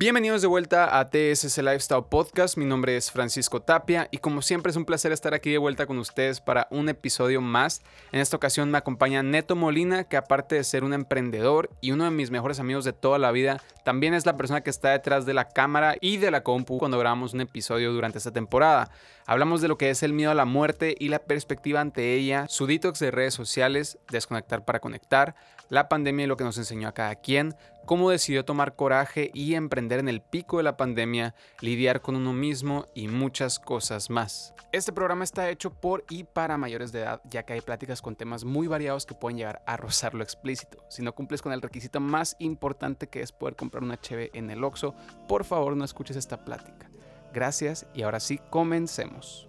Bienvenidos 0.00 0.42
de 0.42 0.46
vuelta 0.46 0.96
a 0.96 1.10
TSS 1.10 1.58
Lifestyle 1.58 2.04
Podcast. 2.08 2.56
Mi 2.56 2.64
nombre 2.64 2.96
es 2.96 3.10
Francisco 3.10 3.62
Tapia 3.62 4.06
y 4.12 4.18
como 4.18 4.42
siempre 4.42 4.70
es 4.70 4.76
un 4.76 4.84
placer 4.84 5.10
estar 5.10 5.34
aquí 5.34 5.50
de 5.50 5.58
vuelta 5.58 5.86
con 5.86 5.98
ustedes 5.98 6.40
para 6.40 6.68
un 6.70 6.88
episodio 6.88 7.40
más. 7.40 7.82
En 8.12 8.20
esta 8.20 8.36
ocasión 8.36 8.70
me 8.70 8.78
acompaña 8.78 9.24
Neto 9.24 9.56
Molina, 9.56 10.04
que 10.04 10.16
aparte 10.16 10.54
de 10.54 10.62
ser 10.62 10.84
un 10.84 10.92
emprendedor 10.92 11.70
y 11.80 11.90
uno 11.90 12.04
de 12.04 12.12
mis 12.12 12.30
mejores 12.30 12.60
amigos 12.60 12.84
de 12.84 12.92
toda 12.92 13.18
la 13.18 13.32
vida, 13.32 13.60
también 13.82 14.14
es 14.14 14.24
la 14.24 14.36
persona 14.36 14.60
que 14.60 14.70
está 14.70 14.90
detrás 14.90 15.26
de 15.26 15.34
la 15.34 15.48
cámara 15.48 15.96
y 16.00 16.18
de 16.18 16.30
la 16.30 16.44
compu 16.44 16.78
cuando 16.78 17.00
grabamos 17.00 17.34
un 17.34 17.40
episodio 17.40 17.92
durante 17.92 18.18
esta 18.18 18.30
temporada. 18.30 18.92
Hablamos 19.30 19.60
de 19.60 19.68
lo 19.68 19.76
que 19.76 19.90
es 19.90 20.02
el 20.02 20.14
miedo 20.14 20.30
a 20.30 20.34
la 20.34 20.46
muerte 20.46 20.94
y 20.98 21.10
la 21.10 21.18
perspectiva 21.18 21.82
ante 21.82 22.14
ella, 22.14 22.46
su 22.48 22.66
detox 22.66 22.98
de 22.98 23.10
redes 23.10 23.34
sociales, 23.34 23.98
desconectar 24.10 24.64
para 24.64 24.80
conectar, 24.80 25.34
la 25.68 25.90
pandemia 25.90 26.24
y 26.24 26.28
lo 26.28 26.38
que 26.38 26.44
nos 26.44 26.56
enseñó 26.56 26.88
a 26.88 26.94
cada 26.94 27.14
quien, 27.14 27.54
cómo 27.84 28.08
decidió 28.08 28.46
tomar 28.46 28.74
coraje 28.74 29.30
y 29.34 29.52
emprender 29.52 29.98
en 29.98 30.08
el 30.08 30.22
pico 30.22 30.56
de 30.56 30.62
la 30.62 30.78
pandemia, 30.78 31.34
lidiar 31.60 32.00
con 32.00 32.16
uno 32.16 32.32
mismo 32.32 32.86
y 32.94 33.08
muchas 33.08 33.58
cosas 33.58 34.08
más. 34.08 34.54
Este 34.72 34.94
programa 34.94 35.24
está 35.24 35.50
hecho 35.50 35.74
por 35.74 36.06
y 36.08 36.24
para 36.24 36.56
mayores 36.56 36.90
de 36.90 37.00
edad, 37.00 37.20
ya 37.28 37.42
que 37.42 37.52
hay 37.52 37.60
pláticas 37.60 38.00
con 38.00 38.16
temas 38.16 38.44
muy 38.44 38.66
variados 38.66 39.04
que 39.04 39.14
pueden 39.14 39.36
llegar 39.36 39.60
a 39.66 39.76
rozar 39.76 40.14
lo 40.14 40.22
explícito. 40.22 40.82
Si 40.88 41.02
no 41.02 41.14
cumples 41.14 41.42
con 41.42 41.52
el 41.52 41.60
requisito 41.60 42.00
más 42.00 42.34
importante 42.38 43.08
que 43.08 43.20
es 43.20 43.32
poder 43.32 43.56
comprar 43.56 43.82
una 43.82 43.96
HB 43.96 44.30
en 44.32 44.48
el 44.48 44.64
Oxxo, 44.64 44.94
por 45.28 45.44
favor 45.44 45.76
no 45.76 45.84
escuches 45.84 46.16
esta 46.16 46.46
plática. 46.46 46.87
Gracias 47.32 47.86
y 47.94 48.02
ahora 48.02 48.20
sí, 48.20 48.40
comencemos. 48.50 49.48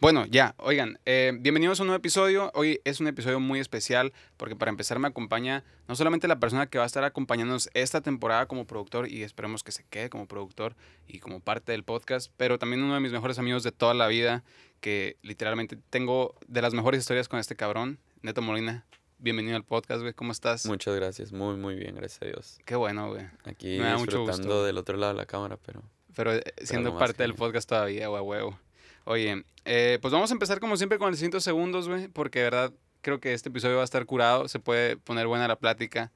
Bueno, 0.00 0.26
ya, 0.26 0.54
oigan, 0.58 0.98
eh, 1.06 1.32
bienvenidos 1.40 1.80
a 1.80 1.82
un 1.82 1.88
nuevo 1.88 1.98
episodio. 1.98 2.50
Hoy 2.54 2.80
es 2.84 3.00
un 3.00 3.06
episodio 3.06 3.40
muy 3.40 3.58
especial 3.58 4.12
porque 4.36 4.54
para 4.54 4.70
empezar 4.70 4.98
me 4.98 5.08
acompaña 5.08 5.64
no 5.88 5.96
solamente 5.96 6.28
la 6.28 6.38
persona 6.38 6.66
que 6.66 6.78
va 6.78 6.84
a 6.84 6.86
estar 6.86 7.04
acompañándonos 7.04 7.70
esta 7.72 8.00
temporada 8.00 8.46
como 8.46 8.66
productor 8.66 9.10
y 9.10 9.22
esperemos 9.22 9.62
que 9.62 9.72
se 9.72 9.84
quede 9.84 10.10
como 10.10 10.26
productor 10.26 10.76
y 11.06 11.20
como 11.20 11.40
parte 11.40 11.72
del 11.72 11.84
podcast, 11.84 12.30
pero 12.36 12.58
también 12.58 12.82
uno 12.82 12.94
de 12.94 13.00
mis 13.00 13.12
mejores 13.12 13.38
amigos 13.38 13.62
de 13.62 13.72
toda 13.72 13.94
la 13.94 14.08
vida 14.08 14.44
que 14.80 15.16
literalmente 15.22 15.78
tengo 15.90 16.34
de 16.46 16.62
las 16.62 16.74
mejores 16.74 17.00
historias 17.00 17.28
con 17.28 17.40
este 17.40 17.56
cabrón, 17.56 17.98
Neto 18.22 18.42
Molina. 18.42 18.86
Bienvenido 19.18 19.56
al 19.56 19.64
podcast, 19.64 20.02
güey. 20.02 20.12
¿Cómo 20.12 20.30
estás? 20.30 20.66
Muchas 20.66 20.94
gracias. 20.94 21.32
Muy, 21.32 21.56
muy 21.56 21.74
bien. 21.74 21.96
Gracias 21.96 22.22
a 22.22 22.26
Dios. 22.26 22.58
Qué 22.64 22.76
bueno, 22.76 23.08
güey. 23.08 23.26
Aquí 23.44 23.78
me 23.78 23.92
disfrutando 23.96 24.64
del 24.64 24.78
otro 24.78 24.96
lado 24.96 25.12
de 25.12 25.18
la 25.18 25.26
cámara, 25.26 25.56
pero... 25.56 25.82
Pero 26.14 26.34
eh, 26.34 26.42
siendo 26.62 26.96
parte 26.96 27.22
del 27.22 27.34
podcast 27.34 27.68
todavía, 27.68 28.10
huevo. 28.10 28.58
Oye, 29.04 29.44
eh, 29.64 29.98
pues 30.02 30.12
vamos 30.12 30.30
a 30.30 30.34
empezar 30.34 30.60
como 30.60 30.76
siempre 30.76 30.98
con 30.98 31.08
el 31.08 31.16
100 31.16 31.40
segundos, 31.40 31.88
güey, 31.88 32.08
porque 32.08 32.40
de 32.40 32.44
verdad 32.44 32.72
creo 33.00 33.20
que 33.20 33.32
este 33.32 33.48
episodio 33.48 33.76
va 33.76 33.82
a 33.82 33.84
estar 33.84 34.04
curado, 34.04 34.48
se 34.48 34.58
puede 34.58 34.96
poner 34.96 35.26
buena 35.26 35.48
la 35.48 35.56
plática. 35.56 36.12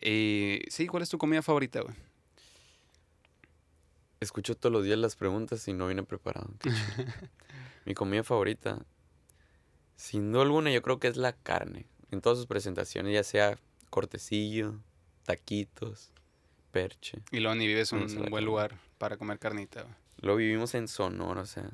Y 0.00 0.60
sí, 0.68 0.86
¿cuál 0.86 1.02
es 1.02 1.08
tu 1.08 1.18
comida 1.18 1.42
favorita, 1.42 1.80
güey? 1.80 1.94
Escucho 4.20 4.56
todos 4.56 4.72
los 4.72 4.84
días 4.84 4.98
las 4.98 5.16
preguntas 5.16 5.66
y 5.68 5.72
no 5.72 5.86
vine 5.88 6.02
preparado. 6.02 6.50
Mi 7.84 7.94
comida 7.94 8.24
favorita, 8.24 8.84
sin 9.96 10.32
duda 10.32 10.42
alguna, 10.42 10.70
yo 10.70 10.82
creo 10.82 10.98
que 10.98 11.08
es 11.08 11.16
la 11.16 11.32
carne. 11.32 11.86
En 12.10 12.20
todas 12.20 12.38
sus 12.38 12.46
presentaciones, 12.46 13.14
ya 13.14 13.22
sea 13.22 13.58
cortecillo, 13.90 14.80
taquitos, 15.24 16.10
perche. 16.72 17.18
Y 17.30 17.40
lo 17.40 17.54
ni 17.54 17.66
vives 17.66 17.92
en 17.92 18.02
un 18.02 18.30
buen 18.30 18.44
lugar 18.44 18.78
para 19.02 19.16
comer 19.16 19.40
carnita, 19.40 19.82
güey. 19.82 19.94
Lo 20.18 20.36
vivimos 20.36 20.76
en 20.76 20.86
Sonora, 20.86 21.40
o 21.40 21.46
sea, 21.46 21.68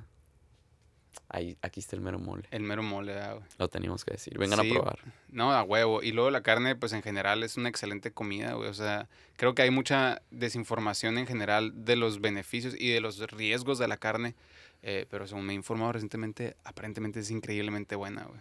Ahí, 1.28 1.58
aquí 1.60 1.78
está 1.78 1.94
el 1.94 2.00
mero 2.00 2.18
mole. 2.18 2.48
El 2.50 2.62
mero 2.62 2.82
mole, 2.82 3.20
ah, 3.20 3.34
güey. 3.34 3.44
Lo 3.58 3.68
teníamos 3.68 4.02
que 4.02 4.12
decir. 4.12 4.38
Vengan 4.38 4.60
a 4.60 4.62
probar. 4.62 4.98
No, 5.28 5.52
a 5.52 5.62
huevo. 5.62 6.02
Y 6.02 6.12
luego 6.12 6.30
la 6.30 6.42
carne, 6.42 6.74
pues 6.74 6.94
en 6.94 7.02
general 7.02 7.42
es 7.42 7.58
una 7.58 7.68
excelente 7.68 8.12
comida, 8.12 8.54
güey. 8.54 8.70
O 8.70 8.72
sea, 8.72 9.10
creo 9.36 9.54
que 9.54 9.60
hay 9.60 9.70
mucha 9.70 10.22
desinformación 10.30 11.18
en 11.18 11.26
general 11.26 11.84
de 11.84 11.96
los 11.96 12.22
beneficios 12.22 12.74
y 12.78 12.88
de 12.88 13.02
los 13.02 13.18
riesgos 13.30 13.78
de 13.78 13.88
la 13.88 13.98
carne. 13.98 14.34
Eh, 14.82 15.04
pero 15.10 15.26
según 15.26 15.44
me 15.44 15.52
he 15.52 15.56
informado 15.56 15.92
recientemente, 15.92 16.56
aparentemente 16.64 17.20
es 17.20 17.30
increíblemente 17.30 17.94
buena, 17.94 18.24
güey. 18.24 18.40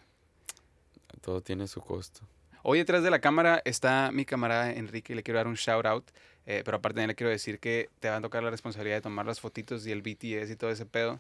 Todo 1.20 1.42
tiene 1.42 1.67
su 1.67 1.82
costo. 1.82 2.22
Hoy 2.70 2.80
detrás 2.80 3.02
de 3.02 3.10
la 3.10 3.20
cámara 3.20 3.61
está 3.64 4.11
mi 4.11 4.26
camarada 4.26 4.73
Enrique 4.73 5.14
y 5.14 5.16
le 5.16 5.23
quiero 5.23 5.38
dar 5.38 5.48
un 5.48 5.54
shout 5.54 5.86
out. 5.86 6.11
Eh, 6.45 6.64
pero 6.66 6.76
aparte 6.76 7.08
le 7.08 7.16
quiero 7.16 7.30
decir 7.30 7.61
que 7.61 7.89
te 8.02 8.10
va 8.10 8.17
a 8.17 8.22
tocar 8.22 8.44
la 8.44 8.50
responsabilidad 8.50 8.98
de 8.98 9.02
tomar 9.04 9.26
las 9.26 9.39
fotitos 9.39 9.88
y 9.88 9.94
el 9.94 10.02
BTS 10.02 10.52
y 10.52 10.55
todo 10.58 10.70
ese 10.70 10.86
pedo 10.86 11.17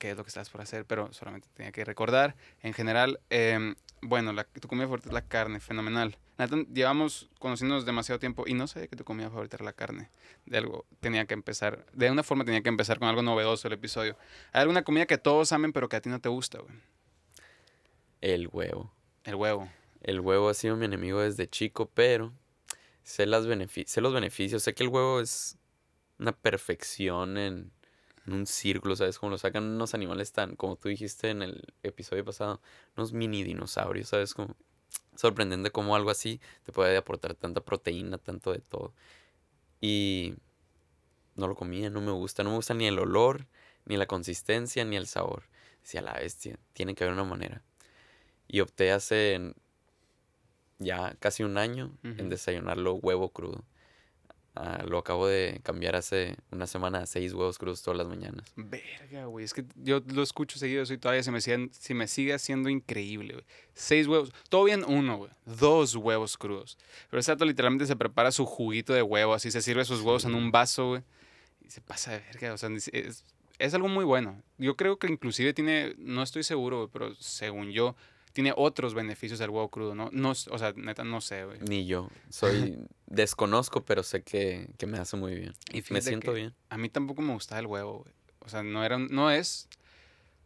qué 0.00 0.10
es 0.10 0.16
lo 0.16 0.24
que 0.24 0.28
estás 0.30 0.50
por 0.50 0.62
hacer, 0.62 0.84
pero 0.86 1.12
solamente 1.12 1.46
tenía 1.54 1.70
que 1.70 1.84
recordar. 1.84 2.34
En 2.60 2.72
general, 2.72 3.20
em, 3.30 3.76
bueno, 4.02 4.32
la, 4.32 4.42
tu 4.42 4.66
comida 4.66 4.86
favorita 4.86 5.10
es 5.10 5.12
la 5.12 5.22
carne, 5.22 5.60
fenomenal. 5.60 6.16
llevamos 6.74 7.30
conociéndonos 7.38 7.86
demasiado 7.86 8.18
tiempo 8.18 8.42
y 8.48 8.54
no 8.54 8.66
sé 8.66 8.88
que 8.88 8.96
tu 8.96 9.04
comida 9.04 9.30
favorita 9.30 9.58
era 9.58 9.66
la 9.66 9.74
carne. 9.74 10.08
De 10.44 10.58
algo 10.58 10.86
tenía 10.98 11.24
que 11.24 11.34
empezar, 11.34 11.86
de 11.92 12.10
una 12.10 12.24
forma 12.24 12.44
tenía 12.44 12.62
que 12.62 12.68
empezar 12.68 12.98
con 12.98 13.06
algo 13.06 13.22
novedoso 13.22 13.68
el 13.68 13.74
episodio. 13.74 14.16
¿Hay 14.52 14.62
alguna 14.62 14.82
comida 14.82 15.06
que 15.06 15.18
todos 15.18 15.52
amen 15.52 15.72
pero 15.72 15.88
que 15.88 15.94
a 15.94 16.00
ti 16.00 16.08
no 16.08 16.20
te 16.20 16.30
gusta, 16.30 16.58
güey? 16.58 16.74
El 18.22 18.48
huevo. 18.48 18.90
El 19.22 19.36
huevo. 19.36 19.68
El 20.00 20.20
huevo 20.20 20.48
ha 20.48 20.54
sido 20.54 20.76
mi 20.76 20.86
enemigo 20.86 21.20
desde 21.20 21.48
chico, 21.48 21.90
pero 21.92 22.32
sé, 23.02 23.26
las 23.26 23.44
sé 23.44 24.00
los 24.00 24.14
beneficios. 24.14 24.62
Sé 24.62 24.74
que 24.74 24.84
el 24.84 24.88
huevo 24.88 25.20
es 25.20 25.58
una 26.18 26.32
perfección 26.32 27.36
en 27.38 27.72
un 28.26 28.46
círculo, 28.46 28.96
¿sabes? 28.96 29.18
Como 29.18 29.30
lo 29.30 29.38
sacan 29.38 29.64
unos 29.64 29.94
animales 29.94 30.32
tan, 30.32 30.56
como 30.56 30.76
tú 30.76 30.88
dijiste 30.88 31.30
en 31.30 31.42
el 31.42 31.74
episodio 31.82 32.24
pasado, 32.24 32.60
unos 32.96 33.12
mini 33.12 33.42
dinosaurios, 33.42 34.08
¿sabes? 34.08 34.34
Como 34.34 34.56
sorprendente 35.16 35.70
cómo 35.70 35.96
algo 35.96 36.10
así 36.10 36.40
te 36.64 36.72
puede 36.72 36.96
aportar 36.96 37.34
tanta 37.34 37.60
proteína, 37.60 38.18
tanto 38.18 38.52
de 38.52 38.60
todo. 38.60 38.94
Y 39.80 40.34
no 41.36 41.48
lo 41.48 41.54
comía, 41.54 41.90
no 41.90 42.00
me 42.00 42.12
gusta, 42.12 42.42
no 42.42 42.50
me 42.50 42.56
gusta 42.56 42.74
ni 42.74 42.86
el 42.86 42.98
olor, 42.98 43.46
ni 43.86 43.96
la 43.96 44.06
consistencia, 44.06 44.84
ni 44.84 44.96
el 44.96 45.06
sabor. 45.06 45.44
Decía 45.82 46.02
la 46.02 46.14
bestia, 46.14 46.58
tiene 46.72 46.94
que 46.94 47.04
haber 47.04 47.14
una 47.14 47.24
manera. 47.24 47.62
Y 48.46 48.60
opté 48.60 48.92
hace 48.92 49.54
ya 50.80 51.14
casi 51.20 51.44
un 51.44 51.58
año 51.58 51.92
en 52.02 52.28
desayunarlo 52.28 52.94
huevo 52.94 53.28
crudo. 53.28 53.64
Ah, 54.56 54.82
lo 54.86 54.98
acabo 54.98 55.28
de 55.28 55.60
cambiar 55.62 55.94
hace 55.94 56.36
una 56.50 56.66
semana 56.66 57.02
a 57.02 57.06
seis 57.06 57.32
huevos 57.32 57.56
crudos 57.56 57.82
todas 57.82 57.96
las 57.96 58.08
mañanas. 58.08 58.52
Verga, 58.56 59.26
güey. 59.26 59.44
Es 59.44 59.54
que 59.54 59.64
yo 59.76 60.00
lo 60.12 60.22
escucho 60.24 60.58
seguido 60.58 60.82
y 60.82 60.98
todavía 60.98 61.22
se 61.22 61.30
me, 61.30 61.40
sigue, 61.40 61.70
me 61.94 62.08
sigue 62.08 62.34
haciendo 62.34 62.68
increíble, 62.68 63.34
güey. 63.34 63.46
Seis 63.74 64.08
huevos. 64.08 64.32
Todo 64.48 64.64
bien 64.64 64.84
uno, 64.86 65.18
güey. 65.18 65.30
Dos 65.44 65.94
huevos 65.94 66.36
crudos. 66.36 66.78
Pero 67.08 67.20
exacto, 67.20 67.44
literalmente 67.44 67.86
se 67.86 67.94
prepara 67.94 68.32
su 68.32 68.44
juguito 68.44 68.92
de 68.92 69.02
huevo, 69.02 69.34
así 69.34 69.52
se 69.52 69.62
sirve 69.62 69.84
sus 69.84 70.00
huevos 70.00 70.24
en 70.24 70.34
un 70.34 70.50
vaso, 70.50 70.88
güey. 70.88 71.02
Y 71.62 71.70
se 71.70 71.80
pasa 71.80 72.12
de 72.12 72.18
verga. 72.18 72.52
O 72.52 72.58
sea, 72.58 72.70
es, 72.70 73.24
es 73.60 73.74
algo 73.74 73.88
muy 73.88 74.04
bueno. 74.04 74.42
Yo 74.58 74.76
creo 74.76 74.98
que 74.98 75.06
inclusive 75.06 75.54
tiene, 75.54 75.94
no 75.96 76.22
estoy 76.22 76.42
seguro, 76.42 76.78
güey, 76.78 76.88
pero 76.92 77.14
según 77.14 77.70
yo, 77.70 77.94
tiene 78.32 78.52
otros 78.56 78.94
beneficios 78.94 79.38
del 79.38 79.50
huevo 79.50 79.68
crudo, 79.68 79.94
¿no? 79.94 80.08
no 80.12 80.30
o 80.30 80.34
sea, 80.58 80.72
neta, 80.76 81.04
no 81.04 81.20
sé, 81.20 81.44
güey. 81.44 81.58
Ni 81.60 81.86
yo. 81.86 82.08
Soy. 82.30 82.78
desconozco, 83.06 83.84
pero 83.84 84.02
sé 84.02 84.22
que, 84.22 84.68
me 84.86 84.98
hace 84.98 85.16
muy 85.16 85.34
bien. 85.34 85.54
Y 85.72 85.82
me 85.90 86.00
siento 86.00 86.32
bien. 86.32 86.54
A 86.68 86.78
mí 86.78 86.88
tampoco 86.88 87.22
me 87.22 87.32
gustaba 87.32 87.60
el 87.60 87.66
huevo, 87.66 88.00
güey. 88.00 88.14
O 88.40 88.48
sea, 88.48 88.62
no 88.62 88.84
era. 88.84 88.98
No 88.98 89.30
es. 89.30 89.68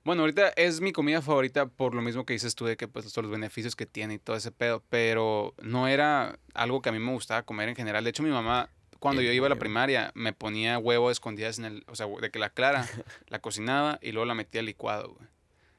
Bueno, 0.04 0.22
ahorita 0.22 0.50
es 0.56 0.82
mi 0.82 0.92
comida 0.92 1.22
favorita 1.22 1.66
por 1.66 1.94
lo 1.94 2.02
mismo 2.02 2.26
que 2.26 2.34
dices 2.34 2.54
tú 2.54 2.66
de 2.66 2.76
que 2.76 2.88
pues 2.88 3.10
todos 3.10 3.24
los 3.24 3.32
beneficios 3.32 3.74
que 3.74 3.86
tiene 3.86 4.14
y 4.14 4.18
todo 4.18 4.36
ese 4.36 4.50
pedo, 4.50 4.82
pero 4.90 5.54
no 5.62 5.88
era 5.88 6.38
algo 6.52 6.82
que 6.82 6.90
a 6.90 6.92
mí 6.92 6.98
me 6.98 7.12
gustaba 7.12 7.42
comer 7.42 7.70
en 7.70 7.76
general. 7.76 8.04
De 8.04 8.10
hecho, 8.10 8.22
mi 8.22 8.28
mamá 8.28 8.68
cuando 9.04 9.20
yo 9.20 9.32
iba 9.32 9.46
a 9.46 9.50
la 9.50 9.56
primaria 9.56 10.12
me 10.14 10.32
ponía 10.32 10.78
huevo 10.78 11.10
escondidas 11.10 11.58
en 11.58 11.66
el, 11.66 11.84
o 11.88 11.94
sea, 11.94 12.06
de 12.06 12.30
que 12.30 12.38
la 12.38 12.48
clara 12.48 12.86
la 13.28 13.38
cocinaba 13.38 13.98
y 14.00 14.12
luego 14.12 14.24
la 14.24 14.34
metía 14.34 14.60
al 14.60 14.66
licuado, 14.66 15.14
güey. 15.14 15.28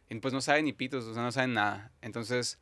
Y 0.09 0.15
pues 0.15 0.33
no 0.33 0.41
sabe 0.41 0.61
ni 0.63 0.73
pitos, 0.73 1.05
o 1.05 1.13
sea, 1.13 1.23
no 1.23 1.31
saben 1.31 1.53
nada. 1.53 1.91
Entonces, 2.01 2.59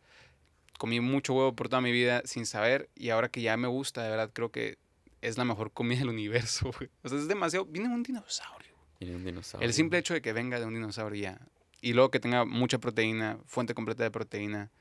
comí 0.78 1.00
mucho 1.00 1.34
huevo 1.34 1.56
por 1.56 1.70
toda 1.70 1.82
mi 1.82 1.92
vida 1.92 2.22
sin 2.26 2.46
saber 2.46 2.90
y 2.96 3.10
ahora 3.10 3.30
que 3.30 3.42
ya 3.42 3.58
me 3.58 3.68
gusta, 3.68 4.04
de 4.04 4.10
verdad, 4.10 4.32
creo 4.34 4.52
que 4.52 4.78
es 5.22 5.38
la 5.38 5.46
mejor 5.46 5.72
comida 5.72 6.00
del 6.00 6.10
universo, 6.10 6.72
güey. 6.78 6.90
O 7.04 7.10
sea, 7.10 7.18
es 7.18 7.28
demasiado... 7.28 7.66
Viene 7.66 7.90
un 7.90 8.04
dinosaurio. 8.04 8.74
Viene 9.00 9.16
un 9.16 9.24
dinosaurio. 9.24 9.66
El 9.66 9.74
simple 9.74 10.00
hecho 10.00 10.14
de 10.14 10.22
que 10.22 10.34
venga 10.34 10.60
de 10.60 10.66
un 10.66 10.74
dinosaurio 10.74 11.22
ya. 11.22 11.40
Y 11.82 11.94
luego 11.94 12.12
que 12.12 12.20
tenga 12.20 12.46
mucha 12.46 12.78
proteína, 12.78 13.38
fuente 13.46 13.74
completa 13.74 14.04
de 14.04 14.12
proteína, 14.12 14.72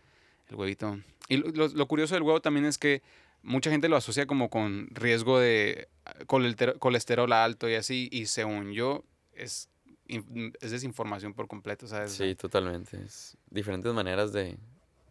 el 0.48 0.56
huevito. 0.56 1.00
Y 1.28 1.36
lo, 1.38 1.68
lo 1.68 1.86
curioso 1.86 2.14
del 2.14 2.22
huevo 2.22 2.40
también 2.40 2.64
es 2.64 2.78
que 2.78 3.02
mucha 3.42 3.70
gente 3.70 3.88
lo 3.88 3.96
asocia 3.96 4.26
como 4.26 4.50
con 4.50 4.88
riesgo 4.92 5.38
de 5.38 5.88
colesterol 6.26 7.32
alto 7.32 7.68
y 7.68 7.74
así. 7.74 8.08
Y 8.12 8.26
según 8.26 8.72
yo, 8.72 9.04
es 9.34 9.68
es 10.60 10.70
desinformación 10.70 11.34
por 11.34 11.48
completo, 11.48 11.86
¿sabes? 11.86 12.12
Sí, 12.12 12.34
totalmente. 12.34 13.02
Es 13.02 13.36
diferentes 13.50 13.92
maneras 13.92 14.32
de 14.32 14.58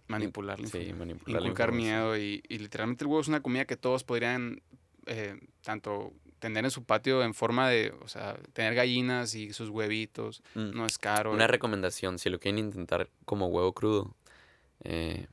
manipular 0.07 0.59
Sí, 0.68 0.94
manipular 0.94 1.42
Inculcar 1.42 1.71
miedo 1.71 2.18
y, 2.18 2.44
literalmente 2.50 3.03
el 3.03 3.07
huevo 3.07 3.21
es 3.21 3.27
una 3.27 3.42
comida 3.42 3.65
que 3.65 3.77
todos 3.77 4.03
podrían 4.03 4.62
eh, 5.07 5.39
tanto 5.63 6.13
tener 6.39 6.65
en 6.65 6.71
su 6.71 6.83
patio 6.83 7.24
en 7.24 7.33
forma 7.33 7.69
de, 7.69 7.94
o 8.01 8.07
sea, 8.07 8.36
tener 8.53 8.74
gallinas 8.74 9.36
y 9.36 9.53
sus 9.53 9.69
huevitos, 9.69 10.42
mm. 10.56 10.71
no 10.71 10.86
es 10.86 10.98
caro. 10.98 11.31
Una 11.31 11.48
recomendación, 11.48 12.18
si 12.18 12.30
lo 12.30 12.39
quieren 12.39 12.59
intentar 12.59 13.09
como 13.25 13.48
huevo 13.48 13.74
crudo, 13.74 14.15
eh, 14.83 15.27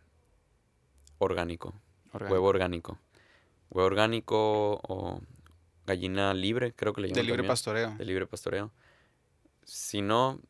orgánico. 1.18 1.74
Huevo 2.12 2.46
orgánico. 2.46 2.98
Huevo 3.70 3.86
orgánico 3.86 4.80
o 4.82 5.20
gallina 5.86 6.34
libre, 6.34 6.72
creo 6.72 6.92
que 6.92 7.00
le 7.00 7.08
llaman. 7.08 7.16
De 7.16 7.22
libre 7.22 7.36
también, 7.38 7.48
pastoreo. 7.50 7.94
De 7.96 8.04
libre 8.04 8.26
pastoreo. 8.26 8.70
Si 9.70 10.00
no, 10.00 10.40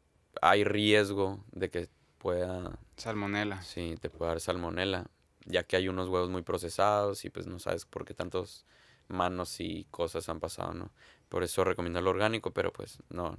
hay 0.41 0.63
riesgo 0.63 1.45
de 1.51 1.71
que 1.71 1.89
pueda, 2.19 2.79
Salmonela. 2.97 3.61
sí, 3.63 3.97
te 4.01 4.11
pueda 4.11 4.31
dar 4.31 4.41
salmonela, 4.41 5.11
ya 5.45 5.65
que 5.65 5.75
hay 5.77 5.89
unos 5.89 6.09
huevos 6.09 6.31
muy 6.31 6.43
procesados 6.43 7.25
y 7.25 7.31
pues 7.31 7.49
no 7.49 7.59
sabes 7.59 7.85
por 7.85 8.05
qué 8.05 8.15
tantos 8.15 8.65
manos 9.09 9.59
y 9.61 9.87
cosas 9.91 10.29
han 10.29 10.39
pasado, 10.39 10.73
¿no? 10.73 10.91
Por 11.29 11.43
eso 11.43 11.65
recomiendo 11.65 12.01
lo 12.01 12.11
orgánico, 12.11 12.53
pero 12.53 12.73
pues 12.73 12.99
no, 13.11 13.37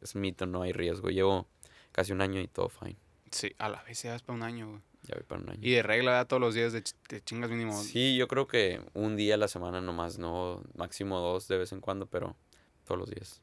es 0.00 0.16
mito, 0.16 0.46
no 0.46 0.62
hay 0.62 0.72
riesgo. 0.72 1.10
Llevo 1.10 1.46
casi 1.92 2.10
un 2.12 2.20
año 2.20 2.40
y 2.40 2.48
todo 2.48 2.68
fine. 2.68 2.96
Sí, 3.30 3.54
a 3.58 3.68
la 3.68 3.82
vez 3.84 4.02
ya 4.02 4.12
vas 4.12 4.22
para 4.22 4.36
un 4.36 4.42
año, 4.42 4.68
güey. 4.68 4.80
Ya 5.02 5.14
voy 5.14 5.22
para 5.24 5.42
un 5.42 5.50
año. 5.50 5.60
Y 5.62 5.70
de 5.72 5.82
regla, 5.84 6.24
todos 6.24 6.40
los 6.40 6.54
días 6.54 6.72
de, 6.72 6.82
ch- 6.82 6.96
de 7.08 7.22
chingas 7.22 7.50
mínimo. 7.50 7.80
Sí, 7.80 8.16
yo 8.16 8.26
creo 8.26 8.48
que 8.48 8.80
un 8.94 9.14
día 9.16 9.34
a 9.34 9.38
la 9.38 9.48
semana 9.48 9.80
nomás, 9.80 10.18
no 10.18 10.60
máximo 10.74 11.20
dos 11.20 11.46
de 11.46 11.58
vez 11.58 11.70
en 11.72 11.80
cuando, 11.80 12.06
pero 12.06 12.34
todos 12.84 12.98
los 12.98 13.10
días. 13.10 13.42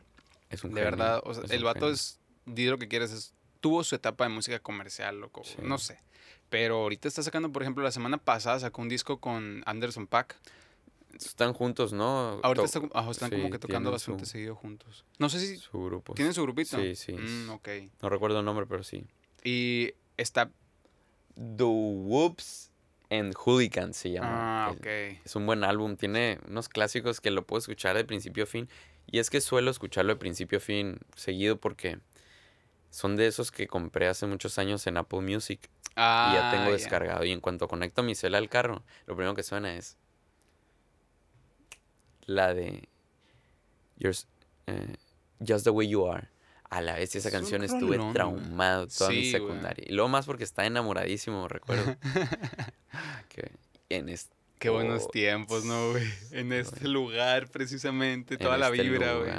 Es 0.50 0.63
un 0.63 0.71
De 0.74 0.81
genio, 0.81 0.92
verdad, 0.98 1.21
o 1.25 1.33
sea, 1.33 1.44
es 1.44 1.51
el 1.51 1.63
vato 1.63 1.80
genio. 1.81 1.94
es, 1.95 2.19
di 2.45 2.68
lo 2.68 2.77
que 2.77 2.88
quieres, 2.88 3.12
es, 3.12 3.33
tuvo 3.62 3.83
su 3.83 3.95
etapa 3.95 4.25
de 4.25 4.30
música 4.30 4.59
comercial, 4.59 5.19
loco, 5.19 5.44
Sí. 5.44 5.56
no 5.63 5.77
sé. 5.80 6.00
Pero 6.50 6.75
ahorita 6.83 7.07
está 7.07 7.24
sacando, 7.24 7.51
por 7.51 7.63
ejemplo, 7.63 7.83
la 7.83 7.92
semana 7.92 8.18
pasada 8.18 8.60
sacó 8.60 8.81
un 8.81 8.89
disco 8.89 9.19
con 9.19 9.63
Anderson 9.65 10.06
Pack. 10.07 10.38
Están 11.13 11.54
juntos, 11.54 11.94
¿no? 11.94 12.39
Ahorita 12.44 12.65
está 12.65 12.80
ajá, 12.94 13.12
están 13.12 13.31
como 13.31 13.50
que 13.50 13.59
tocando 13.59 13.92
bastante 13.92 14.25
su- 14.25 14.31
seguido 14.31 14.56
juntos. 14.56 15.04
No 15.19 15.30
sé 15.30 15.39
si 15.39 15.57
Su 15.57 15.83
grupo. 15.86 16.13
tienen 16.13 16.33
su 16.33 16.44
grupito. 16.44 16.77
Sí, 16.77 16.95
sí. 16.95 17.13
Mm, 17.13 17.50
ok. 17.50 17.68
No 18.01 18.09
recuerdo 18.09 18.39
el 18.39 18.45
nombre, 18.45 18.65
pero 18.68 18.83
sí. 18.83 19.06
Y 19.44 19.94
está... 20.18 20.51
The 21.36 21.63
Whoops 21.63 22.71
and 23.09 23.33
Hooligans 23.36 23.95
se 23.95 24.12
llama. 24.12 24.68
Ah, 24.68 24.71
ok. 24.71 24.86
Es 25.25 25.36
un 25.36 25.45
buen 25.45 25.63
álbum, 25.63 25.95
tiene 25.98 26.39
unos 26.48 26.68
clásicos 26.69 27.21
que 27.21 27.31
lo 27.31 27.45
puedo 27.45 27.60
escuchar 27.60 27.95
de 27.95 28.03
principio 28.03 28.44
a 28.44 28.48
fin. 28.48 28.68
Y 29.10 29.19
es 29.19 29.30
que 29.30 29.39
suelo 29.42 29.71
escucharlo 29.71 30.13
de 30.13 30.19
principio 30.19 30.57
a 30.57 30.62
fin 30.62 31.00
seguido 31.15 31.57
porque 31.57 32.00
son 32.89 33.15
de 33.15 33.27
esos 33.27 33.51
que 33.51 33.68
compré 33.68 34.07
hace 34.07 34.25
muchos 34.27 34.57
años 34.57 34.86
en 34.88 34.98
Apple 34.98 35.21
Music 35.21 35.69
Ah, 35.95 36.30
y 36.31 36.36
ya 36.36 36.51
tengo 36.51 36.65
ya. 36.68 36.74
descargado. 36.74 37.24
Y 37.24 37.31
en 37.31 37.39
cuanto 37.39 37.68
conecto 37.68 38.03
mi 38.03 38.15
cel 38.15 38.36
al 38.36 38.50
carro, 38.50 38.83
lo 39.06 39.15
primero 39.15 39.36
que 39.36 39.44
suena 39.44 39.75
es 39.75 39.95
la 42.27 42.53
de 42.53 42.88
Yours- 43.97 44.27
eh, 44.68 44.95
Just 45.45 45.63
the 45.63 45.71
Way 45.71 45.88
You 45.89 46.07
Are. 46.12 46.29
A 46.69 46.81
la 46.81 46.95
vez 46.95 47.15
esa 47.15 47.29
Es 47.29 47.33
canción 47.33 47.63
estuve 47.63 47.95
rolón, 47.97 48.13
traumado 48.13 48.88
toda 48.88 49.09
mi 49.09 49.24
Sí, 49.24 49.31
secundaria. 49.31 49.85
Y 49.88 49.94
luego 49.94 50.09
más 50.09 50.25
porque 50.25 50.44
está 50.44 50.65
enamoradísimo, 50.65 51.47
recuerdo. 51.47 51.95
que 53.29 53.51
en 53.89 54.09
este 54.09 54.35
Qué 54.59 54.69
buenos 54.69 55.09
tiempos, 55.12 55.63
¿no, 55.65 55.91
güey? 55.91 56.03
En 56.31 56.51
este 56.51 56.81
güey. 56.81 56.91
lugar, 56.91 57.47
precisamente, 57.50 58.33
en 58.33 58.39
toda 58.39 58.57
la 58.57 58.68
este 58.69 58.81
vibra, 58.83 59.13
güey. 59.13 59.31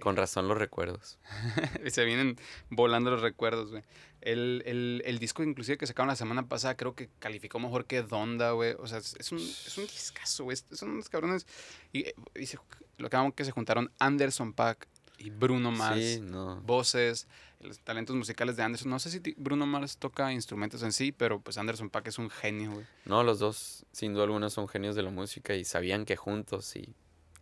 Con 0.00 0.16
razón 0.16 0.48
los 0.48 0.58
recuerdos. 0.58 1.18
Y 1.84 1.90
se 1.90 2.04
vienen 2.04 2.36
volando 2.70 3.10
los 3.10 3.20
recuerdos, 3.22 3.70
güey. 3.70 3.82
El, 4.20 4.62
el, 4.66 5.02
el 5.06 5.18
disco 5.20 5.42
inclusive 5.44 5.78
que 5.78 5.86
sacaron 5.86 6.08
la 6.08 6.16
semana 6.16 6.48
pasada 6.48 6.76
creo 6.76 6.94
que 6.94 7.08
calificó 7.20 7.58
mejor 7.60 7.86
que 7.86 8.02
Donda, 8.02 8.50
güey. 8.52 8.74
O 8.78 8.86
sea, 8.86 8.98
es, 8.98 9.32
un, 9.32 9.38
es 9.38 9.78
un 9.78 9.84
discazo, 9.84 10.44
güey. 10.44 10.56
Son 10.72 10.90
unos 10.90 11.08
cabrones. 11.08 11.46
Y, 11.92 12.00
eh, 12.08 12.14
y 12.34 12.46
se- 12.46 12.58
lo 12.98 13.08
que 13.08 13.16
hago 13.16 13.32
que 13.32 13.44
se 13.44 13.52
juntaron 13.52 13.92
Anderson 13.98 14.52
Pack 14.52 14.88
y 15.18 15.30
Bruno 15.30 15.70
Mars. 15.70 16.00
Sí, 16.00 16.20
no. 16.20 16.60
Voces, 16.62 17.28
los 17.60 17.78
talentos 17.80 18.14
musicales 18.16 18.56
de 18.56 18.62
Anderson. 18.64 18.90
No 18.90 18.98
sé 18.98 19.10
si 19.10 19.20
Bruno 19.36 19.66
Mars 19.66 19.96
toca 19.98 20.32
instrumentos 20.32 20.82
en 20.82 20.92
sí, 20.92 21.12
pero 21.12 21.40
pues 21.40 21.56
Anderson 21.58 21.88
Pack 21.90 22.08
es 22.08 22.18
un 22.18 22.28
genio, 22.28 22.72
güey. 22.72 22.86
No, 23.04 23.22
los 23.22 23.38
dos, 23.38 23.84
sin 23.92 24.14
duda 24.14 24.24
alguna, 24.24 24.50
son 24.50 24.66
genios 24.68 24.96
de 24.96 25.02
la 25.02 25.10
música 25.10 25.54
y 25.54 25.64
sabían 25.64 26.04
que 26.04 26.16
juntos 26.16 26.64
sí 26.66 26.94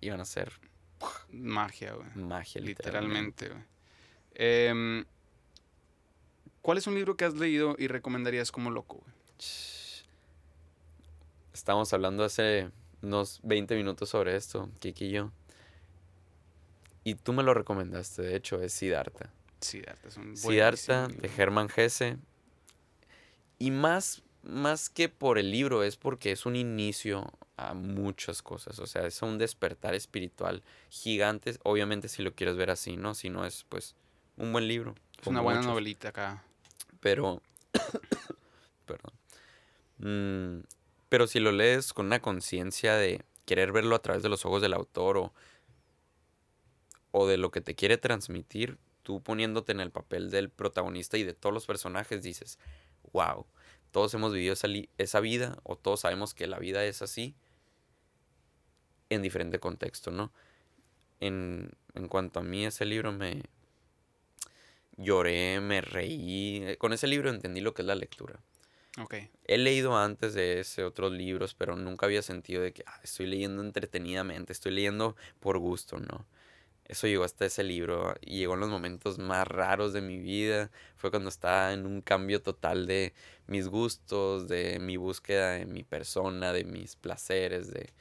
iban 0.03 0.20
a 0.20 0.25
ser 0.26 0.53
Magia, 1.31 1.93
güey. 1.93 2.08
magia, 2.14 2.60
literalmente. 2.60 3.46
Literalmente, 3.46 3.48
güey. 3.48 3.62
Em, 4.34 5.04
¿Cuál 6.62 6.78
es 6.78 6.87
un 6.87 6.94
libro 6.94 7.16
que 7.16 7.25
has 7.25 7.34
leído 7.34 7.76
y 7.78 7.87
recomendarías 7.87 8.50
como 8.50 8.70
loco, 8.70 8.96
güey? 8.96 9.14
Estábamos 11.52 11.93
hablando 11.93 12.25
hace 12.25 12.70
unos 13.02 13.40
20 13.44 13.76
minutos 13.76 14.08
sobre 14.08 14.37
esto, 14.37 14.69
Kiki 14.81 15.06
y 15.06 15.10
yo. 15.12 15.31
Y 17.04 17.14
tú 17.14 17.32
me 17.32 17.44
lo 17.44 17.54
recomendaste, 17.54 18.22
de 18.22 18.34
hecho, 18.34 18.60
es 18.60 18.72
Siddhartha. 18.72 19.31
Siddhartha 19.60 20.08
es 20.08 20.16
un 20.16 20.37
Siddhartha 20.37 21.02
buenísimo 21.02 21.22
de. 21.22 21.43
Hermann 21.43 21.69
Hesse. 21.75 22.16
Y 23.58 23.70
más, 23.70 24.22
más 24.46 24.88
que 24.88 25.08
por 25.08 25.38
el 25.38 25.50
libro, 25.50 25.82
es 25.82 25.96
porque 25.96 26.32
es 26.32 26.46
un 26.46 26.56
inicio 26.56 27.32
a 27.56 27.75
muchas 27.75 28.43
cosas. 28.43 28.78
O 28.78 28.87
sea, 28.87 29.06
es 29.06 29.20
un 29.22 29.38
despertar 29.38 29.94
espiritual 29.94 30.62
gigante. 30.88 31.58
Obviamente, 31.64 32.08
si 32.08 32.22
lo 32.22 32.34
quieres 32.34 32.56
ver 32.56 32.70
así, 32.70 32.96
¿no? 32.96 33.14
Si 33.14 33.28
no 33.28 33.44
es, 33.44 33.64
pues, 33.69 33.96
un 34.37 34.52
buen 34.52 34.69
libro. 34.69 34.94
Es 35.20 35.26
una 35.26 35.40
buena 35.40 35.60
muchos. 35.60 35.70
novelita 35.70 36.08
acá. 36.08 36.44
Pero. 37.00 37.43
perdón. 38.87 39.12
Mm, 39.98 40.64
pero 41.08 41.26
si 41.26 41.40
lo 41.40 41.52
lees 41.52 41.93
con 41.93 42.06
una 42.06 42.20
conciencia 42.20 42.94
de 42.94 43.25
querer 43.46 43.72
verlo 43.72 43.96
a 43.96 44.02
través 44.02 44.22
de 44.22 44.28
los 44.28 44.44
ojos 44.44 44.62
del 44.62 44.75
autor 44.75 45.16
o, 45.19 45.32
o 47.10 47.26
de 47.26 47.37
lo 47.37 47.50
que 47.50 47.60
te 47.60 47.75
quiere 47.75 47.96
transmitir, 47.96 48.78
tú 49.02 49.22
poniéndote 49.22 49.72
en 49.72 49.81
el 49.81 49.90
papel 49.90 50.31
del 50.31 50.50
protagonista 50.50 51.16
y 51.16 51.25
de 51.25 51.32
todos 51.32 51.54
los 51.54 51.67
personajes, 51.67 52.22
dices, 52.22 52.58
wow, 53.12 53.46
todos 53.96 54.12
hemos 54.12 54.31
vivido 54.34 54.53
esa, 54.53 54.69
esa 54.98 55.20
vida 55.20 55.56
o 55.62 55.74
todos 55.74 56.00
sabemos 56.00 56.34
que 56.34 56.46
la 56.46 56.58
vida 56.58 56.84
es 56.84 57.00
así 57.00 57.34
en 59.08 59.22
diferente 59.22 59.58
contexto, 59.58 60.10
¿no? 60.10 60.32
En, 61.20 61.70
en 61.94 62.08
cuanto 62.08 62.41
a 62.41 62.43
mí, 62.43 62.67
ese 62.67 62.84
libro 62.84 63.12
me 63.12 63.43
lloré, 64.96 65.60
me 65.60 65.81
reí. 65.81 66.62
eh, 66.65 66.76
Con 66.79 66.93
ese 66.93 67.06
libro 67.06 67.31
entendí 67.31 67.60
lo 67.60 67.74
que 67.74 67.82
es 67.82 67.86
la 67.86 67.94
lectura. 67.94 68.41
Ok. 68.98 69.15
He 69.44 69.58
leído 69.58 69.96
antes 69.96 70.34
de 70.34 70.60
ese 70.60 70.84
otros 70.84 71.12
libros, 71.12 71.55
pero 71.55 71.76
nunca 71.76 72.06
había 72.06 72.22
sentido 72.22 72.62
de 72.62 72.72
que 72.72 72.82
"Ah, 72.86 73.00
estoy 73.03 73.26
leyendo 73.26 73.62
entretenidamente, 73.62 74.53
estoy 74.53 74.72
leyendo 74.72 75.17
por 75.41 75.58
gusto, 75.58 75.98
¿no? 75.98 76.26
Eso 76.88 77.06
llegó 77.08 77.24
hasta 77.24 77.46
ese 77.46 77.64
libro 77.64 78.14
y 78.20 78.38
llegó 78.38 78.55
en 78.55 78.60
los 78.60 78.69
momentos 78.70 79.19
más 79.19 79.46
raros 79.48 79.93
de 79.93 80.00
mi 80.00 80.19
vida. 80.19 80.70
Fue 80.96 81.10
cuando 81.10 81.28
estaba 81.28 81.72
en 81.72 81.84
un 81.86 82.00
cambio 82.00 82.43
total 82.43 82.86
de 82.86 83.12
mis 83.48 83.69
gustos, 83.69 84.48
de 84.48 84.78
mi 84.78 84.96
búsqueda 84.96 85.52
de 85.52 85.66
mi 85.66 85.82
persona, 85.82 86.52
de 86.52 86.64
mis 86.64 86.96
placeres, 86.96 87.72
de 87.72 87.93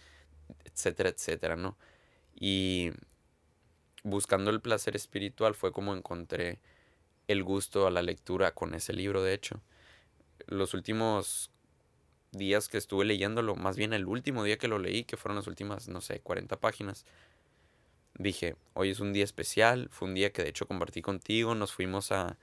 etcétera, 0.66 1.10
etcétera, 1.10 1.56
¿no? 1.56 1.78
Y 2.36 2.92
buscando 4.04 4.52
el 4.52 4.62
placer 4.62 4.96
espiritual 4.96 5.56
fue 5.56 5.72
como 5.72 5.96
encontré 5.96 6.60
el 7.28 7.44
gusto 7.44 7.88
a 7.88 7.92
la 7.92 8.04
lectura 8.04 8.54
con 8.54 8.76
ese 8.76 8.94
libro, 8.94 9.24
de 9.24 9.34
hecho. 9.34 9.62
Los 10.48 10.74
últimos 10.76 11.52
días 12.32 12.70
que 12.70 12.78
estuve 12.78 13.06
leyéndolo, 13.06 13.56
más 13.56 13.78
bien 13.78 13.94
el 13.94 14.06
último 14.06 14.44
día 14.44 14.58
que 14.58 14.68
lo 14.68 14.80
leí, 14.80 15.06
que 15.06 15.18
fueron 15.18 15.38
las 15.38 15.48
últimas, 15.48 15.88
no 15.88 16.02
sé, 16.02 16.20
40 16.20 16.60
páginas, 16.60 17.06
dije, 18.18 18.56
hoy 18.74 18.92
es 18.92 19.00
un 19.00 19.14
día 19.14 19.24
especial, 19.24 19.90
fue 19.92 20.08
un 20.08 20.16
día 20.16 20.32
que 20.32 20.44
de 20.44 20.50
hecho 20.50 20.68
compartí 20.68 21.02
contigo, 21.02 21.56
nos 21.56 21.74
fuimos 21.74 22.12
a, 22.12 22.38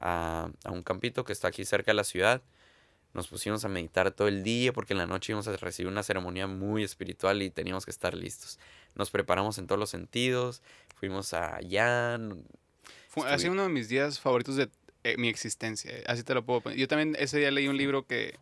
a, 0.00 0.50
a 0.64 0.70
un 0.70 0.82
campito 0.82 1.24
que 1.24 1.32
está 1.32 1.48
aquí 1.48 1.64
cerca 1.64 1.90
de 1.90 1.96
la 1.96 2.04
ciudad, 2.04 2.42
nos 3.14 3.28
pusimos 3.28 3.64
a 3.64 3.68
meditar 3.68 4.10
todo 4.10 4.28
el 4.28 4.42
día 4.42 4.72
porque 4.72 4.92
en 4.92 4.98
la 4.98 5.06
noche 5.06 5.32
íbamos 5.32 5.48
a 5.48 5.56
recibir 5.56 5.90
una 5.90 6.02
ceremonia 6.02 6.46
muy 6.46 6.84
espiritual 6.84 7.42
y 7.42 7.50
teníamos 7.50 7.84
que 7.84 7.90
estar 7.90 8.14
listos. 8.14 8.58
Nos 8.94 9.10
preparamos 9.10 9.58
en 9.58 9.66
todos 9.66 9.78
los 9.78 9.90
sentidos, 9.90 10.62
fuimos 10.94 11.32
allá, 11.32 12.18
Fue, 13.08 13.28
ha 13.28 13.38
sido 13.38 13.52
uno 13.52 13.62
de 13.62 13.68
mis 13.70 13.88
días 13.88 14.20
favoritos 14.20 14.56
de 14.56 14.68
eh, 15.04 15.16
mi 15.16 15.28
existencia. 15.28 15.92
Así 16.06 16.22
te 16.22 16.34
lo 16.34 16.44
puedo 16.44 16.60
poner. 16.60 16.78
Yo 16.78 16.86
también 16.86 17.16
ese 17.18 17.38
día 17.38 17.50
leí 17.50 17.68
un 17.68 17.76
libro 17.76 18.06
que, 18.06 18.38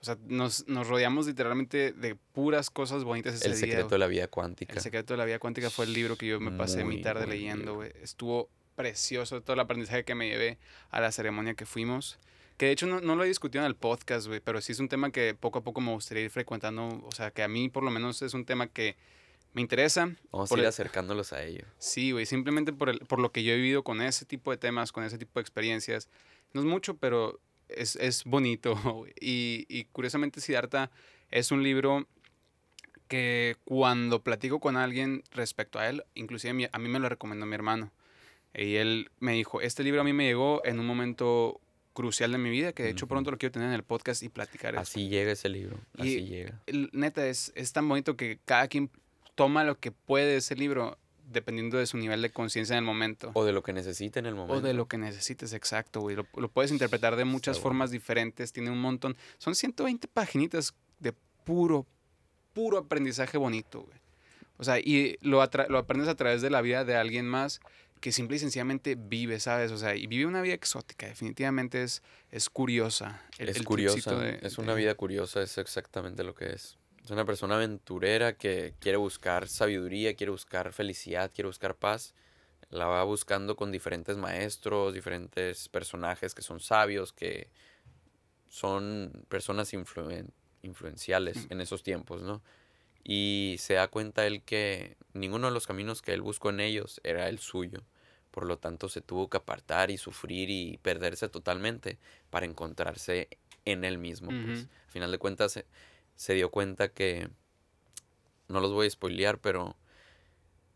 O 0.00 0.04
sea, 0.04 0.16
nos, 0.26 0.66
nos 0.66 0.86
rodeamos 0.88 1.26
literalmente 1.26 1.92
de 1.92 2.14
puras 2.14 2.70
cosas 2.70 3.04
bonitas 3.04 3.34
ese 3.34 3.46
El 3.46 3.52
día, 3.52 3.60
secreto 3.60 3.88
de 3.90 3.98
la 3.98 4.06
vida 4.06 4.28
cuántica. 4.28 4.72
El 4.74 4.80
secreto 4.80 5.12
de 5.12 5.18
la 5.18 5.24
vida 5.26 5.38
cuántica 5.38 5.68
fue 5.68 5.84
el 5.84 5.92
libro 5.92 6.16
que 6.16 6.26
yo 6.26 6.40
me 6.40 6.50
pasé 6.52 6.84
mi 6.84 7.02
tarde 7.02 7.26
leyendo, 7.26 7.74
güey. 7.74 7.92
Estuvo 8.02 8.48
precioso 8.76 9.42
todo 9.42 9.54
el 9.54 9.60
aprendizaje 9.60 10.04
que 10.04 10.14
me 10.14 10.28
llevé 10.28 10.58
a 10.90 11.00
la 11.00 11.12
ceremonia 11.12 11.54
que 11.54 11.66
fuimos. 11.66 12.18
Que 12.56 12.66
de 12.66 12.72
hecho 12.72 12.86
no, 12.86 13.00
no 13.00 13.14
lo 13.16 13.24
he 13.24 13.28
discutido 13.28 13.62
en 13.62 13.66
el 13.68 13.76
podcast, 13.76 14.26
güey, 14.26 14.40
pero 14.40 14.60
sí 14.62 14.72
es 14.72 14.80
un 14.80 14.88
tema 14.88 15.10
que 15.10 15.34
poco 15.34 15.58
a 15.58 15.62
poco 15.64 15.80
me 15.82 15.92
gustaría 15.92 16.22
ir 16.24 16.30
frecuentando. 16.30 16.88
O 17.04 17.12
sea, 17.12 17.30
que 17.30 17.42
a 17.42 17.48
mí 17.48 17.68
por 17.68 17.82
lo 17.82 17.90
menos 17.90 18.22
es 18.22 18.32
un 18.34 18.44
tema 18.46 18.68
que 18.68 18.96
me 19.52 19.60
interesa. 19.60 20.14
Vamos 20.32 20.50
a 20.50 20.54
ir 20.54 20.60
el- 20.60 20.66
acercándolos 20.66 21.32
a 21.34 21.42
ello. 21.42 21.64
Sí, 21.78 22.12
güey, 22.12 22.24
simplemente 22.24 22.72
por, 22.72 22.88
el, 22.88 23.00
por 23.00 23.18
lo 23.18 23.32
que 23.32 23.42
yo 23.42 23.52
he 23.52 23.56
vivido 23.56 23.82
con 23.82 24.00
ese 24.00 24.24
tipo 24.24 24.50
de 24.50 24.56
temas, 24.56 24.92
con 24.92 25.04
ese 25.04 25.18
tipo 25.18 25.32
de 25.40 25.42
experiencias. 25.42 26.08
No 26.54 26.60
es 26.62 26.66
mucho, 26.66 26.96
pero 26.96 27.38
es, 27.76 27.96
es 27.96 28.24
bonito. 28.24 28.74
Y, 29.20 29.66
y 29.68 29.84
curiosamente, 29.84 30.40
Siddhartha 30.40 30.90
es 31.30 31.50
un 31.52 31.62
libro 31.62 32.06
que 33.08 33.56
cuando 33.64 34.22
platico 34.22 34.60
con 34.60 34.76
alguien 34.76 35.22
respecto 35.32 35.78
a 35.78 35.88
él, 35.88 36.04
inclusive 36.14 36.68
a 36.72 36.78
mí 36.78 36.88
me 36.88 36.98
lo 37.00 37.08
recomendó 37.08 37.44
mi 37.46 37.54
hermano. 37.54 37.92
Y 38.54 38.76
él 38.76 39.10
me 39.20 39.32
dijo, 39.32 39.60
este 39.60 39.82
libro 39.84 40.00
a 40.00 40.04
mí 40.04 40.12
me 40.12 40.24
llegó 40.26 40.64
en 40.64 40.78
un 40.80 40.86
momento 40.86 41.60
crucial 41.92 42.32
de 42.32 42.38
mi 42.38 42.50
vida, 42.50 42.72
que 42.72 42.82
de 42.84 42.90
hecho 42.90 43.06
pronto 43.08 43.30
lo 43.30 43.38
quiero 43.38 43.52
tener 43.52 43.68
en 43.68 43.74
el 43.74 43.82
podcast 43.82 44.22
y 44.22 44.28
platicar. 44.28 44.76
Así 44.76 45.08
llega 45.08 45.32
ese 45.32 45.48
libro. 45.48 45.78
Y- 45.98 46.02
Así 46.02 46.24
llega. 46.26 46.60
El- 46.66 46.88
neta, 46.92 47.26
es, 47.26 47.52
es 47.56 47.72
tan 47.72 47.88
bonito 47.88 48.16
que 48.16 48.38
cada 48.44 48.68
quien 48.68 48.90
toma 49.34 49.64
lo 49.64 49.78
que 49.78 49.90
puede 49.92 50.26
de 50.26 50.36
ese 50.36 50.54
libro 50.54 50.98
dependiendo 51.30 51.78
de 51.78 51.86
su 51.86 51.96
nivel 51.96 52.20
de 52.22 52.30
conciencia 52.30 52.74
en 52.74 52.78
el 52.78 52.84
momento. 52.84 53.30
O 53.34 53.44
de 53.44 53.52
lo 53.52 53.62
que 53.62 53.72
necesite 53.72 54.18
en 54.18 54.26
el 54.26 54.34
momento. 54.34 54.54
O 54.54 54.60
de 54.60 54.74
lo 54.74 54.86
que 54.88 54.98
necesites, 54.98 55.52
exacto, 55.52 56.00
güey. 56.00 56.16
Lo, 56.16 56.26
lo 56.36 56.48
puedes 56.50 56.70
interpretar 56.72 57.16
de 57.16 57.24
muchas 57.24 57.58
formas 57.62 57.90
diferentes, 57.90 58.52
tiene 58.52 58.70
un 58.70 58.80
montón. 58.80 59.16
Son 59.38 59.54
120 59.54 60.08
paginitas 60.08 60.74
de 60.98 61.12
puro, 61.44 61.86
puro 62.52 62.78
aprendizaje 62.78 63.38
bonito, 63.38 63.82
güey. 63.82 63.98
O 64.58 64.64
sea, 64.64 64.78
y 64.78 65.16
lo, 65.22 65.42
atra- 65.42 65.68
lo 65.68 65.78
aprendes 65.78 66.08
a 66.08 66.14
través 66.16 66.42
de 66.42 66.50
la 66.50 66.60
vida 66.60 66.84
de 66.84 66.94
alguien 66.96 67.26
más 67.26 67.60
que 68.00 68.12
simple 68.12 68.36
y 68.36 68.38
sencillamente 68.40 68.94
vive, 68.98 69.40
¿sabes? 69.40 69.72
O 69.72 69.78
sea, 69.78 69.94
y 69.94 70.06
vive 70.06 70.24
una 70.26 70.40
vida 70.42 70.54
exótica, 70.54 71.06
definitivamente 71.06 71.82
es, 71.82 72.02
es 72.30 72.48
curiosa. 72.50 73.22
el- 73.38 73.50
es 73.50 73.56
el 73.58 73.64
curiosa. 73.64 74.16
de- 74.18 74.38
es 74.42 74.58
una 74.58 74.74
de- 74.74 74.80
vida 74.80 74.94
curiosa, 74.94 75.42
es 75.42 75.56
exactamente 75.58 76.24
lo 76.24 76.34
que 76.34 76.50
es. 76.52 76.76
Es 77.10 77.12
una 77.12 77.24
persona 77.24 77.56
aventurera 77.56 78.34
que 78.34 78.74
quiere 78.78 78.96
buscar 78.96 79.48
sabiduría, 79.48 80.14
quiere 80.14 80.30
buscar 80.30 80.72
felicidad, 80.72 81.32
quiere 81.34 81.48
buscar 81.48 81.74
paz. 81.74 82.14
La 82.68 82.86
va 82.86 83.02
buscando 83.02 83.56
con 83.56 83.72
diferentes 83.72 84.16
maestros, 84.16 84.94
diferentes 84.94 85.68
personajes 85.68 86.36
que 86.36 86.42
son 86.42 86.60
sabios, 86.60 87.12
que 87.12 87.50
son 88.48 89.24
personas 89.28 89.74
influen- 89.74 90.30
influenciales 90.62 91.48
Mm. 91.48 91.52
en 91.54 91.60
esos 91.62 91.82
tiempos, 91.82 92.22
¿no? 92.22 92.42
Y 93.02 93.56
se 93.58 93.74
da 93.74 93.88
cuenta 93.88 94.24
él 94.24 94.44
que 94.44 94.96
ninguno 95.12 95.48
de 95.48 95.52
los 95.52 95.66
caminos 95.66 96.02
que 96.02 96.12
él 96.12 96.22
buscó 96.22 96.50
en 96.50 96.60
ellos 96.60 97.00
era 97.02 97.28
el 97.28 97.40
suyo. 97.40 97.82
Por 98.30 98.46
lo 98.46 98.58
tanto, 98.58 98.88
se 98.88 99.00
tuvo 99.00 99.28
que 99.28 99.38
apartar 99.38 99.90
y 99.90 99.98
sufrir 99.98 100.48
y 100.48 100.78
perderse 100.80 101.28
totalmente 101.28 101.98
para 102.30 102.46
encontrarse 102.46 103.26
en 103.64 103.82
él 103.82 103.98
mismo. 103.98 104.30
Pues. 104.30 104.68
Al 104.86 104.92
final 104.92 105.10
de 105.10 105.18
cuentas, 105.18 105.64
se, 106.20 106.34
dio 106.34 106.50
cuenta 106.50 106.88
que. 106.88 107.28
No 108.48 108.60
los 108.60 108.72
voy 108.72 108.88
a 108.88 108.90
spoilear, 108.90 109.38
pero 109.38 109.76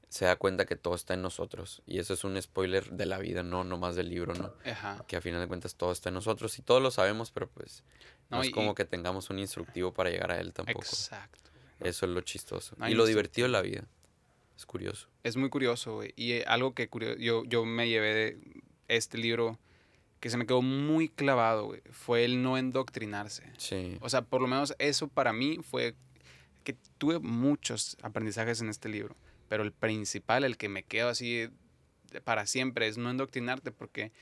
se 0.08 0.24
da 0.26 0.36
cuenta 0.36 0.64
que 0.64 0.76
todo 0.76 0.94
está 0.94 1.14
en 1.14 1.22
nosotros. 1.22 1.82
Y 1.86 1.98
eso 1.98 2.14
es 2.14 2.22
un 2.22 2.40
spoiler 2.40 2.88
de 2.92 3.04
la 3.04 3.18
vida, 3.18 3.42
no 3.42 3.64
nomás 3.64 3.96
del 3.96 4.08
libro, 4.10 4.32
¿no? 4.34 4.54
Ajá. 4.64 5.04
Que 5.08 5.16
a 5.16 5.20
final 5.20 5.40
de 5.40 5.48
cuentas 5.48 5.74
todo 5.74 5.90
está 5.90 6.08
en 6.10 6.14
nosotros 6.14 6.56
y 6.58 6.62
todos 6.62 6.80
lo 6.80 6.90
sabemos, 6.92 7.32
pero 7.32 7.48
pues 7.48 7.82
no, 8.30 8.36
No, 8.36 8.42
es 8.44 8.48
y- 8.50 8.52
como 8.52 8.74
que 8.76 8.84
tengamos 8.84 9.28
un 9.30 9.40
instructivo 9.40 9.92
para 9.92 10.10
llegar 10.10 10.30
a 10.30 10.40
él 10.40 10.52
tampoco. 10.52 10.78
Exacto. 10.82 11.50
güey. 11.80 11.90
Eso 11.90 12.06
es 12.06 12.12
lo 12.12 12.20
chistoso. 12.20 12.76
No 12.78 12.88
y 12.88 12.94
lo 12.94 13.04
divertido 13.06 13.46
de 13.48 13.52
la 13.52 13.60
vida. 13.62 13.84
Es 14.56 14.66
curioso. 14.66 15.08
Es 15.24 15.36
muy 15.36 15.50
curioso, 15.50 15.94
güey. 15.96 16.12
Y 16.14 16.32
eh, 16.32 16.44
algo 16.46 16.74
que 16.74 16.88
curio- 16.88 17.16
yo, 17.18 17.42
yo 17.44 17.64
me 17.64 17.88
llevé 17.88 18.14
de 18.14 18.62
este 18.86 19.18
libro 19.18 19.58
que 20.24 20.30
se 20.30 20.38
me 20.38 20.46
quedó 20.46 20.62
muy 20.62 21.10
clavado, 21.10 21.66
güey, 21.66 21.82
fue 21.90 22.24
el 22.24 22.42
no 22.42 22.56
endoctrinarse. 22.56 23.42
Sí. 23.58 23.98
O 24.00 24.08
sea, 24.08 24.22
por 24.22 24.40
lo 24.40 24.46
menos 24.46 24.74
eso 24.78 25.06
para 25.06 25.34
mí 25.34 25.58
fue 25.62 25.96
que 26.62 26.78
tuve 26.96 27.18
muchos 27.18 27.98
aprendizajes 28.00 28.62
en 28.62 28.70
este 28.70 28.88
libro, 28.88 29.16
pero 29.50 29.62
el 29.62 29.72
principal, 29.72 30.44
el 30.44 30.56
que 30.56 30.70
me 30.70 30.82
quedo 30.82 31.10
así 31.10 31.50
para 32.24 32.46
siempre, 32.46 32.88
es 32.88 32.96
no 32.96 33.10
endoctrinarte 33.10 33.70
porque 33.70 34.12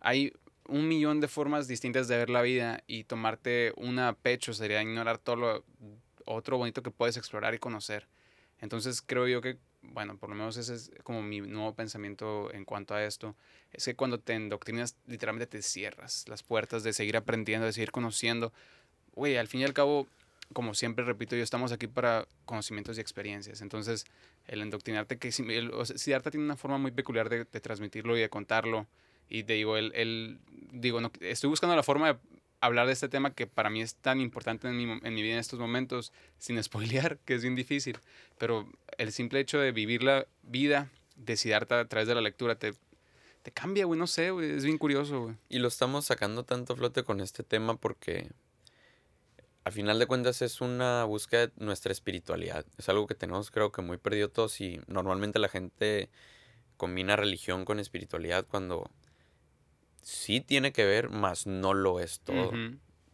hay 0.00 0.32
un 0.66 0.88
millón 0.88 1.20
de 1.20 1.28
formas 1.28 1.68
distintas 1.68 2.08
de 2.08 2.16
ver 2.16 2.30
la 2.30 2.42
vida 2.42 2.82
y 2.88 3.04
tomarte 3.04 3.72
una 3.76 4.08
a 4.08 4.12
pecho 4.16 4.54
sería 4.54 4.82
ignorar 4.82 5.18
todo 5.18 5.36
lo 5.36 5.64
otro 6.24 6.58
bonito 6.58 6.82
que 6.82 6.90
puedes 6.90 7.16
explorar 7.16 7.54
y 7.54 7.60
conocer. 7.60 8.08
Entonces 8.58 9.00
creo 9.00 9.28
yo 9.28 9.40
que, 9.40 9.58
bueno, 9.92 10.16
por 10.16 10.28
lo 10.28 10.34
menos 10.34 10.56
ese 10.56 10.74
es 10.74 10.90
como 11.02 11.22
mi 11.22 11.40
nuevo 11.40 11.74
pensamiento 11.74 12.52
en 12.52 12.64
cuanto 12.64 12.94
a 12.94 13.04
esto, 13.04 13.34
es 13.72 13.84
que 13.84 13.94
cuando 13.94 14.18
te 14.18 14.34
endoctrinas 14.34 14.96
literalmente 15.06 15.46
te 15.46 15.62
cierras 15.62 16.24
las 16.28 16.42
puertas 16.42 16.82
de 16.82 16.92
seguir 16.92 17.16
aprendiendo, 17.16 17.66
de 17.66 17.72
seguir 17.72 17.90
conociendo. 17.92 18.52
Güey, 19.14 19.36
al 19.36 19.48
fin 19.48 19.60
y 19.60 19.64
al 19.64 19.72
cabo, 19.72 20.08
como 20.52 20.74
siempre 20.74 21.04
repito, 21.04 21.36
yo 21.36 21.42
estamos 21.42 21.72
aquí 21.72 21.86
para 21.86 22.26
conocimientos 22.44 22.98
y 22.98 23.00
experiencias. 23.00 23.60
Entonces, 23.60 24.04
el 24.46 24.60
endoctrinarte, 24.60 25.18
que 25.18 25.28
el- 25.48 25.70
o 25.72 25.84
Siddhartha 25.84 26.30
tiene 26.30 26.44
una 26.44 26.56
forma 26.56 26.78
muy 26.78 26.90
peculiar 26.90 27.28
de, 27.28 27.44
de 27.44 27.60
transmitirlo 27.60 28.16
y 28.16 28.20
de 28.20 28.28
contarlo. 28.28 28.86
Y 29.28 29.44
te 29.44 29.54
digo, 29.54 29.76
él, 29.76 29.92
él- 29.94 30.38
digo, 30.72 31.00
no, 31.00 31.10
estoy 31.20 31.48
buscando 31.48 31.74
la 31.76 31.82
forma 31.82 32.12
de 32.14 32.18
hablar 32.66 32.86
de 32.86 32.92
este 32.92 33.08
tema 33.08 33.34
que 33.34 33.46
para 33.46 33.70
mí 33.70 33.82
es 33.82 33.94
tan 33.96 34.20
importante 34.20 34.68
en 34.68 34.76
mi, 34.76 35.22
vida 35.22 35.34
en 35.34 35.40
estos 35.40 35.58
momentos, 35.58 36.12
sin 36.38 36.62
spoilear, 36.62 37.18
que 37.24 37.34
es 37.34 37.42
bien 37.42 37.54
difícil. 37.54 37.98
Pero 38.38 38.68
el 38.98 39.12
simple 39.12 39.40
hecho 39.40 39.58
de 39.58 39.72
vivir 39.72 40.02
la 40.02 40.26
vida 40.42 40.90
de 41.16 41.36
Siddhartha 41.36 41.80
a 41.80 41.88
través 41.88 42.08
de 42.08 42.14
la 42.14 42.20
lectura 42.20 42.58
te, 42.58 42.72
te 43.42 43.52
cambia, 43.52 43.84
güey, 43.84 43.98
no 43.98 44.06
sé, 44.06 44.30
güey, 44.30 44.50
es 44.50 44.64
bien 44.64 44.78
curioso, 44.78 45.22
güey. 45.22 45.36
Y 45.48 45.58
lo 45.58 45.68
estamos 45.68 46.06
sacando 46.06 46.44
tanto 46.44 46.72
a 46.72 46.76
flote 46.76 47.04
con 47.04 47.20
este 47.20 47.42
tema 47.42 47.76
porque 47.76 48.28
al 49.64 49.72
final 49.72 49.98
de 49.98 50.06
cuentas 50.06 50.42
es 50.42 50.60
una 50.60 51.04
búsqueda 51.04 51.46
de 51.46 51.52
nuestra 51.56 51.92
espiritualidad. 51.92 52.66
Es 52.76 52.88
algo 52.88 53.06
que 53.06 53.14
tenemos 53.14 53.50
creo 53.50 53.72
que 53.72 53.82
muy 53.82 53.96
perdido 53.96 54.28
todos 54.28 54.60
y 54.60 54.80
normalmente 54.86 55.38
la 55.38 55.48
gente 55.48 56.10
combina 56.76 57.16
religión 57.16 57.64
con 57.64 57.80
espiritualidad 57.80 58.46
cuando 58.46 58.90
sí 60.04 60.40
tiene 60.40 60.72
que 60.72 60.84
ver, 60.84 61.08
mas 61.10 61.46
no 61.46 61.74
lo 61.74 61.98
es 61.98 62.20
todo. 62.20 62.52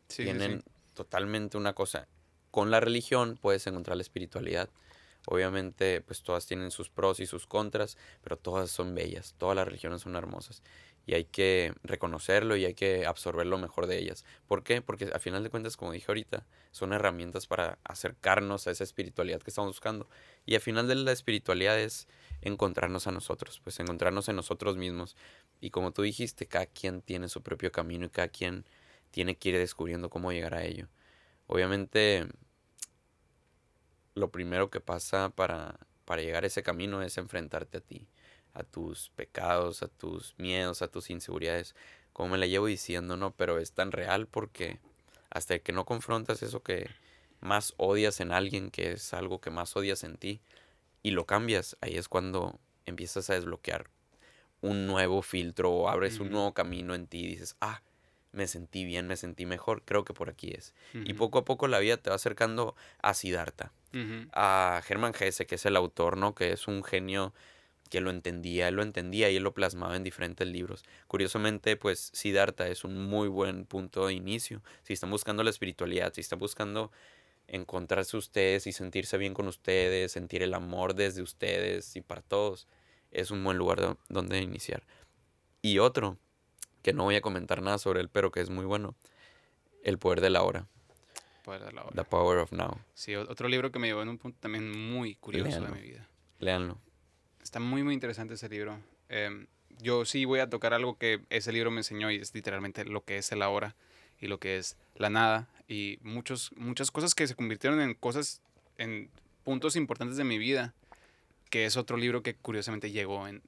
Sí, 0.08 0.24
Tienen 0.24 0.60
sí. 0.60 0.70
totalmente 0.94 1.56
una 1.56 1.72
cosa. 1.72 2.08
Con 2.50 2.70
la 2.70 2.80
religión 2.80 3.38
puedes 3.40 3.66
encontrar 3.66 3.96
la 3.96 4.02
espiritualidad. 4.02 4.68
Obviamente, 5.26 6.00
pues 6.00 6.22
todas 6.22 6.46
tienen 6.46 6.70
sus 6.70 6.90
pros 6.90 7.20
y 7.20 7.26
sus 7.26 7.46
contras, 7.46 7.96
pero 8.22 8.36
todas 8.36 8.70
son 8.70 8.94
bellas, 8.94 9.34
todas 9.38 9.54
las 9.54 9.66
religiones 9.66 10.02
son 10.02 10.16
hermosas. 10.16 10.62
Y 11.06 11.14
hay 11.14 11.24
que 11.24 11.72
reconocerlo 11.82 12.56
y 12.56 12.64
hay 12.64 12.74
que 12.74 13.06
absorber 13.06 13.46
lo 13.46 13.58
mejor 13.58 13.86
de 13.86 13.98
ellas. 13.98 14.24
¿Por 14.46 14.62
qué? 14.64 14.82
Porque 14.82 15.10
a 15.14 15.18
final 15.18 15.42
de 15.42 15.50
cuentas, 15.50 15.76
como 15.76 15.92
dije 15.92 16.06
ahorita, 16.08 16.46
son 16.72 16.92
herramientas 16.92 17.46
para 17.46 17.78
acercarnos 17.84 18.66
a 18.66 18.70
esa 18.70 18.84
espiritualidad 18.84 19.40
que 19.40 19.50
estamos 19.50 19.70
buscando. 19.70 20.08
Y 20.46 20.54
al 20.54 20.60
final 20.60 20.88
de 20.88 20.96
la 20.96 21.12
espiritualidad 21.12 21.78
es 21.78 22.08
encontrarnos 22.42 23.06
a 23.06 23.12
nosotros, 23.12 23.60
pues 23.62 23.78
encontrarnos 23.80 24.28
en 24.28 24.36
nosotros 24.36 24.76
mismos. 24.76 25.16
Y 25.60 25.70
como 25.70 25.92
tú 25.92 26.02
dijiste, 26.02 26.46
cada 26.46 26.66
quien 26.66 27.02
tiene 27.02 27.28
su 27.28 27.42
propio 27.42 27.72
camino 27.72 28.06
y 28.06 28.10
cada 28.10 28.28
quien 28.28 28.64
tiene 29.10 29.36
que 29.36 29.50
ir 29.50 29.58
descubriendo 29.58 30.10
cómo 30.10 30.32
llegar 30.32 30.54
a 30.54 30.64
ello. 30.64 30.88
Obviamente, 31.46 32.26
lo 34.14 34.30
primero 34.30 34.70
que 34.70 34.80
pasa 34.80 35.30
para, 35.30 35.78
para 36.04 36.22
llegar 36.22 36.44
a 36.44 36.46
ese 36.46 36.62
camino 36.62 37.02
es 37.02 37.18
enfrentarte 37.18 37.78
a 37.78 37.80
ti, 37.80 38.06
a 38.54 38.62
tus 38.62 39.10
pecados, 39.10 39.82
a 39.82 39.88
tus 39.88 40.34
miedos, 40.38 40.82
a 40.82 40.88
tus 40.88 41.10
inseguridades. 41.10 41.74
Como 42.12 42.30
me 42.30 42.38
la 42.38 42.46
llevo 42.46 42.66
diciendo, 42.66 43.16
¿no? 43.16 43.32
Pero 43.32 43.58
es 43.58 43.72
tan 43.72 43.92
real 43.92 44.26
porque 44.26 44.78
hasta 45.30 45.58
que 45.58 45.72
no 45.72 45.84
confrontas 45.84 46.42
eso 46.42 46.62
que 46.62 46.90
más 47.40 47.74
odias 47.76 48.20
en 48.20 48.32
alguien, 48.32 48.70
que 48.70 48.92
es 48.92 49.14
algo 49.14 49.40
que 49.40 49.50
más 49.50 49.76
odias 49.76 50.04
en 50.04 50.16
ti, 50.16 50.40
y 51.02 51.12
lo 51.12 51.26
cambias, 51.26 51.76
ahí 51.80 51.96
es 51.96 52.08
cuando 52.08 52.58
empiezas 52.86 53.30
a 53.30 53.34
desbloquear 53.34 53.88
un 54.60 54.86
nuevo 54.86 55.22
filtro 55.22 55.70
o 55.70 55.88
abres 55.88 56.20
un 56.20 56.30
nuevo 56.30 56.52
camino 56.52 56.94
en 56.94 57.06
ti 57.06 57.20
y 57.20 57.28
dices, 57.28 57.56
ah, 57.60 57.82
me 58.32 58.46
sentí 58.46 58.84
bien, 58.84 59.06
me 59.06 59.16
sentí 59.16 59.46
mejor, 59.46 59.82
creo 59.84 60.04
que 60.04 60.14
por 60.14 60.28
aquí 60.28 60.52
es. 60.52 60.74
Y 60.92 61.14
poco 61.14 61.38
a 61.38 61.44
poco 61.44 61.66
la 61.66 61.78
vida 61.78 61.96
te 61.96 62.10
va 62.10 62.16
acercando 62.16 62.76
a 63.02 63.14
Siddhartha, 63.14 63.72
a 64.32 64.82
Germán 64.84 65.14
Gese, 65.14 65.46
que 65.46 65.56
es 65.56 65.66
el 65.66 65.76
autor, 65.76 66.16
¿no? 66.16 66.34
Que 66.34 66.52
es 66.52 66.68
un 66.68 66.84
genio 66.84 67.32
que 67.88 68.00
lo 68.00 68.10
entendía, 68.10 68.68
él 68.68 68.76
lo 68.76 68.82
entendía 68.82 69.30
y 69.30 69.36
él 69.36 69.42
lo 69.42 69.52
plasmaba 69.52 69.96
en 69.96 70.04
diferentes 70.04 70.46
libros. 70.46 70.84
Curiosamente, 71.08 71.76
pues 71.76 72.10
Siddhartha 72.14 72.68
es 72.68 72.84
un 72.84 73.04
muy 73.04 73.26
buen 73.26 73.64
punto 73.64 74.06
de 74.06 74.12
inicio. 74.12 74.62
Si 74.82 74.92
están 74.92 75.10
buscando 75.10 75.42
la 75.42 75.50
espiritualidad, 75.50 76.12
si 76.14 76.20
están 76.20 76.38
buscando 76.38 76.92
encontrarse 77.50 78.16
ustedes 78.16 78.66
y 78.66 78.72
sentirse 78.72 79.18
bien 79.18 79.34
con 79.34 79.46
ustedes, 79.48 80.12
sentir 80.12 80.42
el 80.42 80.54
amor 80.54 80.94
desde 80.94 81.20
ustedes 81.20 81.94
y 81.96 82.00
para 82.00 82.22
todos, 82.22 82.66
es 83.10 83.30
un 83.30 83.42
buen 83.44 83.58
lugar 83.58 83.80
do- 83.80 83.98
donde 84.08 84.38
iniciar. 84.40 84.82
Y 85.60 85.78
otro, 85.78 86.16
que 86.82 86.92
no 86.92 87.04
voy 87.04 87.16
a 87.16 87.20
comentar 87.20 87.60
nada 87.60 87.76
sobre 87.78 88.00
él, 88.00 88.08
pero 88.08 88.30
que 88.30 88.40
es 88.40 88.48
muy 88.50 88.64
bueno, 88.64 88.94
El 89.82 89.98
poder 89.98 90.20
de 90.20 90.30
la 90.30 90.42
hora. 90.42 90.66
Poder 91.44 91.64
de 91.64 91.72
la 91.72 91.82
hora. 91.82 91.92
The 91.94 92.04
Power 92.04 92.38
of 92.38 92.52
Now. 92.52 92.78
Sí, 92.94 93.14
otro 93.16 93.48
libro 93.48 93.72
que 93.72 93.78
me 93.78 93.86
llevó 93.88 94.02
en 94.02 94.10
un 94.10 94.18
punto 94.18 94.38
también 94.40 94.70
muy 94.92 95.14
curioso 95.16 95.60
de 95.62 95.70
mi 95.70 95.80
vida. 95.80 96.06
Léanlo. 96.38 96.78
Está 97.42 97.60
muy, 97.60 97.82
muy 97.82 97.94
interesante 97.94 98.34
ese 98.34 98.48
libro. 98.50 98.78
Em, 99.08 99.46
yo 99.82 100.04
sí 100.04 100.24
voy 100.26 100.40
a 100.40 100.50
tocar 100.50 100.74
algo 100.74 100.98
que 100.98 101.24
ese 101.30 101.50
libro 101.52 101.70
me 101.70 101.78
enseñó 101.80 102.10
y 102.10 102.16
es 102.16 102.34
literalmente 102.34 102.84
lo 102.84 103.02
que 103.04 103.16
es 103.16 103.32
el 103.32 103.40
ahora 103.42 103.74
y 104.20 104.26
lo 104.28 104.38
que 104.38 104.58
es 104.58 104.76
la 104.94 105.08
nada 105.08 105.48
y 105.70 105.98
muchos, 106.02 106.50
muchas 106.56 106.90
cosas 106.90 107.14
que 107.14 107.26
se 107.28 107.36
convirtieron 107.36 107.80
en 107.80 107.94
cosas, 107.94 108.42
en 108.76 109.08
puntos 109.44 109.76
importantes 109.76 110.16
de 110.16 110.24
mi 110.24 110.36
vida, 110.36 110.74
que 111.48 111.64
es 111.64 111.76
otro 111.76 111.96
libro 111.96 112.22
que 112.24 112.34
curiosamente 112.34 112.90
llegó 112.90 113.28
en 113.28 113.40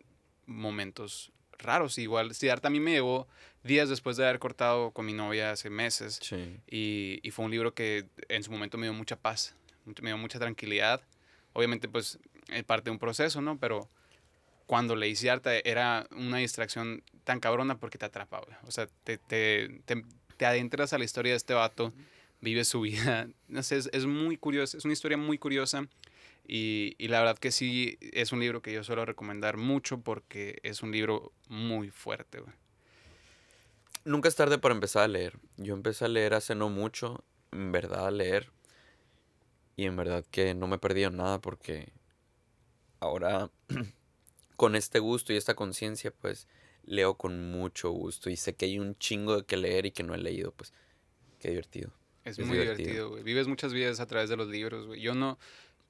momentos 0.46 1.32
raros. 1.58 1.98
Igual, 1.98 2.34
Siddhartha 2.34 2.68
a 2.68 2.70
mí 2.70 2.78
me 2.78 2.92
llegó 2.92 3.26
días 3.64 3.88
después 3.88 4.16
de 4.16 4.24
haber 4.24 4.38
cortado 4.38 4.92
con 4.92 5.04
mi 5.04 5.12
novia 5.12 5.50
hace 5.50 5.68
meses 5.68 6.18
Sí. 6.22 6.56
y, 6.70 7.18
y 7.24 7.30
fue 7.32 7.44
un 7.44 7.50
libro 7.50 7.74
que 7.74 8.06
en 8.28 8.42
su 8.44 8.52
momento 8.52 8.78
me 8.78 8.86
dio 8.86 8.94
mucha 8.94 9.16
paz, 9.16 9.56
me 9.84 10.10
dio 10.10 10.16
mucha 10.18 10.38
tranquilidad. 10.38 11.00
Obviamente, 11.54 11.88
pues, 11.88 12.18
es 12.48 12.64
parte 12.64 12.84
de 12.84 12.92
un 12.92 12.98
proceso, 12.98 13.40
¿no? 13.42 13.58
Pero 13.58 13.88
cuando 14.66 14.94
leí 14.96 15.16
Siddhartha 15.16 15.56
era 15.64 16.06
una 16.12 16.38
distracción 16.38 17.02
tan 17.24 17.40
cabrona 17.40 17.78
porque 17.78 17.98
te 17.98 18.06
atrapa, 18.06 18.40
güey. 18.40 18.56
O 18.66 18.70
sea, 18.70 18.86
te, 19.04 19.18
te, 19.18 19.80
te, 19.84 20.02
te 20.42 20.46
adentras 20.46 20.92
a 20.92 20.98
la 20.98 21.04
historia 21.04 21.30
de 21.30 21.36
este 21.36 21.54
vato, 21.54 21.92
vives 22.40 22.66
su 22.66 22.80
vida. 22.80 23.28
No 23.46 23.62
sé, 23.62 23.76
es, 23.76 23.88
es 23.92 24.06
muy 24.06 24.36
curioso, 24.36 24.76
es 24.76 24.84
una 24.84 24.92
historia 24.92 25.16
muy 25.16 25.38
curiosa. 25.38 25.86
Y, 26.48 26.96
y 26.98 27.06
la 27.06 27.20
verdad 27.20 27.38
que 27.38 27.52
sí, 27.52 27.96
es 28.00 28.32
un 28.32 28.40
libro 28.40 28.60
que 28.60 28.72
yo 28.72 28.82
suelo 28.82 29.04
recomendar 29.04 29.56
mucho 29.56 30.00
porque 30.00 30.58
es 30.64 30.82
un 30.82 30.90
libro 30.90 31.32
muy 31.48 31.90
fuerte. 31.90 32.42
Nunca 34.04 34.28
es 34.28 34.34
tarde 34.34 34.58
para 34.58 34.74
empezar 34.74 35.04
a 35.04 35.08
leer. 35.08 35.38
Yo 35.58 35.74
empecé 35.74 36.06
a 36.06 36.08
leer 36.08 36.34
hace 36.34 36.56
no 36.56 36.70
mucho, 36.70 37.22
en 37.52 37.70
verdad 37.70 38.08
a 38.08 38.10
leer. 38.10 38.50
Y 39.76 39.84
en 39.84 39.94
verdad 39.94 40.24
que 40.28 40.54
no 40.54 40.66
me 40.66 40.74
he 40.74 40.80
perdido 40.80 41.10
nada 41.10 41.40
porque 41.40 41.92
ahora 42.98 43.48
con 44.56 44.74
este 44.74 44.98
gusto 44.98 45.32
y 45.32 45.36
esta 45.36 45.54
conciencia 45.54 46.10
pues 46.10 46.48
leo 46.84 47.14
con 47.14 47.50
mucho 47.50 47.90
gusto 47.90 48.30
y 48.30 48.36
sé 48.36 48.54
que 48.54 48.66
hay 48.66 48.78
un 48.78 48.96
chingo 48.98 49.36
de 49.38 49.44
que 49.44 49.56
leer 49.56 49.86
y 49.86 49.90
que 49.92 50.02
no 50.02 50.14
he 50.14 50.18
leído, 50.18 50.52
pues 50.52 50.72
qué 51.40 51.48
divertido. 51.50 51.90
Es, 52.24 52.38
Es 52.38 52.46
muy 52.46 52.58
divertido. 52.58 53.10
güey. 53.10 53.22
Vives 53.22 53.48
muchas 53.48 53.72
vidas 53.72 53.98
a 54.00 54.06
través 54.06 54.28
de 54.30 54.36
los 54.36 54.48
libros, 54.48 54.86
güey. 54.86 55.00
Yo 55.00 55.14
no... 55.14 55.38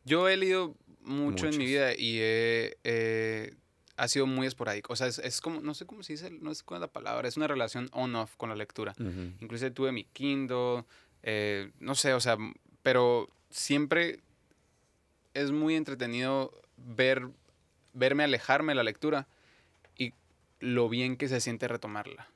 Yo 0.05 0.29
he 0.29 0.37
leído 0.37 0.75
mucho 1.03 1.47
en 1.47 1.57
mi 1.59 1.67
vida 1.67 1.95
y 1.97 2.19
he... 2.21 2.77
eh, 2.85 3.55
ha 3.97 4.09
sido 4.09 4.27
muy 4.27 4.47
esporádico. 4.47 4.93
O 4.95 4.97
sea, 4.97 5.07
es, 5.07 5.19
es 5.19 5.41
como... 5.41 5.61
No 5.61 5.75
sé 5.75 5.85
cómo 5.87 6.03
se 6.03 6.15
dice, 6.15 6.31
no 6.31 6.55
sé 6.55 6.65
cuál 6.65 6.79
es 6.79 6.81
la 6.83 6.93
palabra. 6.93 7.29
Es 7.29 7.37
una 7.37 7.47
relación 7.49 7.89
on-off 7.93 8.35
con 8.37 8.49
la 8.49 8.57
lectura. 8.57 8.95
Ujú. 8.99 9.33
Inclusive 9.41 9.71
tuve 9.73 9.93
mi 9.93 10.05
Kindle, 10.05 10.85
eh, 11.23 11.71
no 11.81 11.95
sé, 11.95 12.15
o 12.15 12.21
sea, 12.21 12.37
pero 12.83 13.29
siempre 13.51 14.21
es 15.35 15.51
muy 15.51 15.77
entretenido 15.77 16.53
ver, 16.77 17.29
verme 17.93 18.25
alejarme 18.25 18.73
de 18.73 18.77
la 18.77 18.83
lectura 18.83 19.29
lo 20.63 20.89
bien 20.89 21.17
que 21.17 21.29
se 21.29 21.41
siente 21.41 21.69
retomarla. 21.69 22.29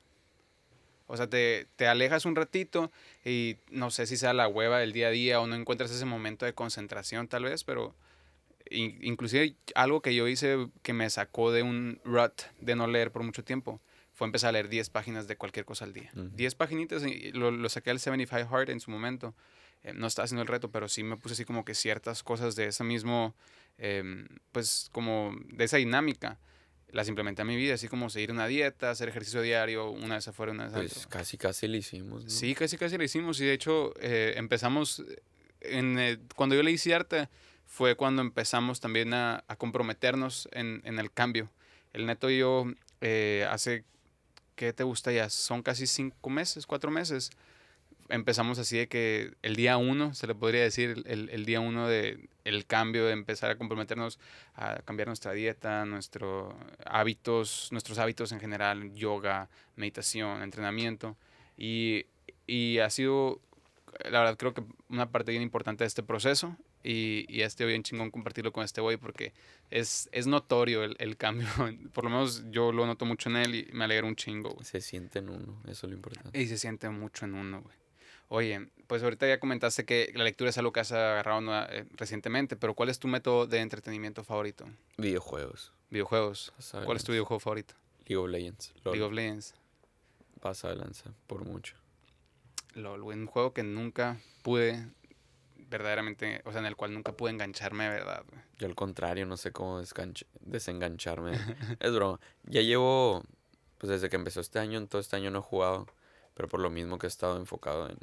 O 1.07 1.17
sea, 1.17 1.29
te, 1.29 1.69
te 1.77 1.87
alejas 1.87 2.25
un 2.25 2.35
ratito 2.35 2.91
y 3.25 3.57
no 3.71 3.91
sé 3.91 4.07
si 4.07 4.17
sea 4.17 4.33
la 4.35 4.49
hueva 4.49 4.81
del 4.81 4.93
día 4.93 5.07
a 5.09 5.11
día 5.11 5.41
o 5.41 5.47
no 5.47 5.55
encuentras 5.55 5.91
ese 5.93 6.05
momento 6.05 6.45
de 6.45 6.53
concentración 6.53 7.29
tal 7.29 7.45
vez, 7.45 7.63
pero 7.63 7.95
in- 8.71 8.99
inclusive 9.03 9.55
algo 9.77 10.03
que 10.03 10.15
yo 10.17 10.27
hice 10.27 10.67
que 10.83 10.93
me 10.93 11.09
sacó 11.09 11.53
de 11.53 11.63
un 11.63 12.01
rut 12.05 12.43
de 12.61 12.75
no 12.75 12.89
leer 12.89 13.13
por 13.13 13.23
mucho 13.23 13.45
tiempo 13.45 13.81
fue 14.13 14.27
empezar 14.27 14.49
a 14.49 14.53
leer 14.53 14.69
10 14.69 14.91
páginas 14.91 15.29
de 15.29 15.37
cualquier 15.37 15.65
cosa 15.65 15.85
al 15.85 15.93
día. 15.93 16.11
Ujú. 16.15 16.31
10 16.35 16.57
paginitas 16.57 17.05
y 17.05 17.31
lo, 17.33 17.53
lo 17.53 17.69
saqué 17.69 17.91
al 17.91 18.01
75 18.01 18.57
Hard 18.57 18.71
en 18.71 18.81
su 18.81 18.91
momento. 18.91 19.33
Eh, 19.85 19.93
no 19.95 20.09
estaba 20.09 20.25
haciendo 20.25 20.43
el 20.43 20.49
reto, 20.49 20.73
pero 20.73 20.89
sí 20.89 21.05
me 21.05 21.17
puse 21.17 21.35
así 21.35 21.45
como 21.45 21.65
que 21.65 21.75
ciertas 21.75 22.25
cosas 22.25 22.57
de 22.57 22.67
esa 22.67 22.83
mismo, 22.83 23.37
em, 23.79 24.27
pues 24.51 24.89
como 24.91 25.37
de 25.53 25.65
esa 25.65 25.77
dinámica. 25.77 26.41
Las 26.93 27.09
implementé 27.09 27.43
a 27.43 27.45
mi 27.45 27.57
vida, 27.57 27.75
así 27.75 27.89
como 27.89 28.09
seguir 28.11 28.31
una 28.31 28.47
dieta, 28.47 28.91
hacer 28.91 29.09
ejercicio 29.09 29.43
diario, 29.43 29.91
una 29.91 30.15
vez 30.15 30.29
afuera, 30.29 30.53
una 30.53 30.65
vez 30.65 30.73
Pues 30.73 30.93
adentro. 30.93 31.11
casi 31.11 31.37
casi 31.37 31.67
lo 31.69 31.77
hicimos, 31.77 32.25
¿no? 32.25 32.31
Sí, 32.31 32.55
casi 32.55 32.79
casi 32.79 32.97
lo 32.97 33.05
hicimos 33.05 33.41
y 33.41 33.45
de 33.45 33.53
hecho 33.53 33.93
eh, 34.01 34.35
empezamos, 34.37 35.03
en, 35.61 35.99
eh, 35.99 36.19
cuando 36.37 36.55
yo 36.55 36.63
leí 36.63 36.79
Ciarte 36.79 37.29
fue 37.67 37.97
cuando 37.97 38.23
empezamos 38.23 38.79
también 38.81 39.13
a, 39.15 39.43
a 39.49 39.57
comprometernos 39.57 40.49
en, 40.53 40.81
en 40.85 40.99
el 40.99 41.11
cambio. 41.13 41.51
El 41.93 42.07
neto 42.07 42.31
y 42.31 42.39
yo 42.39 42.65
eh, 43.01 43.47
hace, 43.51 43.85
¿qué 44.55 44.73
te 44.73 44.85
gusta 44.85 45.11
ya? 45.13 45.29
Son 45.29 45.63
casi 45.63 45.87
cinco 45.87 46.31
meses, 46.31 46.67
cuatro 46.67 46.91
meses. 46.91 47.31
Empezamos 48.09 48.59
así 48.59 48.79
de 48.79 48.89
que 48.89 49.35
el 49.43 49.57
día 49.57 49.77
uno, 49.77 50.15
se 50.15 50.27
le 50.27 50.35
podría 50.35 50.63
decir, 50.63 51.03
el, 51.07 51.29
el 51.31 51.45
día 51.45 51.61
uno 51.61 51.89
de 51.89 52.29
el 52.47 52.65
cambio, 52.65 53.07
de 53.07 53.13
empezar 53.13 53.51
a 53.51 53.59
comprometernos 53.59 54.21
a 54.55 54.77
cambiar 54.83 55.09
nuestra 55.09 55.33
dieta, 55.33 55.85
nuestros 55.85 56.55
hábitos, 56.85 57.69
nuestros 57.73 57.99
hábitos 57.99 58.31
en 58.31 58.39
general, 58.39 58.95
yoga, 58.95 59.49
meditación, 59.75 60.43
entrenamiento. 60.43 61.17
Y, 61.59 62.07
y 62.47 62.79
ha 62.79 62.89
sido, 62.89 63.41
la 64.09 64.21
verdad, 64.21 64.37
creo 64.37 64.55
que 64.55 64.63
una 64.89 65.11
parte 65.11 65.33
bien 65.33 65.43
importante 65.43 65.83
de 65.83 65.89
este 65.89 66.05
proceso. 66.05 66.57
Y, 66.85 67.27
y 67.29 67.43
este 67.43 67.65
bien 67.65 67.83
chingón 67.83 68.13
compartirlo 68.13 68.53
con 68.53 68.65
este 68.65 68.81
güey 68.81 68.97
porque 68.97 69.33
es, 69.73 70.09
es 70.13 70.29
notorio 70.29 70.85
el, 70.85 70.95
el 71.01 71.17
cambio. 71.17 71.49
Por 71.93 72.05
lo 72.05 72.11
menos 72.11 72.45
yo 72.53 72.71
lo 72.71 72.87
noto 72.87 73.05
mucho 73.05 73.29
en 73.29 73.37
él 73.39 73.55
y 73.57 73.69
me 73.73 73.87
alegra 73.87 74.07
un 74.07 74.15
chingo, 74.15 74.51
güey. 74.51 74.65
Se 74.65 74.81
siente 74.81 75.19
en 75.19 75.31
uno, 75.31 75.61
eso 75.65 75.87
es 75.87 75.91
lo 75.91 75.97
importante. 75.97 76.41
Y 76.41 76.47
se 76.47 76.59
siente 76.59 76.89
mucho 76.91 77.25
en 77.25 77.35
uno, 77.35 77.63
güey. 77.63 77.75
Oye, 78.29 78.69
pues 78.87 79.03
ahorita 79.03 79.27
ya 79.27 79.39
comentaste 79.39 79.85
que 79.85 80.13
la 80.15 80.25
lectura 80.25 80.51
es 80.51 80.59
algo 80.59 80.73
que 80.73 80.81
has 80.81 80.93
agarrado 80.93 81.41
eh, 81.71 81.87
recientemente, 81.93 82.57
pero 82.57 82.75
¿cuál 82.75 82.89
es 82.89 82.99
tu 82.99 83.09
método 83.09 83.47
de 83.47 83.61
entretenimiento 83.61 84.25
favorito? 84.25 84.67
Videojuegos. 84.97 85.73
Videojuegos. 85.91 86.53
¿Cuál 86.85 86.97
es 86.97 87.05
tu 87.05 87.13
videojuego 87.13 87.41
favorito? 87.41 87.75
League 88.07 88.17
of 88.17 88.29
Legends. 88.29 88.75
LOL. 88.85 88.95
League 88.95 89.07
of 89.07 89.13
Legends. 89.13 89.55
Pasa 90.41 90.69
de 90.69 90.77
lanza, 90.77 91.13
por 91.27 91.45
mucho. 91.45 91.77
LOL, 92.75 93.03
un 93.03 93.27
juego 93.27 93.53
que 93.53 93.63
nunca 93.63 94.21
pude 94.43 94.87
verdaderamente, 95.57 96.43
o 96.45 96.53
sea, 96.53 96.61
en 96.61 96.67
el 96.67 96.77
cual 96.77 96.95
nunca 96.95 97.13
pude 97.13 97.31
engancharme 97.31 97.85
de 97.85 97.91
verdad, 97.91 98.25
güey. 98.29 98.41
Yo 98.59 98.67
al 98.67 98.75
contrario, 98.75 99.27
no 99.27 99.37
sé 99.37 99.53
cómo 99.53 99.83
desengancharme. 100.41 101.33
es 101.81 101.93
broma. 101.93 102.21
Ya 102.45 102.61
llevo, 102.61 103.23
pues 103.79 103.91
desde 103.91 104.09
que 104.09 104.17
empezó 104.17 104.41
este 104.41 104.59
año, 104.59 104.79
en 104.79 104.89
todo 104.89 105.01
este 105.01 105.17
año 105.17 105.31
no 105.31 105.41
he 105.41 105.43
jugado, 105.43 105.87
pero 106.35 106.49
por 106.49 106.61
lo 106.61 106.71
mismo 106.71 106.99
que 106.99 107.07
he 107.07 107.09
estado 107.09 107.37
enfocado 107.37 107.89
en 107.89 107.99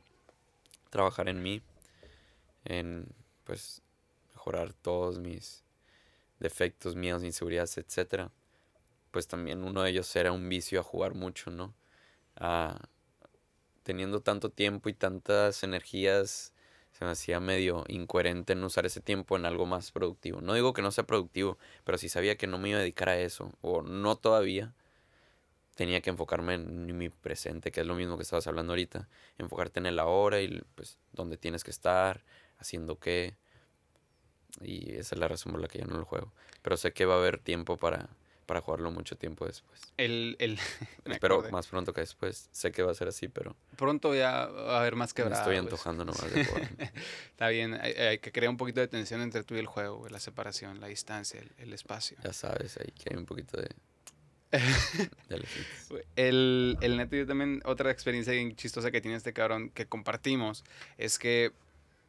trabajar 0.94 1.30
en 1.30 1.44
mí, 1.44 1.64
en 2.66 3.08
pues 3.44 3.82
mejorar 4.34 4.74
todos 4.74 5.20
mis 5.20 5.64
defectos, 6.40 6.96
miedos, 6.96 7.24
inseguridades, 7.24 7.78
etcétera. 7.78 8.32
Pues 9.12 9.28
también 9.28 9.64
uno 9.64 9.84
de 9.84 9.92
ellos 9.92 10.16
era 10.16 10.32
un 10.34 10.50
vicio 10.50 10.80
a 10.80 10.84
jugar 10.84 11.16
mucho, 11.16 11.52
¿no? 11.52 11.74
A- 12.38 12.80
teniendo 13.84 14.22
tanto 14.22 14.50
tiempo 14.50 14.90
y 14.90 14.94
tantas 14.94 15.64
energías 15.64 16.54
se 16.92 17.06
me 17.06 17.12
hacía 17.12 17.40
medio 17.40 17.84
incoherente 17.88 18.54
en 18.54 18.64
usar 18.64 18.86
ese 18.86 19.02
tiempo 19.02 19.36
en 19.36 19.46
algo 19.46 19.66
más 19.66 19.92
productivo. 19.92 20.42
No 20.42 20.54
digo 20.54 20.74
que 20.74 20.82
no 20.84 20.92
sea 20.92 21.06
productivo, 21.06 21.58
pero 21.84 21.98
si 21.98 22.08
sabía 22.10 22.38
que 22.38 22.48
no 22.48 22.60
me 22.60 22.70
iba 22.70 22.78
a 22.78 22.82
dedicar 22.82 23.10
a 23.10 23.18
eso, 23.20 23.52
o 23.62 23.82
no 23.82 24.16
todavía, 24.16 24.74
tenía 25.76 26.02
que 26.02 26.10
enfocarme 26.10 26.54
en 26.56 26.98
mi 26.98 27.10
presente, 27.10 27.72
que 27.72 27.82
es 27.82 27.88
lo 27.88 27.96
mismo 27.96 28.18
que 28.18 28.24
estabas 28.24 28.48
hablando 28.48 28.74
ahorita. 28.74 29.08
Enfocarte 29.38 29.80
en 29.80 29.86
el 29.88 30.00
ahora 30.00 30.42
y 30.42 30.62
pues 30.76 30.98
dónde 31.12 31.38
tienes 31.38 31.64
que 31.64 31.72
estar, 31.72 32.24
haciendo 32.58 33.00
qué. 33.00 33.36
Y 34.62 34.92
esa 34.96 35.16
es 35.16 35.20
la 35.20 35.28
razón 35.28 35.52
por 35.52 35.62
la 35.62 35.68
que 35.68 35.80
ya 35.80 35.86
no 35.86 35.98
lo 35.98 36.06
juego. 36.06 36.32
Pero 36.62 36.78
sé 36.78 36.94
que 36.94 37.06
va 37.06 37.16
a 37.16 37.18
haber 37.18 37.40
tiempo 37.40 37.76
para, 37.78 38.08
para 38.46 38.62
jugarlo 38.62 38.92
mucho 38.92 39.18
tiempo 39.18 39.46
después. 39.48 39.82
El, 39.98 40.36
el, 40.40 40.60
me 41.06 41.14
Espero 41.16 41.36
acordé. 41.36 41.52
más 41.52 41.66
pronto 41.68 41.92
que 41.92 42.02
después. 42.02 42.50
Sé 42.52 42.72
que 42.72 42.84
va 42.84 42.92
a 42.92 42.96
ser 42.96 43.08
así, 43.08 43.28
pero 43.28 43.56
Pronto 43.76 44.14
ya 44.14 44.46
va 44.46 44.78
a 44.78 44.80
haber 44.82 44.96
más 44.96 45.10
me 45.12 45.16
quebradas. 45.16 45.40
estoy 45.40 45.58
antojando 45.58 46.06
nomás 46.06 46.32
de 46.32 46.46
jugar. 46.46 46.70
Está 47.32 47.48
bien, 47.48 47.74
hay, 47.74 47.94
hay 47.94 48.20
que 48.20 48.32
crear 48.32 48.52
un 48.52 48.58
poquito 48.58 48.80
de 48.80 48.88
tensión 48.88 49.22
entre 49.22 49.44
tú 49.44 49.56
y 49.56 49.60
el 49.60 49.66
juego, 49.66 50.08
la 50.10 50.20
separación, 50.20 50.80
la 50.80 50.88
distancia, 50.88 51.40
el, 51.42 51.52
el 51.58 51.74
espacio. 51.74 52.18
Ya 52.24 52.32
sabes, 52.32 52.78
ahí 52.78 52.92
que 52.92 53.10
hay 53.12 53.18
un 53.18 53.26
poquito 53.26 53.60
de... 53.60 53.70
El, 56.16 56.78
el 56.82 56.98
neto 56.98 57.16
y 57.16 57.20
yo 57.20 57.28
también, 57.28 57.62
otra 57.66 57.92
experiencia 57.92 58.34
bien 58.34 58.56
chistosa 58.56 58.92
que 58.92 59.02
tiene 59.02 59.18
este 59.18 59.34
cabrón 59.34 59.70
que 59.70 59.86
compartimos 59.86 60.64
es 60.98 61.18
que 61.18 61.52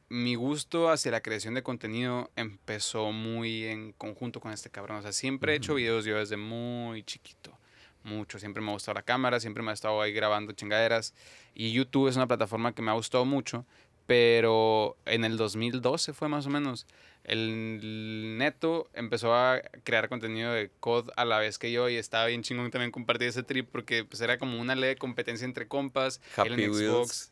mi 0.09 0.35
gusto 0.35 0.91
hacia 0.91 1.11
la 1.11 1.23
creación 1.23 1.55
de 1.55 1.63
contenido 1.63 2.31
empezó 2.37 3.11
muy 3.11 3.65
en 3.65 3.93
conjunto 3.93 4.41
con 4.41 4.53
este 4.53 4.71
cabrón. 4.71 4.99
O 4.99 5.03
sea, 5.03 5.13
siempre 5.13 5.53
he 5.53 5.57
hecho 5.57 5.75
videos 5.75 6.05
yo 6.05 6.19
desde 6.19 6.37
muy 6.37 7.03
chiquito. 7.03 7.57
Mucho. 8.03 8.39
Siempre 8.39 8.63
me 8.63 8.71
ha 8.71 8.75
gustado 8.75 8.95
la 8.95 9.03
cámara, 9.03 9.41
siempre 9.41 9.63
me 9.63 9.71
ha 9.71 9.75
estado 9.75 10.01
ahí 10.03 10.13
grabando 10.13 10.53
chingaderas. 10.53 11.15
Y 11.55 11.73
YouTube 11.73 12.09
es 12.09 12.17
una 12.17 12.27
plataforma 12.27 12.75
que 12.75 12.83
me 12.83 12.91
ha 12.91 12.95
gustado 12.95 13.25
mucho. 13.25 13.65
Pero 14.07 14.97
en 15.07 15.25
el 15.25 15.39
2012 15.39 16.13
fue 16.13 16.29
más 16.29 16.47
o 16.47 16.51
menos. 16.51 16.87
El 17.25 18.37
neto 18.39 18.89
empezó 18.93 19.35
a 19.35 19.61
crear 19.83 20.09
contenido 20.11 20.53
de 20.53 20.71
COD 20.81 21.11
a 21.17 21.25
la 21.25 21.39
vez 21.39 21.59
que 21.59 21.73
yo 21.73 21.89
y 21.89 21.97
estaba 21.97 22.27
bien 22.27 22.43
chingón 22.43 22.71
también 22.71 22.91
compartir 22.91 23.29
ese 23.29 23.43
trip 23.43 23.69
porque 23.73 24.05
pues 24.05 24.21
era 24.21 24.39
como 24.39 24.61
una 24.61 24.75
leve 24.75 24.97
competencia 24.97 25.45
entre 25.47 25.67
compas. 25.67 26.21
él 26.37 26.53
Happy 26.53 26.65
en 26.65 26.75
Xbox. 26.75 27.31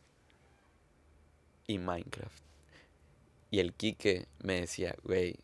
y 1.67 1.77
Minecraft. 1.77 2.43
Y 3.51 3.59
el 3.59 3.73
Quique 3.73 4.25
me 4.41 4.61
decía, 4.61 4.95
güey, 5.03 5.35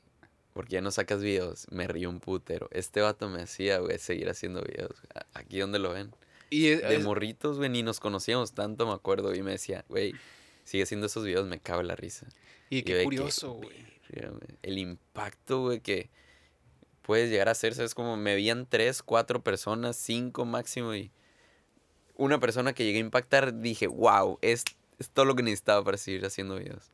¿por 0.53 0.65
qué 0.65 0.73
ya 0.73 0.81
no 0.81 0.89
sacas 0.89 1.21
videos? 1.21 1.67
Me 1.69 1.87
río 1.87 2.09
un 2.09 2.19
putero. 2.19 2.67
Este 2.71 3.01
vato 3.01 3.29
me 3.29 3.43
hacía, 3.43 3.77
güey, 3.77 3.99
seguir 3.99 4.29
haciendo 4.29 4.63
videos. 4.63 4.95
Aquí 5.35 5.59
donde 5.59 5.77
lo 5.77 5.91
ven. 5.93 6.11
Y 6.49 6.69
es- 6.69 6.81
De 6.81 6.95
es- 6.95 7.03
morritos, 7.03 7.57
güey, 7.57 7.69
ni 7.69 7.83
nos 7.83 7.99
conocíamos 7.99 8.53
tanto, 8.53 8.87
me 8.87 8.93
acuerdo. 8.93 9.35
Y 9.35 9.43
me 9.43 9.51
decía, 9.51 9.85
güey, 9.89 10.15
sigue 10.63 10.83
haciendo 10.83 11.05
esos 11.05 11.23
videos, 11.23 11.45
me 11.45 11.59
cago 11.59 11.81
en 11.81 11.87
la 11.87 11.95
risa. 11.95 12.25
y 12.71 12.79
yo 12.79 12.85
qué 12.97 13.03
curioso, 13.03 13.53
güey. 13.53 13.98
El 14.61 14.77
impacto, 14.77 15.61
güey, 15.61 15.79
que 15.79 16.09
puedes 17.01 17.29
llegar 17.29 17.47
a 17.47 17.51
hacer, 17.51 17.73
¿sabes? 17.73 17.95
Como 17.95 18.17
me 18.17 18.35
veían 18.35 18.67
tres, 18.67 19.01
cuatro 19.01 19.43
personas, 19.43 19.95
cinco 19.95 20.45
máximo. 20.45 20.93
Y 20.93 21.11
una 22.15 22.39
persona 22.39 22.73
que 22.73 22.83
llegué 22.83 22.97
a 22.97 23.01
impactar, 23.01 23.61
dije, 23.61 23.87
wow, 23.87 24.37
es, 24.41 24.63
es 24.99 25.09
todo 25.09 25.25
lo 25.25 25.35
que 25.35 25.43
necesitaba 25.43 25.83
para 25.83 25.97
seguir 25.97 26.25
haciendo 26.25 26.57
videos. 26.57 26.91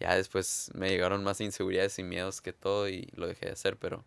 Ya 0.00 0.16
después 0.16 0.70
me 0.74 0.88
llegaron 0.88 1.22
más 1.22 1.40
inseguridades 1.40 1.98
y 1.98 2.02
miedos 2.02 2.40
que 2.40 2.52
todo 2.52 2.88
y 2.88 3.08
lo 3.14 3.28
dejé 3.28 3.46
de 3.46 3.52
hacer, 3.52 3.76
pero. 3.76 4.04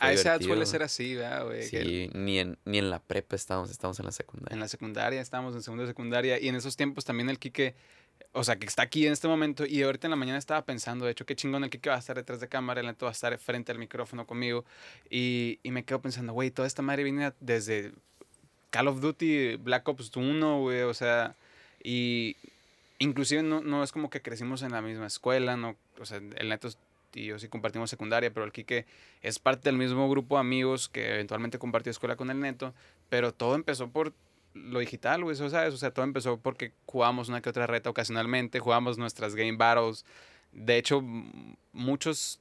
A 0.00 0.12
esa 0.12 0.34
edad 0.34 0.40
suele 0.40 0.64
ser 0.64 0.82
así, 0.82 1.14
¿verdad, 1.16 1.44
güey? 1.44 1.68
Que 1.70 1.82
Sí, 1.82 2.10
ni 2.14 2.38
en, 2.38 2.56
ni 2.64 2.78
en 2.78 2.88
la 2.88 3.00
prepa 3.00 3.34
estábamos, 3.34 3.70
estábamos 3.70 3.98
en 3.98 4.06
la 4.06 4.12
secundaria. 4.12 4.54
En 4.54 4.60
la 4.60 4.68
secundaria, 4.68 5.20
estábamos 5.20 5.54
en 5.54 5.62
segundo 5.62 5.82
de 5.82 5.88
secundaria. 5.88 6.38
Y 6.40 6.48
en 6.48 6.54
esos 6.54 6.76
tiempos 6.76 7.04
también 7.04 7.28
el 7.30 7.38
Quique, 7.38 7.74
o 8.32 8.44
sea, 8.44 8.56
que 8.56 8.66
está 8.66 8.82
aquí 8.82 9.06
en 9.06 9.12
este 9.12 9.28
momento. 9.28 9.66
Y 9.66 9.82
ahorita 9.82 10.06
en 10.06 10.10
la 10.12 10.16
mañana 10.16 10.38
estaba 10.38 10.64
pensando, 10.64 11.04
de 11.04 11.12
hecho, 11.12 11.26
qué 11.26 11.36
chingón 11.36 11.64
el 11.64 11.70
Quique 11.70 11.90
va 11.90 11.96
a 11.96 11.98
estar 11.98 12.16
detrás 12.16 12.40
de 12.40 12.48
cámara, 12.48 12.80
el 12.80 12.86
neto 12.86 13.06
va 13.06 13.10
a 13.10 13.12
estar 13.12 13.36
frente 13.38 13.72
al 13.72 13.78
micrófono 13.78 14.26
conmigo. 14.26 14.64
Y, 15.10 15.58
y 15.62 15.70
me 15.70 15.84
quedo 15.84 16.00
pensando, 16.00 16.32
güey, 16.32 16.50
toda 16.50 16.68
esta 16.68 16.82
madre 16.82 17.04
viene 17.04 17.32
desde 17.40 17.92
Call 18.70 18.88
of 18.88 19.00
Duty, 19.00 19.56
Black 19.56 19.88
Ops 19.88 20.14
1, 20.14 20.60
güey, 20.60 20.82
o 20.82 20.94
sea, 20.94 21.36
y 21.82 22.36
inclusive 22.98 23.42
no, 23.42 23.60
no 23.62 23.82
es 23.82 23.92
como 23.92 24.10
que 24.10 24.20
crecimos 24.20 24.62
en 24.62 24.72
la 24.72 24.82
misma 24.82 25.06
escuela, 25.06 25.56
no, 25.56 25.76
o 25.98 26.04
sea, 26.04 26.18
el 26.18 26.48
neto 26.48 26.68
y 27.14 27.26
yo 27.26 27.38
sí 27.38 27.48
compartimos 27.48 27.90
secundaria, 27.90 28.32
pero 28.32 28.44
el 28.44 28.52
Quique 28.52 28.86
es 29.22 29.38
parte 29.38 29.68
del 29.68 29.78
mismo 29.78 30.08
grupo 30.10 30.36
de 30.36 30.40
amigos 30.40 30.88
que 30.88 31.14
eventualmente 31.14 31.58
compartió 31.58 31.90
escuela 31.90 32.16
con 32.16 32.30
el 32.30 32.40
neto, 32.40 32.74
pero 33.08 33.32
todo 33.32 33.54
empezó 33.54 33.88
por 33.88 34.12
lo 34.64 34.80
digital, 34.80 35.22
güey, 35.24 35.34
eso 35.34 35.48
sabes, 35.50 35.74
o 35.74 35.76
sea, 35.76 35.90
todo 35.90 36.04
empezó 36.04 36.38
porque 36.38 36.72
jugamos 36.86 37.28
una 37.28 37.40
que 37.40 37.50
otra 37.50 37.66
reta 37.66 37.90
ocasionalmente, 37.90 38.60
jugamos 38.60 38.98
nuestras 38.98 39.34
game 39.34 39.56
battles, 39.56 40.04
de 40.52 40.76
hecho, 40.76 41.02
muchos, 41.72 42.40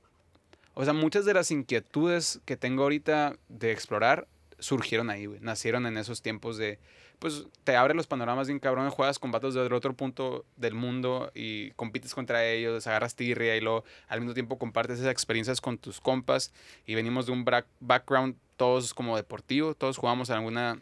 o 0.73 0.83
sea, 0.83 0.93
muchas 0.93 1.25
de 1.25 1.33
las 1.33 1.51
inquietudes 1.51 2.39
que 2.45 2.57
tengo 2.57 2.83
ahorita 2.83 3.35
de 3.49 3.71
explorar 3.71 4.27
surgieron 4.59 5.09
ahí, 5.09 5.25
güey. 5.25 5.39
Nacieron 5.39 5.85
en 5.85 5.97
esos 5.97 6.21
tiempos 6.21 6.57
de, 6.57 6.79
pues, 7.19 7.45
te 7.63 7.75
abre 7.75 7.93
los 7.93 8.07
panoramas 8.07 8.47
bien 8.47 8.59
cabrón, 8.59 8.89
juegas 8.89 9.19
con 9.19 9.31
vatos 9.31 9.53
del 9.53 9.73
otro 9.73 9.93
punto 9.93 10.45
del 10.55 10.73
mundo 10.73 11.31
y 11.35 11.71
compites 11.71 12.15
contra 12.15 12.45
ellos, 12.45 12.87
agarras 12.87 13.15
tirria 13.15 13.55
y 13.55 13.61
luego 13.61 13.83
al 14.07 14.21
mismo 14.21 14.33
tiempo 14.33 14.57
compartes 14.57 14.99
esas 14.99 15.11
experiencias 15.11 15.61
con 15.61 15.77
tus 15.77 16.01
compas 16.01 16.53
y 16.85 16.95
venimos 16.95 17.25
de 17.25 17.33
un 17.33 17.45
background 17.79 18.35
todos 18.55 18.93
como 18.93 19.15
deportivo, 19.15 19.75
todos 19.75 19.97
jugamos 19.97 20.29
en 20.29 20.37
alguna 20.37 20.81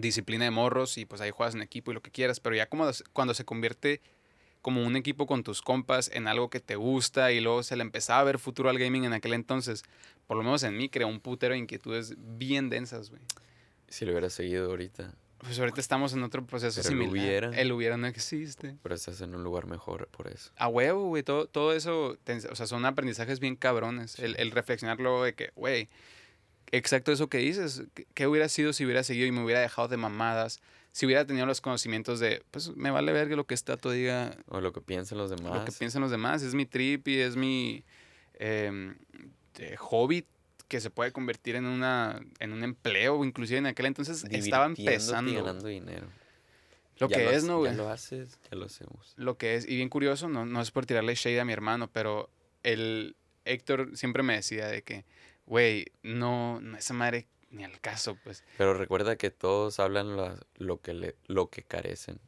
disciplina 0.00 0.44
de 0.44 0.50
morros 0.50 0.98
y 0.98 1.04
pues 1.06 1.20
ahí 1.20 1.30
juegas 1.30 1.54
en 1.54 1.62
equipo 1.62 1.90
y 1.90 1.94
lo 1.94 2.02
que 2.02 2.10
quieras, 2.10 2.40
pero 2.40 2.54
ya 2.56 2.66
como 2.66 2.88
cuando 3.12 3.34
se 3.34 3.44
convierte 3.44 4.00
como 4.62 4.84
un 4.84 4.94
equipo 4.96 5.26
con 5.26 5.42
tus 5.42 5.62
compas 5.62 6.10
en 6.12 6.28
algo 6.28 6.50
que 6.50 6.60
te 6.60 6.76
gusta 6.76 7.32
y 7.32 7.40
luego 7.40 7.62
se 7.62 7.76
le 7.76 7.82
empezaba 7.82 8.20
a 8.20 8.24
ver 8.24 8.38
futuro 8.38 8.68
al 8.68 8.78
gaming 8.78 9.04
en 9.04 9.12
aquel 9.14 9.32
entonces, 9.32 9.82
por 10.26 10.36
lo 10.36 10.42
menos 10.42 10.62
en 10.64 10.76
mí 10.76 10.88
creó 10.90 11.08
un 11.08 11.20
putero 11.20 11.54
de 11.54 11.60
inquietudes 11.60 12.14
bien 12.18 12.68
densas, 12.68 13.08
güey. 13.10 13.22
Si 13.88 14.04
lo 14.04 14.12
hubiera 14.12 14.28
seguido 14.30 14.68
ahorita, 14.70 15.14
Pues 15.38 15.58
ahorita 15.58 15.80
estamos 15.80 16.12
en 16.12 16.22
otro 16.22 16.44
proceso 16.46 16.82
Pero 16.82 16.94
el 16.94 17.00
similar. 17.06 17.10
hubiera. 17.24 17.60
El 17.60 17.72
hubiera 17.72 17.96
no 17.96 18.06
existe. 18.06 18.76
pero 18.82 18.94
estás 18.94 19.22
en 19.22 19.34
un 19.34 19.42
lugar 19.42 19.66
mejor 19.66 20.08
por 20.08 20.28
eso. 20.28 20.50
A 20.56 20.68
huevo, 20.68 21.06
güey. 21.08 21.22
Todo, 21.22 21.46
todo 21.46 21.72
eso, 21.72 22.18
o 22.50 22.54
sea, 22.54 22.66
son 22.66 22.84
aprendizajes 22.84 23.40
bien 23.40 23.56
cabrones. 23.56 24.18
El, 24.18 24.36
el 24.38 24.50
reflexionar 24.50 25.00
luego 25.00 25.24
de 25.24 25.34
que, 25.34 25.50
güey, 25.56 25.88
exacto 26.72 27.12
eso 27.12 27.28
que 27.28 27.38
dices. 27.38 27.82
¿Qué, 28.14 28.26
hubiera 28.26 28.48
sido 28.48 28.72
si 28.72 28.84
hubiera 28.84 29.02
seguido 29.02 29.26
y 29.26 29.32
me 29.32 29.42
hubiera 29.44 29.60
dejado 29.60 29.88
de 29.88 29.96
mamadas? 29.96 30.60
Si 30.92 31.06
hubiera 31.06 31.24
tenido 31.24 31.46
los 31.46 31.60
conocimientos 31.60 32.18
de, 32.18 32.42
pues 32.50 32.74
me 32.76 32.90
vale 32.90 33.12
ver 33.12 33.28
que 33.28 33.36
lo 33.36 33.44
que 33.44 33.54
está 33.54 33.76
todo 33.76 33.92
diga, 33.92 34.36
O 34.48 34.60
lo 34.60 34.72
que 34.72 34.80
piensan 34.80 35.18
los 35.18 35.30
demás. 35.30 35.54
lo 35.54 35.64
que 35.64 35.72
piensan 35.72 36.02
los 36.02 36.10
demás. 36.10 36.42
Es 36.42 36.54
mi 36.54 36.66
trip 36.66 37.06
y 37.08 37.18
es 37.20 37.36
mi 37.36 37.84
em, 38.38 38.96
eh, 39.58 39.76
hobby 39.76 40.24
que 40.68 40.80
se 40.80 40.90
puede 40.90 41.12
convertir 41.12 41.56
en 41.56 41.66
una 41.66 42.20
en 42.38 42.52
un 42.52 42.64
empleo. 42.64 43.24
Inclusive 43.24 43.58
en 43.58 43.66
aquel 43.66 43.86
entonces 43.86 44.24
estaba 44.30 44.68
Divirtiéndote 44.68 44.82
y 44.82 44.86
empezando. 44.86 45.34
ganando 45.44 45.68
dinero. 45.68 46.06
Lo 46.98 47.08
Ya 47.08 47.16
que 47.16 47.24
lo 47.24 47.30
es, 47.30 47.44
¿no, 47.44 47.58
güey? 47.58 47.72
Ya 47.72 47.76
lo 47.78 47.88
haces, 47.88 48.38
ya 48.50 48.56
lo 48.56 48.66
hacemos. 48.66 49.14
lo 49.16 49.38
que 49.38 49.54
es, 49.54 49.66
y 49.66 49.76
bien 49.76 49.88
curioso, 49.88 50.28
no, 50.28 50.44
no 50.44 50.60
es 50.60 50.70
por 50.70 50.84
tirarle 50.86 51.14
shade 51.14 51.40
a 51.40 51.44
mi 51.46 51.52
hermano, 51.52 51.88
pero 51.90 52.28
el 52.62 53.16
Héctor 53.46 53.96
siempre 53.96 54.22
me 54.22 54.34
decía 54.34 54.66
de 54.66 54.82
que, 54.82 55.04
güey, 55.50 55.86
no, 56.04 56.60
no, 56.60 56.78
esa 56.78 56.94
madre 56.94 57.26
ni 57.50 57.64
al 57.64 57.80
caso, 57.80 58.16
pues. 58.22 58.44
Pero 58.56 58.72
recuerda 58.72 59.16
que 59.16 59.30
todos 59.30 59.80
hablan 59.80 60.16
la- 60.16 60.38
lo, 60.56 60.80
que 60.80 60.94
le, 60.94 61.16
lo 61.26 61.50
que 61.50 61.64
carecen. 61.64 62.20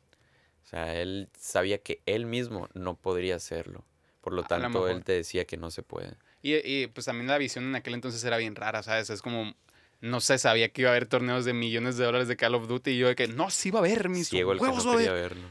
O 0.64 0.68
sea, 0.68 1.00
él 1.00 1.28
sabía 1.38 1.78
que 1.78 2.02
él 2.04 2.26
mismo 2.26 2.68
no 2.74 2.96
podría 2.96 3.36
hacerlo. 3.36 3.84
Por 4.20 4.32
lo 4.32 4.42
lo 4.42 4.48
tanto, 4.48 4.88
él 4.88 5.04
te 5.04 5.12
decía 5.12 5.44
que 5.44 5.56
no 5.56 5.70
se 5.70 5.82
puede. 5.82 6.14
Y, 6.42 6.54
y, 6.56 6.88
pues 6.88 7.06
también 7.06 7.28
la 7.28 7.38
visión 7.38 7.64
en 7.64 7.76
aquel 7.76 7.94
entonces 7.94 8.22
era 8.24 8.36
bien 8.38 8.56
rara, 8.56 8.82
¿sabes? 8.82 9.08
Es 9.10 9.22
como, 9.22 9.54
no 10.00 10.20
se 10.20 10.38
sabía 10.38 10.70
que 10.70 10.82
iba 10.82 10.90
a 10.90 10.94
haber 10.94 11.06
torneos 11.06 11.44
de 11.44 11.52
millones 11.52 11.96
de 11.96 12.04
dólares 12.04 12.26
de 12.26 12.36
Call 12.36 12.56
of 12.56 12.66
Duty 12.66 12.90
y 12.90 12.98
yo 12.98 13.06
de 13.06 13.14
que, 13.14 13.28
no, 13.28 13.50
sí 13.50 13.70
va 13.70 13.78
a 13.78 13.82
haber, 13.82 14.08
mis 14.08 14.28
Ciego 14.28 14.50
el 14.52 14.58
que 14.58 14.64
huevos 14.64 14.84
no 14.84 14.92
quería 14.92 15.10
haber. 15.10 15.34
verlo. 15.34 15.48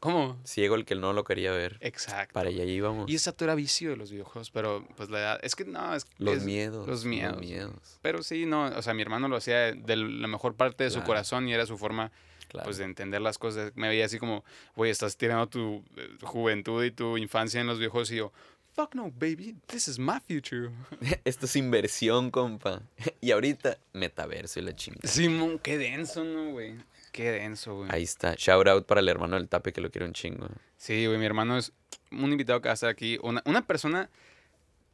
¿Cómo? 0.00 0.40
Ciego 0.44 0.74
el 0.76 0.84
que 0.86 0.94
no 0.94 1.12
lo 1.12 1.24
quería 1.24 1.52
ver. 1.52 1.76
Exacto. 1.80 2.32
Para 2.32 2.48
allá 2.48 2.64
íbamos. 2.64 3.08
Y 3.10 3.12
exacto 3.14 3.44
era 3.44 3.54
vicio 3.54 3.90
de 3.90 3.96
los 3.96 4.10
videojuegos, 4.10 4.50
pero 4.50 4.86
pues 4.96 5.10
la 5.10 5.18
edad, 5.20 5.40
es 5.42 5.54
que 5.54 5.64
no, 5.66 5.94
es 5.94 6.06
Los 6.18 6.38
es- 6.38 6.42
miedos. 6.44 6.88
los 6.88 7.04
miedos. 7.04 7.32
Los 7.36 7.40
miedos. 7.42 7.98
Pero 8.00 8.22
sí, 8.22 8.46
no, 8.46 8.64
o 8.64 8.82
sea, 8.82 8.94
mi 8.94 9.02
hermano 9.02 9.28
lo 9.28 9.36
hacía 9.36 9.56
de, 9.58 9.72
de 9.74 9.96
la 9.96 10.26
mejor 10.26 10.54
parte 10.54 10.84
de 10.84 10.90
su 10.90 11.02
corazón 11.02 11.48
y 11.48 11.52
era 11.54 11.66
su 11.66 11.76
forma 11.78 12.10
Claro. 12.48 12.64
pues 12.64 12.78
de 12.78 12.84
entender 12.84 13.20
las 13.20 13.38
cosas. 13.38 13.70
Me 13.76 13.88
veía 13.88 14.06
así 14.06 14.18
como, 14.18 14.42
güey, 14.74 14.90
estás 14.90 15.16
tirando 15.16 15.46
tu 15.48 15.84
eh, 15.96 16.08
juventud 16.22 16.82
y 16.82 16.90
tu 16.90 17.16
infancia 17.16 17.60
en 17.60 17.66
los 17.68 17.78
videojuegos 17.78 18.10
y 18.10 18.16
yo, 18.16 18.32
fuck 18.74 18.94
no, 18.96 19.12
baby, 19.12 19.54
this 19.66 19.86
is 19.86 19.98
my 20.00 20.18
future. 20.26 20.70
Esto 21.24 21.46
es 21.46 21.54
inversión, 21.56 22.30
compa. 22.30 22.82
Y 23.20 23.30
ahorita, 23.32 23.76
metaverso 23.92 24.58
y 24.58 24.62
la 24.62 24.74
chingada. 24.74 25.06
Simón, 25.08 25.58
qué 25.60 25.76
denso, 25.78 26.24
¿no, 26.24 26.50
güey? 26.52 26.74
Qué 27.12 27.32
denso, 27.32 27.76
güey. 27.76 27.88
Ahí 27.92 28.02
está. 28.02 28.34
Shout 28.36 28.68
out 28.68 28.86
para 28.86 29.00
el 29.00 29.08
hermano 29.08 29.36
del 29.36 29.48
tape 29.48 29.72
que 29.72 29.80
lo 29.80 29.90
quiero 29.90 30.06
un 30.06 30.12
chingo. 30.12 30.48
Sí, 30.76 31.06
güey, 31.06 31.18
mi 31.18 31.26
hermano 31.26 31.58
es 31.58 31.72
un 32.12 32.30
invitado 32.30 32.60
que 32.60 32.68
va 32.68 32.72
a 32.72 32.74
estar 32.74 32.90
aquí. 32.90 33.18
Una, 33.22 33.42
una 33.44 33.66
persona 33.66 34.10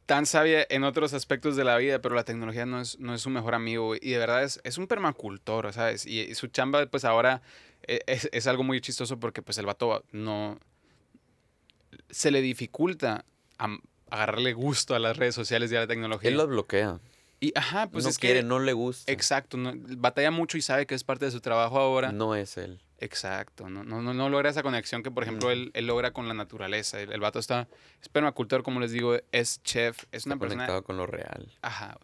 tan 0.05 0.25
sabia 0.25 0.65
en 0.69 0.83
otros 0.83 1.13
aspectos 1.13 1.55
de 1.55 1.63
la 1.63 1.77
vida, 1.77 2.01
pero 2.01 2.15
la 2.15 2.23
tecnología 2.23 2.65
no 2.65 2.81
es, 2.81 2.99
no 2.99 3.13
es 3.13 3.21
su 3.21 3.29
mejor 3.29 3.53
amigo, 3.53 3.87
güey. 3.87 3.99
Y 4.01 4.11
de 4.11 4.17
verdad 4.17 4.43
es, 4.43 4.59
es 4.63 4.77
un 4.77 4.87
permacultor, 4.87 5.71
¿sabes? 5.73 6.05
Y, 6.05 6.21
y 6.21 6.35
su 6.35 6.47
chamba, 6.47 6.85
pues 6.87 7.05
ahora 7.05 7.41
eh, 7.83 7.99
es, 8.07 8.29
es 8.31 8.47
algo 8.47 8.63
muy 8.63 8.81
chistoso 8.81 9.19
porque, 9.19 9.41
pues, 9.41 9.57
el 9.57 9.65
vato 9.65 10.03
no... 10.11 10.59
Se 12.09 12.31
le 12.31 12.41
dificulta 12.41 13.25
agarrarle 14.09 14.53
gusto 14.53 14.95
a 14.95 14.99
las 14.99 15.17
redes 15.17 15.35
sociales 15.35 15.71
y 15.71 15.75
a 15.75 15.81
la 15.81 15.87
tecnología. 15.87 16.29
Él 16.29 16.37
lo 16.37 16.47
bloquea. 16.47 16.99
Y, 17.39 17.51
ajá, 17.55 17.87
pues 17.89 18.03
no 18.03 18.09
es 18.09 18.17
quiere, 18.17 18.39
que... 18.39 18.45
no 18.45 18.59
le 18.59 18.73
gusta. 18.73 19.11
Exacto, 19.11 19.57
no- 19.57 19.73
batalla 19.75 20.31
mucho 20.31 20.57
y 20.57 20.61
sabe 20.61 20.87
que 20.87 20.95
es 20.95 21.03
parte 21.03 21.25
de 21.25 21.31
su 21.31 21.39
trabajo 21.39 21.79
ahora. 21.79 22.11
No 22.11 22.33
es 22.35 22.57
él. 22.57 22.81
Exacto, 22.99 23.69
no, 23.69 23.83
no, 23.83 24.01
no, 24.01 24.29
logra 24.29 24.49
esa 24.49 24.63
conexión 24.63 25.03
que, 25.03 25.11
por 25.11 25.21
ejemplo, 25.21 25.51
él, 25.51 25.69
él 25.75 25.85
logra 25.85 26.11
con 26.13 26.27
la 26.27 26.33
naturaleza. 26.33 26.99
El, 26.99 27.11
el 27.11 27.19
vato 27.19 27.37
está, 27.37 27.67
es 28.01 28.09
permacultor, 28.09 28.63
como 28.63 28.79
les 28.79 28.91
digo, 28.91 29.15
es 29.31 29.61
chef, 29.61 30.05
es 30.11 30.23
Está 30.23 30.29
una 30.29 30.39
persona... 30.39 30.63
conectado 30.63 30.83
con 30.83 30.97
lo 30.97 31.05
real. 31.05 31.53
Ajá, 31.61 31.99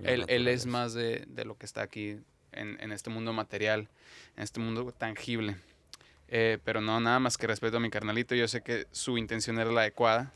él, 0.00 0.24
él 0.26 0.48
es 0.48 0.66
más 0.66 0.94
de, 0.94 1.24
de 1.28 1.44
lo 1.44 1.56
que 1.56 1.64
está 1.64 1.82
aquí 1.82 2.18
en, 2.50 2.76
en 2.80 2.90
este 2.90 3.08
mundo 3.08 3.32
material, 3.32 3.88
en 4.36 4.42
este 4.42 4.58
mundo 4.58 4.90
tangible. 4.90 5.54
Eh, 6.26 6.58
pero 6.64 6.80
no, 6.80 6.98
nada 6.98 7.20
más 7.20 7.38
que 7.38 7.46
respeto 7.46 7.76
a 7.76 7.80
mi 7.80 7.90
carnalito, 7.90 8.34
yo 8.34 8.48
sé 8.48 8.62
que 8.62 8.88
su 8.90 9.18
intención 9.18 9.60
era 9.60 9.70
la 9.70 9.82
adecuada. 9.82 10.32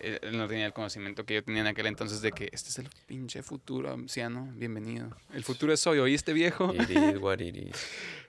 Él, 0.00 0.18
él 0.22 0.36
no 0.36 0.48
tenía 0.48 0.66
el 0.66 0.72
conocimiento 0.72 1.24
que 1.24 1.34
yo 1.34 1.44
tenía 1.44 1.62
en 1.62 1.66
aquel 1.68 1.86
entonces 1.86 2.20
de 2.20 2.32
que 2.32 2.48
este 2.52 2.70
es 2.70 2.78
el 2.78 2.88
pinche 3.06 3.42
futuro, 3.42 3.92
anciano, 3.92 4.50
bienvenido. 4.54 5.10
El 5.32 5.44
futuro 5.44 5.72
es 5.72 5.86
hoy, 5.86 5.98
¿oíste 5.98 6.32
viejo? 6.32 6.74
It 6.74 6.90
is 6.90 7.18
what 7.20 7.40
it 7.40 7.56
is. 7.56 7.76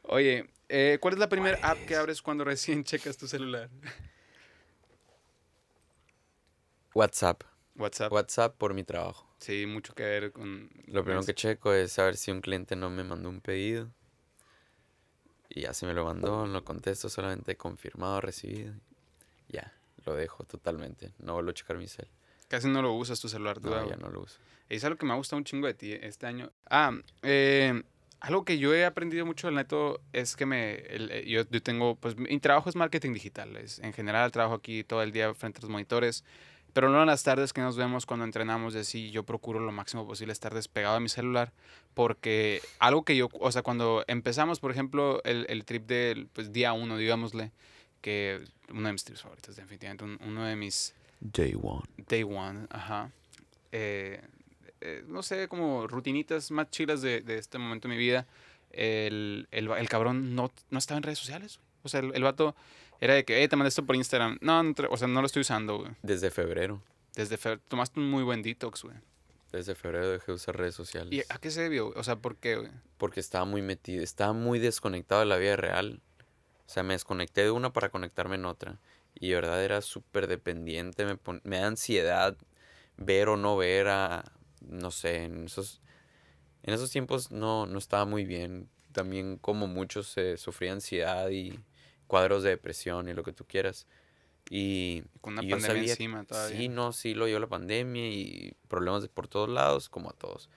Oye, 0.03 0.49
eh, 0.69 0.97
¿cuál 1.01 1.15
es 1.15 1.19
la 1.19 1.29
primera 1.29 1.57
app 1.61 1.77
que 1.85 1.95
abres 1.95 2.21
cuando 2.21 2.43
recién 2.43 2.83
checas 2.83 3.17
tu 3.17 3.27
celular? 3.27 3.69
WhatsApp. 6.93 7.43
WhatsApp. 7.75 8.11
WhatsApp 8.11 8.57
por 8.57 8.73
mi 8.73 8.83
trabajo. 8.83 9.27
Sí, 9.39 9.65
mucho 9.65 9.93
que 9.93 10.03
ver 10.03 10.31
con... 10.31 10.69
Lo 10.87 11.03
primero 11.03 11.23
que 11.23 11.35
checo 11.35 11.73
es 11.73 11.91
saber 11.91 12.15
si 12.15 12.31
un 12.31 12.41
cliente 12.41 12.75
no 12.75 12.89
me 12.89 13.03
mandó 13.03 13.29
un 13.29 13.41
pedido. 13.41 13.91
Y 15.49 15.61
ya 15.61 15.73
si 15.73 15.85
me 15.85 15.93
lo 15.93 16.05
mandó, 16.05 16.47
lo 16.47 16.63
contesto 16.63 17.09
solamente 17.09 17.55
confirmado, 17.55 18.21
recibido. 18.21 18.73
Ya, 19.49 19.73
lo 20.05 20.13
dejo 20.15 20.43
totalmente. 20.43 21.11
No 21.19 21.33
vuelvo 21.33 21.51
a 21.51 21.53
checar 21.53 21.77
mi 21.77 21.87
cel. 21.87 22.07
Casi 22.47 22.67
no 22.67 22.81
lo 22.81 22.93
usas 22.93 23.19
tu 23.19 23.27
celular, 23.27 23.59
tú, 23.59 23.69
No, 23.69 23.89
ya 23.89 23.95
no 23.95 24.09
lo 24.09 24.21
uso. 24.21 24.39
Es 24.69 24.83
algo 24.83 24.97
que 24.97 25.05
me 25.05 25.13
ha 25.13 25.15
gustado 25.15 25.37
un 25.37 25.43
chingo 25.45 25.67
de 25.67 25.73
ti 25.73 25.93
este 25.93 26.27
año. 26.27 26.51
Ah, 26.69 26.91
eh, 27.23 27.83
algo 28.19 28.45
que 28.45 28.57
yo 28.57 28.73
he 28.73 28.85
aprendido 28.85 29.25
mucho 29.25 29.47
del 29.47 29.55
neto 29.55 29.99
es 30.13 30.35
que 30.35 30.45
me, 30.45 30.75
el- 30.75 31.11
eh, 31.11 31.25
yo, 31.27 31.43
yo 31.49 31.61
tengo, 31.61 31.95
pues 31.95 32.15
mi 32.17 32.39
trabajo 32.39 32.69
es 32.69 32.75
marketing 32.75 33.13
digital. 33.13 33.55
Es, 33.57 33.79
en 33.79 33.93
general 33.93 34.31
trabajo 34.31 34.55
aquí 34.55 34.83
todo 34.83 35.01
el 35.03 35.11
día 35.11 35.33
frente 35.33 35.59
a 35.59 35.61
los 35.61 35.69
monitores. 35.69 36.23
Pero 36.73 36.87
luego 36.87 37.03
en 37.03 37.07
las 37.07 37.23
tardes 37.23 37.53
que 37.53 37.61
nos 37.61 37.77
vemos 37.77 38.05
cuando 38.05 38.25
entrenamos 38.25 38.75
así, 38.75 39.09
yo 39.09 39.23
procuro 39.23 39.59
lo 39.59 39.71
máximo 39.71 40.05
posible 40.05 40.33
estar 40.33 40.53
despegado 40.53 40.95
de 40.95 40.99
mi 41.01 41.09
celular. 41.09 41.53
Porque 41.93 42.61
algo 42.79 43.03
que 43.05 43.15
yo, 43.15 43.29
o 43.39 43.51
sea, 43.51 43.61
cuando 43.63 44.03
empezamos, 44.07 44.59
por 44.59 44.71
ejemplo, 44.71 45.21
el, 45.23 45.45
el 45.49 45.63
trip 45.63 45.85
del 45.87 46.27
pues, 46.27 46.51
día 46.51 46.73
uno, 46.73 46.97
digámosle, 46.97 47.51
que 48.05 48.39
uno 48.69 48.87
de 48.87 48.93
mis 48.93 49.03
trips 49.03 49.23
favoritos, 49.23 49.55
definitivamente, 49.55 50.03
un- 50.03 50.19
uno 50.23 50.45
de 50.45 50.55
mis 50.55 50.93
Day 51.19 51.55
one. 51.59 51.81
Day 52.07 52.21
One, 52.21 52.67
ajá. 52.69 53.09
Eh, 53.71 54.21
eh, 54.81 55.03
no 55.07 55.23
sé, 55.23 55.47
como 55.47 55.87
rutinitas 55.87 56.51
más 56.51 56.69
chilas 56.69 57.01
de, 57.01 57.21
de 57.21 57.39
este 57.39 57.57
momento 57.57 57.87
de 57.87 57.95
mi 57.95 57.99
vida. 57.99 58.27
El, 58.69 59.47
el, 59.51 59.71
el 59.71 59.89
cabrón 59.89 60.35
no, 60.35 60.51
no 60.69 60.77
estaba 60.77 60.97
en 60.97 61.03
redes 61.03 61.17
sociales. 61.17 61.59
O 61.81 61.89
sea, 61.89 62.01
el, 62.01 62.13
el 62.13 62.21
vato 62.21 62.55
era 63.01 63.15
de 63.15 63.25
que, 63.25 63.39
hey, 63.41 63.47
te 63.47 63.55
mandé 63.55 63.69
esto 63.69 63.85
por 63.87 63.95
Instagram. 63.95 64.37
No, 64.41 64.61
no 64.61 64.73
o 64.91 64.97
sea, 64.97 65.07
no 65.07 65.21
lo 65.21 65.25
estoy 65.25 65.41
usando, 65.41 65.77
güey. 65.79 65.91
Desde 66.03 66.29
febrero. 66.29 66.83
Desde 67.15 67.37
fe- 67.37 67.57
tomaste 67.69 67.99
un 67.99 68.11
muy 68.11 68.21
buen 68.23 68.43
detox, 68.43 68.83
güey. 68.83 68.97
Desde 69.51 69.73
febrero 69.73 70.09
dejé 70.09 70.25
de 70.27 70.33
usar 70.33 70.57
redes 70.57 70.75
sociales. 70.75 71.11
¿Y 71.11 71.21
a 71.29 71.37
qué 71.39 71.49
se 71.49 71.61
debió? 71.61 71.87
O 71.95 72.03
sea, 72.03 72.17
¿por 72.17 72.35
qué, 72.35 72.57
güey? 72.57 72.69
Porque 72.97 73.19
estaba 73.21 73.45
muy 73.45 73.61
metido, 73.63 74.03
estaba 74.03 74.33
muy 74.33 74.59
desconectado 74.59 75.21
de 75.21 75.27
la 75.27 75.37
vida 75.37 75.55
real. 75.55 76.01
O 76.67 76.69
sea, 76.69 76.83
me 76.83 76.93
desconecté 76.93 77.43
de 77.43 77.51
una 77.51 77.71
para 77.73 77.89
conectarme 77.89 78.35
en 78.35 78.45
otra. 78.45 78.79
Y 79.13 79.29
de 79.29 79.35
verdad 79.35 79.63
era 79.63 79.81
súper 79.81 80.27
dependiente, 80.27 81.05
me, 81.05 81.15
pon- 81.17 81.41
me 81.43 81.59
da 81.59 81.67
ansiedad 81.67 82.35
ver 82.97 83.29
o 83.29 83.37
no 83.37 83.55
ver 83.57 83.87
a, 83.87 84.23
no 84.61 84.91
sé, 84.91 85.23
en 85.25 85.45
esos, 85.45 85.81
en 86.63 86.73
esos 86.73 86.91
tiempos 86.91 87.31
no, 87.31 87.65
no 87.65 87.77
estaba 87.77 88.05
muy 88.05 88.25
bien. 88.25 88.69
También 88.91 89.37
como 89.37 89.67
muchos 89.67 90.07
se 90.07 90.37
sufría 90.37 90.73
ansiedad 90.73 91.29
y 91.29 91.59
cuadros 92.07 92.43
de 92.43 92.49
depresión 92.51 93.07
y 93.09 93.13
lo 93.13 93.23
que 93.23 93.33
tú 93.33 93.45
quieras. 93.45 93.87
Y, 94.49 95.03
Con 95.21 95.33
una 95.33 95.41
y 95.43 95.49
pandemia 95.51 95.67
sabía- 95.77 95.91
encima 95.93 96.23
todavía. 96.23 96.57
Sí, 96.57 96.69
no, 96.69 96.91
sí 96.93 97.13
lo 97.13 97.25
dio 97.25 97.39
la 97.39 97.47
pandemia 97.47 98.07
y 98.07 98.55
problemas 98.67 99.01
de 99.01 99.09
por 99.09 99.27
todos 99.27 99.49
lados, 99.49 99.89
como 99.89 100.09
a 100.09 100.13
todos. 100.13 100.49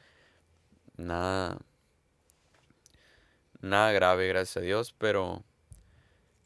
Nada. 0.97 1.59
Nada 3.61 3.93
grave, 3.93 4.29
gracias 4.29 4.57
a 4.59 4.61
Dios, 4.61 4.95
pero 4.99 5.43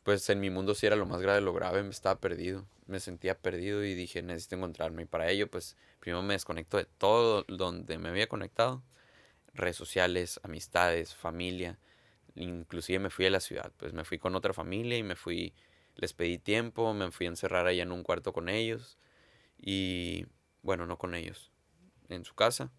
pues 0.02 0.28
en 0.30 0.40
mi 0.40 0.50
mundo 0.50 0.74
sí 0.74 0.86
era 0.86 0.96
lo 0.96 1.06
más 1.06 1.20
grave 1.20 1.40
lo 1.40 1.52
grave, 1.52 1.82
me 1.82 1.90
estaba 1.90 2.18
perdido. 2.20 2.66
Me 2.86 3.00
sentía 3.00 3.38
perdido 3.38 3.84
y 3.84 3.94
dije, 3.94 4.22
necesito 4.22 4.56
encontrarme. 4.56 5.02
Y 5.02 5.06
para 5.06 5.30
ello, 5.30 5.48
pues 5.48 5.76
primero 6.00 6.22
me 6.22 6.34
desconecto 6.34 6.76
de 6.76 6.84
todo 6.84 7.44
donde 7.48 7.98
me 7.98 8.08
había 8.08 8.28
conectado. 8.28 8.82
Redes 9.54 9.76
sociales, 9.76 10.40
amistades, 10.42 11.14
familia. 11.14 11.78
Inclusive 12.34 12.98
me 12.98 13.10
fui 13.10 13.26
a 13.26 13.30
la 13.30 13.40
ciudad. 13.40 13.72
Pues 13.76 13.92
me 13.92 14.04
fui 14.04 14.18
con 14.18 14.34
otra 14.34 14.52
familia 14.52 14.98
y 14.98 15.02
me 15.02 15.14
fui, 15.14 15.54
les 15.94 16.12
pedí 16.12 16.38
tiempo, 16.38 16.92
me 16.94 17.10
fui 17.12 17.26
a 17.26 17.30
encerrar 17.30 17.66
allá 17.66 17.82
en 17.82 17.92
un 17.92 18.02
cuarto 18.02 18.32
con 18.32 18.48
ellos. 18.48 18.98
Y 19.58 20.26
bueno, 20.62 20.86
no 20.86 20.98
con 20.98 21.14
ellos, 21.14 21.52
en 22.08 22.24
su 22.24 22.34
casa. 22.34 22.72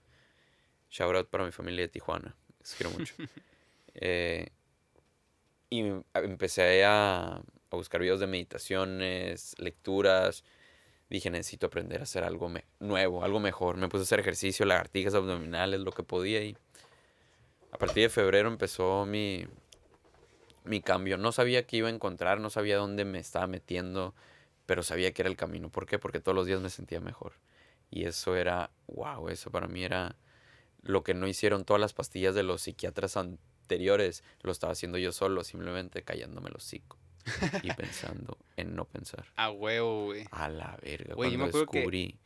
Shout 0.89 1.15
out 1.15 1.29
para 1.29 1.45
mi 1.45 1.51
familia 1.51 1.81
de 1.81 1.87
Tijuana, 1.87 2.35
les 2.59 2.75
quiero 2.75 2.91
mucho. 2.91 3.15
Eh, 3.95 4.49
y 5.73 5.79
em- 5.79 6.03
empecé 6.13 6.85
a, 6.85 7.37
a 7.37 7.75
buscar 7.75 7.99
videos 7.99 8.19
de 8.19 8.27
meditaciones, 8.27 9.55
lecturas. 9.57 10.43
Dije, 11.09 11.31
necesito 11.31 11.65
aprender 11.67 12.01
a 12.01 12.03
hacer 12.03 12.23
algo 12.23 12.51
nuevo, 12.79 13.23
algo 13.23 13.39
mejor. 13.39 13.77
Me 13.77 13.89
puse 13.89 14.01
a 14.01 14.03
hacer 14.03 14.19
ejercicio, 14.19 14.65
lagartijas 14.67 15.15
abdominales, 15.15 15.79
lo 15.79 15.91
que 15.91 16.03
podía. 16.03 16.43
Y 16.43 16.55
a 17.71 17.77
partir 17.79 18.03
de 18.03 18.09
febrero 18.09 18.49
empezó 18.49 19.07
mi, 19.07 19.47
mi 20.63 20.79
cambio. 20.81 21.17
No 21.17 21.31
sabía 21.31 21.65
qué 21.65 21.77
iba 21.77 21.87
a 21.87 21.91
encontrar, 21.91 22.39
no 22.39 22.51
sabía 22.51 22.77
dónde 22.77 23.03
me 23.03 23.17
estaba 23.17 23.47
metiendo, 23.47 24.13
pero 24.67 24.83
sabía 24.83 25.11
que 25.11 25.23
era 25.23 25.29
el 25.29 25.37
camino. 25.37 25.69
¿Por 25.69 25.87
qué? 25.87 25.97
Porque 25.97 26.19
todos 26.19 26.35
los 26.35 26.45
días 26.45 26.61
me 26.61 26.69
sentía 26.69 26.99
mejor. 26.99 27.33
Y 27.89 28.05
eso 28.05 28.35
era, 28.35 28.69
wow, 28.87 29.27
eso 29.29 29.49
para 29.49 29.67
mí 29.67 29.83
era 29.83 30.15
lo 30.83 31.03
que 31.03 31.15
no 31.15 31.27
hicieron 31.27 31.65
todas 31.65 31.81
las 31.81 31.93
pastillas 31.93 32.35
de 32.35 32.43
los 32.43 32.61
psiquiatras 32.61 33.17
anteriores, 33.17 33.52
lo 34.41 34.51
estaba 34.51 34.73
haciendo 34.73 34.97
yo 34.97 35.11
solo, 35.11 35.43
simplemente 35.43 36.03
callándome 36.03 36.49
los 36.49 36.63
hocico 36.65 36.97
y 37.63 37.71
pensando 37.73 38.37
en 38.57 38.75
no 38.75 38.85
pensar. 38.85 39.25
A 39.35 39.49
huevo, 39.51 40.05
güey. 40.05 40.25
A 40.31 40.49
la 40.49 40.77
verga, 40.81 41.15
Güey, 41.15 41.31
yo 41.31 41.37
me 41.37 41.49
cuando 41.49 41.65
que- 41.71 41.77
descubrí 41.79 42.19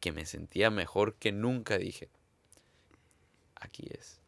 que... 0.00 0.12
me 0.12 0.26
sentía 0.26 0.70
mejor 0.70 1.14
que 1.14 1.30
nunca, 1.32 1.78
dije, 1.78 2.08
aquí 3.56 3.86
es. 3.90 4.20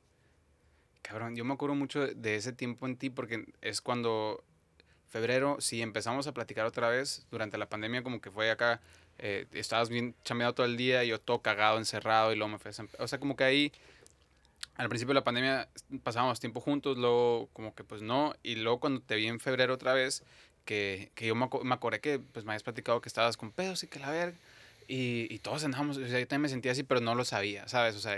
Cabrón, 1.03 1.37
yo 1.37 1.45
me 1.45 1.53
acuerdo 1.55 1.75
mucho 1.75 2.07
de- 2.07 2.37
ese 2.37 2.53
tiempo 2.53 2.87
en 2.87 2.97
ti 2.97 3.11
porque 3.11 3.47
es 3.61 3.81
cuando 3.81 4.43
febrero, 5.09 5.57
si 5.61 5.83
empezamos 5.83 6.27
a 6.27 6.33
platicar 6.33 6.64
otra 6.67 6.88
vez 6.88 7.27
durante 7.31 7.59
la 7.59 7.69
pandemia, 7.69 8.03
como 8.03 8.21
que 8.21 8.31
fue 8.31 8.51
acá, 8.51 8.81
eh, 9.19 9.47
estabas 9.53 9.88
bien 9.90 10.14
chameado 10.25 10.55
todo 10.55 10.67
el 10.67 10.77
día, 10.77 11.05
y 11.05 11.09
yo 11.09 11.21
todo 11.21 11.40
cagado, 11.40 11.79
encerrado 11.79 12.33
y 12.33 12.37
luego 12.37 12.49
me 12.59 12.73
San- 12.73 12.88
O 12.99 13.07
sea, 13.07 13.21
como 13.21 13.37
que 13.37 13.45
ahí, 13.45 13.73
al 14.77 14.88
principio 14.88 15.11
de 15.11 15.20
la 15.20 15.24
pandemia 15.24 15.68
pasábamos 16.03 16.40
tiempo 16.40 16.61
juntos, 16.61 16.96
luego 16.98 17.48
como 17.53 17.74
que 17.74 17.85
pues 17.85 18.03
no, 18.03 18.35
y 18.42 18.57
luego 18.57 18.81
cuando 18.81 19.00
te 19.00 19.14
vi 19.16 19.27
en 19.29 19.40
febrero 19.40 19.74
otra 19.74 19.92
vez, 19.94 20.22
que, 20.64 21.11
que 21.14 21.27
yo 21.27 21.35
me, 21.35 21.48
me 21.62 21.74
acordé 21.74 22.00
que 22.00 22.18
pues 22.18 22.44
me 22.44 22.53
habías 22.53 22.62
platicado 22.62 23.00
que 23.00 23.09
estabas 23.09 23.37
con 23.37 23.53
pedos 23.53 23.83
y 23.85 23.87
que 23.88 23.98
la 24.00 24.11
verga. 24.11 24.37
Y, 24.87 25.27
y 25.31 25.38
todos 25.38 25.64
andábamos, 25.64 25.96
o 25.96 26.07
sea, 26.07 26.18
yo 26.20 26.27
también 26.27 26.42
me 26.42 26.48
sentía 26.50 26.72
así, 26.72 26.83
pero 26.83 27.00
no 27.00 27.14
lo 27.14 27.24
sabía, 27.24 27.66
¿sabes? 27.68 27.96
O 27.96 28.00
sea, 28.00 28.16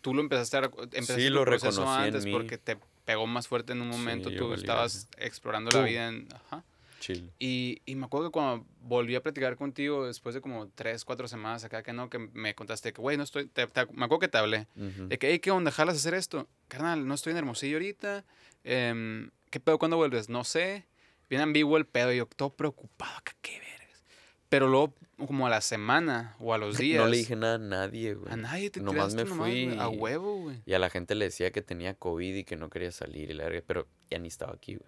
tú 0.00 0.14
lo 0.14 0.20
empezaste 0.20 0.56
a, 0.58 0.60
empezaste 0.60 1.22
Sí, 1.22 1.28
lo 1.28 1.44
reconocí 1.44 1.80
en 1.80 1.88
antes 1.88 2.24
mí. 2.24 2.32
porque 2.32 2.56
te 2.58 2.78
pegó 3.04 3.26
más 3.26 3.48
fuerte 3.48 3.72
en 3.72 3.82
un 3.82 3.92
Sí, 3.92 3.98
momento, 3.98 4.30
yo 4.30 4.38
tú 4.46 4.54
estabas 4.54 5.08
explorando 5.18 5.70
la 5.72 5.82
vida 5.82 6.08
en... 6.08 6.28
Ajá. 6.34 6.62
Chill. 7.00 7.30
Y, 7.38 7.82
y 7.86 7.94
me 7.96 8.06
acuerdo 8.06 8.28
que 8.28 8.32
cuando 8.32 8.66
volví 8.80 9.14
a 9.14 9.22
platicar 9.22 9.56
contigo 9.56 10.06
después 10.06 10.34
de 10.34 10.40
como 10.40 10.68
tres, 10.68 11.04
cuatro 11.04 11.28
semanas 11.28 11.62
acá, 11.64 11.82
que 11.82 11.92
no, 11.92 12.08
que 12.10 12.18
me 12.18 12.54
contaste 12.54 12.92
que, 12.92 13.00
güey, 13.00 13.16
no 13.16 13.22
estoy, 13.24 13.46
te- 13.46 13.66
te- 13.66 13.86
me 13.92 14.04
acuerdo 14.06 14.20
que 14.20 14.28
te 14.28 14.38
hablé, 14.38 14.66
de 14.74 15.18
que, 15.18 15.30
hey, 15.30 15.38
¿qué 15.40 15.50
onda? 15.50 15.70
¿Jalas 15.70 15.96
hacer 15.96 16.14
esto? 16.14 16.48
Carnal, 16.68 17.06
no 17.06 17.14
estoy 17.14 17.32
en 17.32 17.36
Hermosillo 17.38 17.76
ahorita, 17.76 18.24
em, 18.64 19.30
¿qué 19.50 19.60
pedo? 19.60 19.78
¿Cuándo 19.78 19.96
vuelves? 19.96 20.28
No 20.28 20.44
sé, 20.44 20.84
bien 21.30 21.42
ambiguo 21.42 21.76
el 21.76 21.86
pedo, 21.86 22.12
y 22.12 22.18
yo 22.18 22.26
todo 22.26 22.50
preocupado, 22.50 23.20
que 23.24 23.32
qué 23.42 23.58
vergas. 23.60 24.04
Pero 24.48 24.68
luego, 24.68 24.94
como 25.26 25.46
a 25.46 25.50
la 25.50 25.60
semana 25.60 26.36
o 26.38 26.54
a 26.54 26.58
los 26.58 26.78
días, 26.78 27.02
No 27.04 27.08
le 27.10 27.18
dije 27.18 27.36
nada 27.36 27.56
a 27.56 27.58
nadie, 27.58 28.14
güey. 28.14 28.32
a 28.32 28.36
nadie 28.36 28.70
te 28.70 28.80
Nomás 28.80 29.14
me 29.14 29.24
nomás, 29.24 29.38
güey, 29.38 29.78
a 29.78 29.86
fui- 29.88 29.96
huevo, 29.98 30.36
güey. 30.42 30.62
Y 30.66 30.72
a 30.74 30.78
la 30.78 30.88
gente 30.90 31.14
le 31.14 31.26
decía 31.26 31.50
que 31.50 31.62
tenía 31.62 31.94
COVID 31.94 32.34
y 32.36 32.44
que 32.44 32.56
no 32.56 32.70
quería 32.70 32.92
salir 32.92 33.30
y 33.30 33.34
la 33.34 33.44
verga, 33.44 33.62
pero 33.66 33.86
ya 34.10 34.18
ni 34.18 34.28
estaba 34.28 34.52
aquí, 34.54 34.74
güey. 34.76 34.86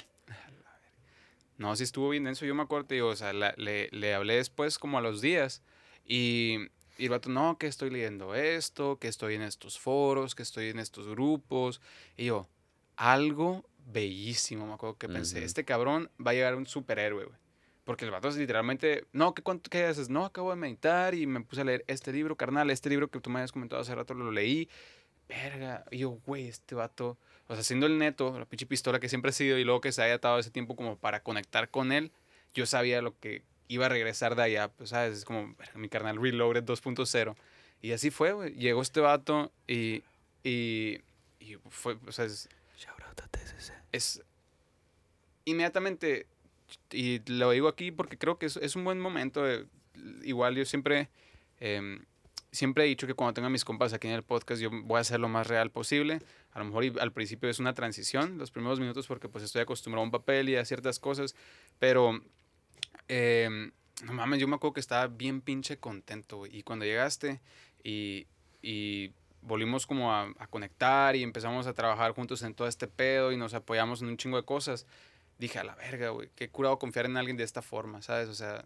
No, 1.58 1.74
sí 1.76 1.84
estuvo 1.84 2.08
bien 2.08 2.24
denso. 2.24 2.46
Yo 2.46 2.54
me 2.54 2.62
acuerdo, 2.62 2.86
te 2.86 2.94
digo, 2.94 3.08
o 3.08 3.16
sea, 3.16 3.32
la- 3.32 3.54
le, 3.56 3.88
le 3.90 4.14
hablé 4.14 4.36
después 4.36 4.78
como 4.78 4.96
a 4.96 5.00
los 5.02 5.20
días. 5.20 5.62
Y, 6.06 6.68
y 6.96 7.04
el 7.04 7.10
vato, 7.10 7.28
no, 7.28 7.58
que 7.58 7.66
estoy 7.66 7.90
leyendo 7.90 8.34
esto, 8.34 8.98
que 8.98 9.08
estoy 9.08 9.34
en 9.34 9.42
estos 9.42 9.78
foros, 9.78 10.34
que 10.34 10.42
estoy 10.42 10.68
en 10.70 10.78
estos 10.78 11.06
grupos. 11.08 11.80
Y 12.16 12.26
yo, 12.26 12.48
algo 12.96 13.68
bellísimo, 13.86 14.66
me 14.66 14.74
acuerdo 14.74 14.96
que 14.98 15.08
pensé, 15.08 15.44
este 15.44 15.64
cabrón 15.64 16.10
va 16.24 16.30
a 16.30 16.34
llegar 16.34 16.54
a 16.54 16.56
un 16.56 16.66
superhéroe, 16.66 17.24
güey. 17.24 17.38
Porque 17.84 18.04
el 18.04 18.10
vato 18.10 18.28
es 18.28 18.36
literalmente, 18.36 19.06
no, 19.12 19.32
¿qué, 19.34 19.42
cuánto, 19.42 19.70
¿qué 19.70 19.84
haces? 19.84 20.10
No, 20.10 20.26
acabo 20.26 20.50
de 20.50 20.56
meditar 20.56 21.14
y 21.14 21.26
me 21.26 21.40
puse 21.40 21.62
a 21.62 21.64
leer 21.64 21.84
este 21.86 22.12
libro, 22.12 22.36
carnal, 22.36 22.68
este 22.70 22.90
libro 22.90 23.08
que 23.08 23.18
tú 23.18 23.30
me 23.30 23.38
habías 23.38 23.50
comentado 23.52 23.80
hace 23.80 23.94
rato, 23.94 24.12
lo 24.12 24.30
leí. 24.30 24.68
Verga. 25.26 25.84
Y 25.90 25.98
yo, 25.98 26.10
güey, 26.10 26.48
este 26.48 26.74
vato, 26.74 27.16
o 27.48 27.54
sea, 27.54 27.64
siendo 27.64 27.86
el 27.86 27.98
neto, 27.98 28.38
la 28.38 28.44
pinche 28.44 28.66
pistola 28.66 29.00
que 29.00 29.08
siempre 29.08 29.30
ha 29.30 29.32
sido 29.32 29.58
y 29.58 29.64
luego 29.64 29.80
que 29.80 29.90
se 29.92 30.02
haya 30.02 30.14
atado 30.14 30.38
ese 30.38 30.50
tiempo 30.50 30.76
como 30.76 30.96
para 30.96 31.22
conectar 31.22 31.70
con 31.70 31.92
él, 31.92 32.12
yo 32.54 32.66
sabía 32.66 33.02
lo 33.02 33.18
que 33.18 33.42
iba 33.68 33.86
a 33.86 33.88
regresar 33.88 34.34
de 34.36 34.42
allá, 34.42 34.68
pues, 34.68 34.90
¿sabes? 34.90 35.18
Es 35.18 35.24
como, 35.24 35.54
mi 35.74 35.88
carnal 35.88 36.20
Reloaded 36.20 36.64
2.0. 36.64 37.36
Y 37.82 37.92
así 37.92 38.10
fue, 38.10 38.32
güey. 38.32 38.54
Llegó 38.54 38.82
este 38.82 39.00
vato 39.00 39.52
y, 39.66 40.02
y, 40.42 41.00
y 41.40 41.56
fue, 41.68 41.96
o 42.06 42.12
sea, 42.12 42.24
es, 42.24 42.48
es 43.92 44.22
inmediatamente, 45.44 46.26
y 46.90 47.20
lo 47.32 47.50
digo 47.50 47.68
aquí 47.68 47.90
porque 47.90 48.18
creo 48.18 48.38
que 48.38 48.46
es, 48.46 48.56
es 48.56 48.76
un 48.76 48.84
buen 48.84 49.00
momento. 49.00 49.42
de- 49.42 49.66
igual 50.22 50.54
yo 50.54 50.64
siempre, 50.64 51.08
em, 51.60 52.04
siempre 52.50 52.84
he 52.84 52.86
dicho 52.86 53.06
que 53.06 53.14
cuando 53.14 53.34
tenga 53.34 53.48
mis 53.50 53.64
compas 53.64 53.92
aquí 53.92 54.06
en 54.08 54.14
el 54.14 54.22
podcast, 54.22 54.60
yo 54.60 54.70
voy 54.70 54.98
a 54.98 55.00
hacer 55.00 55.20
lo 55.20 55.28
más 55.28 55.46
real 55.46 55.70
posible. 55.70 56.20
A 56.52 56.58
lo 56.58 56.64
mejor 56.66 57.00
al 57.00 57.12
principio 57.12 57.48
es 57.48 57.58
una 57.58 57.74
transición, 57.74 58.38
los 58.38 58.50
primeros 58.50 58.80
minutos, 58.80 59.06
porque 59.06 59.28
pues 59.28 59.44
estoy 59.44 59.62
acostumbrado 59.62 60.02
a 60.02 60.04
un 60.04 60.10
papel 60.10 60.48
y 60.48 60.56
a 60.56 60.64
ciertas 60.64 60.98
cosas, 60.98 61.34
pero 61.78 62.20
em, 63.08 63.70
no 64.04 64.12
mames, 64.12 64.40
yo 64.40 64.48
me 64.48 64.56
acuerdo 64.56 64.74
que 64.74 64.80
estaba 64.80 65.06
bien 65.08 65.40
pinche 65.40 65.78
contento. 65.78 66.46
Y 66.46 66.62
cuando 66.62 66.84
llegaste 66.84 67.40
y, 67.82 68.26
y 68.62 69.12
volvimos 69.42 69.86
como 69.86 70.12
a, 70.12 70.32
a 70.38 70.46
conectar 70.46 71.16
y 71.16 71.22
empezamos 71.22 71.66
a 71.66 71.74
trabajar 71.74 72.12
juntos 72.12 72.42
en 72.42 72.54
todo 72.54 72.68
este 72.68 72.86
pedo 72.86 73.32
y 73.32 73.36
nos 73.36 73.54
apoyamos 73.54 74.02
en 74.02 74.08
un 74.08 74.16
chingo 74.16 74.36
de 74.36 74.44
cosas, 74.44 74.86
dije, 75.38 75.58
a 75.58 75.64
la 75.64 75.74
verga, 75.74 76.10
güey, 76.10 76.30
qué 76.34 76.48
curado 76.48 76.78
confiar 76.78 77.06
en 77.06 77.16
alguien 77.16 77.36
de 77.36 77.44
esta 77.44 77.62
forma, 77.62 78.02
¿sabes? 78.02 78.28
O 78.28 78.34
sea, 78.34 78.64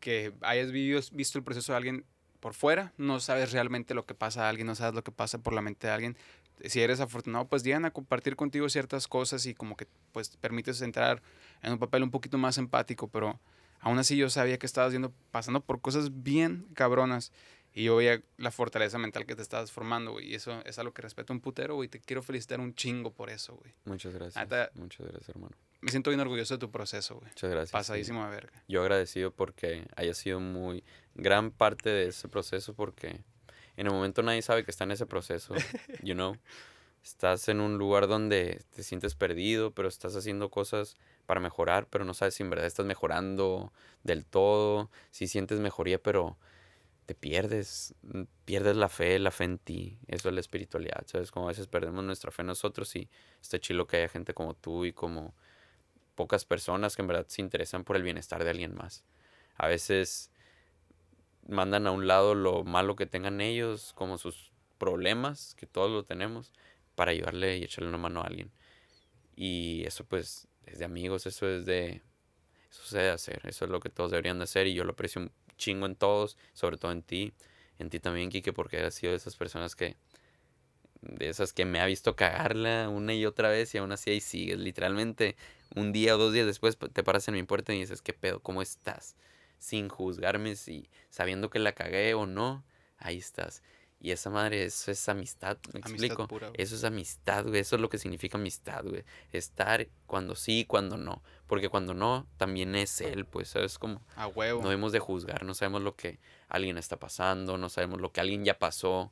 que 0.00 0.32
hayas 0.42 0.70
vivido- 0.72 1.00
visto 1.12 1.38
el 1.38 1.44
proceso 1.44 1.72
de 1.72 1.76
alguien 1.76 2.04
por 2.44 2.52
fuera, 2.52 2.92
no 2.98 3.20
sabes 3.20 3.52
realmente 3.52 3.94
lo 3.94 4.04
que 4.04 4.12
pasa 4.12 4.44
a 4.44 4.50
alguien, 4.50 4.66
no 4.66 4.74
sabes 4.74 4.94
lo 4.94 5.02
que 5.02 5.10
pasa 5.10 5.38
por 5.38 5.54
la 5.54 5.62
mente 5.62 5.86
de 5.86 5.94
alguien, 5.94 6.16
si 6.62 6.82
eres 6.82 7.00
afortunado, 7.00 7.46
pues 7.46 7.62
llegan 7.62 7.86
a 7.86 7.90
compartir 7.90 8.36
contigo 8.36 8.68
ciertas 8.68 9.08
cosas 9.08 9.46
y 9.46 9.54
como 9.54 9.78
que 9.78 9.86
pues 10.12 10.28
permites 10.36 10.82
entrar 10.82 11.22
en 11.62 11.72
un 11.72 11.78
papel 11.78 12.02
un 12.02 12.10
poquito 12.10 12.36
más 12.36 12.58
empático, 12.58 13.08
pero 13.08 13.40
aún 13.80 13.98
así 13.98 14.18
yo 14.18 14.28
sabía 14.28 14.58
que 14.58 14.66
estabas 14.66 14.92
yendo, 14.92 15.10
pasando 15.30 15.62
por 15.62 15.80
cosas 15.80 16.22
bien 16.22 16.66
cabronas 16.74 17.32
y 17.72 17.84
yo 17.84 17.96
veía 17.96 18.20
la 18.36 18.50
fortaleza 18.50 18.98
mental 18.98 19.24
que 19.24 19.34
te 19.34 19.40
estabas 19.40 19.72
formando, 19.72 20.12
güey. 20.12 20.30
Y 20.30 20.34
eso 20.34 20.60
es 20.66 20.78
algo 20.78 20.92
que 20.92 21.00
respeto 21.00 21.32
un 21.32 21.40
putero, 21.40 21.76
güey. 21.76 21.88
Te 21.88 21.98
quiero 21.98 22.22
felicitar 22.22 22.60
un 22.60 22.74
chingo 22.74 23.10
por 23.10 23.30
eso, 23.30 23.56
güey. 23.56 23.72
Muchas 23.86 24.12
gracias. 24.12 24.36
Muchas 24.74 25.06
gracias, 25.06 25.30
hermano. 25.30 25.56
Me 25.84 25.90
siento 25.90 26.08
bien 26.08 26.20
orgulloso 26.20 26.54
de 26.54 26.58
tu 26.58 26.70
proceso, 26.70 27.16
güey. 27.16 27.28
Muchas 27.28 27.50
gracias. 27.50 27.72
Pasadísimo 27.72 28.24
a 28.24 28.30
verga. 28.30 28.50
Yo 28.68 28.80
agradecido 28.80 29.32
porque 29.32 29.86
haya 29.96 30.14
sido 30.14 30.40
muy 30.40 30.82
gran 31.14 31.50
parte 31.50 31.90
de 31.90 32.08
ese 32.08 32.26
proceso 32.26 32.72
porque 32.72 33.20
en 33.76 33.86
el 33.86 33.92
momento 33.92 34.22
nadie 34.22 34.40
sabe 34.40 34.64
que 34.64 34.70
está 34.70 34.84
en 34.84 34.92
ese 34.92 35.04
proceso, 35.04 35.52
you 36.02 36.14
know. 36.14 36.38
Estás 37.04 37.50
en 37.50 37.60
un 37.60 37.76
lugar 37.76 38.08
donde 38.08 38.62
te 38.74 38.82
sientes 38.82 39.14
perdido, 39.14 39.72
pero 39.72 39.88
estás 39.88 40.16
haciendo 40.16 40.48
cosas 40.48 40.96
para 41.26 41.38
mejorar, 41.38 41.86
pero 41.90 42.06
no 42.06 42.14
sabes 42.14 42.32
si 42.32 42.42
en 42.42 42.48
verdad 42.48 42.64
estás 42.64 42.86
mejorando 42.86 43.70
del 44.04 44.24
todo, 44.24 44.90
si 45.10 45.26
sientes 45.26 45.60
mejoría, 45.60 46.02
pero 46.02 46.38
te 47.04 47.14
pierdes, 47.14 47.94
pierdes 48.46 48.76
la 48.76 48.88
fe, 48.88 49.18
la 49.18 49.30
fe 49.30 49.44
en 49.44 49.58
ti, 49.58 49.98
eso 50.08 50.30
es 50.30 50.34
la 50.34 50.40
espiritualidad, 50.40 51.04
¿sabes? 51.04 51.30
Como 51.30 51.44
a 51.44 51.48
veces 51.50 51.66
perdemos 51.66 52.02
nuestra 52.04 52.30
fe 52.30 52.40
en 52.40 52.46
nosotros 52.46 52.96
y 52.96 53.10
está 53.42 53.58
chilo 53.58 53.86
que 53.86 53.98
haya 53.98 54.08
gente 54.08 54.32
como 54.32 54.54
tú 54.54 54.86
y 54.86 54.94
como 54.94 55.34
pocas 56.14 56.44
personas 56.44 56.96
que 56.96 57.02
en 57.02 57.08
verdad 57.08 57.26
se 57.28 57.42
interesan 57.42 57.84
por 57.84 57.96
el 57.96 58.02
bienestar 58.02 58.44
de 58.44 58.50
alguien 58.50 58.74
más. 58.74 59.04
A 59.56 59.68
veces 59.68 60.30
mandan 61.48 61.86
a 61.86 61.90
un 61.90 62.06
lado 62.06 62.34
lo 62.34 62.64
malo 62.64 62.96
que 62.96 63.06
tengan 63.06 63.40
ellos, 63.40 63.92
como 63.94 64.18
sus 64.18 64.52
problemas, 64.78 65.54
que 65.54 65.66
todos 65.66 65.90
lo 65.90 66.04
tenemos, 66.04 66.52
para 66.94 67.10
ayudarle 67.12 67.58
y 67.58 67.64
echarle 67.64 67.88
una 67.88 67.98
mano 67.98 68.20
a 68.20 68.26
alguien. 68.26 68.50
Y 69.36 69.84
eso 69.84 70.04
pues 70.04 70.48
es 70.66 70.78
de 70.78 70.84
amigos, 70.84 71.26
eso 71.26 71.48
es 71.48 71.66
de... 71.66 72.02
Eso 72.70 72.82
se 72.84 72.98
debe 72.98 73.10
hacer, 73.10 73.40
eso 73.44 73.66
es 73.66 73.70
lo 73.70 73.78
que 73.78 73.88
todos 73.88 74.10
deberían 74.10 74.38
de 74.38 74.44
hacer 74.44 74.66
y 74.66 74.74
yo 74.74 74.82
lo 74.82 74.92
aprecio 74.92 75.30
chingo 75.56 75.86
en 75.86 75.94
todos, 75.94 76.36
sobre 76.54 76.76
todo 76.76 76.90
en 76.90 77.02
ti, 77.02 77.32
en 77.78 77.88
ti 77.88 78.00
también, 78.00 78.30
Kike, 78.30 78.52
porque 78.52 78.80
has 78.80 78.94
sido 78.94 79.12
de 79.12 79.16
esas 79.16 79.36
personas 79.36 79.76
que, 79.76 79.96
de 81.00 81.28
esas 81.28 81.52
que 81.52 81.64
me 81.64 81.80
ha 81.80 81.86
visto 81.86 82.16
cagarla 82.16 82.88
una 82.88 83.14
y 83.14 83.26
otra 83.26 83.48
vez 83.48 83.74
y 83.74 83.78
aún 83.78 83.92
así 83.92 84.10
ahí 84.10 84.20
sigues, 84.20 84.58
literalmente 84.58 85.36
un 85.74 85.92
día 85.92 86.14
o 86.14 86.18
dos 86.18 86.32
días 86.32 86.46
después 86.46 86.76
te 86.92 87.02
paras 87.02 87.26
en 87.28 87.34
mi 87.34 87.42
puerta 87.42 87.72
y 87.74 87.80
dices, 87.80 88.02
¿qué 88.02 88.12
pedo? 88.12 88.40
¿Cómo 88.40 88.62
estás? 88.62 89.16
Sin 89.58 89.88
juzgarme 89.88 90.56
si 90.56 90.88
sabiendo 91.10 91.50
que 91.50 91.58
la 91.58 91.72
cagué 91.72 92.14
o 92.14 92.26
no, 92.26 92.64
ahí 92.98 93.18
estás. 93.18 93.62
Y 94.04 94.10
esa 94.10 94.28
madre, 94.28 94.64
eso 94.64 94.90
es 94.90 95.08
amistad, 95.08 95.56
¿me 95.72 95.80
explico? 95.80 96.28
eso 96.52 96.74
es 96.74 96.84
amistad, 96.84 97.46
güey. 97.46 97.60
Eso 97.60 97.76
es 97.76 97.80
lo 97.80 97.88
que 97.88 97.96
significa 97.96 98.36
amistad, 98.36 98.84
güey. 98.84 99.02
Estar 99.32 99.88
cuando 100.06 100.36
sí, 100.36 100.66
cuando 100.68 100.98
no. 100.98 101.22
Porque 101.46 101.70
cuando 101.70 101.94
no, 101.94 102.26
también 102.36 102.74
es 102.74 103.00
él, 103.00 103.24
pues, 103.24 103.48
¿sabes? 103.48 103.78
Como... 103.78 104.02
A 104.16 104.26
huevo. 104.26 104.60
No 104.60 104.68
debemos 104.68 104.92
de 104.92 104.98
juzgar, 104.98 105.44
no 105.44 105.54
sabemos 105.54 105.80
lo 105.80 105.96
que 105.96 106.18
alguien 106.48 106.76
está 106.76 106.98
pasando, 106.98 107.56
no 107.56 107.70
sabemos 107.70 107.98
lo 107.98 108.12
que 108.12 108.20
alguien 108.20 108.44
ya 108.44 108.58
pasó. 108.58 109.10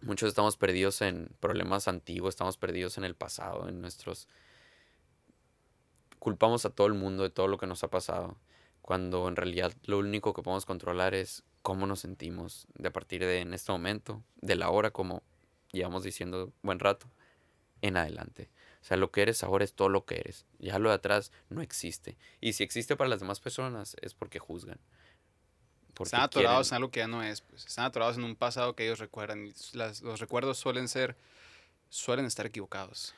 Muchos 0.00 0.30
estamos 0.30 0.56
perdidos 0.56 1.02
en 1.02 1.28
problemas 1.38 1.86
antiguos, 1.86 2.30
estamos 2.30 2.56
perdidos 2.56 2.96
en 2.96 3.04
el 3.04 3.14
pasado, 3.14 3.68
en 3.68 3.82
nuestros... 3.82 4.26
Culpamos 6.22 6.64
a 6.64 6.70
todo 6.70 6.86
el 6.86 6.94
mundo 6.94 7.24
de 7.24 7.30
todo 7.30 7.48
lo 7.48 7.58
que 7.58 7.66
nos 7.66 7.82
ha 7.82 7.90
pasado, 7.90 8.36
cuando 8.80 9.26
en 9.26 9.34
realidad 9.34 9.72
lo 9.82 9.98
único 9.98 10.32
que 10.34 10.42
podemos 10.44 10.64
controlar 10.66 11.16
es 11.16 11.42
cómo 11.62 11.84
nos 11.84 11.98
sentimos 11.98 12.68
de 12.74 12.86
a 12.86 12.92
partir 12.92 13.22
de 13.22 13.40
en 13.40 13.52
este 13.54 13.72
momento, 13.72 14.22
de 14.40 14.54
la 14.54 14.70
hora, 14.70 14.92
como 14.92 15.24
llevamos 15.72 16.04
diciendo 16.04 16.52
buen 16.62 16.78
rato, 16.78 17.08
en 17.80 17.96
adelante. 17.96 18.50
O 18.82 18.84
sea, 18.84 18.96
lo 18.98 19.10
que 19.10 19.22
eres 19.22 19.42
ahora 19.42 19.64
es 19.64 19.74
todo 19.74 19.88
lo 19.88 20.04
que 20.04 20.20
eres. 20.20 20.46
Ya 20.60 20.78
lo 20.78 20.90
de 20.90 20.94
atrás 20.94 21.32
no 21.48 21.60
existe. 21.60 22.16
Y 22.40 22.52
si 22.52 22.62
existe 22.62 22.94
para 22.94 23.10
las 23.10 23.18
demás 23.18 23.40
personas 23.40 23.96
es 24.00 24.14
porque 24.14 24.38
juzgan. 24.38 24.78
Porque 25.94 26.06
están 26.06 26.20
atorados 26.20 26.70
en 26.70 26.76
algo 26.76 26.92
que 26.92 27.00
ya 27.00 27.08
no 27.08 27.24
es. 27.24 27.40
Pues. 27.40 27.66
Están 27.66 27.86
atorados 27.86 28.16
en 28.16 28.22
un 28.22 28.36
pasado 28.36 28.76
que 28.76 28.84
ellos 28.84 29.00
recuerdan. 29.00 29.44
Y 29.44 29.54
los 29.74 30.20
recuerdos 30.20 30.56
suelen 30.56 30.86
ser, 30.86 31.16
suelen 31.90 32.26
estar 32.26 32.46
equivocados. 32.46 33.12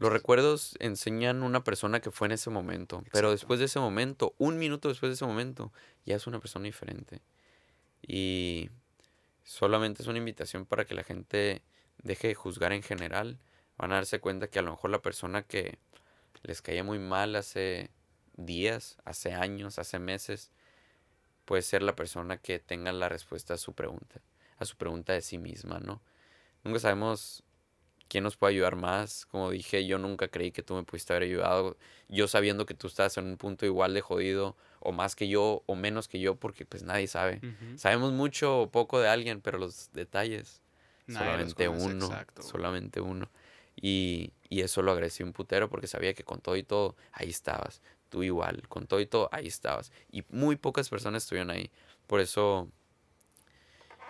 Los 0.00 0.10
recuerdos 0.10 0.76
enseñan 0.80 1.42
una 1.42 1.62
persona 1.62 2.00
que 2.00 2.10
fue 2.10 2.26
en 2.26 2.32
ese 2.32 2.48
momento. 2.48 3.04
Pero 3.12 3.32
después 3.32 3.60
de 3.60 3.66
ese 3.66 3.80
momento, 3.80 4.34
un 4.38 4.56
minuto 4.58 4.88
después 4.88 5.10
de 5.10 5.14
ese 5.14 5.26
momento, 5.26 5.74
ya 6.06 6.16
es 6.16 6.26
una 6.26 6.40
persona 6.40 6.64
diferente. 6.64 7.20
Y 8.00 8.70
solamente 9.44 10.00
es 10.00 10.08
una 10.08 10.16
invitación 10.16 10.64
para 10.64 10.86
que 10.86 10.94
la 10.94 11.04
gente 11.04 11.60
deje 12.02 12.28
de 12.28 12.34
juzgar 12.34 12.72
en 12.72 12.82
general. 12.82 13.38
Van 13.76 13.92
a 13.92 13.96
darse 13.96 14.20
cuenta 14.20 14.48
que 14.48 14.58
a 14.58 14.62
lo 14.62 14.70
mejor 14.70 14.88
la 14.88 15.02
persona 15.02 15.42
que 15.42 15.78
les 16.44 16.62
caía 16.62 16.82
muy 16.82 16.98
mal 16.98 17.36
hace 17.36 17.90
días, 18.38 18.96
hace 19.04 19.34
años, 19.34 19.78
hace 19.78 19.98
meses, 19.98 20.50
puede 21.44 21.60
ser 21.60 21.82
la 21.82 21.94
persona 21.94 22.38
que 22.38 22.58
tenga 22.58 22.90
la 22.92 23.10
respuesta 23.10 23.52
a 23.52 23.58
su 23.58 23.74
pregunta, 23.74 24.22
a 24.56 24.64
su 24.64 24.78
pregunta 24.78 25.12
de 25.12 25.20
sí 25.20 25.36
misma, 25.36 25.78
¿no? 25.78 26.00
Nunca 26.64 26.78
sabemos 26.78 27.42
quién 28.10 28.24
nos 28.24 28.36
puede 28.36 28.54
ayudar 28.54 28.76
más. 28.76 29.24
Como 29.26 29.50
dije, 29.50 29.86
yo 29.86 29.96
nunca 29.96 30.28
creí 30.28 30.50
que 30.50 30.62
tú 30.62 30.74
me 30.74 30.82
pudiste 30.82 31.12
haber 31.14 31.22
ayudado. 31.22 31.78
Yo 32.08 32.28
sabiendo 32.28 32.66
que 32.66 32.74
tú 32.74 32.88
estás 32.88 33.16
en 33.16 33.26
un 33.26 33.36
punto 33.36 33.64
igual 33.64 33.94
de 33.94 34.00
jodido, 34.00 34.56
o 34.80 34.92
más 34.92 35.14
que 35.14 35.28
yo, 35.28 35.62
o 35.66 35.76
menos 35.76 36.08
que 36.08 36.18
yo, 36.18 36.34
porque 36.34 36.66
pues 36.66 36.82
nadie 36.82 37.06
sabe. 37.06 37.40
Sabemos 37.76 38.12
mucho 38.12 38.62
o 38.62 38.70
poco 38.70 39.00
de 39.00 39.08
alguien, 39.08 39.40
pero 39.40 39.58
los 39.58 39.92
detalles, 39.92 40.60
solamente 41.06 41.68
uno. 41.68 42.10
Solamente 42.40 43.00
uno. 43.00 43.30
Y, 43.76 44.32
y 44.48 44.60
eso 44.60 44.82
lo 44.82 44.90
agradecí 44.90 45.22
un 45.22 45.32
putero 45.32 45.70
porque 45.70 45.86
sabía 45.86 46.12
que 46.12 46.24
con 46.24 46.40
todo 46.40 46.56
y 46.56 46.64
todo, 46.64 46.96
ahí 47.12 47.30
estabas. 47.30 47.80
Tú 48.08 48.24
igual, 48.24 48.66
con 48.68 48.88
todo 48.88 48.98
y 48.98 49.06
todo, 49.06 49.28
ahí 49.30 49.46
estabas. 49.46 49.92
Y 50.10 50.24
muy 50.30 50.56
pocas 50.56 50.88
personas 50.88 51.22
estuvieron 51.22 51.50
ahí. 51.50 51.70
Por 52.08 52.18
eso 52.20 52.68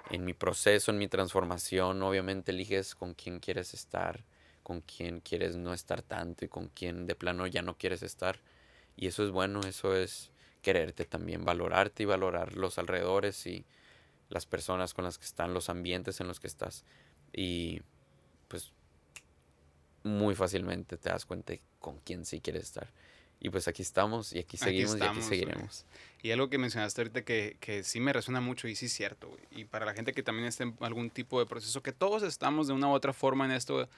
en 0.08 0.24
mi 0.24 0.34
proceso, 0.34 0.90
en 0.90 0.98
mi 0.98 1.08
transformación, 1.08 2.02
obviamente 2.02 2.52
eliges 2.52 2.94
con 2.94 3.14
quién 3.14 3.40
quieres 3.40 3.74
estar, 3.74 4.24
con 4.62 4.80
quién 4.80 5.20
quieres 5.20 5.56
no 5.56 5.72
estar 5.72 6.02
tanto 6.02 6.44
y 6.44 6.48
con 6.48 6.68
quién 6.68 7.06
de 7.06 7.14
plano 7.14 7.46
ya 7.46 7.62
no 7.62 7.76
quieres 7.76 8.02
estar. 8.02 8.40
Y 8.96 9.06
eso 9.06 9.24
es 9.24 9.30
bueno, 9.30 9.60
eso 9.60 9.94
es 9.94 10.30
quererte 10.62 11.04
también, 11.04 11.44
valorarte 11.44 12.02
y 12.02 12.06
valorar 12.06 12.56
los 12.56 12.78
alrededores 12.78 13.46
y 13.46 13.64
las 14.28 14.46
personas 14.46 14.94
con 14.94 15.04
las 15.04 15.18
que 15.18 15.24
están, 15.24 15.54
los 15.54 15.68
ambientes 15.68 16.20
en 16.20 16.28
los 16.28 16.40
que 16.40 16.46
estás. 16.46 16.84
Y 17.32 17.82
pues 18.48 18.72
muy 20.02 20.34
fácilmente 20.34 20.96
te 20.96 21.10
das 21.10 21.26
cuenta 21.26 21.54
con 21.78 21.98
quién 22.00 22.24
sí 22.24 22.40
quieres 22.40 22.64
estar. 22.64 22.88
Y 23.40 23.48
pues 23.48 23.66
aquí 23.68 23.82
estamos 23.82 24.32
y 24.34 24.38
aquí 24.38 24.56
seguimos 24.56 24.98
y 24.98 25.02
aquí 25.02 25.22
seguiremos. 25.22 25.86
Y 26.22 26.30
algo 26.30 26.50
que 26.50 26.58
mencionaste 26.58 27.00
ahorita 27.00 27.22
que, 27.22 27.56
que 27.60 27.82
sí 27.82 27.98
me 27.98 28.12
resuena 28.12 28.42
mucho 28.42 28.68
y 28.68 28.76
sí 28.76 28.86
es 28.86 28.92
cierto, 28.92 29.34
Y 29.50 29.64
para 29.64 29.86
la 29.86 29.94
gente 29.94 30.12
que 30.12 30.22
también 30.22 30.46
está 30.46 30.64
en 30.64 30.76
algún 30.80 31.08
tipo 31.08 31.40
de 31.40 31.46
proceso, 31.46 31.82
que 31.82 31.92
todos 31.92 32.22
estamos 32.22 32.66
de 32.66 32.74
una 32.74 32.88
u 32.88 32.92
otra 32.92 33.14
forma 33.14 33.46
en 33.46 33.52
esto, 33.52 33.88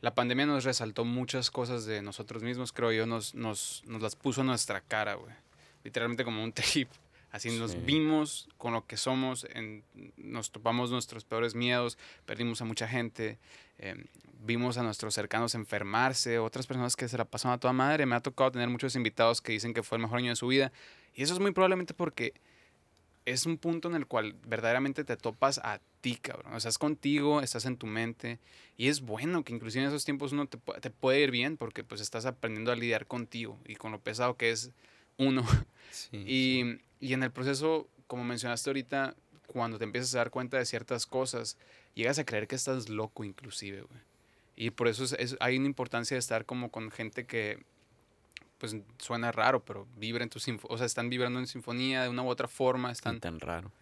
la 0.00 0.14
pandemia 0.14 0.46
nos 0.46 0.64
resaltó 0.64 1.04
muchas 1.04 1.50
cosas 1.50 1.84
de 1.84 2.02
nosotros 2.02 2.42
mismos, 2.42 2.72
creo 2.72 2.90
yo, 2.90 3.06
nos, 3.06 3.34
nos, 3.34 3.82
nos 3.86 4.02
las 4.02 4.16
puso 4.16 4.40
en 4.40 4.48
nuestra 4.48 4.80
cara, 4.80 5.14
güey. 5.14 5.32
Literalmente 5.84 6.24
como 6.24 6.42
un 6.42 6.52
trip. 6.52 6.88
Así 7.30 7.56
nos 7.58 7.84
vimos 7.84 8.48
con 8.58 8.72
lo 8.72 8.86
que 8.86 8.96
somos, 8.96 9.46
en, 9.54 9.84
nos 10.16 10.50
topamos 10.50 10.90
nuestros 10.90 11.24
peores 11.24 11.54
miedos, 11.54 11.96
perdimos 12.26 12.60
a 12.60 12.64
mucha 12.64 12.88
gente, 12.88 13.38
em, 13.78 14.04
vimos 14.40 14.78
a 14.78 14.82
nuestros 14.82 15.14
cercanos 15.14 15.54
enfermarse, 15.54 16.38
otras 16.38 16.66
personas 16.66 16.96
que 16.96 17.08
se 17.08 17.16
la 17.16 17.24
pasaron 17.24 17.54
a 17.54 17.58
toda 17.58 17.72
madre. 17.72 18.04
Me 18.06 18.16
ha 18.16 18.20
tocado 18.20 18.50
tener 18.50 18.68
muchos 18.68 18.96
invitados 18.96 19.40
que 19.40 19.52
dicen 19.52 19.72
que 19.74 19.82
fue 19.82 19.96
el 19.96 20.02
mejor 20.02 20.18
año 20.18 20.30
de 20.30 20.36
su 20.36 20.48
vida. 20.48 20.72
Y 21.14 21.22
eso 21.22 21.34
es 21.34 21.40
muy 21.40 21.52
probablemente 21.52 21.94
porque 21.94 22.34
es 23.26 23.46
un 23.46 23.58
punto 23.58 23.88
en 23.88 23.94
el 23.94 24.06
cual 24.06 24.34
verdaderamente 24.46 25.04
te 25.04 25.16
topas 25.16 25.58
a 25.58 25.80
ti, 26.00 26.16
cabrón. 26.16 26.54
O 26.54 26.60
sea, 26.60 26.70
estás 26.70 26.78
contigo, 26.78 27.42
estás 27.42 27.64
en 27.64 27.76
tu 27.76 27.86
mente. 27.86 28.40
Y 28.76 28.88
es 28.88 29.02
bueno 29.02 29.44
que 29.44 29.52
inclusive 29.52 29.84
en 29.84 29.90
esos 29.90 30.04
tiempos 30.04 30.32
uno 30.32 30.46
te, 30.46 30.58
te 30.80 30.90
puede 30.90 31.20
ir 31.20 31.30
bien 31.30 31.56
porque 31.56 31.84
pues 31.84 32.00
estás 32.00 32.26
aprendiendo 32.26 32.72
a 32.72 32.76
lidiar 32.76 33.06
contigo 33.06 33.58
y 33.66 33.76
con 33.76 33.92
lo 33.92 34.00
pesado 34.00 34.36
que 34.36 34.50
es 34.50 34.72
uno. 35.20 35.44
y, 36.12 36.78
y 36.98 37.12
en 37.12 37.22
el 37.22 37.30
proceso, 37.30 37.88
como 38.06 38.24
mencionaste 38.24 38.70
ahorita, 38.70 39.14
cuando 39.46 39.78
te 39.78 39.84
empiezas 39.84 40.14
a 40.14 40.18
dar 40.18 40.30
cuenta 40.30 40.58
de 40.58 40.64
ciertas 40.64 41.06
cosas, 41.06 41.56
llegas 41.94 42.18
a 42.18 42.24
creer 42.24 42.46
que 42.46 42.56
estás 42.56 42.88
loco 42.88 43.24
inclusive, 43.24 43.82
güey. 43.82 44.00
Y 44.56 44.70
por 44.70 44.88
eso 44.88 45.04
es, 45.04 45.36
hay 45.40 45.56
una 45.56 45.66
importancia 45.66 46.14
de 46.14 46.18
estar 46.18 46.44
como 46.44 46.70
con 46.70 46.90
gente 46.90 47.24
que, 47.24 47.62
pues 48.58 48.76
suena 48.98 49.32
raro, 49.32 49.64
pero 49.64 49.86
vibra 49.96 50.22
en 50.22 50.28
tu 50.28 50.38
o 50.68 50.76
sea, 50.76 50.86
están 50.86 51.08
vibrando 51.08 51.38
en 51.40 51.46
sinfonía 51.46 52.02
de 52.02 52.10
una 52.10 52.22
u 52.22 52.28
otra 52.28 52.46
forma, 52.46 52.92
están... 52.92 53.20
tan 53.20 53.40
raro. 53.40 53.72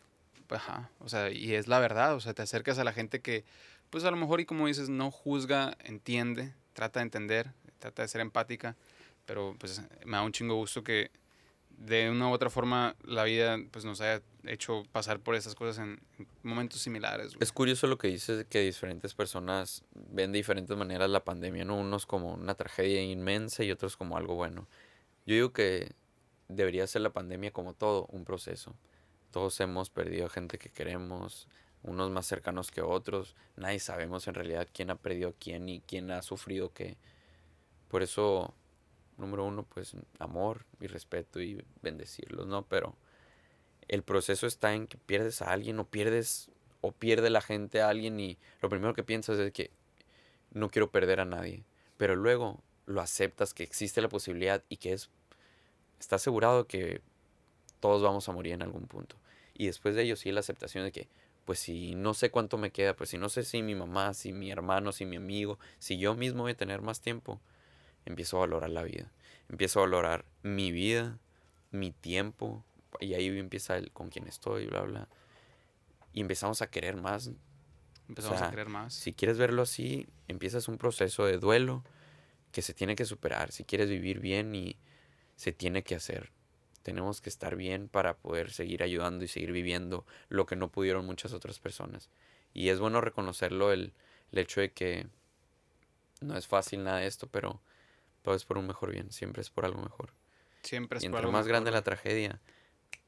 Ajá, 0.50 0.88
o 1.00 1.08
sea, 1.08 1.30
y 1.30 1.54
es 1.54 1.66
la 1.66 1.78
verdad, 1.80 2.14
o 2.14 2.20
sea, 2.20 2.32
te 2.32 2.42
acercas 2.42 2.78
a 2.78 2.84
la 2.84 2.92
gente 2.92 3.20
que, 3.20 3.44
pues 3.90 4.04
a 4.04 4.10
lo 4.10 4.16
mejor 4.16 4.40
y 4.40 4.46
como 4.46 4.66
dices, 4.66 4.88
no 4.88 5.10
juzga, 5.10 5.76
entiende, 5.84 6.54
trata 6.72 7.00
de 7.00 7.04
entender, 7.04 7.52
trata 7.80 8.02
de 8.02 8.08
ser 8.08 8.20
empática, 8.20 8.76
pero 9.26 9.56
pues 9.58 9.82
me 10.06 10.16
da 10.16 10.22
un 10.22 10.32
chingo 10.32 10.54
gusto 10.54 10.84
que 10.84 11.10
de 11.78 12.10
una 12.10 12.28
u 12.28 12.32
otra 12.32 12.50
forma 12.50 12.96
la 13.04 13.24
vida 13.24 13.56
pues 13.70 13.84
nos 13.84 14.00
haya 14.00 14.20
hecho 14.44 14.82
pasar 14.90 15.20
por 15.20 15.34
esas 15.34 15.54
cosas 15.54 15.78
en, 15.78 16.00
momentos 16.42 16.80
similares. 16.80 17.36
Es 17.40 17.52
curioso 17.52 17.86
lo 17.86 17.98
que 17.98 18.08
dices 18.08 18.44
que 18.46 18.60
diferentes 18.60 19.14
personas 19.14 19.84
ven 19.94 20.32
de 20.32 20.38
diferentes 20.38 20.76
maneras 20.76 21.08
la 21.08 21.24
pandemia, 21.24 21.64
¿no? 21.64 21.76
Unos 21.76 22.04
como 22.06 22.34
una 22.34 22.54
tragedia 22.54 23.02
inmensa 23.02 23.62
y 23.62 23.70
otros 23.70 23.96
como 23.96 24.16
algo 24.16 24.34
bueno. 24.34 24.66
Yo 25.24 25.34
digo 25.34 25.52
que 25.52 25.92
debería 26.48 26.86
ser 26.86 27.02
la 27.02 27.10
pandemia 27.10 27.52
como 27.52 27.74
todo, 27.74 28.06
un 28.06 28.24
proceso. 28.24 28.74
Todos 29.30 29.60
hemos 29.60 29.90
perdido 29.90 30.28
gente 30.28 30.58
que 30.58 30.70
queremos, 30.70 31.48
unos 31.82 32.10
más 32.10 32.26
cercanos 32.26 32.70
que 32.70 32.80
otros. 32.80 33.36
Nadie 33.56 33.78
sabemos 33.78 34.26
en 34.26 34.34
realidad 34.34 34.66
quién 34.72 34.90
ha 34.90 34.96
perdido 34.96 35.30
a 35.30 35.34
quién 35.38 35.68
y 35.68 35.80
quién 35.80 36.10
ha 36.10 36.22
sufrido 36.22 36.72
qué. 36.72 36.96
Por 37.88 38.02
eso 38.02 38.54
número 39.18 39.44
uno, 39.44 39.64
pues 39.64 39.94
amor 40.18 40.64
y 40.80 40.86
respeto 40.86 41.40
y 41.40 41.62
bendecirlos, 41.82 42.46
¿no? 42.46 42.62
Pero 42.66 42.96
el 43.88 44.02
proceso 44.02 44.46
está 44.46 44.74
en 44.74 44.86
que 44.86 44.98
pierdes 44.98 45.42
a 45.42 45.52
alguien 45.52 45.78
o 45.78 45.86
pierdes 45.86 46.50
o 46.80 46.92
pierde 46.92 47.30
la 47.30 47.40
gente 47.40 47.80
a 47.80 47.88
alguien 47.88 48.20
y 48.20 48.38
lo 48.62 48.68
primero 48.68 48.94
que 48.94 49.02
piensas 49.02 49.38
es 49.38 49.52
que 49.52 49.70
no 50.52 50.70
quiero 50.70 50.90
perder 50.90 51.20
a 51.20 51.24
nadie. 51.24 51.64
Pero 51.96 52.14
luego 52.14 52.62
lo 52.86 53.00
aceptas 53.00 53.54
que 53.54 53.64
existe 53.64 54.00
la 54.00 54.08
posibilidad 54.08 54.62
y 54.68 54.76
que 54.76 54.92
es 54.92 55.10
está 55.98 56.16
asegurado 56.16 56.66
que 56.66 57.00
todos 57.80 58.02
vamos 58.02 58.28
a 58.28 58.32
morir 58.32 58.52
en 58.52 58.62
algún 58.62 58.86
punto. 58.86 59.16
Y 59.54 59.66
después 59.66 59.94
de 59.94 60.02
ello 60.02 60.16
sí 60.16 60.30
la 60.30 60.40
aceptación 60.40 60.84
de 60.84 60.92
que 60.92 61.08
pues 61.44 61.58
si 61.58 61.94
no 61.94 62.12
sé 62.12 62.30
cuánto 62.30 62.58
me 62.58 62.70
queda, 62.70 62.94
pues 62.94 63.08
si 63.08 63.16
no 63.16 63.30
sé 63.30 63.42
si 63.42 63.62
mi 63.62 63.74
mamá, 63.74 64.12
si 64.12 64.34
mi 64.34 64.50
hermano, 64.50 64.92
si 64.92 65.06
mi 65.06 65.16
amigo, 65.16 65.58
si 65.78 65.98
yo 65.98 66.14
mismo 66.14 66.42
voy 66.42 66.52
a 66.52 66.56
tener 66.56 66.82
más 66.82 67.00
tiempo, 67.00 67.40
empiezo 68.04 68.38
a 68.38 68.40
valorar 68.40 68.70
la 68.70 68.82
vida. 68.82 69.12
Empiezo 69.48 69.80
a 69.80 69.82
valorar 69.82 70.24
mi 70.42 70.72
vida, 70.72 71.18
mi 71.70 71.90
tiempo, 71.92 72.64
y 73.00 73.14
ahí 73.14 73.26
empieza 73.38 73.76
el 73.76 73.90
con 73.92 74.10
quién 74.10 74.26
estoy, 74.26 74.66
bla, 74.66 74.82
bla. 74.82 75.08
Y 76.12 76.20
empezamos 76.20 76.62
a 76.62 76.70
querer 76.70 76.96
más. 76.96 77.30
Empezamos 78.08 78.40
a 78.40 78.50
querer 78.50 78.68
más. 78.68 78.94
Si 78.94 79.12
quieres 79.12 79.38
verlo 79.38 79.62
así, 79.62 80.08
empiezas 80.26 80.68
un 80.68 80.78
proceso 80.78 81.26
de 81.26 81.38
duelo 81.38 81.84
que 82.52 82.62
se 82.62 82.74
tiene 82.74 82.96
que 82.96 83.04
superar. 83.04 83.52
Si 83.52 83.64
quieres 83.64 83.90
vivir 83.90 84.20
bien 84.20 84.54
y 84.54 84.76
se 85.36 85.52
tiene 85.52 85.82
que 85.82 85.94
hacer. 85.94 86.32
Tenemos 86.82 87.20
que 87.20 87.28
estar 87.28 87.54
bien 87.56 87.88
para 87.88 88.16
poder 88.16 88.50
seguir 88.50 88.82
ayudando 88.82 89.24
y 89.24 89.28
seguir 89.28 89.52
viviendo 89.52 90.06
lo 90.28 90.46
que 90.46 90.56
no 90.56 90.70
pudieron 90.70 91.04
muchas 91.04 91.32
otras 91.32 91.58
personas. 91.58 92.08
Y 92.54 92.70
es 92.70 92.80
bueno 92.80 93.00
reconocerlo 93.00 93.72
el, 93.72 93.92
el 94.32 94.38
hecho 94.38 94.60
de 94.60 94.72
que 94.72 95.06
no 96.20 96.36
es 96.36 96.46
fácil 96.46 96.84
nada 96.84 96.98
de 96.98 97.06
esto, 97.06 97.28
pero 97.28 97.60
todo 98.28 98.36
es 98.36 98.44
por 98.44 98.58
un 98.58 98.66
mejor 98.66 98.92
bien, 98.92 99.10
siempre 99.10 99.40
es 99.40 99.48
por 99.48 99.64
algo 99.64 99.80
mejor. 99.80 100.12
Siempre 100.62 100.98
es 100.98 101.04
y 101.04 101.08
por 101.08 101.20
algo 101.20 101.32
más 101.32 101.48
grande 101.48 101.70
la 101.70 101.80
tragedia, 101.80 102.42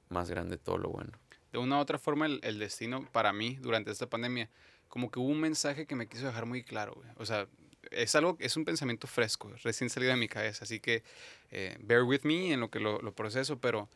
más 0.08 0.30
grande 0.30 0.56
todo 0.56 0.78
lo 0.78 0.88
bueno. 0.88 1.12
De 1.52 1.58
una 1.58 1.76
u 1.76 1.80
otra 1.80 1.98
forma, 1.98 2.24
el, 2.24 2.40
el, 2.42 2.58
destino 2.58 3.06
para 3.12 3.30
mí 3.34 3.58
durante 3.60 3.90
esta 3.90 4.08
pandemia, 4.08 4.48
como 4.88 5.10
que 5.10 5.18
hubo 5.18 5.28
un 5.28 5.38
mensaje 5.38 5.84
que 5.84 5.94
me 5.94 6.08
quiso 6.08 6.24
dejar 6.24 6.46
muy 6.46 6.64
claro, 6.64 6.94
güey. 6.94 7.10
O 7.18 7.26
sea, 7.26 7.48
es 7.90 8.14
algo, 8.14 8.38
es 8.40 8.56
un 8.56 8.64
pensamiento 8.64 9.06
fresco, 9.06 9.52
recién 9.62 9.90
salido 9.90 10.10
de 10.10 10.16
mi 10.16 10.26
cabeza, 10.26 10.64
así 10.64 10.80
que 10.80 11.02
eh, 11.50 11.76
bear 11.80 12.04
with 12.04 12.22
me 12.22 12.54
en 12.54 12.60
lo 12.60 12.70
que 12.70 12.80
lo, 12.80 12.98
lo 13.02 13.12
proceso, 13.14 13.58
pero 13.58 13.90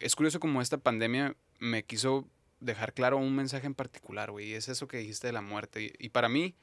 es 0.00 0.16
curioso 0.16 0.40
como 0.40 0.60
esta 0.60 0.78
pandemia 0.78 1.36
me 1.60 1.84
quiso 1.84 2.26
dejar 2.58 2.92
claro 2.92 3.18
un 3.18 3.36
mensaje 3.36 3.68
en 3.68 3.76
particular, 3.76 4.32
güey, 4.32 4.48
y 4.48 4.54
es 4.54 4.68
eso 4.68 4.88
que 4.88 4.96
dijiste 4.96 5.28
de 5.28 5.32
la 5.32 5.42
muerte. 5.42 5.80
Y, 5.80 6.06
y 6.06 6.08
para 6.08 6.28
mí, 6.28 6.56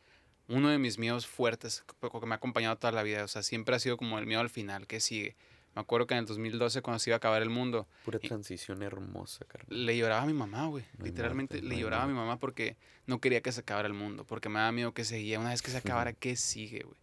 uno 0.48 0.70
de 0.70 0.78
mis 0.78 0.98
miedos 0.98 1.28
fuertes 1.28 1.84
que 2.00 2.26
me 2.26 2.34
ha 2.34 2.38
acompañado 2.38 2.78
toda 2.78 2.92
la 2.92 3.04
vida. 3.04 3.24
O 3.24 3.28
sea, 3.28 3.44
siempre 3.44 3.76
ha 3.76 3.80
sido 3.80 3.98
como 3.98 4.20
el 4.20 4.26
miedo 4.26 4.42
al 4.42 4.50
final, 4.50 4.88
que 4.88 5.00
sigue. 5.00 5.36
Me 5.76 5.82
acuerdo 5.82 6.06
que 6.06 6.14
en 6.14 6.20
el 6.20 6.26
2012, 6.26 6.82
cuando 6.82 7.00
se 7.00 7.10
iba 7.10 7.16
a 7.16 7.18
acabar 7.18 7.42
el 7.42 7.50
mundo. 7.50 7.88
Pura 8.06 8.20
transición 8.20 8.84
hermosa, 8.84 9.44
carnal. 9.46 9.86
Le 9.86 9.98
lloraba 9.98 10.22
a 10.22 10.26
mi 10.26 10.34
mamá, 10.34 10.68
güey. 10.68 10.86
Literalmente 11.00 11.62
le 11.62 11.78
lloraba 11.80 12.04
a 12.04 12.08
mi 12.08 12.14
mamá 12.14 12.38
porque 12.38 12.78
no 13.08 13.20
quería 13.20 13.42
que 13.42 13.52
se 13.52 13.62
acabara 13.62 13.88
el 13.88 13.96
mundo. 13.96 14.24
Porque 14.24 14.50
me 14.50 14.60
daba 14.60 14.72
miedo 14.72 14.94
que 14.94 15.04
seguía. 15.04 15.40
Una 15.40 15.50
vez 15.50 15.64
que 15.64 15.72
se 15.72 15.78
acabara, 15.78 16.14
¿qué 16.14 16.36
sigue, 16.36 16.84
güey? 16.84 16.98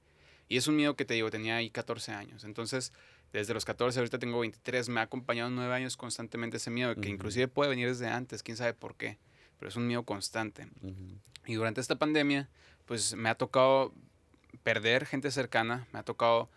Y 0.49 0.57
es 0.57 0.69
un 0.69 0.77
miedo 0.77 0.95
que 0.95 1.05
te 1.05 1.15
digo, 1.15 1.31
tenía 1.31 1.57
ahí 1.57 1.71
14 1.71 2.13
años. 2.13 2.45
Entonces, 2.45 2.93
desde 3.33 3.55
los 3.55 3.65
14, 3.65 3.99
ahorita 4.01 4.19
tengo 4.19 4.41
23, 4.41 4.89
me 4.89 5.01
ha 5.01 5.05
acompañado 5.05 5.51
nueve 5.51 5.73
años 5.75 5.97
constantemente 5.97 6.57
ese 6.57 6.71
miedo, 6.71 6.95
que 6.97 7.09
inclusive 7.09 7.47
puede 7.49 7.71
venir 7.71 7.89
desde 7.89 8.09
antes, 8.09 8.43
quién 8.43 8.57
sabe 8.57 8.75
por 8.75 8.97
qué. 8.97 9.19
Pero 9.59 9.69
es 9.69 9.77
un 9.77 9.87
miedo 9.87 10.05
constante. 10.05 10.69
Y 11.47 11.55
durante 11.55 11.81
esta 11.81 11.97
pandemia, 11.97 12.49
pues 12.91 13.15
me 13.15 13.29
ha 13.29 13.37
tocado 13.37 13.95
perder 14.65 15.07
gente 15.07 15.31
cercana, 15.31 15.87
me 15.93 16.01
ha 16.01 16.03
tocado 16.03 16.51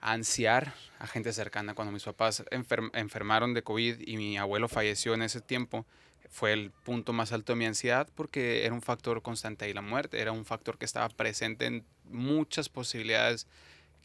ansiar 0.00 0.72
a 1.00 1.08
gente 1.08 1.32
cercana. 1.32 1.74
Cuando 1.74 1.90
mis 1.90 2.04
papás 2.04 2.44
enfermaron 2.92 3.54
de 3.54 3.64
COVID 3.64 4.06
y 4.06 4.16
mi 4.18 4.38
abuelo 4.38 4.68
falleció 4.68 5.14
en 5.14 5.22
ese 5.22 5.40
tiempo, 5.40 5.84
fue 6.30 6.52
el 6.52 6.70
punto 6.70 7.12
más 7.12 7.32
alto 7.32 7.54
de 7.54 7.58
mi 7.58 7.66
ansiedad 7.66 8.08
porque 8.14 8.66
era 8.66 8.72
un 8.72 8.82
factor 8.82 9.20
constante 9.20 9.64
ahí 9.64 9.72
la 9.72 9.82
muerte, 9.82 10.20
era 10.20 10.30
un 10.30 10.44
factor 10.44 10.78
que 10.78 10.84
estaba 10.84 11.08
presente 11.08 11.66
en 11.66 11.84
muchas 12.04 12.68
posibilidades, 12.68 13.48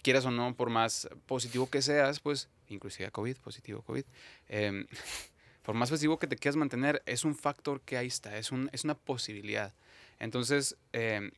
quieras 0.02 0.26
o 0.26 0.32
no, 0.32 0.56
por 0.56 0.72
más 0.72 1.08
positivo 1.28 1.70
que 1.70 1.84
seas, 1.84 2.20
pues 2.20 2.50
inclusive 2.68 3.12
COVID, 3.12 3.38
positivo 3.38 3.84
COVID, 3.84 4.06
em, 4.50 4.88
por 5.62 5.76
más 5.76 5.92
positivo 5.92 6.18
que 6.18 6.26
te 6.26 6.36
quieras 6.36 6.56
mantener, 6.56 7.04
es 7.06 7.24
un 7.24 7.36
factor 7.36 7.80
que 7.82 7.96
ahí 7.96 8.08
está, 8.08 8.40
es, 8.40 8.52
un, 8.52 8.72
es 8.74 8.86
una 8.86 8.96
posibilidad. 8.96 9.72
Entonces, 10.18 10.78
eh, 10.94 11.32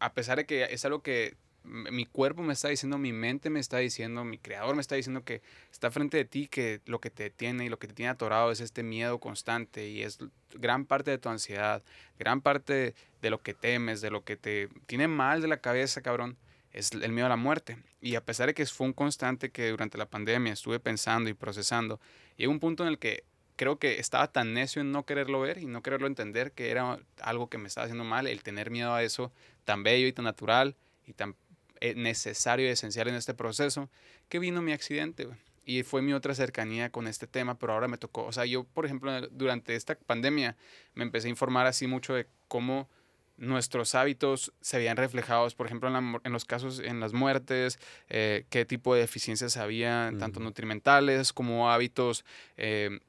a 0.00 0.12
pesar 0.12 0.38
de 0.38 0.46
que 0.46 0.64
es 0.64 0.84
algo 0.84 1.02
que 1.02 1.36
mi 1.62 2.06
cuerpo 2.06 2.42
me 2.42 2.54
está 2.54 2.68
diciendo, 2.68 2.98
mi 2.98 3.12
mente 3.12 3.50
me 3.50 3.60
está 3.60 3.78
diciendo, 3.78 4.24
mi 4.24 4.38
creador 4.38 4.74
me 4.74 4.80
está 4.80 4.94
diciendo 4.94 5.24
que 5.24 5.42
está 5.70 5.90
frente 5.90 6.16
de 6.16 6.24
ti, 6.24 6.48
que 6.48 6.80
lo 6.86 7.00
que 7.00 7.10
te 7.10 7.30
tiene 7.30 7.66
y 7.66 7.68
lo 7.68 7.78
que 7.78 7.86
te 7.86 7.94
tiene 7.94 8.10
atorado 8.10 8.50
es 8.50 8.60
este 8.60 8.82
miedo 8.82 9.18
constante 9.18 9.88
y 9.88 10.02
es 10.02 10.18
gran 10.54 10.86
parte 10.86 11.10
de 11.10 11.18
tu 11.18 11.28
ansiedad, 11.28 11.82
gran 12.18 12.40
parte 12.40 12.94
de 13.20 13.30
lo 13.30 13.42
que 13.42 13.54
temes, 13.54 14.00
de 14.00 14.10
lo 14.10 14.24
que 14.24 14.36
te 14.36 14.68
tiene 14.86 15.06
mal 15.06 15.42
de 15.42 15.48
la 15.48 15.58
cabeza, 15.58 16.00
cabrón, 16.00 16.38
es 16.72 16.92
el 16.92 17.12
miedo 17.12 17.26
a 17.26 17.30
la 17.30 17.36
muerte. 17.36 17.76
Y 18.00 18.14
a 18.14 18.24
pesar 18.24 18.46
de 18.46 18.54
que 18.54 18.64
fue 18.64 18.86
un 18.86 18.92
constante 18.94 19.50
que 19.50 19.68
durante 19.68 19.98
la 19.98 20.06
pandemia 20.06 20.52
estuve 20.52 20.80
pensando 20.80 21.28
y 21.28 21.34
procesando, 21.34 22.00
llegó 22.36 22.52
un 22.52 22.60
punto 22.60 22.84
en 22.84 22.88
el 22.88 22.98
que 22.98 23.24
creo 23.60 23.78
que 23.78 24.00
estaba 24.00 24.32
tan 24.32 24.54
necio 24.54 24.80
en 24.80 24.90
no 24.90 25.04
quererlo 25.04 25.38
ver 25.38 25.58
y 25.58 25.66
no 25.66 25.82
quererlo 25.82 26.06
entender 26.06 26.52
que 26.52 26.70
era 26.70 26.98
algo 27.20 27.50
que 27.50 27.58
me 27.58 27.68
estaba 27.68 27.84
haciendo 27.84 28.04
mal, 28.04 28.26
el 28.26 28.42
tener 28.42 28.70
miedo 28.70 28.94
a 28.94 29.02
eso 29.02 29.32
tan 29.66 29.82
bello 29.82 30.06
y 30.06 30.14
tan 30.14 30.24
natural 30.24 30.76
y 31.06 31.12
tan 31.12 31.36
eh, 31.82 31.94
necesario 31.94 32.66
y 32.66 32.70
esencial 32.70 33.08
en 33.08 33.16
este 33.16 33.34
proceso, 33.34 33.90
que 34.30 34.38
vino 34.38 34.62
mi 34.62 34.72
accidente. 34.72 35.28
Y 35.66 35.82
fue 35.82 36.00
mi 36.00 36.14
otra 36.14 36.34
cercanía 36.34 36.88
con 36.88 37.06
este 37.06 37.26
tema, 37.26 37.58
pero 37.58 37.74
ahora 37.74 37.86
me 37.86 37.98
tocó, 37.98 38.24
o 38.24 38.32
sea, 38.32 38.46
yo, 38.46 38.64
por 38.64 38.86
ejemplo, 38.86 39.28
durante 39.28 39.74
esta 39.74 39.94
pandemia 39.94 40.56
me 40.94 41.04
empecé 41.04 41.26
a 41.26 41.30
informar 41.30 41.66
así 41.66 41.86
mucho 41.86 42.14
de 42.14 42.26
cómo 42.48 42.88
nuestros 43.36 43.94
hábitos 43.94 44.54
se 44.62 44.78
veían 44.78 44.96
reflejados, 44.96 45.54
por 45.54 45.66
ejemplo, 45.66 45.90
en, 46.24 46.32
los 46.32 46.46
casos, 46.46 46.78
en 46.78 46.98
las 46.98 47.12
muertes, 47.12 47.78
eh, 48.08 48.46
qué 48.48 48.64
tipo 48.64 48.94
de 48.94 49.02
deficiencias 49.02 49.58
había, 49.58 50.12
tanto 50.18 50.40
nutrimentales 50.40 51.34
como 51.34 51.70
hábitos 51.70 52.24
eh, 52.56 53.00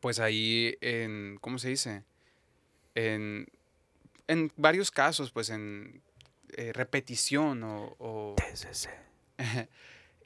pues 0.00 0.20
ahí 0.20 0.76
en, 0.80 1.38
¿cómo 1.40 1.58
se 1.58 1.70
dice? 1.70 2.04
En, 2.94 3.48
en 4.28 4.52
varios 4.56 4.90
casos, 4.90 5.30
pues 5.32 5.50
en 5.50 6.02
eh, 6.56 6.72
repetición 6.72 7.62
o... 7.64 7.96
o 7.98 8.36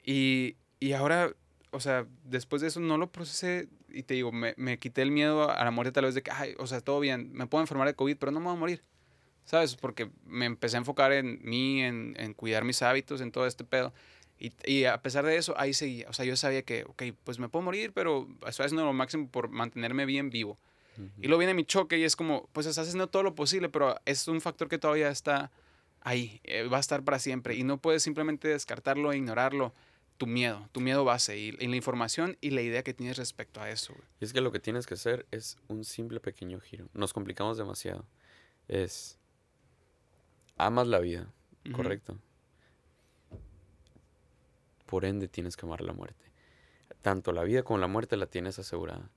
y, 0.03 0.55
y 0.79 0.93
ahora, 0.93 1.33
o 1.71 1.79
sea, 1.79 2.05
después 2.23 2.61
de 2.61 2.67
eso 2.67 2.79
no 2.79 2.97
lo 2.97 3.11
procesé 3.11 3.69
y 3.89 4.03
te 4.03 4.13
digo, 4.13 4.31
me, 4.31 4.53
me, 4.57 4.77
quité 4.77 5.01
el 5.01 5.11
miedo 5.11 5.49
a 5.49 5.63
la 5.63 5.71
muerte 5.71 5.91
tal 5.91 6.05
vez 6.05 6.15
de 6.15 6.21
que, 6.21 6.31
ay, 6.31 6.53
o 6.59 6.67
sea, 6.67 6.81
todo 6.81 6.99
bien, 6.99 7.31
me 7.33 7.47
puedo 7.47 7.63
enfermar 7.63 7.87
de 7.87 7.95
COVID, 7.95 8.17
pero 8.17 8.31
no 8.31 8.39
me 8.39 8.47
voy 8.47 8.55
a 8.55 8.59
morir. 8.59 8.83
¿Sabes? 9.45 9.75
Porque 9.75 10.09
me 10.25 10.45
empecé 10.45 10.75
a 10.75 10.79
enfocar 10.79 11.11
en 11.11 11.39
mí, 11.43 11.81
en, 11.83 12.15
en 12.17 12.33
cuidar 12.33 12.63
mis 12.63 12.81
hábitos, 12.81 13.21
en 13.21 13.31
todo 13.31 13.45
este 13.45 13.63
pedo. 13.63 13.93
Y, 14.37 14.51
y, 14.65 14.85
a 14.85 15.01
pesar 15.01 15.25
de 15.25 15.37
eso, 15.37 15.53
ahí 15.57 15.73
seguía. 15.73 16.09
O 16.09 16.13
sea, 16.13 16.25
yo 16.25 16.35
sabía 16.35 16.63
que, 16.63 16.83
ok, 16.83 17.03
pues 17.23 17.39
me 17.39 17.47
puedo 17.47 17.63
morir, 17.63 17.93
pero 17.93 18.27
estoy 18.47 18.65
haciendo 18.65 18.85
lo 18.85 18.93
máximo 18.93 19.29
por 19.29 19.49
mantenerme 19.49 20.05
bien 20.05 20.29
vivo. 20.29 20.57
Y 21.21 21.27
luego 21.27 21.39
viene 21.39 21.53
mi 21.53 21.65
choque 21.65 21.97
y 21.97 22.03
es 22.03 22.15
como, 22.15 22.47
pues 22.53 22.65
estás 22.67 22.87
haciendo 22.87 23.07
todo 23.07 23.21
lo 23.21 23.35
posible, 23.35 23.67
pero 23.67 23.99
es 24.05 24.29
un 24.29 24.39
factor 24.39 24.69
que 24.69 24.77
todavía 24.77 25.09
está 25.09 25.51
ahí, 25.99 26.39
eh, 26.45 26.63
va 26.63 26.77
a 26.77 26.79
estar 26.79 27.03
para 27.03 27.19
siempre. 27.19 27.55
Y 27.55 27.63
no 27.63 27.79
puedes 27.79 28.03
simplemente 28.03 28.47
descartarlo 28.47 29.11
e 29.11 29.17
ignorarlo. 29.17 29.73
Tu 30.17 30.27
miedo, 30.27 30.69
tu 30.71 30.79
miedo 30.79 31.03
base 31.03 31.37
y, 31.37 31.57
y 31.59 31.67
la 31.67 31.75
información 31.75 32.37
y 32.39 32.51
la 32.51 32.61
idea 32.61 32.83
que 32.83 32.93
tienes 32.93 33.17
respecto 33.17 33.61
a 33.61 33.69
eso. 33.69 33.93
Y 34.21 34.23
es 34.23 34.31
que 34.31 34.39
lo 34.39 34.53
que 34.53 34.61
tienes 34.61 34.87
que 34.87 34.93
hacer 34.93 35.25
es 35.31 35.57
un 35.67 35.83
simple 35.83 36.21
pequeño 36.21 36.61
giro. 36.61 36.87
Nos 36.93 37.11
complicamos 37.11 37.57
demasiado. 37.57 38.05
Es, 38.69 39.19
amas 40.55 40.87
la 40.87 40.99
vida, 40.99 41.33
¿correcto? 41.73 42.17
Por 44.95 45.03
ende 45.03 45.27
tienes 45.27 45.57
que 45.57 45.65
amar 45.65 45.81
la 45.81 45.91
muerte. 45.91 46.31
Tanto 47.01 47.33
la 47.33 47.43
vida 47.43 47.63
como 47.63 47.79
la 47.79 47.87
muerte 47.87 48.15
la 48.15 48.27
tienes 48.27 48.59
asegurada. 48.59 49.09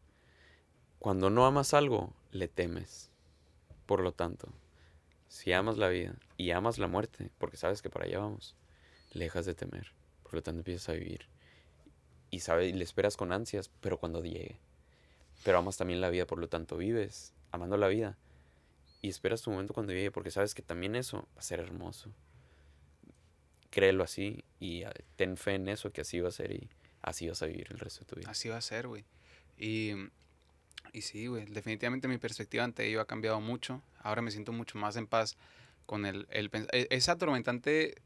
Cuando 0.98 1.30
no 1.30 1.46
amas 1.46 1.72
algo, 1.72 2.16
le 2.32 2.48
temes. 2.48 3.12
Por 3.86 4.00
lo 4.00 4.10
tanto, 4.10 4.48
si 5.28 5.52
amas 5.52 5.78
la 5.78 5.88
vida 5.88 6.16
y 6.36 6.50
amas 6.50 6.78
la 6.78 6.88
muerte, 6.88 7.30
porque 7.38 7.56
sabes 7.56 7.80
que 7.80 7.90
para 7.90 8.06
allá 8.06 8.18
vamos, 8.18 8.56
le 9.12 9.26
dejas 9.26 9.46
de 9.46 9.54
temer. 9.54 9.92
Por 10.24 10.34
lo 10.34 10.42
tanto, 10.42 10.58
empiezas 10.58 10.88
a 10.88 10.94
vivir. 10.94 11.28
y, 12.28 12.40
sabe, 12.40 12.66
y 12.66 12.72
le 12.72 12.82
esperas 12.82 13.16
con 13.16 13.30
ansias, 13.30 13.70
pero 13.80 13.98
cuando 13.98 14.24
llegue. 14.24 14.58
Pero 15.44 15.58
amas 15.58 15.76
también 15.76 16.00
la 16.00 16.10
vida, 16.10 16.26
por 16.26 16.40
lo 16.40 16.48
tanto 16.48 16.76
vives 16.76 17.34
amando 17.52 17.76
la 17.76 17.86
vida. 17.86 18.18
Y 19.00 19.10
esperas 19.10 19.42
tu 19.42 19.52
momento 19.52 19.74
cuando 19.74 19.92
llegue, 19.92 20.10
porque 20.10 20.32
sabes 20.32 20.56
que 20.56 20.62
también 20.62 20.96
eso 20.96 21.28
va 21.36 21.38
a 21.38 21.42
ser 21.42 21.60
hermoso. 21.60 22.10
Créelo 23.70 24.04
así 24.04 24.44
y 24.60 24.84
ah, 24.84 24.92
ten 25.16 25.36
fe 25.36 25.54
en 25.54 25.68
eso, 25.68 25.92
que 25.92 26.00
así 26.00 26.20
va 26.20 26.28
a 26.28 26.32
ser 26.32 26.52
y 26.52 26.68
así 27.02 27.28
vas 27.28 27.42
a 27.42 27.46
vivir 27.46 27.66
el 27.70 27.78
resto 27.78 28.00
de 28.00 28.06
tu 28.06 28.16
vida. 28.16 28.30
Así 28.30 28.48
va 28.48 28.56
a 28.56 28.60
ser, 28.60 28.88
güey. 28.88 29.04
Y, 29.58 29.92
y 30.92 31.02
sí, 31.02 31.26
güey, 31.26 31.44
definitivamente 31.46 32.08
mi 32.08 32.18
perspectiva 32.18 32.64
ante 32.64 32.86
ello 32.86 33.00
ha 33.00 33.06
cambiado 33.06 33.40
mucho. 33.40 33.82
Ahora 34.00 34.22
me 34.22 34.30
siento 34.30 34.52
mucho 34.52 34.78
más 34.78 34.96
en 34.96 35.06
paz 35.06 35.36
con 35.88 36.04
el, 36.04 36.26
el 36.30 36.50
e, 36.72 36.86
es 36.90 37.08
atormentante, 37.08 38.02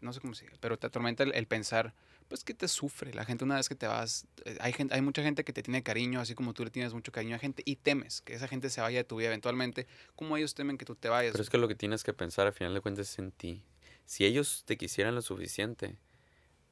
no 0.00 0.12
sé 0.12 0.20
cómo 0.20 0.34
se 0.34 0.46
dice, 0.46 0.56
pero 0.60 0.76
te 0.76 0.88
atormenta 0.88 1.22
el, 1.22 1.46
pensar, 1.46 1.94
pues 2.28 2.42
que 2.42 2.54
te 2.54 2.66
sufre. 2.66 3.14
La 3.14 3.24
gente 3.24 3.44
una 3.44 3.54
vez 3.54 3.68
que 3.68 3.76
te 3.76 3.86
vas, 3.86 4.26
eh, 4.44 4.58
hay, 4.60 4.72
gente, 4.72 4.94
hay 4.94 5.00
mucha 5.00 5.22
gente 5.22 5.44
que 5.44 5.52
te 5.52 5.62
tiene 5.62 5.84
cariño, 5.84 6.20
así 6.20 6.34
como 6.34 6.54
tú 6.54 6.64
le 6.64 6.70
tienes 6.70 6.92
mucho 6.92 7.12
cariño 7.12 7.36
a 7.36 7.38
gente, 7.38 7.62
y 7.64 7.76
temes 7.76 8.20
que 8.20 8.34
esa 8.34 8.48
gente 8.48 8.68
se 8.68 8.80
vaya 8.80 8.98
de 8.98 9.04
tu 9.04 9.16
vida 9.16 9.28
eventualmente, 9.28 9.86
como 10.16 10.36
ellos 10.36 10.54
temen 10.54 10.76
que 10.76 10.84
tú 10.84 10.96
te 10.96 11.08
vayas. 11.08 11.32
Pero 11.32 11.42
es 11.42 11.50
que 11.50 11.58
lo 11.58 11.68
que 11.68 11.76
tienes 11.76 12.02
que 12.02 12.12
pensar 12.12 12.48
al 12.48 12.52
final 12.52 12.74
de 12.74 12.80
cuentas 12.80 13.08
es 13.08 13.18
en 13.20 13.30
ti. 13.30 13.62
Si 14.04 14.24
ellos 14.24 14.64
te 14.66 14.76
quisieran 14.76 15.14
lo 15.14 15.22
suficiente, 15.22 15.96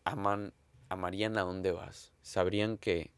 aman, 0.04 0.52
amarían 0.88 1.38
a 1.38 1.42
dónde 1.42 1.72
vas. 1.72 2.12
Sabrían 2.22 2.76
que 2.76 3.10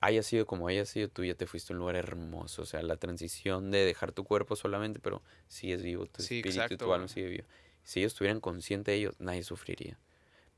haya 0.00 0.22
sido 0.22 0.46
como 0.46 0.68
haya 0.68 0.84
sido, 0.84 1.08
tú 1.08 1.24
ya 1.24 1.34
te 1.34 1.46
fuiste 1.46 1.72
a 1.72 1.74
un 1.74 1.80
lugar 1.80 1.96
hermoso. 1.96 2.62
O 2.62 2.66
sea, 2.66 2.82
la 2.82 2.96
transición 2.96 3.70
de 3.70 3.84
dejar 3.84 4.12
tu 4.12 4.24
cuerpo 4.24 4.54
solamente, 4.54 5.00
pero 5.00 5.22
sigues 5.48 5.82
vivo, 5.82 6.06
tu 6.06 6.22
espíritu 6.22 6.74
y 6.74 6.76
tu 6.76 6.92
alma 6.92 7.08
sigue 7.08 7.28
vivo. 7.28 7.44
Si 7.82 8.00
ellos 8.00 8.12
estuvieran 8.12 8.40
conscientes 8.40 8.92
de 8.92 8.96
ello, 8.96 9.14
nadie 9.18 9.42
sufriría. 9.42 9.98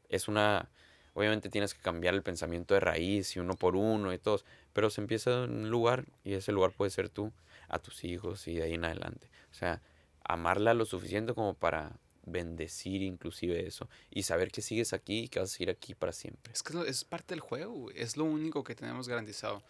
Es 0.08 0.28
una. 0.28 0.68
Obviamente 1.14 1.48
tienes 1.48 1.72
que 1.72 1.80
cambiar 1.80 2.14
el 2.14 2.22
pensamiento 2.22 2.74
de 2.74 2.80
raíz 2.80 3.36
y 3.36 3.40
uno 3.40 3.54
por 3.54 3.74
uno 3.74 4.12
y 4.12 4.18
todos, 4.18 4.44
pero 4.74 4.90
se 4.90 5.00
empieza 5.00 5.44
en 5.44 5.50
un 5.50 5.70
lugar 5.70 6.04
y 6.24 6.34
ese 6.34 6.52
lugar 6.52 6.72
puede 6.72 6.90
ser 6.90 7.08
tú, 7.08 7.32
a 7.68 7.78
tus 7.78 8.04
hijos 8.04 8.46
y 8.48 8.56
de 8.56 8.64
ahí 8.64 8.74
en 8.74 8.84
adelante. 8.84 9.30
O 9.50 9.54
sea, 9.54 9.80
amarla 10.24 10.74
lo 10.74 10.84
suficiente 10.84 11.32
como 11.32 11.54
para 11.54 11.98
bendecir 12.26 13.02
inclusive 13.02 13.66
eso 13.66 13.88
y 14.10 14.24
saber 14.24 14.50
que 14.50 14.60
sigues 14.60 14.92
aquí 14.92 15.20
y 15.20 15.28
que 15.28 15.38
vas 15.38 15.50
a 15.50 15.52
seguir 15.52 15.70
aquí 15.70 15.94
para 15.94 16.12
siempre. 16.12 16.52
Es 16.52 16.62
que 16.62 16.78
es 16.86 17.04
parte 17.04 17.34
del 17.34 17.40
juego, 17.40 17.90
es 17.92 18.16
lo 18.16 18.24
único 18.24 18.64
que 18.64 18.74
tenemos 18.74 19.08
garantizado. 19.08 19.62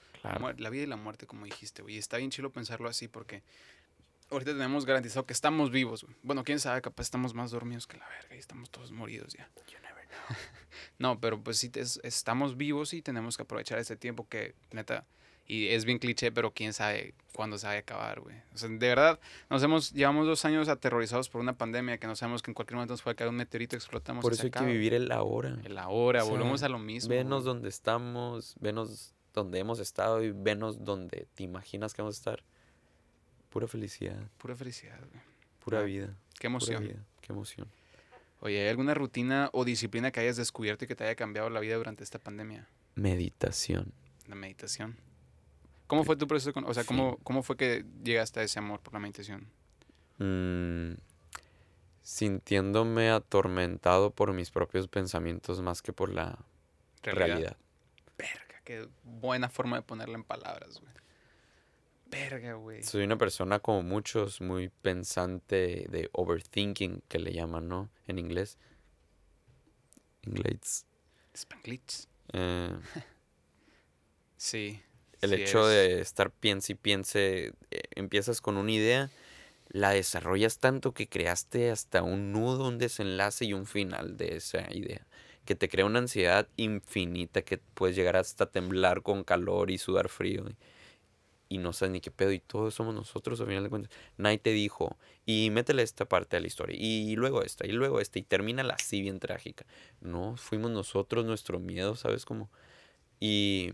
La, 0.59 0.71
vida 0.71 0.83
y 0.83 0.87
la 0.87 0.97
muerte, 0.97 1.27
como 1.27 1.45
dijiste, 1.45 1.83
güey. 1.83 1.99
Está 1.99 2.17
bien 2.17 2.33
chilo 2.33 2.51
pensarlo 2.51 2.89
así 2.89 3.07
porque 3.07 3.45
ahorita 4.31 4.53
tenemos 4.53 4.85
garantizado 4.85 5.25
que 5.25 5.33
estamos 5.33 5.71
vivos, 5.71 6.05
Bueno, 6.25 6.43
quién 6.43 6.59
sabe, 6.59 6.83
capaz 6.83 7.05
estamos 7.05 7.33
más 7.33 7.53
dormidos 7.53 7.87
que 7.87 7.97
la 7.97 8.09
verga 8.09 8.35
y 8.35 8.39
estamos 8.39 8.71
todos 8.71 8.91
moridos 8.91 9.35
ya. 9.35 9.49
You 9.69 9.79
never 9.83 10.05
know. 10.09 10.37
no, 10.99 11.21
pero 11.21 11.41
pues 11.41 11.59
sí, 11.59 11.71
estamos 12.03 12.57
vivos 12.57 12.93
y 12.93 13.03
tenemos 13.03 13.37
que 13.37 13.45
aprovechar 13.45 13.79
ese 13.79 13.97
tiempo 13.97 14.27
que, 14.29 14.57
neta, 14.73 15.07
y 15.47 15.69
es 15.69 15.85
bien 15.85 15.99
cliché, 15.99 16.33
pero 16.33 16.53
quién 16.53 16.73
sabe 16.73 17.15
cuándo 17.33 17.59
se 17.59 17.67
va 17.67 17.75
a 17.75 17.79
acabar, 17.79 18.21
güey. 18.21 18.37
O 18.55 18.59
sea, 18.59 18.69
de 18.69 18.77
verdad, 18.77 19.21
nos 19.49 19.63
hemos, 19.63 19.93
llevamos 19.93 20.27
dos 20.27 20.45
años 20.45 20.69
aterrorizados 20.69 21.29
por 21.29 21.41
una 21.41 21.57
pandemia 21.57 21.99
que 21.99 22.07
no 22.07 22.17
sabemos 22.17 22.43
que 22.43 22.51
en 22.51 22.55
cualquier 22.55 22.77
momento 22.77 22.95
nos 22.95 23.03
puede 23.03 23.15
caer 23.17 23.31
un 23.31 23.37
meteorito, 23.37 23.77
explotamos. 23.77 24.23
Por 24.23 24.33
eso 24.33 24.45
hay 24.45 24.51
que 24.51 24.65
vivir 24.65 24.95
el 24.95 25.13
ahora. 25.13 25.57
El 25.65 25.79
ahora, 25.79 26.23
volvemos 26.25 26.63
a 26.63 26.69
lo 26.69 26.79
mismo. 26.79 27.11
Venos 27.11 27.45
donde 27.45 27.69
estamos, 27.69 28.55
venos 28.61 29.15
donde 29.35 29.59
hemos 29.59 29.79
estado 29.79 30.25
y 30.25 30.33
venos 30.33 30.85
donde 30.85 31.29
te 31.35 31.43
imaginas 31.43 31.95
que 31.95 32.03
vamos 32.03 32.17
a 32.17 32.19
estar. 32.19 32.43
Pura 33.51 33.69
felicidad. 33.69 34.19
Pura 34.39 34.57
felicidad, 34.57 34.99
güey. 34.99 35.23
Pura 35.65 35.81
ah, 35.81 35.83
vida. 35.83 36.15
Qué 36.39 36.47
emoción. 36.47 36.83
Pura 36.83 36.89
vida. 36.93 37.05
Qué 37.21 37.33
emoción. 37.33 37.69
Oye, 38.41 38.63
¿hay 38.63 38.69
alguna 38.69 38.95
rutina 38.95 39.51
o 39.53 39.65
disciplina 39.65 40.11
que 40.11 40.21
hayas 40.21 40.37
descubierto 40.37 40.85
y 40.85 40.89
que 40.89 40.95
te 40.95 41.05
haya 41.05 41.15
cambiado 41.15 41.51
la 41.51 41.61
vida 41.61 41.77
durante 41.77 42.05
esta 42.05 42.19
pandemia? 42.19 42.69
Meditación. 42.95 43.93
La 44.27 44.35
meditación. 44.35 44.97
¿Cómo 45.87 46.05
fue 46.05 46.17
tu 46.17 46.27
proceso? 46.27 46.53
Con, 46.53 46.65
o 46.65 46.75
sea, 46.75 46.85
¿cómo, 46.85 47.19
¿cómo 47.23 47.43
fue 47.43 47.57
que 47.57 47.85
llegaste 48.03 48.41
a 48.41 48.43
ese 48.43 48.59
amor 48.59 48.81
por 48.81 48.93
la 48.93 48.99
meditación? 48.99 49.49
Mm, 50.19 50.95
sintiéndome 52.03 53.11
atormentado 53.11 54.11
por 54.11 54.33
mis 54.33 54.51
propios 54.51 54.89
pensamientos 54.89 55.61
más 55.61 55.83
que 55.83 55.93
por 55.93 56.13
la 56.13 56.39
realidad. 57.03 57.57
Verga, 58.19 58.61
qué 58.65 58.89
buena 59.05 59.49
forma 59.49 59.77
de 59.77 59.83
ponerla 59.83 60.17
en 60.17 60.25
palabras, 60.25 60.81
güey. 60.81 60.93
Verga, 62.07 62.55
güey. 62.55 62.83
Soy 62.83 63.05
una 63.05 63.19
persona 63.19 63.59
como 63.59 63.83
muchos, 63.83 64.41
muy 64.41 64.69
pensante 64.69 65.87
de 65.89 66.09
overthinking, 66.13 67.03
que 67.09 67.19
le 67.19 67.33
llaman, 67.33 67.69
¿no? 67.69 67.91
En 68.07 68.19
inglés. 68.19 68.59
Inglés. 70.23 70.87
Spanglitz. 71.37 72.09
Eh, 72.33 72.79
sí. 74.37 74.83
El 75.23 75.33
hecho 75.33 75.67
de 75.67 76.01
estar 76.01 76.31
piense 76.31 76.73
y 76.73 76.77
piense, 76.77 77.53
eh, 77.71 77.83
empiezas 77.93 78.41
con 78.41 78.57
una 78.57 78.71
idea, 78.71 79.11
la 79.69 79.91
desarrollas 79.91 80.59
tanto 80.59 80.93
que 80.93 81.09
creaste 81.09 81.71
hasta 81.71 82.03
un 82.03 82.33
nudo, 82.33 82.69
un 82.69 82.79
desenlace 82.79 83.45
y 83.47 83.53
un 83.53 83.67
final 83.67 84.17
de 84.17 84.37
esa 84.37 84.73
idea, 84.73 85.07
que 85.45 85.55
te 85.55 85.69
crea 85.69 85.85
una 85.85 85.99
ansiedad 85.99 86.49
infinita 86.57 87.43
que 87.43 87.59
puedes 87.59 87.97
llegar 87.97 88.17
hasta 88.17 88.47
temblar 88.47 89.03
con 89.03 89.25
calor 89.25 89.71
y 89.71 89.79
sudar 89.79 90.09
frío. 90.09 90.45
Y, 91.49 91.59
no 91.59 91.73
sabes 91.73 91.93
ni 91.93 92.01
qué 92.01 92.11
pedo, 92.11 92.33
y 92.33 92.41
todos 92.41 92.75
somos 92.75 92.95
nosotros 92.95 93.41
al 93.41 93.47
final 93.47 93.63
de 93.63 93.71
cuentas. 93.71 93.93
Nadie 94.17 94.39
te 94.39 94.51
dijo, 94.51 94.97
y 95.25 95.51
métele 95.51 95.83
esta 95.83 96.05
parte 96.05 96.37
de 96.37 96.41
la 96.41 96.49
historia, 96.49 96.77
y 96.79 97.15
luego 97.17 97.43
esta, 97.43 97.67
y 97.67 97.73
luego 97.73 98.01
esta, 98.01 98.19
y 98.19 98.23
termina 98.23 98.65
la 98.65 98.75
así 98.75 99.01
bien 99.01 99.21
trágica. 99.21 99.65
No, 100.01 100.37
fuimos 100.37 100.73
nosotros, 100.73 101.25
nuestro 101.25 101.61
miedo, 101.61 101.95
¿sabes 101.95 102.25
cómo? 102.25 102.51
Y 103.21 103.73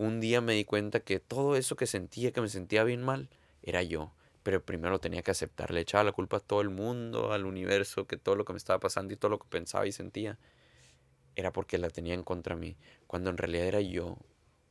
un 0.00 0.18
día 0.18 0.40
me 0.40 0.54
di 0.54 0.64
cuenta 0.64 1.00
que 1.00 1.20
todo 1.20 1.56
eso 1.56 1.76
que 1.76 1.86
sentía, 1.86 2.32
que 2.32 2.40
me 2.40 2.48
sentía 2.48 2.84
bien 2.84 3.02
mal, 3.02 3.28
era 3.62 3.82
yo. 3.82 4.14
Pero 4.42 4.64
primero 4.64 4.98
tenía 4.98 5.20
que 5.20 5.30
aceptar, 5.30 5.70
le 5.72 5.80
echaba 5.80 6.04
la 6.04 6.12
culpa 6.12 6.38
a 6.38 6.40
todo 6.40 6.62
el 6.62 6.70
mundo, 6.70 7.34
al 7.34 7.44
universo, 7.44 8.06
que 8.06 8.16
todo 8.16 8.34
lo 8.34 8.46
que 8.46 8.54
me 8.54 8.56
estaba 8.56 8.80
pasando 8.80 9.12
y 9.12 9.18
todo 9.18 9.30
lo 9.30 9.38
que 9.38 9.46
pensaba 9.50 9.86
y 9.86 9.92
sentía 9.92 10.38
era 11.36 11.52
porque 11.52 11.76
la 11.76 11.90
tenía 11.90 12.14
en 12.14 12.22
contra 12.22 12.56
mí, 12.56 12.78
cuando 13.06 13.28
en 13.28 13.36
realidad 13.36 13.66
era 13.66 13.82
yo 13.82 14.16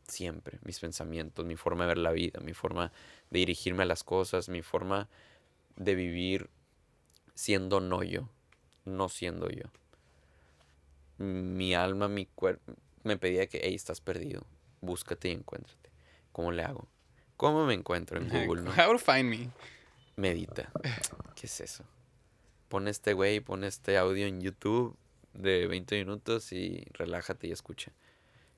siempre, 0.08 0.58
mis 0.64 0.80
pensamientos, 0.80 1.46
mi 1.46 1.56
forma 1.56 1.84
de 1.84 1.90
ver 1.90 2.00
la 2.00 2.12
vida, 2.12 2.40
mi 2.40 2.54
forma 2.54 2.92
de 3.30 3.40
dirigirme 3.40 3.84
a 3.84 3.86
las 3.86 4.04
cosas, 4.04 4.50
mi 4.50 4.64
forma 4.64 5.10
de 5.76 5.94
vivir 5.94 6.50
siendo 7.36 7.82
no 7.82 8.02
yo, 8.02 8.30
no 8.84 9.10
siendo 9.10 9.48
yo. 9.50 9.66
Mi 11.20 11.76
alma, 11.76 12.08
mi 12.08 12.26
cuerpo 12.26 12.74
me 13.04 13.16
pedía 13.18 13.46
que, 13.46 13.62
hey, 13.64 13.76
estás 13.76 14.02
perdido, 14.02 14.44
búscate 14.82 15.30
y 15.30 15.32
encuéntrate. 15.32 15.90
¿Cómo 16.32 16.52
le 16.52 16.64
hago? 16.64 16.88
¿Cómo 17.38 17.66
me 17.66 17.74
encuentro 17.74 18.20
en 18.20 18.30
Google? 18.48 18.64
No? 18.64 18.72
How 18.72 18.92
to 18.92 19.00
find 19.00 19.26
me. 19.30 19.50
Medita. 20.16 20.72
¿Qué 21.36 21.48
es 21.48 21.62
eso? 21.62 21.84
Pon 22.68 22.88
este 22.88 23.14
güey, 23.14 23.40
pon 23.40 23.64
este 23.64 23.98
audio 23.98 24.28
en 24.28 24.42
YouTube 24.42 24.96
de 25.34 25.68
20 25.68 25.98
minutos 25.98 26.52
y 26.52 26.86
relájate 26.94 27.48
y 27.48 27.52
escucha. 27.52 27.92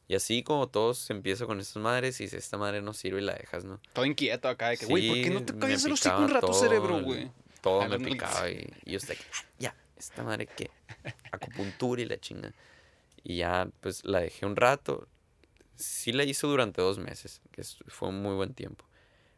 Y 0.08 0.16
así 0.16 0.44
como 0.44 0.68
todos 0.68 0.98
se 0.98 1.14
empieza 1.14 1.46
con 1.46 1.62
estas 1.62 1.82
madres 1.82 2.20
y 2.20 2.28
si 2.28 2.36
esta 2.36 2.58
madre 2.58 2.82
no 2.82 2.94
sirve 2.94 3.22
y 3.22 3.24
la 3.24 3.34
dejas, 3.34 3.64
¿no? 3.64 3.80
Todo 3.94 4.04
inquieto 4.04 4.50
acá 4.50 4.70
de 4.70 4.78
que, 4.78 4.86
güey, 4.86 5.08
¿por 5.08 5.18
qué 5.22 5.30
no 5.30 5.46
te 5.46 5.58
callas 5.58 5.86
el 5.86 5.94
hocico 5.94 6.18
un 6.18 6.30
rato, 6.30 6.52
cerebro, 6.52 7.02
güey? 7.02 7.32
Todo 7.62 7.88
me 7.88 8.00
picaba 8.00 8.50
y, 8.50 8.68
y 8.84 8.92
yo 8.92 8.98
estaba 8.98 9.20
ya, 9.58 9.74
esta 9.96 10.24
madre 10.24 10.48
que 10.48 10.70
acupuntura 11.32 12.02
y 12.02 12.06
la 12.06 12.20
chinga. 12.20 12.52
Y 13.24 13.38
ya, 13.38 13.70
pues 13.80 14.04
la 14.04 14.20
dejé 14.20 14.46
un 14.46 14.56
rato, 14.56 15.08
sí 15.82 16.12
la 16.12 16.24
hizo 16.24 16.48
durante 16.48 16.82
dos 16.82 17.00
meses, 17.00 17.42
que 17.52 17.64
fue 17.88 18.10
un 18.10 18.22
muy 18.22 18.36
buen 18.36 18.54
tiempo. 18.54 18.86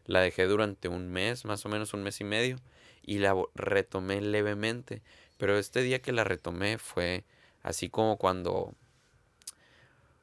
La 0.05 0.21
dejé 0.21 0.45
durante 0.45 0.87
un 0.89 1.09
mes, 1.09 1.45
más 1.45 1.65
o 1.65 1.69
menos 1.69 1.93
un 1.93 2.03
mes 2.03 2.19
y 2.21 2.23
medio, 2.23 2.57
y 3.01 3.19
la 3.19 3.35
retomé 3.55 4.21
levemente. 4.21 5.01
Pero 5.37 5.57
este 5.57 5.81
día 5.81 6.01
que 6.01 6.11
la 6.11 6.23
retomé 6.23 6.77
fue 6.77 7.23
así 7.63 7.89
como 7.89 8.17
cuando 8.17 8.75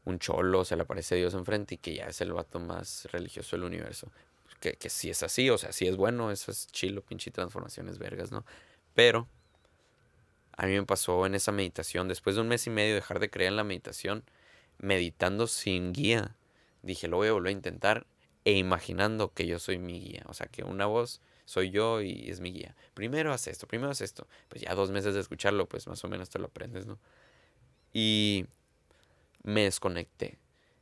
un 0.04 0.18
cholo 0.18 0.64
se 0.64 0.76
le 0.76 0.82
aparece 0.82 1.16
Dios 1.16 1.34
enfrente 1.34 1.74
y 1.74 1.78
que 1.78 1.94
ya 1.94 2.06
es 2.06 2.20
el 2.20 2.32
vato 2.32 2.60
más 2.60 3.06
religioso 3.12 3.56
del 3.56 3.64
universo. 3.64 4.10
Que, 4.60 4.74
que 4.74 4.90
sí 4.90 5.08
es 5.08 5.22
así, 5.22 5.48
o 5.48 5.56
sea, 5.56 5.72
sí 5.72 5.86
es 5.86 5.96
bueno, 5.96 6.30
eso 6.30 6.50
es 6.50 6.66
chilo, 6.66 7.02
pinche 7.02 7.30
transformaciones 7.30 7.98
vergas, 7.98 8.30
¿no? 8.30 8.44
Pero 8.94 9.26
a 10.60 10.66
mí 10.66 10.74
me 10.74 10.84
pasó 10.84 11.24
en 11.24 11.34
esa 11.34 11.52
meditación, 11.52 12.06
después 12.06 12.36
de 12.36 12.42
un 12.42 12.48
mes 12.48 12.66
y 12.66 12.70
medio 12.70 12.94
dejar 12.94 13.18
de 13.18 13.30
creer 13.30 13.48
en 13.48 13.56
la 13.56 13.64
meditación, 13.64 14.24
meditando 14.80 15.46
sin 15.46 15.92
guía, 15.92 16.36
dije, 16.82 17.08
lo 17.08 17.18
voy 17.18 17.28
a 17.28 17.32
volver 17.32 17.50
a 17.50 17.52
intentar 17.52 18.06
e 18.44 18.52
imaginando 18.52 19.32
que 19.32 19.46
yo 19.46 19.58
soy 19.58 19.78
mi 19.78 20.00
guía. 20.00 20.24
O 20.26 20.34
sea, 20.34 20.46
que 20.46 20.64
una 20.64 20.86
voz 20.86 21.20
soy 21.44 21.70
yo 21.70 22.00
y 22.00 22.30
es 22.30 22.40
mi 22.40 22.52
guía. 22.52 22.74
Primero 22.94 23.32
haz 23.32 23.46
esto, 23.46 23.66
primero 23.66 23.90
haz 23.90 24.00
esto. 24.00 24.26
Pues 24.48 24.62
ya 24.62 24.74
dos 24.74 24.90
meses 24.90 25.14
de 25.14 25.20
escucharlo, 25.20 25.68
pues 25.68 25.86
más 25.86 26.02
o 26.04 26.08
menos 26.08 26.30
te 26.30 26.38
lo 26.38 26.46
aprendes, 26.46 26.86
¿no? 26.86 26.98
Y 27.92 28.46
me 29.42 29.64
desconecté. 29.64 30.38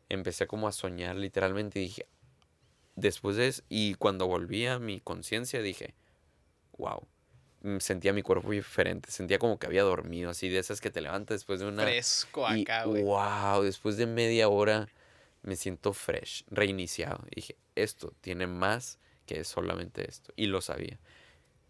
Empecé 0.08 0.46
como 0.46 0.68
a 0.68 0.72
soñar 0.72 1.16
literalmente 1.16 1.80
y 1.80 1.82
dije, 1.82 2.06
después 2.96 3.36
de 3.36 3.48
eso, 3.48 3.62
y 3.68 3.94
cuando 3.94 4.26
volví 4.26 4.66
a 4.66 4.78
mi 4.78 5.00
conciencia 5.00 5.60
dije, 5.62 5.94
wow, 6.76 7.06
sentía 7.80 8.12
mi 8.12 8.22
cuerpo 8.22 8.50
diferente, 8.50 9.10
sentía 9.10 9.38
como 9.38 9.58
que 9.58 9.66
había 9.66 9.82
dormido, 9.82 10.30
así 10.30 10.48
de 10.48 10.58
esas 10.58 10.80
que 10.80 10.90
te 10.90 11.00
levantas 11.00 11.36
después 11.36 11.60
de 11.60 11.66
una... 11.66 11.82
Fresco 11.82 12.46
acá, 12.46 12.84
güey. 12.84 13.02
wow, 13.02 13.62
después 13.62 13.96
de 13.96 14.06
media 14.06 14.48
hora 14.48 14.88
me 15.42 15.56
siento 15.56 15.92
fresh, 15.92 16.44
reiniciado. 16.50 17.24
Y 17.30 17.36
dije, 17.36 17.56
esto 17.74 18.12
tiene 18.20 18.46
más 18.46 18.98
que 19.26 19.44
solamente 19.44 20.08
esto. 20.08 20.32
Y 20.36 20.46
lo 20.46 20.60
sabía. 20.60 20.98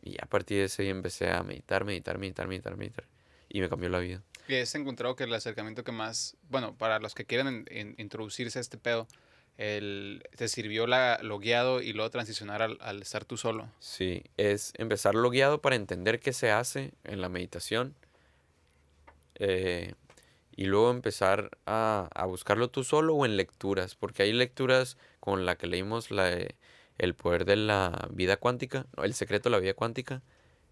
Y 0.03 0.17
a 0.23 0.27
partir 0.27 0.59
de 0.59 0.65
ese 0.65 0.83
día 0.83 0.93
empecé 0.93 1.31
a 1.31 1.43
meditar, 1.43 1.85
meditar, 1.85 2.19
meditar, 2.19 2.47
meditar, 2.49 2.77
meditar. 2.77 3.05
Y 3.49 3.61
me 3.61 3.69
cambió 3.69 3.89
la 3.89 3.99
vida. 3.99 4.23
Y 4.47 4.55
has 4.57 4.75
encontrado 4.75 5.17
que 5.17 5.25
el 5.25 5.35
acercamiento 5.35 5.85
que 5.85 5.93
más, 5.93 6.37
bueno, 6.49 6.75
para 6.77 6.99
los 6.99 7.15
que 7.15 7.27
en- 7.29 7.67
en- 7.71 7.95
introducirse 7.99 8.59
a 8.59 8.63
este 8.63 8.79
pedo, 8.79 9.07
el, 9.59 10.23
te 10.37 10.49
sirvió 10.49 10.87
la, 10.87 11.19
lo 11.23 11.39
guiado 11.39 11.83
y 11.83 11.93
luego 11.93 12.11
transicionar 12.11 12.63
al, 12.63 12.79
al 12.81 13.03
estar 13.03 13.25
tú 13.27 13.37
solo. 13.37 13.71
Sí, 13.81 14.23
es 14.37 14.73
empezar 14.79 15.15
lo 15.15 15.31
guiado 15.31 15.61
para 15.61 15.77
entender 15.77 16.21
qué 16.21 16.33
se 16.33 16.51
hace 16.51 16.93
en 17.05 17.21
la 17.21 17.29
meditación. 17.29 17.95
eh, 19.37 19.95
y 20.57 20.65
luego 20.65 20.91
empezar 20.91 21.51
a, 21.67 22.09
a 22.13 22.27
buscarlo 22.27 22.69
tú 22.69 22.83
solo 22.83 23.15
o 23.15 23.25
en 23.25 23.37
lecturas, 23.37 23.95
porque 23.95 24.25
hay 24.25 24.33
lecturas 24.33 24.97
con 25.21 25.47
la 25.47 25.57
que 25.57 25.69
leímos 25.69 26.11
la, 26.11 26.25
de 26.25 26.57
El 26.99 27.15
poder 27.15 27.45
de 27.45 27.55
la 27.57 28.09
vida 28.11 28.37
cuántica, 28.39 28.87
no, 28.97 29.05
El 29.05 29.15
secreto 29.15 29.49
de 29.49 29.53
la 29.57 29.61
vida 29.61 29.75
cuántica. 29.75 30.23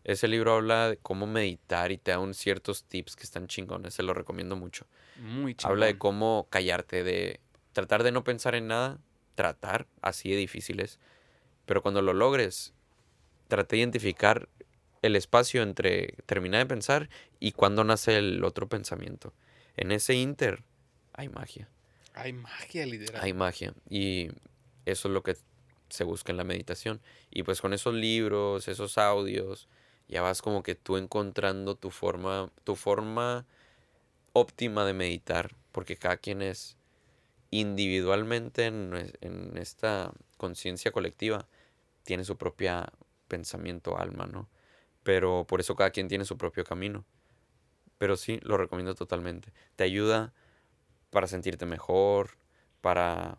Ese 0.03 0.27
libro 0.29 0.55
habla 0.55 0.91
de 0.91 0.97
cómo 0.99 1.27
meditar 1.29 1.93
y 1.93 1.99
te 1.99 2.13
da 2.13 2.19
un 2.19 2.35
ciertos 2.35 2.85
tips 2.85 3.15
que 3.17 3.25
están 3.25 3.47
chingones, 3.49 3.95
se 3.95 4.03
lo 4.03 4.13
recomiendo 4.15 4.57
mucho. 4.57 4.87
Muy 5.15 5.55
chingón. 5.55 5.73
Habla 5.73 5.87
de 5.87 5.99
cómo 5.99 6.47
callarte, 6.51 7.05
de 7.05 7.41
tratar 7.77 8.03
de 8.05 8.11
no 8.11 8.25
pensar 8.25 8.55
en 8.55 8.69
nada, 8.69 8.99
tratar, 9.35 9.87
así 10.01 10.31
de 10.31 10.37
difícil 10.39 10.81
es. 10.81 10.99
Pero 11.67 11.83
cuando 11.83 12.01
lo 12.01 12.15
logres, 12.15 12.73
trata 13.49 13.73
de 13.77 13.81
identificar 13.81 14.49
el 15.03 15.15
espacio 15.15 15.63
entre 15.63 16.15
terminar 16.25 16.61
de 16.61 16.67
pensar 16.67 17.11
y 17.39 17.53
cuando 17.53 17.85
nace 17.85 18.17
el 18.17 18.43
otro 18.45 18.67
pensamiento. 18.67 19.35
En 19.77 19.93
ese 19.93 20.15
inter 20.15 20.65
hay 21.13 21.29
magia, 21.29 21.69
Hay 22.15 22.33
magia, 22.33 22.87
literal. 22.87 23.23
hay 23.23 23.35
magia. 23.35 23.75
Y 23.91 24.29
eso 24.87 25.09
es 25.09 25.13
lo 25.13 25.23
que 25.23 25.37
se 25.91 26.05
busca 26.05 26.33
en 26.33 26.39
la 26.39 26.45
meditación. 26.45 27.03
Y 27.31 27.43
pues 27.43 27.61
con 27.61 27.75
esos 27.75 27.93
libros, 27.93 28.69
esos 28.69 28.97
audios, 28.97 29.69
ya 30.09 30.23
vas 30.23 30.41
como 30.41 30.63
que 30.63 30.75
tú 30.77 30.97
encontrando 30.97 31.75
tu 31.75 31.91
forma, 31.91 32.51
tu 32.65 32.75
forma 32.75 33.45
óptima 34.33 34.87
de 34.87 34.95
meditar, 34.95 35.55
porque 35.73 35.99
cada 35.99 36.17
quien 36.17 36.41
es 36.41 36.79
individualmente 37.61 38.67
en, 38.67 39.53
esta 39.57 40.13
conciencia 40.37 40.91
colectiva, 40.93 41.47
tiene 42.05 42.25
su 42.25 42.37
propia 42.37 42.93
pensamiento, 43.29 43.99
alma, 43.99 44.27
¿no? 44.27 44.49
Pero 45.03 45.47
por 45.49 45.61
eso 45.61 45.77
cada 45.77 45.91
quien 45.91 46.09
tiene 46.09 46.25
su 46.25 46.37
propio 46.37 46.65
camino. 46.65 47.05
Pero 47.99 48.17
sí, 48.17 48.41
lo 48.43 48.57
recomiendo 48.57 48.95
totalmente. 48.95 49.53
Te 49.77 49.85
ayuda 49.85 50.33
para 51.11 51.27
sentirte 51.27 51.67
mejor, 51.67 52.37
para 52.81 53.39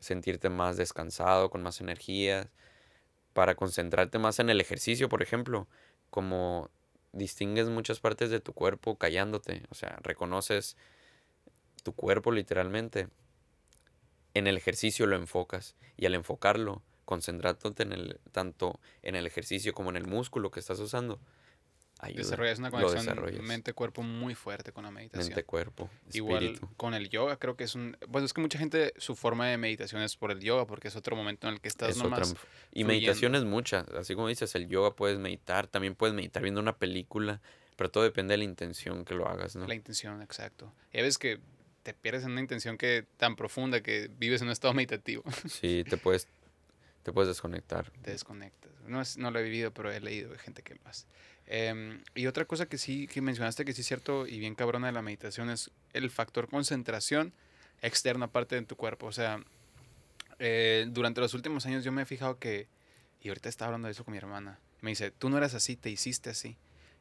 sentirte 0.00 0.48
más 0.50 0.76
descansado, 0.76 1.50
con 1.50 1.62
más 1.62 1.80
energías, 1.80 2.48
para 3.32 3.54
concentrarte 3.54 4.18
más 4.18 4.38
en 4.38 4.50
el 4.50 4.60
ejercicio, 4.60 5.08
por 5.08 5.22
ejemplo, 5.22 5.66
como 6.10 6.70
distingues 7.12 7.68
muchas 7.68 8.00
partes 8.00 8.30
de 8.30 8.40
tu 8.40 8.52
cuerpo 8.52 8.96
callándote, 8.96 9.62
o 9.70 9.74
sea, 9.74 9.98
reconoces 10.02 10.76
tu 11.82 11.92
cuerpo 11.94 12.32
literalmente. 12.32 13.08
En 14.34 14.46
el 14.46 14.56
ejercicio 14.56 15.06
lo 15.06 15.16
enfocas 15.16 15.74
y 15.96 16.06
al 16.06 16.14
enfocarlo, 16.14 16.82
concentrándote 17.04 17.82
en 17.82 17.92
el, 17.92 18.20
tanto 18.32 18.78
en 19.02 19.16
el 19.16 19.26
ejercicio 19.26 19.72
como 19.72 19.90
en 19.90 19.96
el 19.96 20.06
músculo 20.06 20.50
que 20.50 20.60
estás 20.60 20.78
usando, 20.78 21.18
ayuda. 21.98 22.22
Desarrollas 22.22 22.58
una 22.58 22.70
conexión 22.70 23.44
mente-cuerpo 23.44 24.02
muy 24.02 24.34
fuerte 24.34 24.72
con 24.72 24.84
la 24.84 24.90
meditación. 24.90 25.28
Mente, 25.28 25.44
cuerpo, 25.44 25.90
Igual 26.12 26.60
con 26.76 26.94
el 26.94 27.08
yoga, 27.08 27.38
creo 27.38 27.56
que 27.56 27.64
es 27.64 27.74
un... 27.74 27.96
Pues 28.12 28.24
es 28.24 28.32
que 28.32 28.40
mucha 28.40 28.58
gente, 28.58 28.92
su 28.98 29.16
forma 29.16 29.48
de 29.48 29.56
meditación 29.56 30.02
es 30.02 30.16
por 30.16 30.30
el 30.30 30.40
yoga, 30.40 30.66
porque 30.66 30.88
es 30.88 30.96
otro 30.96 31.16
momento 31.16 31.48
en 31.48 31.54
el 31.54 31.60
que 31.60 31.68
estás 31.68 31.90
Es 31.90 31.96
otra 31.96 32.10
nomás... 32.10 32.34
enf- 32.34 32.44
y 32.72 32.84
meditación 32.84 33.34
es 33.34 33.44
mucha, 33.44 33.86
así 33.98 34.14
como 34.14 34.28
dices, 34.28 34.54
el 34.54 34.68
yoga 34.68 34.94
puedes 34.94 35.18
meditar, 35.18 35.66
también 35.66 35.94
puedes 35.94 36.14
meditar 36.14 36.42
viendo 36.42 36.60
una 36.60 36.76
película, 36.76 37.40
pero 37.76 37.90
todo 37.90 38.04
depende 38.04 38.32
de 38.34 38.38
la 38.38 38.44
intención 38.44 39.04
que 39.04 39.14
lo 39.14 39.26
hagas, 39.26 39.56
¿no? 39.56 39.66
La 39.66 39.74
intención, 39.74 40.20
exacto. 40.22 40.72
Y 40.92 40.98
a 40.98 41.02
veces 41.02 41.16
que 41.18 41.40
te 41.88 41.94
pierdes 41.94 42.24
en 42.24 42.32
una 42.32 42.42
intención 42.42 42.76
que 42.76 43.06
tan 43.16 43.34
profunda 43.34 43.80
que 43.82 44.10
vives 44.18 44.42
en 44.42 44.48
un 44.48 44.52
estado 44.52 44.74
meditativo. 44.74 45.22
Sí, 45.48 45.84
te 45.88 45.96
puedes, 45.96 46.28
te 47.02 47.12
puedes 47.14 47.28
desconectar. 47.28 47.90
te 48.02 48.10
desconectas. 48.10 48.70
No, 48.86 49.00
es- 49.00 49.16
no 49.16 49.30
lo 49.30 49.38
he 49.38 49.42
vivido, 49.42 49.72
pero 49.72 49.90
he 49.90 49.98
leído 49.98 50.30
de 50.32 50.38
gente 50.38 50.60
que 50.62 50.74
lo 50.74 50.80
hace. 50.84 51.06
Em, 51.46 52.02
y 52.14 52.26
otra 52.26 52.44
cosa 52.44 52.66
que 52.66 52.76
sí 52.76 53.06
que 53.08 53.22
mencionaste 53.22 53.64
que 53.64 53.72
sí 53.72 53.80
es 53.80 53.86
cierto 53.86 54.26
y 54.26 54.38
bien 54.38 54.54
cabrona 54.54 54.88
de 54.88 54.92
la 54.92 55.00
meditación 55.00 55.48
es 55.48 55.70
el 55.94 56.10
factor 56.10 56.46
concentración 56.50 57.32
externo 57.80 58.26
aparte 58.26 58.54
de 58.56 58.62
tu 58.66 58.76
cuerpo. 58.76 59.06
O 59.06 59.12
sea, 59.12 59.42
eh, 60.38 60.86
durante 60.90 61.22
los 61.22 61.32
últimos 61.32 61.64
años 61.64 61.84
yo 61.84 61.90
me 61.92 62.02
he 62.02 62.04
fijado 62.06 62.38
que, 62.38 62.68
y 63.22 63.28
ahorita 63.28 63.48
estaba 63.48 63.68
hablando 63.68 63.88
de 63.88 63.92
eso 63.92 64.04
con 64.04 64.12
mi 64.12 64.18
hermana, 64.18 64.58
me 64.82 64.90
dice, 64.90 65.10
tú 65.10 65.30
no 65.30 65.38
eras 65.38 65.54
así, 65.54 65.74
te 65.74 65.88
hiciste 65.88 66.28
así. 66.28 66.58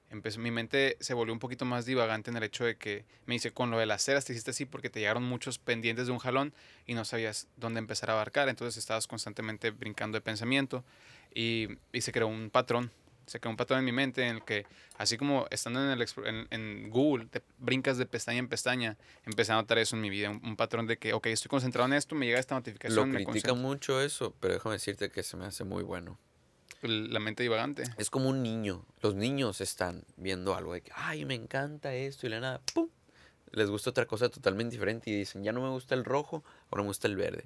Empezó, 0.10 0.40
mi 0.40 0.52
mente 0.52 0.96
se 1.02 1.14
volvió 1.14 1.34
un 1.34 1.40
poquito 1.40 1.66
más 1.66 1.86
divagante 1.86 2.32
en 2.32 2.38
el 2.38 2.44
hecho 2.44 2.64
de 2.64 2.78
que 2.78 3.04
me 3.26 3.34
dice, 3.36 3.52
con 3.52 3.72
lo 3.72 3.78
de 3.78 3.86
las 3.86 4.04
ceras 4.04 4.24
te 4.24 4.32
hiciste 4.32 4.52
así 4.52 4.66
porque 4.66 4.90
te 4.90 5.00
llegaron 5.02 5.24
muchos 5.24 5.60
pendientes 5.60 6.08
de 6.08 6.14
un 6.14 6.20
jalón 6.20 6.54
y 6.86 6.94
no 6.94 7.04
sabías 7.04 7.48
dónde 7.58 7.80
empezar 7.80 8.10
a 8.10 8.14
abarcar, 8.14 8.48
entonces 8.48 8.78
estabas 8.78 9.06
constantemente 9.06 9.72
brincando 9.72 10.18
de 10.18 10.22
pensamiento 10.22 10.86
y, 11.36 11.68
y 11.92 12.02
se 12.02 12.14
creó 12.14 12.28
un 12.28 12.50
patrón, 12.50 12.90
se 13.26 13.42
creó 13.42 13.52
un 13.52 13.58
patrón 13.58 13.80
en 13.80 13.86
mi 13.86 13.92
mente 13.92 14.26
en 14.26 14.38
el 14.38 14.44
que, 14.46 14.66
así 14.98 15.18
como 15.18 15.46
estando 15.52 15.84
en, 15.84 16.00
el, 16.00 16.08
en, 16.26 16.48
en 16.52 16.90
Google, 16.90 17.26
te 17.26 17.42
brincas 17.58 17.98
de 17.98 18.06
pestaña 18.06 18.40
en 18.40 18.48
pestaña, 18.48 18.98
empecé 19.26 19.52
a 19.52 19.56
notar 19.56 19.78
eso 19.78 19.98
en 19.98 20.02
mi 20.02 20.10
vida, 20.10 20.30
un, 20.30 20.40
un 20.42 20.56
patrón 20.56 20.88
de 20.88 20.98
que, 20.98 21.12
ok, 21.12 21.28
estoy 21.28 21.50
concentrado 21.50 21.86
en 21.88 21.94
esto, 21.94 22.16
me 22.16 22.26
llega 22.26 22.40
esta 22.40 22.56
Lo 22.56 22.60
notificación, 22.62 23.10
me 23.12 23.26
critica 23.26 23.50
concentro. 23.50 23.56
mucho 23.56 24.02
eso, 24.02 24.34
pero 24.40 24.54
déjame 24.54 24.76
decirte 24.76 25.12
que 25.12 25.22
se 25.22 25.36
me 25.36 25.46
hace 25.46 25.66
muy 25.66 25.84
bueno. 25.84 26.18
La 26.82 27.20
mente 27.20 27.44
divagante. 27.44 27.84
Es 27.98 28.10
como 28.10 28.30
un 28.30 28.44
niño. 28.44 28.86
Los 29.02 29.16
niños 29.16 29.62
están 29.62 30.04
viendo 30.16 30.56
algo 30.56 30.74
de 30.74 30.82
que, 30.82 30.92
ay, 30.96 31.26
me 31.26 31.36
encanta 31.36 31.94
esto 31.94 32.28
y 32.28 32.30
la 32.30 32.40
nada, 32.40 32.62
¡pum! 32.74 32.90
Les 33.52 33.70
gusta 33.70 33.90
otra 33.90 34.06
cosa 34.06 34.30
totalmente 34.30 34.76
diferente 34.76 35.10
y 35.10 35.16
dicen, 35.16 35.44
ya 35.44 35.52
no 35.54 35.62
me 35.62 35.70
gusta 35.70 35.96
el 35.96 36.04
rojo, 36.06 36.44
ahora 36.70 36.84
me 36.84 36.90
gusta 36.90 37.08
el 37.08 37.16
verde. 37.16 37.46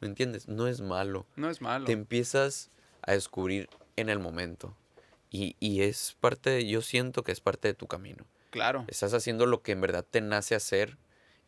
¿Me 0.00 0.08
entiendes? 0.08 0.48
No 0.48 0.66
es 0.66 0.80
malo. 0.80 1.26
No 1.36 1.48
es 1.48 1.60
malo. 1.60 1.86
te 1.86 1.92
empiezas 1.92 2.70
a 3.02 3.12
descubrir 3.12 3.68
en 3.96 4.08
el 4.08 4.18
momento. 4.18 4.76
Y, 5.30 5.56
y 5.60 5.82
es 5.82 6.16
parte, 6.20 6.50
de- 6.50 6.66
yo 6.68 6.82
siento 6.82 7.22
que 7.22 7.32
es 7.32 7.40
parte 7.40 7.68
de 7.68 7.74
tu 7.74 7.86
camino. 7.86 8.24
Claro. 8.50 8.84
Estás 8.88 9.14
haciendo 9.14 9.46
lo 9.46 9.62
que 9.62 9.72
en 9.72 9.80
verdad 9.80 10.04
te 10.08 10.20
nace 10.20 10.54
hacer. 10.54 10.96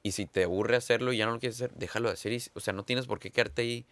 Y 0.02 0.12
si 0.12 0.26
te 0.26 0.44
aburre 0.44 0.76
hacerlo 0.76 1.12
y 1.12 1.16
ya 1.18 1.26
no 1.26 1.32
lo 1.32 1.40
quieres 1.40 1.56
hacer, 1.56 1.72
déjalo 1.74 2.08
de 2.08 2.14
hacer. 2.14 2.32
y- 2.32 2.42
o 2.54 2.60
sea, 2.60 2.72
no 2.72 2.84
tienes 2.84 3.06
por 3.06 3.18
qué 3.18 3.30
quedarte 3.32 3.62
ahí 3.62 3.86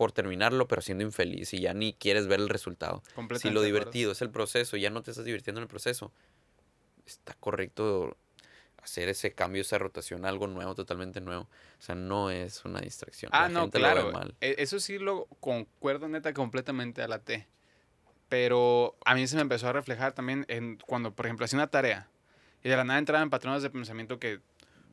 por 0.00 0.12
terminarlo, 0.12 0.66
pero 0.66 0.80
siendo 0.80 1.04
infeliz 1.04 1.52
y 1.52 1.60
ya 1.60 1.74
ni 1.74 1.92
quieres 1.92 2.26
ver 2.26 2.40
el 2.40 2.48
resultado. 2.48 3.02
Si 3.38 3.50
lo 3.50 3.60
divertido 3.60 4.12
es 4.12 4.22
el 4.22 4.30
proceso 4.30 4.78
y 4.78 4.80
ya 4.80 4.88
no 4.88 5.02
te 5.02 5.10
estás 5.10 5.26
divirtiendo 5.26 5.60
en 5.60 5.64
el 5.64 5.68
proceso, 5.68 6.10
está 7.04 7.34
correcto 7.34 8.16
hacer 8.82 9.10
ese 9.10 9.32
cambio, 9.32 9.60
esa 9.60 9.76
rotación, 9.76 10.24
algo 10.24 10.46
nuevo, 10.46 10.74
totalmente 10.74 11.20
nuevo. 11.20 11.42
O 11.42 11.82
sea, 11.82 11.96
no 11.96 12.30
es 12.30 12.64
una 12.64 12.80
distracción. 12.80 13.30
Ah, 13.34 13.42
La 13.42 13.48
no, 13.50 13.60
gente 13.64 13.78
lo 13.78 13.88
ve 13.88 13.92
claro. 13.92 14.10
mal. 14.10 14.34
e- 14.40 14.54
Eso 14.56 14.80
sí 14.80 14.98
lo 14.98 15.26
concuerdo 15.38 16.08
neta 16.08 16.32
completamente 16.32 17.02
a 17.02 17.06
la 17.06 17.18
T. 17.18 17.46
Pero 18.30 18.96
a 19.04 19.14
mí 19.14 19.26
se 19.26 19.36
me 19.36 19.42
empezó 19.42 19.68
a 19.68 19.74
reflejar 19.74 20.14
también 20.14 20.46
en 20.48 20.78
cuando, 20.86 21.14
por 21.14 21.26
ejemplo, 21.26 21.44
hacía 21.44 21.58
una 21.58 21.66
tarea 21.66 22.08
y 22.64 22.70
de 22.70 22.76
la 22.76 22.84
nada 22.84 22.98
entraba 22.98 23.22
en 23.22 23.28
patrones 23.28 23.62
de 23.62 23.68
pensamiento 23.68 24.18
que 24.18 24.40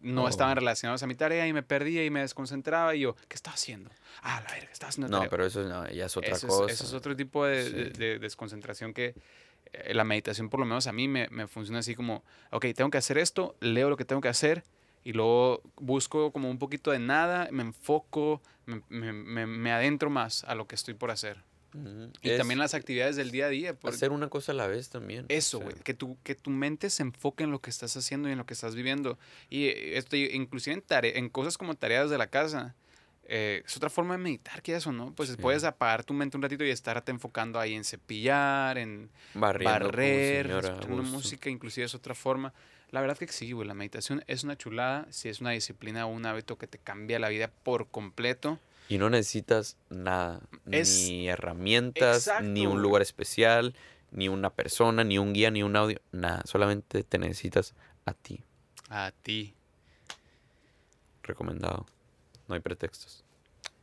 no 0.02 0.24
Oh. 0.26 0.28
estaban 0.30 0.56
relacionados 0.56 1.02
a 1.04 1.08
mi 1.08 1.16
tarea 1.16 1.48
y 1.48 1.54
me 1.54 1.64
perdía 1.64 2.04
y 2.06 2.10
me 2.10 2.22
desconcentraba 2.22 2.96
y 2.96 3.02
yo, 3.02 3.16
¿qué 3.28 3.36
estaba 3.36 3.56
haciendo? 3.56 3.90
Ah, 4.22 4.42
la 4.46 4.54
verga, 4.54 4.72
estaba 4.72 4.90
haciendo 4.90 5.10
No, 5.10 5.18
tarea. 5.18 5.30
pero 5.30 5.46
eso 5.46 5.64
no, 5.64 5.90
ya 5.90 6.06
es 6.06 6.18
otra 6.18 6.36
eso, 6.36 6.48
es- 6.48 6.54
cosa. 6.54 6.74
eso 6.74 6.84
es 6.86 6.94
otro 6.94 7.16
tipo 7.16 7.46
de, 7.46 7.70
de- 7.72 7.86
Sí. 7.94 8.00
de 8.00 8.20
desconcentración 8.20 8.94
que 8.94 9.16
eh, 9.74 9.94
la 9.94 10.06
meditación, 10.06 10.50
por 10.50 10.60
lo 10.62 10.66
menos 10.66 10.88
a 10.88 10.94
mí, 10.94 11.08
me, 11.10 11.28
me 11.30 11.46
funciona 11.48 11.80
así 11.80 11.94
como, 11.94 12.24
ok, 12.52 12.68
tengo 12.74 12.90
que 12.90 12.98
hacer 12.98 13.18
esto, 13.18 13.56
leo 13.60 13.90
lo 13.90 13.98
que 13.98 14.06
tengo 14.06 14.22
que 14.22 14.30
hacer 14.30 14.64
y 15.04 15.12
luego 15.14 15.62
busco 15.76 16.32
como 16.32 16.50
un 16.50 16.58
poquito 16.58 16.92
de 16.92 17.00
nada, 17.00 17.50
me 17.52 17.64
enfoco, 17.64 18.42
me, 18.66 18.82
me- 18.90 19.12
me- 19.14 19.46
me 19.46 19.72
adentro 19.74 20.10
más 20.10 20.44
a 20.46 20.56
lo 20.56 20.68
que 20.68 20.76
estoy 20.76 20.94
por 20.94 21.12
hacer. 21.12 21.44
Y 22.22 22.30
Es 22.30 22.38
también 22.38 22.60
las 22.60 22.74
actividades 22.74 23.16
del 23.16 23.30
día 23.32 23.46
a 23.46 23.50
día. 23.50 23.78
hacer 23.84 24.12
una 24.12 24.30
cosa 24.30 24.52
a 24.52 24.56
la 24.56 24.68
vez 24.68 24.90
también. 24.90 25.26
o 25.26 25.28
eso, 25.30 25.58
sea, 25.60 25.66
güey, 25.68 25.78
que 25.84 25.94
tu, 25.94 26.18
que 26.24 26.34
tu 26.36 26.50
mente 26.50 26.90
se 26.90 27.04
enfoque 27.04 27.44
en 27.44 27.52
lo 27.52 27.60
que 27.62 27.70
estás 27.70 27.96
haciendo 27.98 28.30
y 28.30 28.32
en 28.32 28.38
lo 28.38 28.46
que 28.46 28.54
estás 28.54 28.74
viviendo. 28.76 29.20
Y 29.50 29.66
eh, 29.66 29.98
esto, 29.98 30.16
inclusive 30.16 30.74
en, 30.76 30.82
tare- 30.82 31.18
en 31.18 31.30
cosas 31.30 31.58
como 31.58 31.76
tareas 31.76 32.10
de 32.10 32.18
la 32.18 32.28
casa. 32.28 32.76
eh, 33.30 33.62
es 33.66 33.76
otra 33.76 33.90
forma 33.90 34.14
de 34.16 34.20
meditar 34.24 34.62
que 34.62 34.74
eso, 34.74 34.94
¿no? 34.94 35.14
Pues 35.14 35.30
Sí. 35.32 35.36
puedes 35.36 35.66
apagar 35.66 36.06
tu 36.06 36.14
mente 36.14 36.38
un 36.38 36.44
ratito 36.44 36.64
y 36.64 36.70
estarte 36.70 37.12
enfocando 37.12 37.60
ahí 37.60 37.74
en 37.74 37.84
cepillar, 37.84 38.78
en 38.78 39.10
barriendo 39.34 39.88
barrer, 39.88 40.50
escuchando 40.50 41.04
música, 41.04 41.50
inclusive 41.50 41.86
es 41.86 41.94
otra 41.94 42.16
forma. 42.16 42.54
La 42.92 43.02
verdad 43.02 43.18
que 43.18 43.28
sí, 43.28 43.52
güey, 43.52 43.68
la 43.68 43.74
meditación 43.74 44.24
es 44.28 44.46
una 44.46 44.56
chulada, 44.58 45.06
si 45.12 45.28
es 45.28 45.42
una 45.42 45.50
disciplina 45.52 46.06
o 46.06 46.10
un 46.10 46.26
hábito 46.26 46.58
que 46.58 46.68
te 46.68 46.78
cambia 46.78 47.20
la 47.20 47.28
vida 47.28 47.52
por 47.64 47.90
completo. 47.90 48.60
Y 48.90 48.98
no 48.98 49.10
necesitas 49.10 49.78
nada, 49.90 50.40
Es- 50.72 51.10
ni 51.10 51.28
herramientas, 51.30 52.32
ni 52.42 52.66
un 52.68 52.82
lugar 52.82 53.02
especial, 53.02 53.76
ni 54.12 54.30
una 54.30 54.50
persona, 54.50 55.04
ni 55.04 55.18
un 55.18 55.34
guía, 55.34 55.52
ni 55.52 55.64
un 55.64 55.76
audio, 55.76 56.00
nada. 56.12 56.42
Solamente 56.46 57.04
te 57.04 57.18
necesitas 57.18 57.74
a 58.06 58.14
ti. 58.14 58.42
A 58.90 59.12
ti. 59.24 59.54
Recomendado. 61.24 61.86
No 62.48 62.56
hay 62.56 62.62
pretextos. 62.62 63.24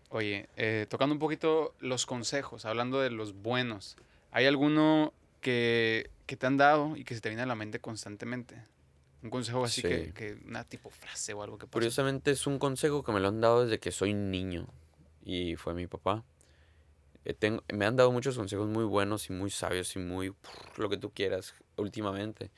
Oye, 0.09 0.49
eh, 0.57 0.87
tocando 0.89 1.13
un 1.15 1.19
poquito 1.19 1.75
los 1.81 2.07
consejos, 2.07 2.65
hablando 2.65 3.01
de 3.01 3.11
los 3.11 3.35
buenos, 3.35 3.97
¿hay 4.31 4.47
alguno 4.47 5.13
que, 5.41 6.09
que 6.27 6.37
te 6.37 6.47
han 6.47 6.57
dado 6.57 6.97
y 6.97 7.05
que 7.05 7.15
se 7.15 7.21
te 7.21 7.29
viene 7.29 7.43
a 7.43 7.47
la 7.47 7.55
mente 7.57 7.81
constantemente? 7.81 8.57
Un 9.23 9.31
consejo 9.31 9.65
así 9.65 9.83
que, 9.83 10.13
que 10.15 10.39
una 10.47 10.65
tipo 10.65 10.91
frase 10.91 11.33
o 11.35 11.43
algo 11.43 11.59
que 11.59 11.67
pasa. 11.67 11.73
Curiosamente 11.73 12.31
es 12.31 12.47
un 12.47 12.59
consejo 12.59 13.03
que 13.03 13.13
me 13.13 13.21
lo 13.21 13.29
han 13.29 13.41
dado 13.41 13.65
desde 13.65 13.81
que 13.81 13.91
soy 13.91 14.15
niño 14.15 14.67
y 15.25 15.57
fue 15.57 15.75
mi 15.75 15.87
papá. 15.87 16.25
Eh, 17.25 17.33
tengo- 17.35 17.63
me 17.73 17.87
han 17.87 17.97
dado 17.97 18.13
muchos 18.13 18.37
consejos 18.37 18.69
muy 18.69 18.85
buenos 18.85 19.31
y 19.31 19.33
muy 19.33 19.51
sabios 19.51 19.97
y 19.97 19.99
muy 19.99 20.31
prr, 20.31 20.79
lo 20.79 20.89
que 20.91 20.99
tú 20.99 21.11
quieras 21.11 21.55
últimamente. 21.77 22.51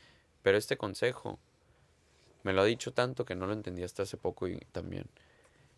Pero 0.43 0.59
este 0.59 0.77
consejo 0.77 1.39
me 2.43 2.53
lo 2.53 2.63
ha 2.63 2.65
dicho 2.65 2.93
tanto 2.93 3.25
que 3.25 3.35
no 3.35 3.47
lo 3.47 3.53
entendí 3.53 3.83
hasta 3.83 4.03
hace 4.03 4.17
poco 4.17 4.49
y 4.49 4.59
también. 4.73 5.07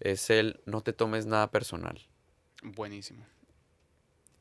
Es 0.01 0.31
el 0.31 0.61
no 0.65 0.81
te 0.81 0.93
tomes 0.93 1.27
nada 1.27 1.51
personal. 1.51 2.01
Buenísimo. 2.63 3.25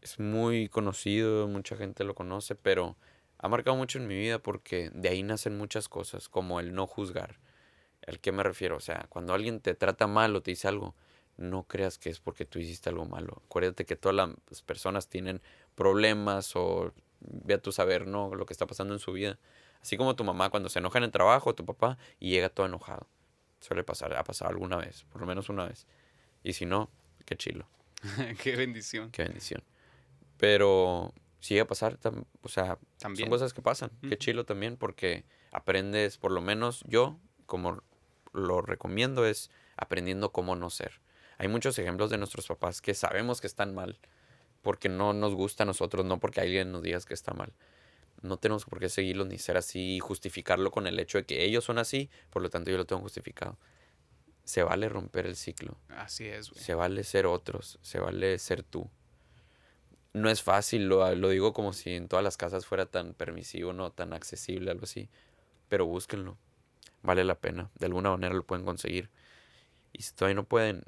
Es 0.01 0.19
muy 0.19 0.69
conocido, 0.69 1.47
mucha 1.47 1.75
gente 1.75 2.03
lo 2.03 2.15
conoce, 2.15 2.55
pero 2.55 2.95
ha 3.39 3.49
marcado 3.49 3.75
mucho 3.75 3.97
en 3.97 4.07
mi 4.07 4.17
vida 4.17 4.39
porque 4.39 4.89
de 4.93 5.09
ahí 5.09 5.23
nacen 5.23 5.57
muchas 5.57 5.89
cosas, 5.89 6.29
como 6.29 6.59
el 6.59 6.73
no 6.73 6.87
juzgar. 6.87 7.39
¿Al 8.05 8.19
qué 8.19 8.31
me 8.31 8.43
refiero? 8.43 8.77
O 8.77 8.79
sea, 8.79 9.07
cuando 9.09 9.33
alguien 9.33 9.59
te 9.59 9.73
trata 9.75 10.07
mal 10.07 10.35
o 10.35 10.41
te 10.41 10.51
dice 10.51 10.67
algo, 10.67 10.95
no 11.37 11.63
creas 11.63 11.97
que 11.97 12.09
es 12.09 12.19
porque 12.19 12.45
tú 12.45 12.59
hiciste 12.59 12.89
algo 12.89 13.05
malo. 13.05 13.41
Acuérdate 13.45 13.85
que 13.85 13.95
todas 13.95 14.15
las 14.15 14.61
personas 14.63 15.07
tienen 15.07 15.41
problemas 15.75 16.55
o 16.55 16.91
ve 17.21 17.53
a 17.55 17.61
tu 17.61 17.71
saber, 17.71 18.07
¿no? 18.07 18.33
Lo 18.35 18.45
que 18.45 18.53
está 18.53 18.65
pasando 18.67 18.93
en 18.93 18.99
su 18.99 19.11
vida. 19.13 19.37
Así 19.81 19.97
como 19.97 20.15
tu 20.15 20.23
mamá 20.23 20.49
cuando 20.49 20.69
se 20.69 20.79
enoja 20.79 20.97
en 20.97 21.03
el 21.05 21.11
trabajo, 21.11 21.53
tu 21.55 21.65
papá, 21.65 21.97
y 22.19 22.31
llega 22.31 22.49
todo 22.49 22.65
enojado. 22.65 23.07
Suele 23.59 23.83
pasar, 23.83 24.15
ha 24.15 24.23
pasado 24.23 24.49
alguna 24.51 24.77
vez, 24.77 25.03
por 25.11 25.21
lo 25.21 25.27
menos 25.27 25.49
una 25.49 25.65
vez. 25.65 25.87
Y 26.43 26.53
si 26.53 26.65
no, 26.65 26.89
qué 27.25 27.35
chilo. 27.35 27.67
Qué 28.43 28.55
bendición. 28.55 29.09
Qué 29.11 29.23
bendición. 29.23 29.63
Pero 30.37 31.13
si 31.39 31.53
llega 31.55 31.63
a 31.63 31.67
pasar, 31.67 31.99
tam- 31.99 32.25
o 32.41 32.49
sea, 32.49 32.77
También. 32.99 33.25
son 33.25 33.29
cosas 33.31 33.53
que 33.53 33.61
pasan. 33.61 33.91
Qué 34.07 34.17
chilo 34.17 34.45
también 34.45 34.77
porque 34.77 35.25
aprendes, 35.51 36.17
por 36.17 36.31
lo 36.31 36.41
menos 36.41 36.83
yo, 36.87 37.19
como 37.45 37.81
lo 38.33 38.61
recomiendo, 38.61 39.25
es 39.25 39.49
aprendiendo 39.77 40.31
cómo 40.31 40.55
no 40.55 40.69
ser. 40.69 40.99
Hay 41.37 41.47
muchos 41.47 41.77
ejemplos 41.79 42.09
de 42.09 42.17
nuestros 42.17 42.47
papás 42.47 42.81
que 42.81 42.93
sabemos 42.93 43.41
que 43.41 43.47
están 43.47 43.75
mal 43.75 43.99
porque 44.61 44.89
no 44.89 45.13
nos 45.13 45.33
gusta 45.33 45.63
a 45.63 45.65
nosotros, 45.65 46.05
no 46.05 46.19
porque 46.19 46.41
alguien 46.41 46.71
nos 46.71 46.83
diga 46.83 46.99
que 46.99 47.13
está 47.13 47.33
mal. 47.33 47.53
No 48.21 48.37
tenemos 48.37 48.65
por 48.65 48.79
qué 48.79 48.89
seguirlos 48.89 49.27
ni 49.27 49.37
ser 49.37 49.57
así 49.57 49.95
y 49.95 49.99
justificarlo 49.99 50.71
con 50.71 50.87
el 50.87 50.99
hecho 50.99 51.19
de 51.19 51.25
que 51.25 51.45
ellos 51.45 51.63
son 51.63 51.77
así, 51.77 52.09
por 52.29 52.41
lo 52.41 52.49
tanto 52.49 52.71
yo 52.71 52.77
lo 52.77 52.85
tengo 52.85 53.01
justificado. 53.01 53.57
Se 54.43 54.63
vale 54.63 54.89
romper 54.89 55.25
el 55.25 55.35
ciclo. 55.35 55.77
Así 55.89 56.25
es, 56.25 56.49
güey. 56.49 56.61
Se 56.61 56.73
vale 56.73 57.03
ser 57.03 57.27
otros, 57.27 57.79
se 57.81 57.99
vale 57.99 58.39
ser 58.39 58.63
tú. 58.63 58.89
No 60.13 60.29
es 60.29 60.41
fácil, 60.41 60.87
lo, 60.87 61.13
lo 61.15 61.29
digo 61.29 61.53
como 61.53 61.73
si 61.73 61.93
en 61.93 62.07
todas 62.07 62.23
las 62.23 62.37
casas 62.37 62.65
fuera 62.65 62.87
tan 62.87 63.13
permisivo, 63.13 63.71
no 63.71 63.91
tan 63.91 64.13
accesible, 64.13 64.71
algo 64.71 64.85
así. 64.85 65.09
Pero 65.69 65.85
búsquenlo. 65.85 66.37
Vale 67.03 67.23
la 67.23 67.35
pena. 67.35 67.69
De 67.75 67.85
alguna 67.85 68.09
manera 68.09 68.33
lo 68.33 68.43
pueden 68.43 68.65
conseguir. 68.65 69.09
Y 69.93 70.01
si 70.01 70.13
todavía 70.13 70.35
no 70.35 70.43
pueden, 70.43 70.83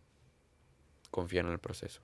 confíen 1.12 1.46
en 1.48 1.54
el 1.54 1.60
proceso. 1.60 2.02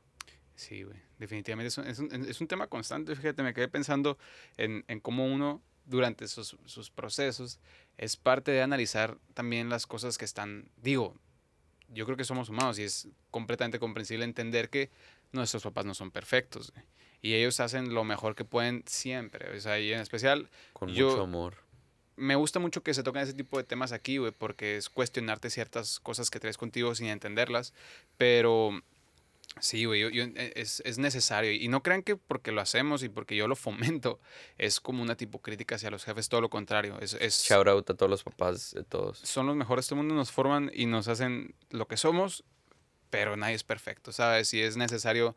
Sí, 0.55 0.83
güey. 0.83 0.97
Definitivamente 1.19 1.67
es 1.67 1.77
un, 1.77 1.87
es 1.87 1.99
un- 1.99 2.11
es 2.29 2.41
un 2.41 2.47
tema 2.47 2.67
constante. 2.67 3.15
Fíjate, 3.15 3.43
me 3.43 3.53
quedé 3.53 3.67
pensando 3.67 4.17
en, 4.57 4.85
en 4.87 4.99
cómo 5.01 5.25
uno, 5.25 5.61
durante 5.85 6.27
sus, 6.27 6.57
sus 6.65 6.89
procesos, 6.89 7.59
es 7.97 8.15
parte 8.17 8.51
de 8.51 8.61
analizar 8.61 9.17
también 9.33 9.69
las 9.69 9.85
cosas 9.85 10.17
que 10.17 10.25
están. 10.25 10.69
Digo, 10.77 11.15
yo 11.89 12.05
creo 12.05 12.17
que 12.17 12.23
somos 12.23 12.49
humanos 12.49 12.79
y 12.79 12.83
es 12.83 13.07
completamente 13.31 13.79
comprensible 13.79 14.25
entender 14.25 14.69
que 14.69 14.89
nuestros 15.31 15.63
papás 15.63 15.85
no 15.85 15.93
son 15.93 16.09
perfectos. 16.11 16.71
güey. 16.71 16.85
Y 17.21 17.33
ellos 17.33 17.59
hacen 17.59 17.93
lo 17.93 18.03
mejor 18.03 18.35
que 18.35 18.45
pueden 18.45 18.83
siempre. 18.87 19.55
O 19.55 19.59
sea, 19.59 19.79
y 19.79 19.91
en 19.91 19.99
especial, 19.99 20.49
Con 20.73 20.89
Yo- 20.89 21.09
mucho 21.11 21.23
amor. 21.23 21.55
me 22.15 22.35
gusta 22.35 22.59
mucho 22.59 22.81
que 22.81 22.93
se 22.93 23.03
toquen 23.03 23.23
ese 23.23 23.33
tipo 23.33 23.57
de 23.57 23.63
temas 23.65 23.91
aquí, 23.91 24.17
güey, 24.17 24.31
porque 24.31 24.77
es 24.77 24.89
cuestionarte 24.89 25.49
ciertas 25.49 25.99
cosas 25.99 26.29
que 26.29 26.39
traes 26.39 26.57
contigo 26.57 26.95
sin 26.95 27.07
entenderlas. 27.07 27.73
Pero 28.17 28.81
sí, 29.59 29.85
güey, 29.85 30.01
yo- 30.01 30.09
yo- 30.09 30.23
e- 30.35 30.53
es, 30.55 30.81
es 30.85 30.97
necesario. 30.97 31.51
Y 31.51 31.67
no 31.67 31.81
crean 31.83 32.03
que 32.03 32.15
porque 32.15 32.51
lo 32.51 32.61
hacemos 32.61 33.03
y 33.03 33.09
porque 33.09 33.35
yo 33.35 33.47
lo 33.47 33.55
fomento, 33.55 34.19
es 34.57 34.79
como 34.79 35.01
una 35.01 35.15
tipo 35.15 35.39
crítica 35.41 35.75
hacia 35.75 35.89
los 35.91 36.03
jefes, 36.03 36.29
todo 36.29 36.41
lo 36.41 36.49
contrario. 36.49 36.97
Es, 36.99 37.13
es- 37.13 37.43
Shout 37.43 37.67
out 37.67 37.89
a 37.89 37.93
todos 37.93 38.09
los 38.09 38.23
papás 38.23 38.73
de 38.73 38.83
todos. 38.83 39.19
son 39.19 39.47
los 39.47 39.55
mejores 39.55 39.87
del 39.89 39.97
mundo, 39.97 40.13
nos 40.15 40.31
forman 40.31 40.71
y 40.73 40.85
nos 40.85 41.07
hacen 41.07 41.55
lo 41.69 41.87
que 41.87 41.97
somos, 41.97 42.43
pero 43.09 43.37
nadie 43.37 43.55
es 43.55 43.63
perfecto, 43.63 44.11
¿sabes? 44.11 44.53
Y 44.53 44.61
es 44.61 44.75
necesario 44.77 45.35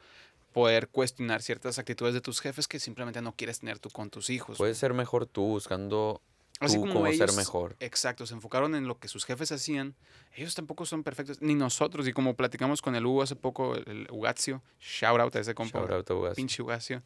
poder 0.52 0.88
cuestionar 0.88 1.42
ciertas 1.42 1.78
actitudes 1.78 2.14
de 2.14 2.20
tus 2.20 2.40
jefes 2.40 2.66
que 2.66 2.80
simplemente 2.80 3.20
no 3.22 3.34
quieres 3.36 3.60
tener 3.60 3.78
tú 3.78 3.90
con 3.90 4.10
tus 4.10 4.30
hijos. 4.30 4.58
Puedes 4.58 4.78
ser 4.78 4.94
mejor 4.94 5.26
tú 5.26 5.42
buscando 5.42 6.20
Así 6.60 6.74
tú 6.74 6.80
como 6.82 6.94
cómo 6.94 7.12
ser 7.12 7.32
mejor. 7.32 7.76
Exacto, 7.80 8.26
se 8.26 8.34
enfocaron 8.34 8.74
en 8.74 8.88
lo 8.88 8.98
que 8.98 9.08
sus 9.08 9.24
jefes 9.24 9.52
hacían. 9.52 9.94
Ellos 10.34 10.54
tampoco 10.54 10.86
son 10.86 11.04
perfectos, 11.04 11.40
ni 11.40 11.54
nosotros. 11.54 12.08
Y 12.08 12.12
como 12.12 12.34
platicamos 12.34 12.82
con 12.82 12.94
el 12.96 13.06
Hugo 13.06 13.22
hace 13.22 13.36
poco, 13.36 13.76
el, 13.76 14.08
Ugazio, 14.10 14.62
shout 14.80 15.20
out 15.20 15.34
a 15.36 15.40
ese 15.40 15.54
compa, 15.54 15.78
Shout 15.78 15.90
out 15.92 16.10
a 16.10 16.14
Ugas. 16.14 16.34
pinche 16.34 16.62
Ugazio. 16.62 17.02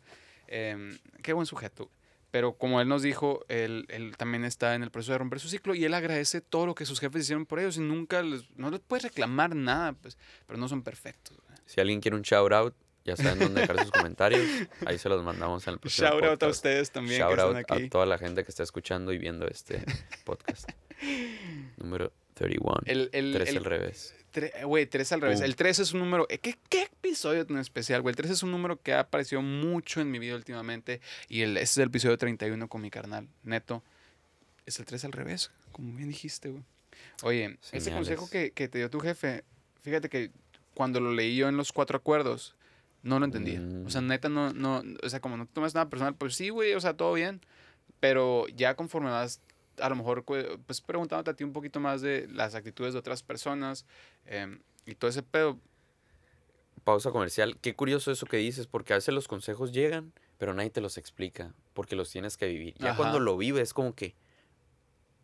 em, 0.49 0.99
qué 1.23 1.33
buen 1.33 1.47
sujeto. 1.47 1.91
Pero 2.31 2.55
como 2.55 2.81
él 2.81 2.89
nos 2.89 3.03
dijo, 3.03 3.45
él, 3.49 3.85
él 3.91 4.17
también 4.17 4.47
está 4.47 4.75
en 4.75 4.83
el 4.83 4.91
proceso 4.91 5.13
de 5.13 5.19
romper 5.19 5.39
su 5.39 5.49
ciclo 5.49 5.75
y 5.75 5.85
él 5.85 5.93
agradece 5.93 6.41
todo 6.41 6.65
lo 6.65 6.75
que 6.75 6.87
sus 6.87 6.99
jefes 6.99 7.25
hicieron 7.25 7.45
por 7.45 7.61
ellos 7.61 7.77
y 7.77 7.81
nunca 7.81 8.23
les, 8.23 8.49
no 8.57 8.71
les 8.71 8.81
puede 8.81 9.03
reclamar 9.03 9.55
nada, 9.55 9.93
pues, 9.93 10.17
pero 10.47 10.59
no 10.59 10.67
son 10.67 10.83
perfectos. 10.83 11.37
Si 11.67 11.79
alguien 11.79 12.01
quiere 12.01 12.17
un 12.17 12.23
shout 12.23 12.53
out, 12.53 12.75
ya 13.05 13.17
saben 13.17 13.39
dónde 13.39 13.61
dejar 13.63 13.81
sus 13.81 13.91
comentarios. 13.91 14.43
Ahí 14.87 14.99
se 14.99 15.09
los 15.09 15.23
mandamos 15.25 15.67
en 15.67 15.75
el 15.75 15.79
próximo 15.81 16.09
Shout 16.09 16.23
out 16.23 16.25
a 16.25 16.31
podcast. 16.33 16.53
ustedes 16.57 16.91
también 16.91 17.21
Shout 17.21 17.35
que 17.35 17.41
out 17.41 17.57
están 17.57 17.77
aquí. 17.77 17.87
a 17.87 17.91
toda 17.91 18.07
la 18.07 18.19
gente 18.19 18.45
que 18.45 18.51
está 18.51 18.63
escuchando 18.63 19.13
y 19.13 19.19
viendo 19.19 19.47
este 19.49 19.85
podcast. 20.25 20.69
Número 21.77 22.13
31. 22.35 22.81
El, 22.87 23.11
el, 23.13 23.33
Tres 23.33 23.49
el- 23.51 23.57
al 23.59 23.65
revés. 23.65 24.15
Tre- 24.33 24.65
Güey, 24.65 24.87
3 24.87 25.13
al 25.13 25.21
revés. 25.21 25.41
Uh. 25.41 25.45
El 25.45 25.57
3 25.57 25.79
es 25.81 25.93
un 25.93 26.01
número. 26.01 26.27
eh, 26.31 26.39
¿Qué, 26.39 26.57
qué 26.71 26.85
episodio 26.85 27.47
tan 27.47 27.59
especial, 27.59 28.01
güey? 28.01 28.13
El 28.13 28.17
3 28.17 28.31
es 28.31 28.43
un 28.43 28.51
número 28.51 28.81
que 28.81 28.95
ha 28.95 29.01
aparecido 29.01 29.43
mucho 29.43 30.01
en 30.01 30.11
mi 30.11 30.19
vida 30.19 30.35
últimamente. 30.35 31.03
Y 31.29 31.43
el, 31.43 31.57
este 31.59 31.65
es 31.73 31.79
el 31.79 31.89
episodio 31.89 32.17
31 32.17 32.67
con 32.69 32.81
mi 32.81 32.91
carnal, 32.91 33.29
neto. 33.43 33.83
Es 34.65 34.79
el 34.79 34.87
3 34.87 35.05
al 35.05 35.13
revés, 35.13 35.51
como 35.73 35.93
bien 35.95 36.09
dijiste, 36.09 36.49
güey. 36.49 36.63
Oye, 37.25 37.59
ese 37.63 37.81
Señales. 37.81 37.95
consejo 38.09 38.31
que, 38.31 38.53
que 38.53 38.69
te 38.69 38.79
dio 38.79 38.89
tu 38.89 39.01
jefe, 39.01 39.45
fíjate 39.83 40.09
que 40.09 40.31
cuando 40.73 40.99
lo 41.01 41.13
leí 41.13 41.37
yo 41.37 41.49
en 41.51 41.57
los 41.59 41.73
cuatro 41.73 41.99
acuerdos, 41.99 42.55
no 43.03 43.19
lo 43.19 43.25
entendía. 43.25 43.61
O 43.87 43.91
sea, 43.91 44.01
Mm. 44.01 44.07
neta, 44.07 44.29
no, 44.29 44.53
no, 44.53 44.83
o 45.03 45.09
sea, 45.09 45.21
como 45.21 45.37
no 45.37 45.47
tomas 45.47 45.75
nada 45.75 45.89
personal, 45.91 46.15
pues 46.15 46.35
sí, 46.37 46.49
güey, 46.51 46.75
o 46.75 46.81
sea, 46.81 46.97
todo 46.97 47.13
bien. 47.15 47.41
Pero 48.01 48.47
ya 48.49 48.75
conforme 48.77 49.11
vas, 49.11 49.41
a 49.79 49.89
lo 49.89 49.97
mejor, 49.97 50.25
pues 50.25 50.81
preguntándote 50.81 51.31
a 51.31 51.35
ti 51.35 51.45
un 51.45 51.53
poquito 51.53 51.81
más 51.81 52.01
de 52.01 52.29
las 52.29 52.55
actitudes 52.55 52.93
de 52.93 52.99
otras 53.01 53.23
personas 53.23 53.87
em, 54.27 54.61
y 54.87 54.95
todo 54.95 55.09
ese 55.11 55.23
pedo, 55.23 55.59
Pausa 56.85 57.13
comercial. 57.13 57.57
Qué 57.61 57.77
curioso 57.77 58.11
eso 58.11 58.27
que 58.27 58.39
dices, 58.39 58.67
porque 58.67 58.93
a 58.93 58.97
veces 58.97 59.15
los 59.15 59.29
consejos 59.29 59.73
llegan, 59.73 60.13
pero 60.39 60.53
nadie 60.53 60.71
te 60.71 60.81
los 60.81 60.99
explica, 60.99 61.55
porque 61.75 61.95
los 61.95 62.11
tienes 62.11 62.37
que 62.37 62.47
vivir. 62.49 62.75
Ya 62.79 62.89
Ajá. 62.89 62.97
cuando 62.97 63.21
lo 63.21 63.37
vives, 63.37 63.73
como 63.73 63.95
que 63.95 64.17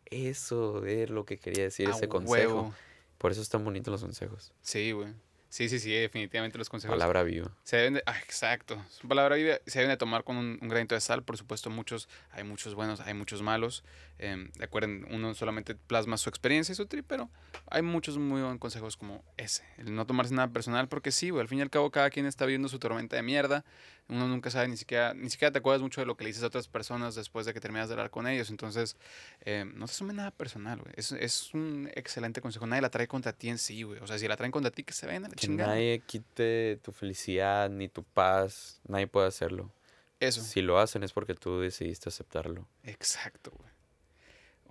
eso 0.07 0.85
es 0.87 1.11
lo 1.11 1.25
que 1.25 1.39
quería 1.39 1.65
decir 1.65 1.89
a 1.89 1.91
ese 1.91 2.09
consejo. 2.09 2.73
Por 3.19 3.33
eso 3.33 3.43
están 3.43 3.65
bonitos 3.65 3.91
los 3.91 4.03
consejos. 4.03 4.53
Sí, 4.63 4.93
güey. 4.93 5.13
Sí, 5.51 5.69
sí, 5.71 5.79
sí, 5.79 5.91
definitivamente 5.91 6.59
los 6.59 6.69
consejos. 6.69 6.95
Palabra 6.95 7.23
viva. 7.23 7.51
se 7.65 7.77
deben 7.79 7.95
de, 7.95 8.03
ah, 8.05 8.19
exacto, 8.19 8.85
palabra 9.07 9.37
viva, 9.37 9.59
se 9.67 9.79
deben 9.79 9.91
de 9.91 9.97
tomar 9.97 10.23
con 10.23 10.37
un, 10.37 10.59
un 10.61 10.69
granito 10.69 10.95
de 10.95 11.01
sal, 11.01 11.23
por 11.23 11.39
supuesto, 11.39 11.71
muchos, 11.71 12.07
hay 12.31 12.45
muchos 12.45 12.75
buenos, 12.75 13.01
hay 13.01 13.15
muchos 13.15 13.41
malos, 13.41 13.83
em, 14.19 14.51
recuerden, 14.57 15.07
uno 15.11 15.35
solamente 15.35 15.75
plasma 15.75 16.19
su 16.19 16.29
experiencia 16.29 16.73
y 16.73 16.77
su 16.77 16.85
trip, 16.85 17.07
pero 17.09 17.31
hay 17.71 17.81
muchos 17.81 18.19
muy 18.19 18.43
buenos 18.43 18.59
consejos 18.59 18.99
como 18.99 19.25
ese, 19.39 19.65
el 19.79 19.95
no 19.95 20.07
tomarse 20.07 20.35
nada 20.35 20.49
personal, 20.49 20.87
porque 20.89 21.13
sí, 21.13 21.31
güey, 21.31 21.41
al 21.41 21.49
fin 21.49 21.61
y 21.61 21.63
al 21.63 21.71
cabo 21.71 21.91
cada 21.91 22.11
quien 22.11 22.27
está 22.27 22.45
viviendo 22.45 22.69
su 22.69 22.79
tormenta 22.79 23.17
de 23.17 23.23
mierda, 23.23 23.65
uno 24.09 24.27
nunca 24.27 24.51
sabe, 24.51 24.69
ni 24.69 24.77
siquiera, 24.77 25.13
ni 25.15 25.29
siquiera 25.31 25.53
te 25.53 25.59
acuerdas 25.59 25.83
mucho 25.83 26.01
de 26.01 26.07
lo 26.07 26.17
que 26.17 26.25
le 26.25 26.29
dices 26.29 26.43
a 26.43 26.47
otras 26.47 26.67
personas 26.67 27.15
después 27.15 27.45
de 27.47 27.53
que 27.55 27.61
terminas 27.61 27.89
de 27.89 27.95
hablar 27.95 28.11
con 28.11 28.27
ellos, 28.27 28.51
entonces, 28.51 28.97
em, 29.41 29.73
no 29.79 29.87
te 29.87 29.95
tomes 29.97 30.15
nada 30.15 30.31
personal, 30.31 30.79
güey, 30.79 30.93
es, 30.97 31.13
es 31.13 31.55
un 31.55 31.91
excelente 31.95 32.43
consejo, 32.43 32.67
nadie 32.67 32.83
la 32.83 32.91
trae 32.91 33.07
contra 33.07 33.33
ti 33.33 33.49
en 33.49 33.59
sí, 33.59 33.83
güey, 33.83 33.99
o 34.01 34.07
sea, 34.07 34.19
si 34.19 34.29
la 34.29 34.37
traen 34.37 34.53
contra 34.53 34.71
ti, 34.71 34.83
que 34.83 34.93
se 34.93 35.07
vayan 35.07 35.25
a 35.25 35.29
la 35.29 35.38
chingada. 35.47 35.75
nadie 35.75 36.01
quite 36.01 36.77
tu 36.83 36.93
felicidad 36.93 37.71
ni 37.71 37.89
tu 37.89 38.03
paz. 38.03 38.81
Nadie 38.87 39.07
puede 39.07 39.29
hacerlo. 39.29 39.73
Eso. 40.21 40.43
Si 40.43 40.63
lo 40.63 40.79
hacen 40.79 41.03
es 41.03 41.13
porque 41.13 41.35
tú 41.35 41.61
decidiste 41.61 42.09
aceptarlo. 42.09 42.67
Exacto, 42.83 43.53
güey. 43.57 43.71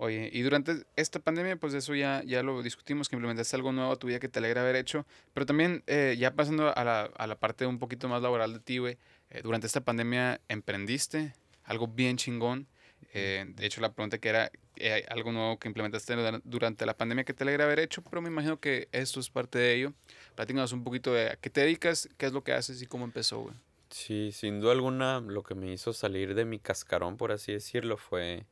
Oye, 0.00 0.30
y 0.32 0.42
durante 0.42 0.84
esta 0.94 1.18
pandemia, 1.18 1.56
pues 1.56 1.74
eso 1.74 1.92
ya, 1.92 2.22
ya 2.24 2.44
lo 2.44 2.62
discutimos, 2.62 3.08
que 3.08 3.16
implementaste 3.16 3.56
algo 3.56 3.72
nuevo 3.72 3.90
a 3.90 3.96
tu 3.96 4.06
vida 4.06 4.20
que 4.20 4.28
te 4.28 4.38
alegra 4.38 4.60
haber 4.60 4.76
hecho, 4.76 5.04
pero 5.34 5.44
también 5.44 5.82
eh, 5.88 6.14
ya 6.16 6.34
pasando 6.34 6.72
a 6.76 6.84
la, 6.84 7.02
a 7.02 7.26
la 7.26 7.40
parte 7.40 7.66
un 7.66 7.80
poquito 7.80 8.08
más 8.08 8.22
laboral 8.22 8.52
de 8.52 8.60
ti, 8.60 8.78
güey, 8.78 8.96
eh, 9.30 9.40
durante 9.42 9.66
esta 9.66 9.80
pandemia 9.80 10.40
emprendiste, 10.46 11.34
algo 11.64 11.88
bien 11.88 12.16
chingón. 12.16 12.68
Eh, 13.14 13.46
de 13.48 13.66
hecho, 13.66 13.80
la 13.80 13.92
pregunta 13.92 14.18
que 14.18 14.28
era 14.28 14.50
eh, 14.76 15.04
algo 15.08 15.32
nuevo 15.32 15.58
que 15.58 15.68
implementaste 15.68 16.14
durante 16.44 16.86
la 16.86 16.96
pandemia 16.96 17.24
que 17.24 17.34
te 17.34 17.44
alegra 17.44 17.64
haber 17.64 17.80
hecho, 17.80 18.02
pero 18.02 18.20
me 18.20 18.28
imagino 18.28 18.60
que 18.60 18.88
esto 18.92 19.20
es 19.20 19.30
parte 19.30 19.58
de 19.58 19.74
ello. 19.74 19.92
Platícanos 20.34 20.72
un 20.72 20.84
poquito 20.84 21.12
de 21.12 21.30
a 21.30 21.36
qué 21.36 21.50
te 21.50 21.62
dedicas, 21.62 22.08
qué 22.16 22.26
es 22.26 22.32
lo 22.32 22.44
que 22.44 22.52
haces 22.52 22.82
y 22.82 22.86
cómo 22.86 23.04
empezó, 23.04 23.40
güey. 23.40 23.54
Sí, 23.90 24.32
sin 24.32 24.60
duda 24.60 24.72
alguna, 24.72 25.20
lo 25.20 25.42
que 25.42 25.54
me 25.54 25.72
hizo 25.72 25.92
salir 25.92 26.34
de 26.34 26.44
mi 26.44 26.58
cascarón, 26.58 27.16
por 27.16 27.32
así 27.32 27.52
decirlo, 27.52 27.96
fue 27.96 28.44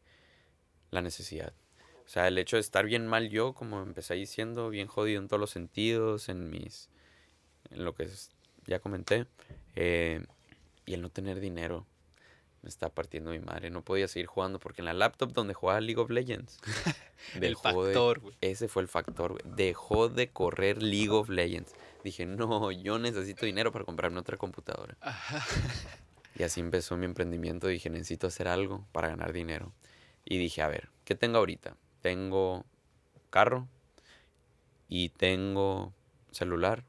la 0.90 1.02
necesidad. 1.02 1.52
O 2.06 2.08
sea, 2.08 2.28
el 2.28 2.38
hecho 2.38 2.56
de 2.56 2.60
estar 2.60 2.86
bien 2.86 3.06
mal 3.06 3.28
yo, 3.28 3.52
como 3.52 3.82
empecé 3.82 4.14
diciendo, 4.14 4.70
bien 4.70 4.86
jodido 4.86 5.20
en 5.20 5.28
todos 5.28 5.40
los 5.40 5.50
sentidos, 5.50 6.28
en 6.28 6.50
mis. 6.50 6.88
en 7.70 7.84
lo 7.84 7.94
que 7.94 8.08
ya 8.66 8.78
comenté. 8.78 9.26
Eh, 9.74 10.24
y 10.86 10.94
el 10.94 11.02
no 11.02 11.10
tener 11.10 11.40
dinero 11.40 11.86
me 12.66 12.70
está 12.70 12.88
partiendo 12.88 13.30
mi 13.30 13.38
madre. 13.38 13.70
No 13.70 13.82
podía 13.82 14.08
seguir 14.08 14.26
jugando 14.26 14.58
porque 14.58 14.80
en 14.80 14.86
la 14.86 14.92
laptop 14.92 15.32
donde 15.32 15.54
jugaba 15.54 15.80
League 15.80 16.00
of 16.00 16.10
Legends. 16.10 16.58
el 17.40 17.56
factor, 17.56 18.18
güey. 18.18 18.34
Ese 18.40 18.66
fue 18.66 18.82
el 18.82 18.88
factor, 18.88 19.34
güey. 19.34 19.42
Dejó 19.54 20.08
de 20.08 20.30
correr 20.30 20.82
League 20.82 21.10
of 21.10 21.28
Legends. 21.28 21.76
Dije, 22.02 22.26
no, 22.26 22.72
yo 22.72 22.98
necesito 22.98 23.46
dinero 23.46 23.70
para 23.70 23.84
comprarme 23.84 24.18
otra 24.18 24.36
computadora. 24.36 24.96
y 26.34 26.42
así 26.42 26.58
empezó 26.58 26.96
mi 26.96 27.04
emprendimiento. 27.04 27.68
Dije, 27.68 27.88
necesito 27.88 28.26
hacer 28.26 28.48
algo 28.48 28.84
para 28.90 29.06
ganar 29.06 29.32
dinero. 29.32 29.72
Y 30.24 30.38
dije, 30.38 30.60
a 30.62 30.66
ver, 30.66 30.88
¿qué 31.04 31.14
tengo 31.14 31.38
ahorita? 31.38 31.76
Tengo 32.00 32.64
carro 33.30 33.68
y 34.88 35.10
tengo 35.10 35.94
celular 36.32 36.84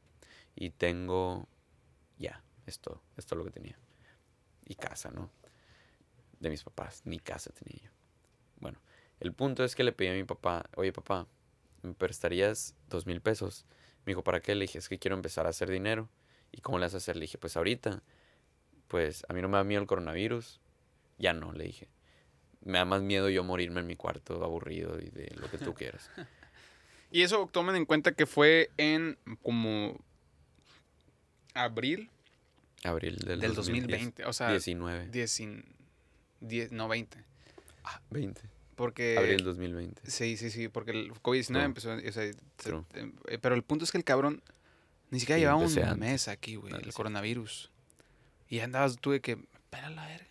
y 0.56 0.70
tengo 0.70 1.46
ya, 2.18 2.42
esto, 2.66 3.00
esto 3.16 3.36
es 3.36 3.38
lo 3.38 3.44
que 3.44 3.52
tenía. 3.52 3.78
Y 4.66 4.74
casa, 4.74 5.12
¿no? 5.12 5.30
De 6.40 6.50
mis 6.50 6.62
papás, 6.62 7.02
ni 7.04 7.18
casa 7.18 7.52
tenía 7.52 7.82
yo. 7.84 7.90
Bueno, 8.60 8.80
el 9.20 9.32
punto 9.32 9.64
es 9.64 9.74
que 9.74 9.84
le 9.84 9.92
pedí 9.92 10.08
a 10.08 10.14
mi 10.14 10.24
papá, 10.24 10.68
oye 10.76 10.92
papá, 10.92 11.26
¿me 11.82 11.94
prestarías 11.94 12.74
dos 12.88 13.06
mil 13.06 13.20
pesos? 13.20 13.64
Me 14.04 14.12
dijo, 14.12 14.22
¿para 14.22 14.40
qué? 14.40 14.54
Le 14.54 14.62
dije, 14.62 14.78
es 14.78 14.88
que 14.88 14.98
quiero 14.98 15.16
empezar 15.16 15.46
a 15.46 15.50
hacer 15.50 15.70
dinero. 15.70 16.08
¿Y 16.52 16.60
cómo 16.60 16.78
le 16.78 16.86
vas 16.86 16.94
a 16.94 16.98
hacer? 16.98 17.16
Le 17.16 17.22
dije, 17.22 17.38
pues 17.38 17.56
ahorita, 17.56 18.02
pues 18.86 19.24
a 19.28 19.34
mí 19.34 19.42
no 19.42 19.48
me 19.48 19.58
da 19.58 19.64
miedo 19.64 19.82
el 19.82 19.86
coronavirus. 19.86 20.60
Ya 21.18 21.34
no, 21.34 21.52
le 21.52 21.64
dije. 21.64 21.88
Me 22.62 22.78
da 22.78 22.84
más 22.84 23.02
miedo 23.02 23.28
yo 23.28 23.44
morirme 23.44 23.80
en 23.80 23.86
mi 23.86 23.96
cuarto 23.96 24.42
aburrido 24.42 24.98
y 24.98 25.10
de 25.10 25.34
lo 25.36 25.50
que 25.50 25.58
tú 25.58 25.74
quieras. 25.74 26.10
y 27.10 27.22
eso 27.22 27.48
tomen 27.52 27.76
en 27.76 27.84
cuenta 27.84 28.12
que 28.12 28.26
fue 28.26 28.70
en 28.76 29.18
como 29.42 29.98
abril. 31.54 32.10
Abril 32.84 33.16
del, 33.18 33.40
del 33.40 33.54
2020, 33.54 34.24
o 34.24 34.32
sea. 34.32 34.50
19. 34.50 35.08
10, 36.40 36.72
no, 36.72 36.88
20. 36.88 37.24
Ah, 37.84 38.00
20. 38.10 38.40
Porque... 38.76 39.16
Abril 39.18 39.44
2020. 39.44 40.10
Sí, 40.10 40.36
sí, 40.36 40.50
sí, 40.50 40.68
porque 40.68 40.92
el 40.92 41.12
COVID-19 41.12 41.64
empezó... 41.64 41.92
O 41.92 42.12
sea, 42.12 42.24
eh, 42.24 43.38
pero 43.40 43.54
el 43.54 43.62
punto 43.62 43.84
es 43.84 43.92
que 43.92 43.98
el 43.98 44.04
cabrón 44.04 44.42
ni 45.10 45.20
siquiera 45.20 45.38
llevaba 45.38 45.58
un 45.58 45.98
mes 45.98 46.28
aquí, 46.28 46.56
güey, 46.56 46.74
el 46.74 46.92
coronavirus. 46.92 47.70
Y 48.48 48.60
andabas 48.60 48.98
tú 48.98 49.12
de 49.12 49.20
que, 49.20 49.32
espera 49.32 49.90
la 49.90 50.06
verga. 50.06 50.26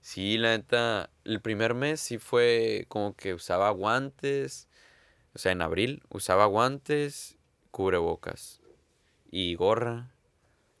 Sí, 0.00 0.38
la 0.38 0.56
neta, 0.56 1.10
el 1.24 1.40
primer 1.40 1.74
mes 1.74 2.00
sí 2.00 2.18
fue 2.18 2.86
como 2.88 3.14
que 3.14 3.34
usaba 3.34 3.70
guantes, 3.70 4.68
o 5.34 5.38
sea, 5.38 5.52
en 5.52 5.62
abril 5.62 6.02
usaba 6.08 6.46
guantes, 6.46 7.36
cubrebocas 7.70 8.60
y 9.30 9.54
gorra, 9.54 10.10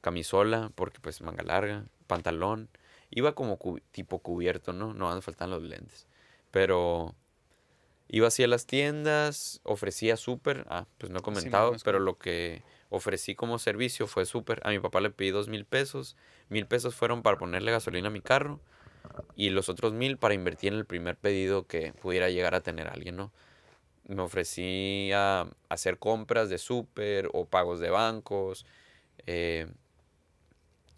camisola, 0.00 0.70
porque 0.74 1.00
pues 1.00 1.20
manga 1.20 1.42
larga, 1.42 1.84
pantalón. 2.06 2.68
Iba 3.10 3.34
como 3.34 3.58
tipo 3.90 4.18
cubierto, 4.18 4.72
¿no? 4.72 4.94
No, 4.94 5.14
me 5.14 5.22
faltan 5.22 5.50
los 5.50 5.62
lentes. 5.62 6.06
Pero 6.50 7.14
iba 8.08 8.28
así 8.28 8.42
a 8.42 8.48
las 8.48 8.66
tiendas, 8.66 9.60
ofrecía 9.64 10.16
súper, 10.16 10.66
ah, 10.68 10.86
pues 10.98 11.10
no 11.10 11.20
he 11.20 11.22
comentado, 11.22 11.74
pero 11.84 11.98
lo 11.98 12.18
que 12.18 12.62
ofrecí 12.90 13.34
como 13.34 13.58
servicio 13.58 14.06
fue 14.06 14.26
súper. 14.26 14.60
A 14.64 14.70
mi 14.70 14.78
papá 14.78 15.00
le 15.00 15.10
pedí 15.10 15.30
dos 15.30 15.48
mil 15.48 15.64
pesos, 15.64 16.16
mil 16.48 16.66
pesos 16.66 16.94
fueron 16.94 17.22
para 17.22 17.38
ponerle 17.38 17.70
gasolina 17.70 18.08
a 18.08 18.10
mi 18.10 18.20
carro 18.20 18.60
y 19.36 19.50
los 19.50 19.68
otros 19.68 19.92
mil 19.92 20.16
para 20.16 20.34
invertir 20.34 20.72
en 20.72 20.78
el 20.78 20.84
primer 20.84 21.16
pedido 21.16 21.66
que 21.66 21.92
pudiera 21.92 22.30
llegar 22.30 22.54
a 22.54 22.60
tener 22.60 22.88
alguien, 22.88 23.16
¿no? 23.16 23.32
Me 24.06 24.22
ofrecí 24.22 25.10
a 25.14 25.46
hacer 25.68 25.98
compras 25.98 26.48
de 26.48 26.58
súper 26.58 27.28
o 27.32 27.44
pagos 27.44 27.78
de 27.78 27.90
bancos, 27.90 28.64
eh, 29.26 29.66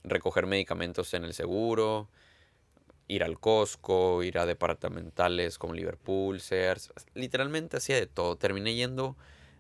recoger 0.05 0.47
medicamentos 0.47 1.13
en 1.15 1.25
el 1.25 1.35
seguro, 1.35 2.09
ir 3.11 3.25
al 3.25 3.39
Costco, 3.41 4.23
ir 4.23 4.39
a 4.39 4.47
departamentales 4.47 5.59
como 5.59 5.75
Liverpool, 5.75 6.41
Sears, 6.41 6.93
literalmente 7.15 7.77
hacía 7.77 7.97
de 7.97 8.07
todo. 8.07 8.37
Terminé 8.37 8.75
yendo 8.75 9.17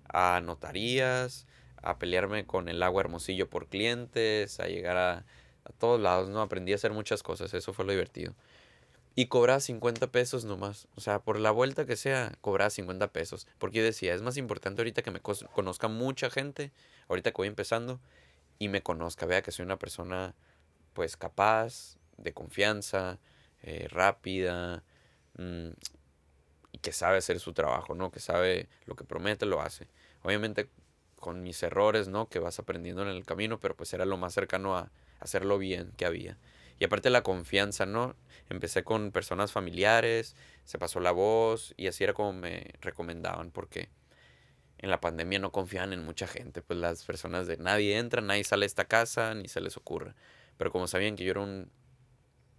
a 0.08 0.40
notarías, 0.40 1.46
a 1.82 1.98
pelearme 1.98 2.46
con 2.46 2.68
el 2.68 2.82
agua 2.82 3.02
hermosillo 3.02 3.48
por 3.48 3.66
clientes, 3.66 4.60
a 4.60 4.66
llegar 4.66 4.96
a, 4.96 5.24
todos 5.78 6.00
lados, 6.00 6.28
¿no? 6.28 6.40
Aprendí 6.40 6.72
a 6.72 6.76
hacer 6.76 6.92
muchas 6.92 7.22
cosas, 7.22 7.54
eso 7.54 7.72
fue 7.72 7.84
lo 7.84 7.92
divertido. 7.92 8.34
Y 9.14 9.26
cobraba 9.26 9.60
50 9.60 10.08
pesos 10.08 10.44
nomás. 10.44 10.88
O 10.96 11.00
sea, 11.00 11.20
por 11.20 11.38
la 11.38 11.52
vuelta 11.52 11.86
que 11.86 11.94
sea, 11.96 12.32
cobraba 12.40 12.70
50 12.70 13.08
pesos. 13.12 13.46
Porque 13.58 13.78
yo 13.78 13.84
decía, 13.84 14.14
es 14.14 14.22
más 14.22 14.36
importante 14.36 14.80
ahorita 14.80 15.02
que 15.02 15.10
me 15.12 15.20
conozca 15.20 15.88
mucha 15.88 16.28
gente, 16.30 16.72
ahorita 17.08 17.30
que 17.30 17.36
voy 17.36 17.48
empezando, 17.48 18.00
y 18.60 18.68
me 18.68 18.82
conozca, 18.82 19.26
vea 19.26 19.42
que 19.42 19.50
soy 19.50 19.64
una 19.64 19.78
persona 19.78 20.34
pues 20.92 21.16
capaz, 21.16 21.96
de 22.18 22.34
confianza, 22.34 23.18
eh, 23.62 23.88
rápida 23.90 24.84
mm, 25.38 25.70
y 26.72 26.78
que 26.78 26.92
sabe 26.92 27.18
hacer 27.18 27.40
su 27.40 27.54
trabajo, 27.54 27.94
¿no? 27.94 28.12
Que 28.12 28.20
sabe 28.20 28.68
lo 28.84 28.94
que 28.96 29.04
promete, 29.04 29.46
lo 29.46 29.62
hace. 29.62 29.88
Obviamente 30.22 30.68
con 31.16 31.42
mis 31.42 31.62
errores, 31.62 32.08
¿no? 32.08 32.28
Que 32.28 32.38
vas 32.38 32.58
aprendiendo 32.58 33.02
en 33.02 33.08
el 33.08 33.24
camino, 33.24 33.58
pero 33.58 33.74
pues 33.76 33.94
era 33.94 34.04
lo 34.04 34.18
más 34.18 34.34
cercano 34.34 34.76
a 34.76 34.90
hacerlo 35.20 35.56
bien 35.58 35.92
que 35.96 36.04
había. 36.04 36.36
Y 36.78 36.84
aparte 36.84 37.08
la 37.08 37.22
confianza, 37.22 37.86
¿no? 37.86 38.14
Empecé 38.50 38.84
con 38.84 39.10
personas 39.10 39.52
familiares, 39.52 40.36
se 40.64 40.78
pasó 40.78 41.00
la 41.00 41.12
voz 41.12 41.72
y 41.78 41.86
así 41.86 42.04
era 42.04 42.12
como 42.12 42.34
me 42.34 42.74
recomendaban, 42.82 43.50
porque 43.52 43.88
en 44.80 44.90
la 44.90 45.00
pandemia 45.00 45.38
no 45.38 45.52
confiaban 45.52 45.92
en 45.92 46.04
mucha 46.04 46.26
gente, 46.26 46.62
pues 46.62 46.78
las 46.78 47.04
personas 47.04 47.46
de 47.46 47.58
nadie 47.58 47.98
entra, 47.98 48.22
nadie 48.22 48.44
sale 48.44 48.62
de 48.62 48.68
esta 48.68 48.86
casa, 48.86 49.34
ni 49.34 49.48
se 49.48 49.60
les 49.60 49.76
ocurre. 49.76 50.14
Pero 50.56 50.72
como 50.72 50.86
sabían 50.86 51.16
que 51.16 51.24
yo 51.24 51.32
era 51.32 51.40
un 51.40 51.70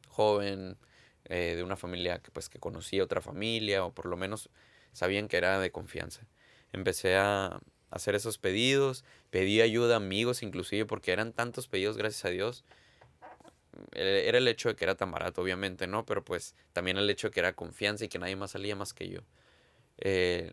joven, 0.08 0.78
eh, 1.26 1.56
de 1.56 1.64
una 1.64 1.76
familia 1.76 2.20
que 2.20 2.32
pues 2.32 2.50
que 2.50 2.60
conocía 2.60 3.04
otra 3.04 3.22
familia 3.22 3.86
o 3.86 3.94
por 3.94 4.06
lo 4.06 4.18
menos 4.18 4.50
sabían 4.92 5.28
que 5.28 5.38
era 5.38 5.60
de 5.60 5.72
confianza. 5.72 6.28
Empecé 6.74 7.16
a 7.16 7.60
hacer 7.90 8.16
esos 8.16 8.38
pedidos, 8.38 9.04
pedí 9.30 9.62
ayuda 9.62 9.96
a 9.96 9.98
amigos 9.98 10.44
inclusive 10.44 10.86
porque 10.86 11.12
eran 11.12 11.34
tantos 11.34 11.68
pedidos 11.68 11.98
gracias 11.98 12.26
a 12.26 12.30
Dios. 12.30 12.64
E-, 13.94 14.28
era 14.28 14.40
el 14.40 14.48
hecho 14.48 14.70
de 14.70 14.76
que 14.76 14.84
era 14.84 14.96
tan 14.96 15.12
barato 15.12 15.42
obviamente, 15.42 15.88
¿no? 15.88 16.06
Pero 16.06 16.24
pues 16.24 16.56
también 16.74 16.98
el 16.98 17.10
hecho 17.10 17.28
de 17.30 17.34
que 17.34 17.40
era 17.40 17.54
confianza 17.54 18.06
y 18.06 18.10
que 18.10 18.20
nadie 18.20 18.36
más 18.36 18.52
salía 18.52 18.76
más 18.76 18.94
que 18.94 19.10
yo. 19.10 19.22
Eh, 19.98 20.52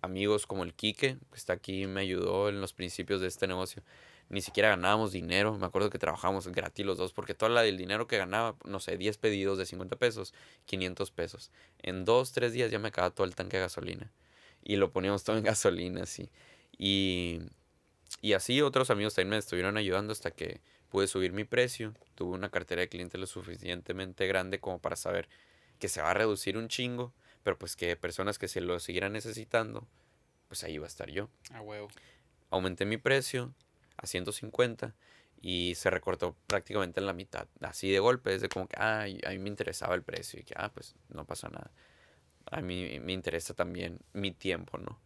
amigos 0.00 0.46
como 0.46 0.64
el 0.64 0.74
Quique, 0.74 1.18
que 1.30 1.36
está 1.36 1.52
aquí, 1.52 1.86
me 1.86 2.00
ayudó 2.00 2.48
en 2.48 2.60
los 2.60 2.72
principios 2.72 3.20
de 3.20 3.28
este 3.28 3.46
negocio 3.46 3.82
ni 4.28 4.42
siquiera 4.42 4.70
ganábamos 4.70 5.12
dinero. 5.12 5.56
Me 5.58 5.66
acuerdo 5.66 5.90
que 5.90 5.98
trabajábamos 5.98 6.46
gratis 6.48 6.84
los 6.84 6.98
dos, 6.98 7.12
porque 7.12 7.34
todo 7.34 7.58
el 7.60 7.76
dinero 7.76 8.06
que 8.06 8.18
ganaba, 8.18 8.56
no 8.64 8.80
sé, 8.80 8.96
10 8.96 9.18
pedidos 9.18 9.58
de 9.58 9.66
50 9.66 9.96
pesos, 9.96 10.34
500 10.66 11.10
pesos. 11.10 11.50
En 11.82 12.04
dos, 12.04 12.32
tres 12.32 12.52
días 12.52 12.70
ya 12.70 12.78
me 12.78 12.88
acababa 12.88 13.14
todo 13.14 13.26
el 13.26 13.34
tanque 13.34 13.56
de 13.56 13.62
gasolina. 13.64 14.12
Y 14.62 14.76
lo 14.76 14.90
poníamos 14.92 15.24
todo 15.24 15.38
en 15.38 15.44
gasolina, 15.44 16.02
así. 16.02 16.30
Y, 16.76 17.40
y 18.20 18.34
así 18.34 18.60
otros 18.60 18.90
amigos 18.90 19.14
también 19.14 19.30
me 19.30 19.38
estuvieron 19.38 19.76
ayudando 19.76 20.12
hasta 20.12 20.30
que 20.30 20.60
pude 20.90 21.06
subir 21.06 21.32
mi 21.32 21.44
precio. 21.44 21.94
Tuve 22.14 22.34
una 22.34 22.50
cartera 22.50 22.82
de 22.82 22.88
clientes 22.88 23.18
lo 23.18 23.26
suficientemente 23.26 24.26
grande 24.26 24.60
como 24.60 24.78
para 24.78 24.96
saber 24.96 25.28
que 25.78 25.88
se 25.88 26.02
va 26.02 26.10
a 26.10 26.14
reducir 26.14 26.58
un 26.58 26.68
chingo, 26.68 27.14
pero 27.42 27.58
pues 27.58 27.76
que 27.76 27.96
personas 27.96 28.38
que 28.38 28.48
se 28.48 28.60
lo 28.60 28.78
siguieran 28.80 29.12
necesitando, 29.12 29.86
pues 30.48 30.64
ahí 30.64 30.78
va 30.78 30.86
a 30.86 30.88
estar 30.88 31.10
yo. 31.10 31.28
Ah, 31.52 31.60
huevo. 31.60 31.88
Aumenté 32.50 32.86
mi 32.86 32.96
precio, 32.96 33.54
a 33.98 34.06
150 34.06 34.94
y 35.40 35.74
se 35.76 35.90
recortó 35.90 36.34
prácticamente 36.46 37.00
en 37.00 37.06
la 37.06 37.12
mitad. 37.12 37.46
Así 37.60 37.90
de 37.90 37.98
golpe, 37.98 38.30
desde 38.30 38.48
como 38.48 38.66
que, 38.66 38.76
ah, 38.78 39.02
a 39.02 39.30
mí 39.30 39.38
me 39.38 39.48
interesaba 39.48 39.94
el 39.94 40.02
precio 40.02 40.40
y 40.40 40.44
que, 40.44 40.54
ah, 40.56 40.70
pues 40.72 40.94
no 41.10 41.24
pasa 41.24 41.48
nada. 41.48 41.70
A 42.50 42.60
mí 42.60 42.98
me 43.00 43.12
interesa 43.12 43.54
también 43.54 43.98
mi 44.12 44.32
tiempo, 44.32 44.78
¿no? 44.78 44.98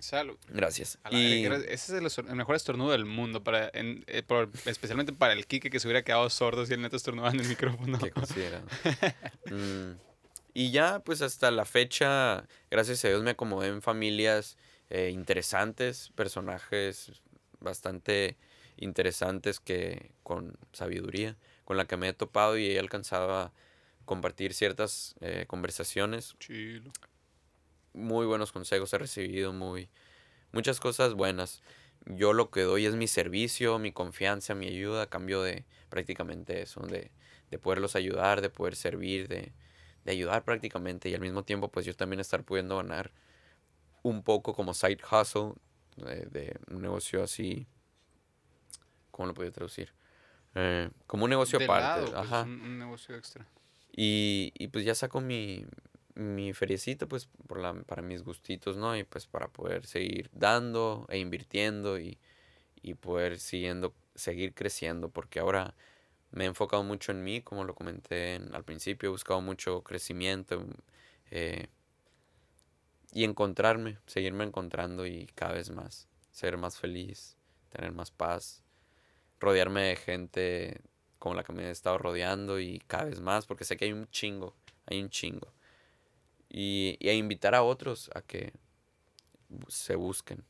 Salud. 0.00 0.36
Gracias. 0.48 0.98
Y... 1.10 1.46
Ese 1.46 1.96
es 1.96 2.18
el, 2.18 2.24
mejor 2.34 2.56
estornudo 2.56 2.90
del 2.90 3.06
mundo, 3.06 3.42
para, 3.42 3.70
en, 3.72 4.04
eh, 4.06 4.22
especialmente 4.66 5.14
para 5.14 5.32
el 5.32 5.46
Kike 5.46 5.70
que 5.70 5.80
se 5.80 5.86
hubiera 5.86 6.02
quedado 6.02 6.28
sordo 6.28 6.66
si 6.66 6.74
el 6.74 6.82
neto 6.82 6.96
estornudaba 6.96 7.32
en 7.32 7.40
el 7.40 7.48
micrófono. 7.48 7.98
¿Qué 7.98 8.12
mm, 9.50 9.92
y 10.54 10.70
ya, 10.70 11.00
pues 11.00 11.20
hasta 11.20 11.50
la 11.50 11.64
fecha, 11.64 12.46
gracias 12.70 13.04
a 13.04 13.08
Dios 13.08 13.22
me 13.22 13.32
acomodé 13.32 13.68
en 13.68 13.82
familias 13.82 14.56
eh, 14.88 15.10
interesantes, 15.10 16.10
personajes 16.14 17.20
bastante 17.58 18.36
interesantes 18.76 19.58
que 19.58 20.12
con 20.22 20.56
sabiduría, 20.72 21.36
con 21.64 21.76
la 21.76 21.86
que 21.86 21.96
me 21.96 22.08
he 22.08 22.12
topado 22.12 22.56
y 22.56 22.70
he 22.70 22.78
alcanzado 22.78 23.34
a 23.36 23.52
compartir 24.04 24.54
ciertas 24.54 25.16
eh, 25.20 25.44
conversaciones. 25.48 26.36
Chilo. 26.38 26.92
Muy 27.92 28.24
buenos 28.26 28.52
consejos 28.52 28.92
he 28.92 28.98
recibido, 28.98 29.52
muy 29.52 29.88
muchas 30.52 30.78
cosas 30.78 31.14
buenas. 31.14 31.62
Yo 32.06 32.32
lo 32.32 32.50
que 32.50 32.62
doy 32.62 32.86
es 32.86 32.94
mi 32.94 33.08
servicio, 33.08 33.80
mi 33.80 33.90
confianza, 33.90 34.54
mi 34.54 34.68
ayuda 34.68 35.02
a 35.02 35.10
cambio 35.10 35.42
de 35.42 35.64
prácticamente 35.88 36.62
eso, 36.62 36.80
de, 36.82 37.10
de 37.50 37.58
poderlos 37.58 37.96
ayudar, 37.96 38.40
de 38.40 38.50
poder 38.50 38.76
servir, 38.76 39.26
de, 39.26 39.52
de 40.04 40.12
ayudar 40.12 40.44
prácticamente 40.44 41.08
y 41.08 41.14
al 41.14 41.20
mismo 41.20 41.44
tiempo 41.44 41.68
pues 41.68 41.86
yo 41.86 41.94
también 41.94 42.20
estar 42.20 42.44
pudiendo 42.44 42.76
ganar 42.76 43.10
un 44.02 44.22
poco 44.22 44.54
como 44.54 44.74
side 44.74 44.98
hustle 45.10 45.54
de, 45.96 46.26
de 46.26 46.56
un 46.70 46.82
negocio 46.82 47.22
así, 47.22 47.66
¿cómo 49.10 49.28
lo 49.28 49.34
podría 49.34 49.52
traducir? 49.52 49.92
Eh, 50.54 50.90
como 51.06 51.24
un 51.24 51.30
negocio 51.30 51.58
De 51.58 51.64
aparte. 51.64 51.82
lado, 51.82 52.06
pues, 52.06 52.30
ajá. 52.30 52.42
un, 52.44 52.60
un 52.60 52.78
negocio 52.78 53.16
extra. 53.16 53.46
Y, 53.96 54.52
y 54.58 54.68
pues 54.68 54.84
ya 54.84 54.94
saco 54.94 55.20
mi, 55.20 55.64
mi 56.14 56.52
feriecita 56.52 57.06
pues 57.06 57.28
por 57.46 57.60
la, 57.60 57.74
para 57.74 58.02
mis 58.02 58.22
gustitos, 58.22 58.76
¿no? 58.76 58.96
Y 58.96 59.04
pues 59.04 59.26
para 59.26 59.48
poder 59.48 59.86
seguir 59.86 60.30
dando 60.32 61.06
e 61.08 61.18
invirtiendo 61.18 61.98
y, 61.98 62.18
y 62.82 62.94
poder 62.94 63.38
siguiendo, 63.38 63.94
seguir 64.14 64.54
creciendo, 64.54 65.08
porque 65.10 65.40
ahora 65.40 65.74
me 66.34 66.44
he 66.44 66.46
enfocado 66.48 66.82
mucho 66.82 67.12
en 67.12 67.22
mí, 67.24 67.40
como 67.42 67.64
lo 67.64 67.74
comenté 67.74 68.34
en- 68.34 68.54
al 68.54 68.64
principio, 68.64 69.08
he 69.08 69.10
buscado 69.10 69.40
mucho 69.40 69.82
crecimiento 69.82 70.64
eh, 71.30 71.68
y 73.12 73.24
encontrarme, 73.24 73.98
seguirme 74.06 74.44
encontrando 74.44 75.06
y 75.06 75.26
cada 75.34 75.54
vez 75.54 75.70
más, 75.70 76.08
ser 76.32 76.56
más 76.56 76.78
feliz, 76.78 77.36
tener 77.70 77.92
más 77.92 78.10
paz, 78.10 78.62
rodearme 79.40 79.82
de 79.82 79.96
gente 79.96 80.80
como 81.18 81.34
la 81.36 81.44
que 81.44 81.52
me 81.52 81.64
he 81.68 81.70
estado 81.70 81.96
rodeando 81.98 82.58
y 82.60 82.80
cada 82.86 83.04
vez 83.04 83.20
más, 83.20 83.46
porque 83.46 83.64
sé 83.64 83.76
que 83.76 83.84
hay 83.86 83.92
un 83.92 84.08
chingo, 84.10 84.54
hay 84.86 85.00
un 85.02 85.08
chingo. 85.10 85.52
Y, 86.48 86.96
y 87.00 87.08
a 87.08 87.14
invitar 87.14 87.54
a 87.54 87.62
otros 87.62 88.10
a 88.14 88.22
que 88.22 88.52
se 89.68 89.94
busquen, 89.96 90.44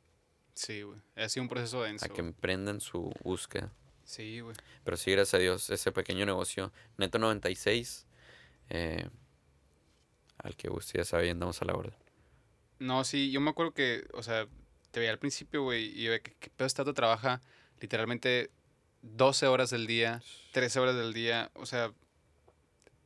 Sí, 0.54 0.82
güey. 0.82 0.98
Ha 1.16 1.28
sido 1.28 1.42
un 1.42 1.48
proceso 1.48 1.82
denso. 1.82 2.04
a 2.04 2.08
que 2.08 2.20
emprendan 2.20 2.80
su 2.80 3.12
búsqueda. 3.24 3.72
Sí, 4.04 4.40
güey. 4.40 4.56
Pero 4.84 4.96
sí, 4.96 5.10
gracias 5.10 5.34
a 5.34 5.38
Dios, 5.38 5.70
ese 5.70 5.92
pequeño 5.92 6.26
negocio, 6.26 6.72
Neto 6.98 7.18
96, 7.18 8.06
eh, 8.70 9.08
al 10.38 10.56
que 10.56 10.70
usted 10.70 11.00
ya 11.00 11.04
sabe, 11.04 11.30
andamos 11.30 11.60
a 11.62 11.64
la 11.64 11.74
orden. 11.74 11.94
No, 12.78 13.04
sí, 13.04 13.30
yo 13.30 13.40
me 13.40 13.50
acuerdo 13.50 13.72
que, 13.72 14.06
o 14.12 14.22
sea, 14.22 14.46
te 14.90 15.00
veía 15.00 15.12
al 15.12 15.18
principio, 15.18 15.62
güey, 15.62 15.86
y 15.86 16.04
yo 16.04 16.10
veía 16.10 16.22
que, 16.22 16.34
que 16.34 16.50
pedo 16.50 16.68
Tato 16.68 16.94
trabaja 16.94 17.40
literalmente 17.80 18.50
12 19.02 19.46
horas 19.46 19.70
del 19.70 19.86
día, 19.86 20.22
13 20.52 20.80
horas 20.80 20.96
del 20.96 21.12
día, 21.12 21.50
o 21.54 21.66
sea, 21.66 21.92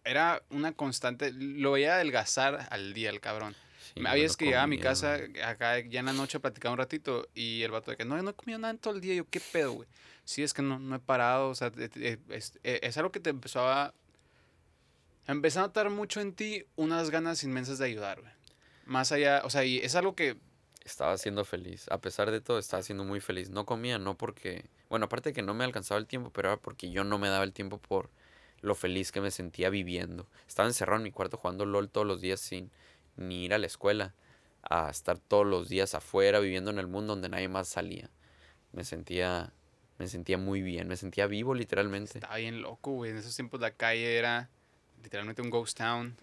era 0.04 0.42
una 0.50 0.72
constante, 0.72 1.32
lo 1.32 1.72
veía 1.72 1.94
adelgazar 1.94 2.66
al 2.70 2.94
día 2.94 3.10
el 3.10 3.20
cabrón. 3.20 3.54
Sí, 3.94 4.02
Había 4.06 4.26
no 4.26 4.34
que 4.34 4.44
llegaba 4.46 4.64
a 4.64 4.68
mi 4.68 4.78
casa, 4.78 5.18
acá 5.44 5.80
ya 5.80 6.00
en 6.00 6.06
la 6.06 6.12
noche 6.12 6.38
a 6.38 6.40
platicar 6.40 6.72
un 6.72 6.78
ratito, 6.78 7.28
y 7.34 7.62
el 7.62 7.70
vato 7.70 7.90
de 7.90 7.96
que 7.96 8.04
no, 8.04 8.16
yo 8.16 8.22
no 8.22 8.30
he 8.30 8.34
comido 8.34 8.58
nada 8.58 8.72
en 8.72 8.78
todo 8.78 8.94
el 8.94 9.00
día, 9.00 9.14
yo, 9.14 9.28
¿qué 9.28 9.40
pedo, 9.40 9.72
güey? 9.72 9.88
Sí, 10.28 10.42
es 10.42 10.52
que 10.52 10.60
no, 10.60 10.78
no 10.78 10.94
he 10.94 10.98
parado, 10.98 11.48
o 11.48 11.54
sea, 11.54 11.72
es, 12.28 12.52
eh, 12.62 12.80
es 12.82 12.98
algo 12.98 13.10
que 13.10 13.18
te 13.18 13.30
empezó 13.30 13.66
a... 13.66 13.94
A 15.26 15.34
notar 15.34 15.88
mucho 15.88 16.20
en 16.20 16.34
ti 16.34 16.66
unas 16.76 17.08
ganas 17.08 17.42
inmensas 17.44 17.78
de 17.78 17.86
ayudar, 17.86 18.20
güey. 18.20 18.32
Más 18.84 19.10
allá, 19.10 19.40
o 19.46 19.48
sea, 19.48 19.64
y 19.64 19.78
es 19.78 19.94
algo 19.94 20.14
que 20.14 20.36
Estaba 20.84 21.16
siendo 21.16 21.46
feliz, 21.46 21.88
a 21.88 22.02
pesar 22.02 22.30
de 22.30 22.42
todo, 22.42 22.58
estaba 22.58 22.82
siendo 22.82 23.04
muy 23.04 23.20
feliz. 23.20 23.48
No 23.48 23.64
comía, 23.64 23.98
no 23.98 24.18
porque, 24.18 24.66
bueno, 24.90 25.06
aparte 25.06 25.32
que 25.32 25.40
no 25.40 25.54
me 25.54 25.64
alcanzaba 25.64 25.98
el 25.98 26.06
tiempo, 26.06 26.30
pero 26.30 26.48
era 26.48 26.56
porque 26.58 26.90
yo 26.90 27.04
no 27.04 27.18
me 27.18 27.30
daba 27.30 27.44
el 27.44 27.54
tiempo 27.54 27.78
por 27.78 28.10
lo 28.60 28.74
feliz 28.74 29.12
que 29.12 29.22
me 29.22 29.30
sentía 29.30 29.70
viviendo. 29.70 30.28
Estaba 30.46 30.68
encerrado 30.68 30.98
en 30.98 31.04
mi 31.04 31.10
cuarto 31.10 31.38
jugando 31.38 31.64
LOL 31.64 31.88
todos 31.88 32.06
los 32.06 32.20
días 32.20 32.40
sin 32.40 32.70
ni 33.16 33.46
ir 33.46 33.54
a 33.54 33.58
la 33.58 33.66
escuela, 33.66 34.14
a 34.62 34.90
estar 34.90 35.18
todos 35.18 35.46
los 35.46 35.70
días 35.70 35.94
afuera 35.94 36.38
viviendo 36.38 36.70
en 36.70 36.78
el 36.78 36.86
mundo 36.86 37.14
donde 37.14 37.30
nadie 37.30 37.48
más 37.48 37.68
salía. 37.68 38.10
Me 38.72 38.84
sentía, 38.84 39.54
me 39.98 40.06
sentía 40.08 40.38
muy 40.38 40.62
bien, 40.62 40.88
me 40.88 40.96
sentía 40.96 41.26
vivo 41.26 41.54
literalmente. 41.54 42.18
Estaba 42.18 42.36
bien 42.36 42.62
loco, 42.62 42.92
güey. 42.92 43.10
En 43.10 43.16
esos 43.18 43.34
tiempos 43.34 43.60
la 43.60 43.72
calle 43.72 44.16
era 44.16 44.48
literalmente 45.02 45.42
un 45.42 45.50
ghost 45.50 45.76
town. 45.78 46.16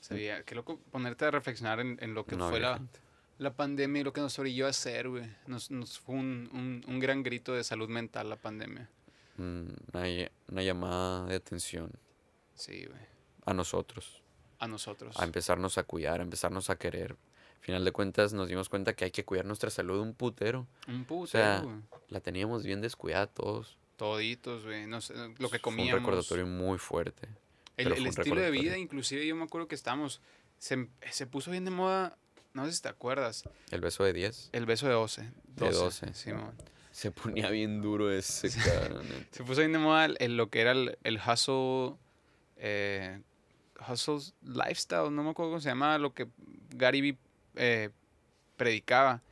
O 0.00 0.02
sea, 0.02 0.16
había- 0.16 0.42
qué 0.44 0.54
loco 0.54 0.78
ponerte 0.90 1.24
a 1.24 1.30
reflexionar 1.30 1.80
en, 1.80 1.96
en 2.00 2.14
lo 2.14 2.24
que 2.26 2.36
No 2.36 2.50
fue 2.50 2.60
la, 2.60 2.80
la 3.38 3.52
pandemia 3.54 4.00
y 4.00 4.04
lo 4.04 4.12
que 4.12 4.20
nos 4.20 4.38
orilló 4.38 4.66
a 4.66 4.70
hacer, 4.70 5.08
güey. 5.08 5.24
Nos, 5.46 5.70
nos 5.70 5.98
fue 5.98 6.14
un, 6.14 6.48
un, 6.52 6.84
un 6.86 7.00
gran 7.00 7.22
grito 7.22 7.52
de 7.54 7.64
salud 7.64 7.88
mental 7.88 8.28
la 8.28 8.36
pandemia. 8.36 8.88
Mm, 9.36 9.66
Una, 9.92 10.06
ll- 10.06 10.30
una 10.48 10.62
llamada 10.62 11.26
de 11.26 11.34
atención 11.36 11.90
Sí, 12.54 12.84
güey. 12.84 13.00
a 13.46 13.54
nosotros. 13.54 14.22
A 14.60 14.68
nosotros. 14.68 15.18
a 15.18 15.24
empezarnos 15.24 15.76
a 15.78 15.82
cuidar, 15.82 16.20
a 16.20 16.22
empezarnos 16.22 16.70
a 16.70 16.76
querer. 16.76 17.16
Al 17.64 17.66
final 17.66 17.84
de 17.86 17.92
cuentas 17.92 18.34
nos 18.34 18.46
dimos 18.46 18.68
cuenta 18.68 18.92
que 18.92 19.06
hay 19.06 19.10
que 19.10 19.24
cuidar 19.24 19.46
nuestra 19.46 19.70
salud 19.70 19.98
un 19.98 20.12
putero. 20.12 20.66
Un 20.86 21.26
sea, 21.26 21.60
güey. 21.60 21.76
La 22.10 22.20
teníamos 22.20 22.62
bien 22.62 22.82
descuidada 22.82 23.26
todos. 23.26 23.78
Toditos, 23.96 24.64
güey. 24.64 24.86
No 24.86 25.00
sé, 25.00 25.14
lo 25.14 25.32
que 25.32 25.46
Fue 25.48 25.56
un 25.56 25.62
comíamos. 25.62 26.02
recordatorio 26.02 26.46
muy 26.46 26.76
fuerte. 26.76 27.26
El, 27.78 28.06
estilo 28.06 28.38
de 28.38 28.50
vida, 28.50 28.76
inclusive 28.76 29.26
yo 29.26 29.34
me 29.34 29.44
acuerdo 29.44 29.66
que 29.66 29.74
estábamos... 29.74 30.20
Se, 30.58 30.90
se 31.10 31.26
puso 31.26 31.52
bien 31.52 31.64
de 31.64 31.70
moda, 31.70 32.18
no 32.52 32.66
sé 32.66 32.72
si 32.74 32.82
te 32.82 32.90
acuerdas, 32.90 33.48
El 33.70 33.80
beso 33.80 34.04
de 34.04 34.12
10 34.12 34.50
el 34.52 34.66
beso 34.66 34.86
de 34.86 34.92
12. 34.92 35.22
De 35.56 35.70
12. 35.70 36.12
Simón. 36.12 36.52
se 36.92 37.12
ponía 37.12 37.48
bien 37.48 37.80
duro 37.80 38.12
ese, 38.12 38.50
cabrón. 38.62 39.06
Se 39.30 39.42
puso 39.42 39.60
bien 39.60 39.72
de 39.72 39.78
moda 39.78 40.04
el- 40.04 40.36
lo 40.36 40.50
que 40.50 40.60
era 40.60 40.72
el, 40.72 40.98
el 41.02 41.16
hustle, 41.18 41.96
eh, 42.58 43.22
hustle 43.88 44.18
lifestyle, 44.42 45.10
no 45.10 45.22
me 45.22 45.30
acuerdo 45.30 45.52
cómo 45.52 45.60
se 45.62 45.70
llama, 45.70 45.96
lo 45.96 46.12
que 46.12 46.28
Gary 46.68 47.00
Vee 47.00 47.18
eh, 47.56 47.90
predicaba, 48.56 49.22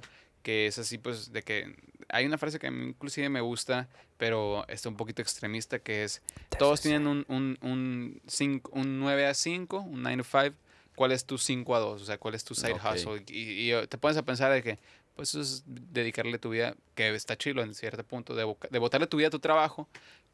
que 0.42 0.66
es 0.66 0.78
así 0.78 0.98
pues 0.98 1.32
de 1.32 1.42
que 1.42 1.74
hay 2.08 2.26
una 2.26 2.38
frase 2.38 2.58
que 2.58 2.66
a 2.66 2.70
mí 2.70 2.88
inclusive 2.88 3.28
me 3.28 3.40
gusta, 3.40 3.88
pero 4.18 4.66
está 4.68 4.88
un 4.88 4.96
poquito 4.96 5.22
extremista, 5.22 5.78
que 5.78 6.04
es, 6.04 6.22
todos 6.58 6.80
tienen 6.80 7.06
un, 7.06 7.24
un, 7.28 7.58
un, 7.62 8.20
cinco- 8.26 8.70
un 8.74 8.98
9 9.00 9.26
a 9.26 9.34
5, 9.34 9.80
un 9.80 10.02
9 10.02 10.16
to 10.22 10.24
5, 10.24 10.56
¿cuál 10.96 11.12
es 11.12 11.24
tu 11.24 11.38
5 11.38 11.74
a 11.76 11.78
2? 11.78 12.02
O 12.02 12.04
sea, 12.04 12.18
¿cuál 12.18 12.34
es 12.34 12.44
tu 12.44 12.54
side 12.54 12.72
Ok. 12.74 12.92
hustle? 12.92 13.24
Y, 13.28 13.72
y 13.72 13.86
te 13.86 13.98
pones 13.98 14.16
a 14.16 14.22
pensar 14.24 14.52
de 14.52 14.62
que, 14.62 14.78
pues 15.14 15.30
eso 15.30 15.40
es 15.40 15.62
dedicarle 15.66 16.38
tu 16.38 16.50
vida, 16.50 16.74
que 16.94 17.14
está 17.14 17.36
chilo 17.36 17.62
en 17.62 17.74
cierto 17.74 18.04
punto, 18.04 18.34
de, 18.34 18.44
de 18.70 18.78
botarle 18.78 19.06
tu 19.06 19.16
vida 19.18 19.28
a 19.28 19.30
tu 19.30 19.38
trabajo, 19.40 19.88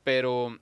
pero 0.04 0.58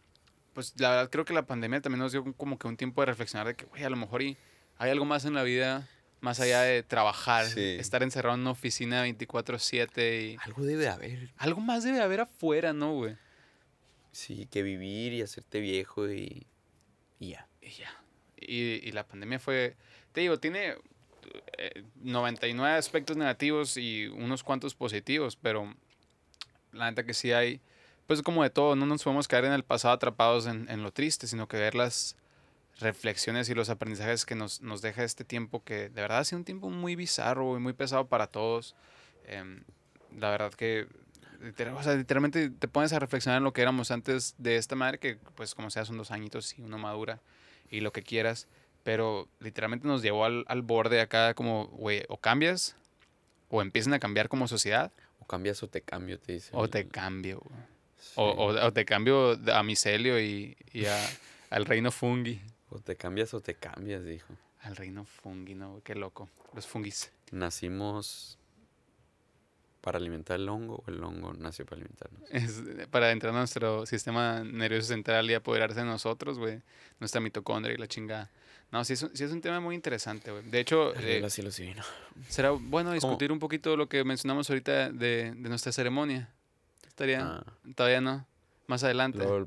pues 0.52 0.72
la 0.78 0.90
verdad 0.90 1.10
creo 1.10 1.24
que 1.24 1.34
la 1.34 1.46
pandemia 1.46 1.80
también 1.82 2.00
nos 2.00 2.12
dio 2.12 2.24
como 2.34 2.58
que 2.58 2.66
un 2.66 2.76
tiempo 2.76 3.02
de 3.02 3.06
reflexionar 3.06 3.46
de 3.46 3.54
que, 3.54 3.66
güey, 3.66 3.84
a 3.84 3.90
lo 3.90 3.96
mejor 3.96 4.22
y 4.22 4.36
hay 4.78 4.90
algo 4.90 5.04
más 5.04 5.24
en 5.24 5.34
la 5.34 5.42
vida, 5.42 5.86
más 6.20 6.40
allá 6.40 6.62
de 6.62 6.82
trabajar, 6.82 7.46
Sí. 7.46 7.76
estar 7.78 8.02
encerrado 8.02 8.34
en 8.36 8.42
una 8.42 8.50
oficina 8.52 9.04
24/7 9.06 10.32
y... 10.32 10.36
Algo 10.42 10.64
debe 10.64 10.82
de 10.84 10.88
haber. 10.88 11.30
Algo 11.36 11.60
más 11.60 11.84
debe 11.84 12.00
haber 12.00 12.20
afuera, 12.20 12.72
¿no, 12.72 12.94
güey? 12.94 13.16
Sí, 14.12 14.46
que 14.50 14.62
vivir 14.62 15.12
y 15.12 15.22
hacerte 15.22 15.60
viejo 15.60 16.10
y, 16.10 16.46
y 17.20 17.30
ya. 17.30 17.48
Y 17.60 17.70
ya. 17.70 17.90
Y, 18.38 18.88
y 18.88 18.92
la 18.92 19.06
pandemia 19.06 19.38
fue, 19.38 19.76
te 20.12 20.22
digo, 20.22 20.38
tiene 20.38 20.74
eh, 21.58 21.84
99 21.96 22.76
aspectos 22.78 23.16
negativos 23.16 23.76
y 23.76 24.06
unos 24.06 24.42
cuantos 24.42 24.74
positivos, 24.74 25.36
pero 25.36 25.74
la 26.72 26.88
neta 26.90 27.04
que 27.04 27.14
sí 27.14 27.32
hay, 27.32 27.60
pues 28.06 28.22
como 28.22 28.42
de 28.42 28.50
todo, 28.50 28.74
no 28.76 28.86
nos 28.86 29.02
podemos 29.02 29.28
caer 29.28 29.46
en 29.46 29.52
el 29.52 29.64
pasado 29.64 29.94
atrapados 29.94 30.46
en, 30.46 30.68
en 30.70 30.82
lo 30.82 30.92
triste, 30.92 31.26
sino 31.26 31.46
que 31.48 31.56
ver 31.58 31.74
las 31.74 32.16
reflexiones 32.80 33.48
y 33.48 33.54
los 33.54 33.70
aprendizajes 33.70 34.26
que 34.26 34.34
nos, 34.34 34.60
nos 34.60 34.82
deja 34.82 35.02
este 35.04 35.24
tiempo 35.24 35.64
que 35.64 35.88
de 35.88 36.00
verdad 36.02 36.18
ha 36.18 36.24
sido 36.24 36.38
un 36.38 36.44
tiempo 36.44 36.68
muy 36.70 36.94
bizarro 36.96 37.56
y 37.56 37.60
muy 37.60 37.72
pesado 37.72 38.06
para 38.08 38.26
todos. 38.26 38.74
Em, 39.26 39.62
la 40.18 40.30
verdad 40.30 40.52
que 40.52 40.86
o 41.74 41.82
sea, 41.82 41.94
literalmente 41.94 42.48
te 42.50 42.66
pones 42.68 42.92
a 42.94 42.98
reflexionar 42.98 43.38
en 43.38 43.44
lo 43.44 43.52
que 43.52 43.60
éramos 43.62 43.90
antes 43.90 44.34
de 44.38 44.56
esta 44.56 44.74
madre, 44.74 44.98
que 44.98 45.16
pues 45.34 45.54
como 45.54 45.70
sea 45.70 45.84
son 45.84 45.98
dos 45.98 46.10
añitos 46.10 46.58
y 46.58 46.62
uno 46.62 46.78
madura 46.78 47.20
y 47.70 47.80
lo 47.80 47.92
que 47.92 48.02
quieras, 48.02 48.48
pero 48.84 49.28
literalmente 49.40 49.86
nos 49.86 50.00
llevó 50.02 50.24
al, 50.24 50.44
al 50.48 50.62
borde 50.62 51.00
acá 51.00 51.34
como, 51.34 51.66
güey, 51.68 52.04
o 52.08 52.16
cambias 52.18 52.74
o 53.50 53.60
empiezan 53.62 53.92
a 53.92 53.98
cambiar 53.98 54.28
como 54.28 54.48
sociedad 54.48 54.92
O 55.20 55.26
cambias 55.26 55.62
o 55.62 55.68
te 55.68 55.82
cambio, 55.82 56.18
te 56.18 56.32
dicen. 56.32 56.50
o 56.54 56.68
te 56.68 56.86
cambio. 56.88 57.42
Sí. 57.98 58.12
O, 58.16 58.24
o- 58.30 58.66
o 58.66 58.72
te 58.72 58.84
cambio 58.84 59.38
a 59.52 59.62
micelio 59.62 60.18
y, 60.20 60.56
y 60.72 60.86
a- 60.86 61.08
al 61.50 61.64
reino 61.66 61.90
fungi. 61.92 62.40
O 62.76 62.80
te 62.80 62.96
cambias 62.96 63.32
o 63.34 63.40
te 63.40 63.54
cambias, 63.54 64.04
dijo. 64.04 64.34
Al 64.62 64.76
reino 64.76 65.04
fungi, 65.04 65.54
¿no? 65.54 65.80
Qué 65.84 65.94
loco. 65.94 66.28
Los 66.54 66.66
fungis. 66.66 67.10
Nacimos 67.32 68.38
para 69.80 69.98
alimentar 69.98 70.40
el 70.40 70.48
hongo 70.48 70.82
o 70.84 70.90
el 70.90 71.02
hongo 71.02 71.32
nació 71.34 71.64
para 71.64 71.76
alimentarnos. 71.76 72.22
Es 72.30 72.62
para 72.90 73.12
entrar 73.12 73.32
a 73.34 73.38
nuestro 73.38 73.86
sistema 73.86 74.42
nervioso 74.42 74.88
central 74.88 75.30
y 75.30 75.34
apoderarse 75.34 75.80
de 75.80 75.86
nosotros, 75.86 76.38
güey. 76.38 76.60
Nuestra 76.98 77.20
mitocondria 77.20 77.74
y 77.74 77.78
la 77.78 77.86
chingada. 77.86 78.30
No, 78.72 78.84
sí 78.84 78.94
es, 78.94 79.02
un- 79.02 79.16
sí 79.16 79.22
es 79.22 79.30
un 79.30 79.40
tema 79.40 79.60
muy 79.60 79.76
interesante, 79.76 80.32
güey. 80.32 80.42
De 80.50 80.58
hecho, 80.58 80.92
eh, 80.96 81.20
será 82.28 82.50
bueno 82.50 82.90
discutir 82.92 83.30
un 83.30 83.38
poquito 83.38 83.76
lo 83.76 83.88
que 83.88 84.02
mencionamos 84.02 84.50
ahorita 84.50 84.90
de, 84.90 85.32
de 85.36 85.48
nuestra 85.48 85.70
ceremonia. 85.70 86.30
Estaría, 86.88 87.20
Ah, 87.24 87.44
todavía 87.76 88.00
no, 88.00 88.26
más 88.66 88.82
adelante. 88.82 89.18
luego 89.18 89.46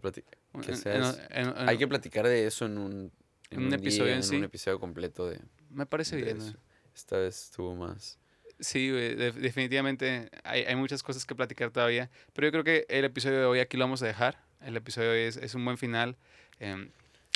Que 0.61 0.71
en- 0.71 1.03
en- 1.31 1.67
Hay 1.69 1.77
que 1.77 1.87
platicar 1.87 2.25
de 2.25 2.47
eso 2.47 2.65
en 2.65 2.77
un, 2.77 3.11
en 3.51 3.59
Un 3.59 3.65
un 3.67 3.73
episodio 3.73 4.05
día, 4.05 4.13
en 4.13 4.19
en 4.19 4.23
sí. 4.23 4.35
un 4.35 4.43
episodio 4.43 4.79
completo 4.79 5.27
de, 5.27 5.39
Me 5.69 5.85
parece 5.85 6.15
de 6.15 6.23
bien. 6.23 6.37
eso. 6.37 6.51
güey. 6.51 6.55
Esta 6.95 7.17
vez 7.17 7.43
estuvo 7.45 7.75
más. 7.75 8.17
Sí, 8.59 8.89
definitivamente 8.89 10.29
hay, 10.43 10.63
hay 10.63 10.75
muchas 10.75 11.01
cosas 11.01 11.25
que 11.25 11.33
platicar 11.33 11.71
todavía, 11.71 12.09
pero 12.33 12.47
yo 12.47 12.51
creo 12.51 12.63
que 12.63 12.85
el 12.89 13.05
episodio 13.05 13.39
de 13.39 13.45
hoy 13.45 13.59
aquí 13.59 13.77
lo 13.77 13.85
vamos 13.85 14.03
a 14.03 14.07
dejar. 14.07 14.43
El 14.59 14.75
episodio 14.75 15.11
de 15.11 15.15
hoy 15.21 15.23
es, 15.27 15.37
es 15.37 15.55
un 15.55 15.63
buen 15.63 15.77
final. 15.77 16.17
em, 16.59 16.89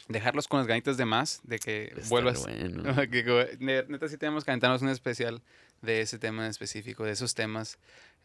dejarlos 0.07 0.47
con 0.47 0.59
las 0.59 0.67
ganitas 0.67 0.97
de 0.97 1.05
más, 1.05 1.41
de 1.43 1.59
que 1.59 1.85
Está 1.95 2.09
vuelvas... 2.09 2.41
bueno. 2.41 2.83
que 3.11 3.57
neta 3.59 4.07
sí 4.07 4.17
tenemos 4.17 4.43
que 4.43 4.51
aventarnos 4.51 4.81
un 4.81 4.89
especial 4.89 5.41
de 5.81 6.01
ese 6.01 6.17
tema 6.19 6.45
en 6.45 6.49
específico, 6.51 7.03
de 7.03 7.11
esos 7.11 7.33
temas. 7.33 7.77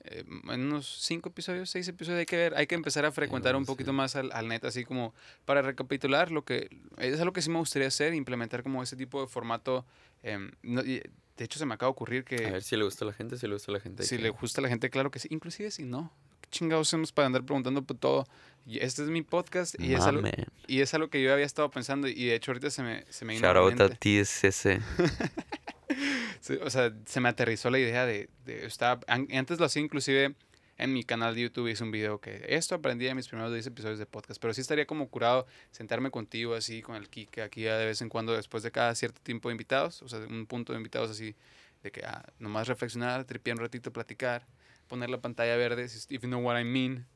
Eh, 0.04 0.24
en 0.28 0.60
unos 0.60 0.86
cinco 1.02 1.28
episodios, 1.30 1.70
seis 1.70 1.88
episodios 1.88 2.20
hay 2.20 2.26
que 2.26 2.36
ver, 2.36 2.54
hay 2.56 2.66
que 2.68 2.76
empezar 2.76 3.04
a 3.04 3.10
frecuentar 3.10 3.56
un 3.56 3.64
poquito 3.64 3.92
más 3.92 4.14
al, 4.14 4.30
al 4.32 4.46
net, 4.46 4.64
así 4.64 4.84
como 4.84 5.12
para 5.44 5.60
recapitular 5.62 6.30
lo 6.30 6.44
que 6.44 6.68
es 6.98 7.18
algo 7.20 7.32
que 7.32 7.42
sí 7.42 7.50
me 7.50 7.58
gustaría 7.58 7.88
hacer, 7.88 8.14
implementar 8.14 8.62
como 8.62 8.82
ese 8.82 8.96
tipo 8.96 9.20
de 9.20 9.26
formato. 9.26 9.84
em, 10.22 10.50
no- 10.62 10.82
y, 10.82 11.02
de 11.36 11.44
hecho, 11.44 11.58
se 11.60 11.66
me 11.66 11.74
acaba 11.74 11.88
de 11.88 11.92
ocurrir 11.92 12.24
que 12.24 12.46
A 12.46 12.50
ver 12.52 12.62
si 12.64 12.76
le 12.76 12.82
gusta 12.84 13.04
a 13.04 13.06
la 13.08 13.12
gente, 13.12 13.36
si 13.38 13.46
le 13.46 13.52
gusta 13.54 13.70
a 13.70 13.74
la 13.74 13.80
gente. 13.80 14.02
si 14.02 14.16
que- 14.16 14.22
le 14.22 14.30
gusta 14.30 14.60
a 14.60 14.62
la 14.62 14.68
gente, 14.68 14.90
claro 14.90 15.10
que 15.12 15.18
sí. 15.20 15.28
Inclusive 15.30 15.70
si 15.70 15.84
no, 15.84 16.12
¿qué 16.27 16.27
chingados 16.50 16.88
hacemos 16.88 17.12
para 17.12 17.26
andar 17.26 17.44
preguntando 17.44 17.82
por 17.82 17.96
todo? 17.96 18.26
Este 18.66 19.02
es 19.02 19.08
mi 19.08 19.22
podcast 19.22 19.80
y 19.80 19.94
es, 19.94 20.02
algo, 20.02 20.28
y 20.66 20.80
es 20.80 20.92
algo 20.92 21.08
que 21.08 21.22
yo 21.22 21.32
había 21.32 21.46
estado 21.46 21.70
pensando 21.70 22.06
y 22.06 22.26
de 22.26 22.34
hecho 22.34 22.50
ahorita 22.50 22.68
se 22.70 22.82
me, 22.82 23.04
se 23.08 23.24
me 23.24 23.32
vino 23.34 23.48
a 23.48 23.52
Shout. 23.54 23.98
TSS. 23.98 24.66
O 26.64 26.70
sea, 26.70 26.92
se 27.06 27.20
me 27.20 27.28
aterrizó 27.28 27.68
la 27.70 27.78
idea 27.78 28.06
de, 28.06 28.28
de 28.46 28.64
estaba, 28.66 29.00
an- 29.06 29.28
antes 29.32 29.58
lo 29.58 29.66
hacía 29.66 29.82
inclusive 29.82 30.34
en 30.78 30.92
mi 30.92 31.02
canal 31.02 31.34
de 31.34 31.42
YouTube 31.42 31.68
hice 31.68 31.82
un 31.82 31.90
video 31.90 32.20
que 32.20 32.44
esto 32.48 32.74
aprendí 32.76 33.04
de 33.06 33.14
mis 33.14 33.26
primeros 33.26 33.52
10 33.52 33.66
episodios 33.66 33.98
de 33.98 34.06
podcast, 34.06 34.40
pero 34.40 34.54
sí 34.54 34.60
estaría 34.60 34.86
como 34.86 35.08
curado 35.08 35.46
sentarme 35.72 36.10
contigo 36.10 36.54
así 36.54 36.80
con 36.82 36.94
el 36.94 37.08
Kike 37.08 37.42
aquí 37.42 37.62
ya 37.62 37.76
de 37.76 37.86
vez 37.86 38.00
en 38.00 38.08
cuando 38.08 38.32
después 38.34 38.62
de 38.62 38.70
cada 38.70 38.94
cierto 38.94 39.20
tiempo 39.22 39.48
de 39.48 39.54
invitados, 39.54 40.00
o 40.02 40.08
sea, 40.08 40.20
un 40.20 40.46
punto 40.46 40.72
de 40.72 40.78
invitados 40.78 41.10
así 41.10 41.34
de 41.82 41.90
que 41.90 42.04
ah, 42.04 42.24
nomás 42.38 42.68
reflexionar, 42.68 43.24
tripear 43.24 43.56
un 43.56 43.62
ratito, 43.62 43.92
platicar, 43.92 44.46
poner 44.88 45.10
la 45.10 45.20
pantalla 45.20 45.56
verde, 45.56 45.84
if 45.84 46.22
you 46.22 46.28
know 46.28 46.40
what 46.40 46.58
I 46.58 46.64
mean. 46.64 47.06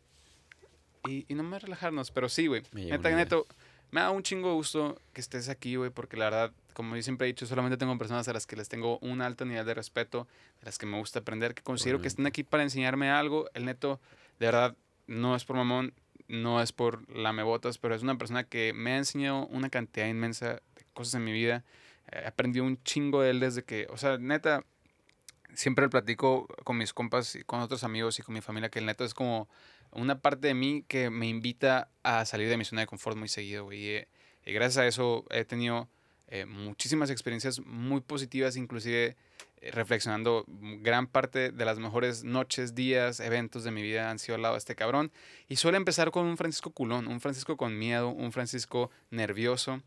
Y, 1.08 1.24
y 1.28 1.34
nomás 1.34 1.62
relajarnos, 1.62 2.10
pero 2.10 2.28
sí, 2.28 2.46
güey. 2.46 2.62
Neta, 2.72 3.10
neto, 3.10 3.46
me 3.90 4.00
da 4.00 4.10
un 4.10 4.22
chingo 4.22 4.54
gusto 4.54 5.00
que 5.12 5.20
estés 5.20 5.48
aquí, 5.48 5.76
güey, 5.76 5.90
porque 5.90 6.16
la 6.16 6.26
verdad, 6.26 6.52
como 6.74 6.94
yo 6.96 7.02
siempre 7.02 7.26
he 7.26 7.32
dicho, 7.32 7.46
solamente 7.46 7.76
tengo 7.76 7.96
personas 7.98 8.28
a 8.28 8.32
las 8.32 8.46
que 8.46 8.56
les 8.56 8.68
tengo 8.68 8.98
un 8.98 9.20
alto 9.20 9.44
nivel 9.44 9.66
de 9.66 9.74
respeto, 9.74 10.28
de 10.60 10.66
las 10.66 10.78
que 10.78 10.86
me 10.86 10.98
gusta 10.98 11.18
aprender, 11.18 11.54
que 11.54 11.62
considero 11.62 12.00
que 12.00 12.08
están 12.08 12.26
aquí 12.26 12.44
para 12.44 12.62
enseñarme 12.62 13.10
algo. 13.10 13.50
El 13.54 13.64
neto, 13.64 14.00
de 14.38 14.46
verdad, 14.46 14.76
no 15.06 15.34
es 15.34 15.44
por 15.44 15.56
mamón, 15.56 15.92
no 16.28 16.62
es 16.62 16.72
por 16.72 17.08
lamebotas, 17.14 17.78
pero 17.78 17.94
es 17.94 18.02
una 18.02 18.16
persona 18.16 18.44
que 18.44 18.72
me 18.72 18.92
ha 18.92 18.96
enseñado 18.96 19.46
una 19.48 19.68
cantidad 19.68 20.06
inmensa 20.06 20.54
de 20.54 20.86
cosas 20.94 21.14
en 21.14 21.24
mi 21.24 21.32
vida. 21.32 21.64
He 22.10 22.26
aprendido 22.26 22.64
un 22.64 22.82
chingo 22.84 23.22
de 23.22 23.30
él 23.30 23.40
desde 23.40 23.64
que, 23.64 23.86
o 23.90 23.96
sea, 23.96 24.18
neta, 24.18 24.64
siempre 25.54 25.88
platico 25.88 26.46
con 26.64 26.78
mis 26.78 26.92
compas 26.92 27.34
y 27.34 27.42
con 27.42 27.60
otros 27.60 27.84
amigos 27.84 28.18
y 28.18 28.22
con 28.22 28.34
mi 28.34 28.40
familia 28.40 28.70
que 28.70 28.78
el 28.78 28.86
neto 28.86 29.04
es 29.04 29.14
como 29.14 29.48
una 29.90 30.20
parte 30.20 30.48
de 30.48 30.54
mí 30.54 30.84
que 30.88 31.10
me 31.10 31.28
invita 31.28 31.90
a 32.02 32.24
salir 32.24 32.48
de 32.48 32.56
mi 32.56 32.64
zona 32.64 32.82
de 32.82 32.86
confort 32.86 33.16
muy 33.16 33.28
seguido, 33.28 33.68
eh, 33.72 34.08
y 34.44 34.52
gracias 34.52 34.78
a 34.78 34.86
eso 34.86 35.24
he 35.30 35.44
tenido 35.44 35.88
eh, 36.34 36.46
muchísimas 36.46 37.10
experiencias 37.10 37.60
muy 37.60 38.00
positivas, 38.00 38.56
inclusive 38.56 39.16
eh, 39.60 39.70
reflexionando 39.70 40.44
gran 40.48 41.06
parte 41.06 41.52
de 41.52 41.64
las 41.66 41.78
mejores 41.78 42.24
noches, 42.24 42.74
días, 42.74 43.20
eventos 43.20 43.64
de 43.64 43.70
mi 43.70 43.82
vida 43.82 44.10
han 44.10 44.18
sido 44.18 44.36
al 44.36 44.42
lado 44.42 44.54
de 44.54 44.58
este 44.58 44.74
cabrón. 44.74 45.12
Y 45.46 45.56
suele 45.56 45.76
empezar 45.76 46.10
con 46.10 46.24
un 46.24 46.38
Francisco 46.38 46.70
culón, 46.70 47.06
un 47.06 47.20
Francisco 47.20 47.58
con 47.58 47.78
miedo, 47.78 48.08
un 48.08 48.32
Francisco 48.32 48.90
nervioso 49.10 49.82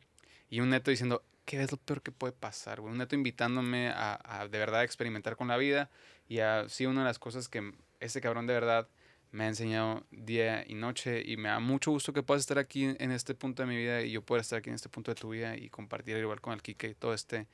y 0.47 0.59
un 0.59 0.69
neto 0.69 0.91
diciendo, 0.91 1.23
¿qué 1.45 1.61
es 1.61 1.71
lo 1.71 1.77
peor 1.77 2.01
que 2.01 2.11
puede 2.11 2.33
pasar? 2.33 2.81
güey? 2.81 2.91
Un 2.91 2.97
neto 2.97 3.15
invitándome 3.15 3.89
a, 3.89 4.19
a 4.23 4.47
de 4.47 4.57
verdad 4.57 4.83
experimentar 4.83 5.35
con 5.35 5.47
la 5.47 5.57
vida 5.57 5.89
y 6.27 6.39
a, 6.39 6.67
sí, 6.69 6.85
una 6.85 7.01
de 7.01 7.07
las 7.07 7.19
cosas 7.19 7.47
que 7.47 7.73
este 7.99 8.21
cabrón 8.21 8.47
de 8.47 8.53
verdad 8.53 8.87
me 9.31 9.43
ha 9.43 9.47
enseñado 9.47 10.05
día 10.11 10.63
y 10.65 10.75
noche 10.75 11.21
y 11.25 11.35
me 11.35 11.49
da 11.49 11.59
mucho 11.59 11.91
gusto 11.91 12.13
que 12.13 12.23
puedas 12.23 12.41
estar 12.41 12.57
aquí 12.57 12.85
en 12.97 13.11
este 13.11 13.35
punto 13.35 13.63
de 13.63 13.67
mi 13.67 13.75
vida 13.75 14.01
y 14.01 14.11
yo 14.11 14.21
pueda 14.21 14.41
estar 14.41 14.59
aquí 14.59 14.69
en 14.69 14.75
este 14.75 14.87
punto 14.87 15.11
de 15.11 15.15
tu 15.15 15.29
vida 15.29 15.57
y 15.57 15.69
compartir 15.69 16.15
igual 16.17 16.39
con 16.39 16.53
el 16.53 16.61
Kike 16.61 16.95
todo 16.95 17.13
este, 17.13 17.47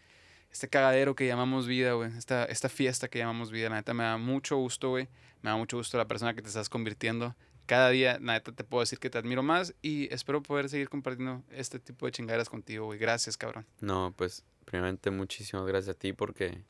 este 0.52 0.70
cagadero 0.70 1.16
que 1.16 1.26
llamamos 1.26 1.66
vida, 1.66 1.94
güey, 1.94 2.16
esta, 2.18 2.46
esta 2.46 2.70
fiesta 2.70 3.08
que 3.08 3.18
llamamos 3.18 3.50
vida, 3.50 3.70
la 3.70 3.78
neta 3.78 3.96
me 3.96 4.04
da 4.04 4.18
mucho 4.18 4.58
gusto, 4.58 4.90
güey, 4.90 5.08
me 5.42 5.50
da 5.50 5.56
mucho 5.56 5.78
gusto 5.78 5.98
la 5.98 6.08
persona 6.08 6.36
que 6.36 6.44
te 6.44 6.50
estás 6.50 6.70
convirtiendo. 6.70 7.36
Cada 7.72 7.90
día, 7.90 8.20
neta, 8.20 8.52
te 8.52 8.66
puedo 8.66 8.82
decir 8.82 9.00
que 9.00 9.10
te 9.10 9.18
admiro 9.18 9.44
más 9.44 9.74
y 9.82 10.14
espero 10.14 10.44
poder 10.44 10.68
seguir 10.68 10.90
compartiendo 10.90 11.42
este 11.52 11.80
tipo 11.80 12.06
de 12.06 12.12
chingaderas 12.12 12.50
contigo, 12.50 12.88
güey. 12.88 13.00
Gracias, 13.00 13.38
cabrón. 13.38 13.66
No, 13.80 14.14
pues, 14.18 14.44
primeramente, 14.66 15.10
muchísimas 15.10 15.66
gracias 15.66 15.96
a 15.96 15.98
ti 15.98 16.12
porque 16.12 16.66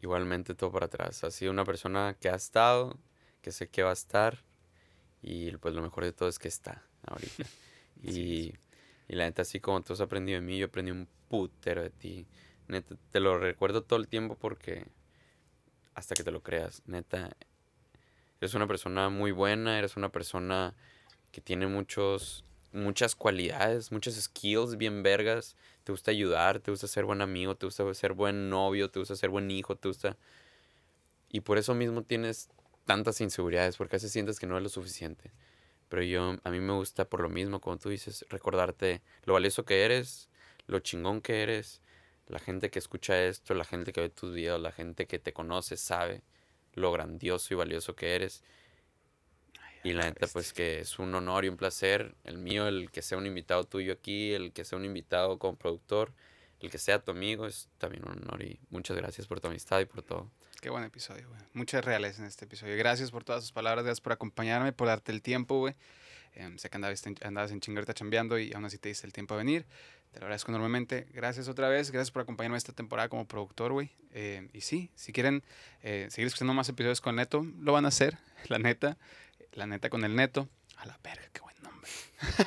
igualmente 0.00 0.54
todo 0.54 0.70
para 0.70 0.86
atrás. 0.86 1.24
Has 1.24 1.34
sido 1.34 1.50
una 1.50 1.64
persona 1.64 2.16
que 2.20 2.28
ha 2.28 2.36
estado, 2.36 2.96
que 3.42 3.50
sé 3.50 3.70
que 3.70 3.82
va 3.82 3.90
a 3.90 3.94
estar 3.94 4.44
y 5.20 5.50
pues 5.56 5.74
lo 5.74 5.82
mejor 5.82 6.04
de 6.04 6.12
todo 6.12 6.28
es 6.28 6.38
que 6.38 6.46
está 6.46 6.86
ahorita. 7.02 7.42
Y, 8.00 8.54
y 9.08 9.16
la 9.16 9.24
neta, 9.24 9.42
así 9.42 9.58
como 9.58 9.82
tú 9.82 9.94
has 9.94 10.00
aprendido 10.00 10.38
de 10.38 10.46
mí, 10.46 10.58
yo 10.58 10.66
aprendí 10.66 10.92
un 10.92 11.08
putero 11.26 11.82
de 11.82 11.90
ti. 11.90 12.24
Neta, 12.68 12.94
te 13.10 13.18
lo 13.18 13.36
recuerdo 13.36 13.82
todo 13.82 13.98
el 13.98 14.06
tiempo 14.06 14.36
porque 14.36 14.86
hasta 15.94 16.14
que 16.14 16.22
te 16.22 16.30
lo 16.30 16.40
creas, 16.40 16.82
neta, 16.86 17.36
eres 18.40 18.54
una 18.54 18.66
persona 18.66 19.08
muy 19.08 19.32
buena, 19.32 19.78
eres 19.78 19.96
una 19.96 20.10
persona 20.10 20.74
que 21.32 21.40
tiene 21.40 21.66
muchos, 21.66 22.44
muchas 22.72 23.14
cualidades, 23.14 23.92
muchas 23.92 24.14
skills 24.14 24.76
bien 24.76 25.02
vergas. 25.02 25.56
Te 25.84 25.92
gusta 25.92 26.10
ayudar, 26.10 26.60
te 26.60 26.70
gusta 26.70 26.86
ser 26.86 27.04
buen 27.04 27.20
amigo, 27.20 27.56
te 27.56 27.66
gusta 27.66 27.92
ser 27.94 28.12
buen 28.12 28.48
novio, 28.48 28.90
te 28.90 28.98
gusta 28.98 29.16
ser 29.16 29.30
buen 29.30 29.50
hijo, 29.50 29.76
te 29.76 29.88
gusta... 29.88 30.16
Y 31.30 31.40
por 31.40 31.58
eso 31.58 31.74
mismo 31.74 32.02
tienes 32.02 32.48
tantas 32.86 33.20
inseguridades, 33.20 33.76
porque 33.76 33.96
a 33.96 33.98
sientes 33.98 34.40
que 34.40 34.46
no 34.46 34.56
es 34.56 34.62
lo 34.62 34.68
suficiente. 34.70 35.30
Pero 35.88 36.02
yo, 36.02 36.36
a 36.42 36.50
mí 36.50 36.60
me 36.60 36.72
gusta 36.72 37.06
por 37.06 37.20
lo 37.20 37.28
mismo, 37.28 37.60
como 37.60 37.78
tú 37.78 37.90
dices, 37.90 38.24
recordarte 38.30 39.02
lo 39.24 39.34
valioso 39.34 39.64
que 39.64 39.84
eres, 39.84 40.28
lo 40.66 40.80
chingón 40.80 41.20
que 41.20 41.42
eres, 41.42 41.82
la 42.28 42.38
gente 42.38 42.70
que 42.70 42.78
escucha 42.78 43.22
esto, 43.24 43.54
la 43.54 43.64
gente 43.64 43.92
que 43.92 44.00
ve 44.00 44.08
tus 44.10 44.34
videos, 44.34 44.60
la 44.60 44.72
gente 44.72 45.06
que 45.06 45.18
te 45.18 45.32
conoce, 45.32 45.76
sabe 45.76 46.22
lo 46.78 46.92
grandioso 46.92 47.52
y 47.54 47.56
valioso 47.56 47.94
que 47.94 48.14
eres. 48.14 48.42
Y 49.84 49.92
la 49.92 50.04
neta, 50.04 50.26
pues 50.26 50.52
que 50.52 50.80
es 50.80 50.98
un 50.98 51.14
honor 51.14 51.44
y 51.44 51.48
un 51.48 51.56
placer 51.56 52.14
el 52.24 52.38
mío, 52.38 52.66
el 52.66 52.90
que 52.90 53.00
sea 53.00 53.16
un 53.16 53.26
invitado 53.26 53.64
tuyo 53.64 53.92
aquí, 53.92 54.32
el 54.32 54.52
que 54.52 54.64
sea 54.64 54.76
un 54.76 54.84
invitado 54.84 55.38
como 55.38 55.56
productor, 55.56 56.12
el 56.60 56.70
que 56.70 56.78
sea 56.78 56.98
tu 56.98 57.12
amigo, 57.12 57.46
es 57.46 57.68
también 57.78 58.04
un 58.04 58.18
honor 58.18 58.42
y 58.42 58.58
muchas 58.70 58.96
gracias 58.96 59.26
por 59.28 59.40
tu 59.40 59.46
amistad 59.46 59.80
y 59.80 59.84
por 59.84 60.02
todo. 60.02 60.30
Qué 60.60 60.70
buen 60.70 60.82
episodio, 60.82 61.28
güey. 61.28 61.40
Muchas 61.52 61.84
reales 61.84 62.18
en 62.18 62.24
este 62.24 62.44
episodio. 62.46 62.76
Gracias 62.76 63.12
por 63.12 63.22
todas 63.22 63.42
sus 63.44 63.52
palabras, 63.52 63.84
gracias 63.84 64.00
por 64.00 64.12
acompañarme, 64.12 64.72
por 64.72 64.88
darte 64.88 65.12
el 65.12 65.22
tiempo, 65.22 65.58
güey. 65.60 65.76
Em, 66.34 66.58
sé 66.58 66.68
que 66.68 66.76
andabas, 66.76 67.06
en- 67.06 67.16
andabas 67.22 67.52
en 67.52 67.60
chingarita 67.60 67.94
chambeando 67.94 68.38
y 68.38 68.52
aún 68.52 68.64
así 68.64 68.78
te 68.78 68.88
diste 68.88 69.06
el 69.06 69.12
tiempo 69.12 69.34
de 69.34 69.38
venir. 69.38 69.66
Te 70.12 70.20
lo 70.20 70.26
agradezco 70.26 70.50
enormemente. 70.50 71.06
Gracias 71.12 71.48
otra 71.48 71.68
vez. 71.68 71.90
Gracias 71.90 72.10
por 72.10 72.22
acompañarme 72.22 72.56
esta 72.58 72.72
temporada 72.72 73.08
como 73.08 73.26
productor, 73.26 73.72
güey. 73.72 73.90
Em, 74.12 74.48
y 74.52 74.62
sí, 74.62 74.90
si 74.94 75.12
quieren 75.12 75.42
eh, 75.82 76.08
seguir 76.10 76.26
escuchando 76.26 76.54
más 76.54 76.68
episodios 76.68 77.00
con 77.00 77.16
Neto, 77.16 77.46
lo 77.60 77.72
van 77.72 77.84
a 77.84 77.88
hacer. 77.88 78.18
La 78.48 78.58
neta. 78.58 78.96
La 79.52 79.66
neta 79.66 79.90
con 79.90 80.04
el 80.04 80.14
Neto. 80.14 80.48
A 80.76 80.86
la 80.86 80.98
verga, 81.02 81.24
qué 81.32 81.40
buen 81.40 81.56
nombre. 81.62 81.90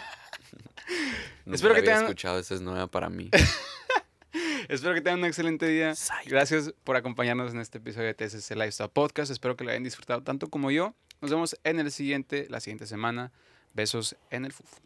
Nunca 1.46 1.56
Espero 1.56 1.74
que 1.74 1.80
había 1.82 1.92
tengan- 1.96 2.04
escuchado, 2.06 2.40
esa 2.40 2.54
es 2.56 2.62
nueva 2.62 2.88
para 2.88 3.10
mí. 3.10 3.30
Espero 4.70 4.94
que 4.94 5.02
tengan 5.02 5.20
un 5.20 5.26
excelente 5.26 5.68
día. 5.68 5.94
Gracias 6.28 6.74
por 6.86 6.96
acompañarnos 6.96 7.52
en 7.54 7.60
este 7.60 7.80
episodio 7.80 8.08
de 8.08 8.14
TSC 8.14 8.52
Lifestyle 8.56 8.90
Podcast. 8.90 9.32
Espero 9.32 9.58
que 9.58 9.64
lo 9.66 9.72
hayan 9.72 9.84
disfrutado 9.84 10.24
tanto 10.24 10.50
como 10.50 10.72
yo. 10.72 10.94
Nos 11.20 11.32
vemos 11.32 11.58
en 11.66 11.80
el 11.80 11.92
siguiente, 11.92 12.48
la 12.50 12.60
siguiente 12.62 12.88
semana. 12.88 13.32
Besos 13.74 14.16
en 14.30 14.46
el 14.46 14.54
fufu. 14.54 14.78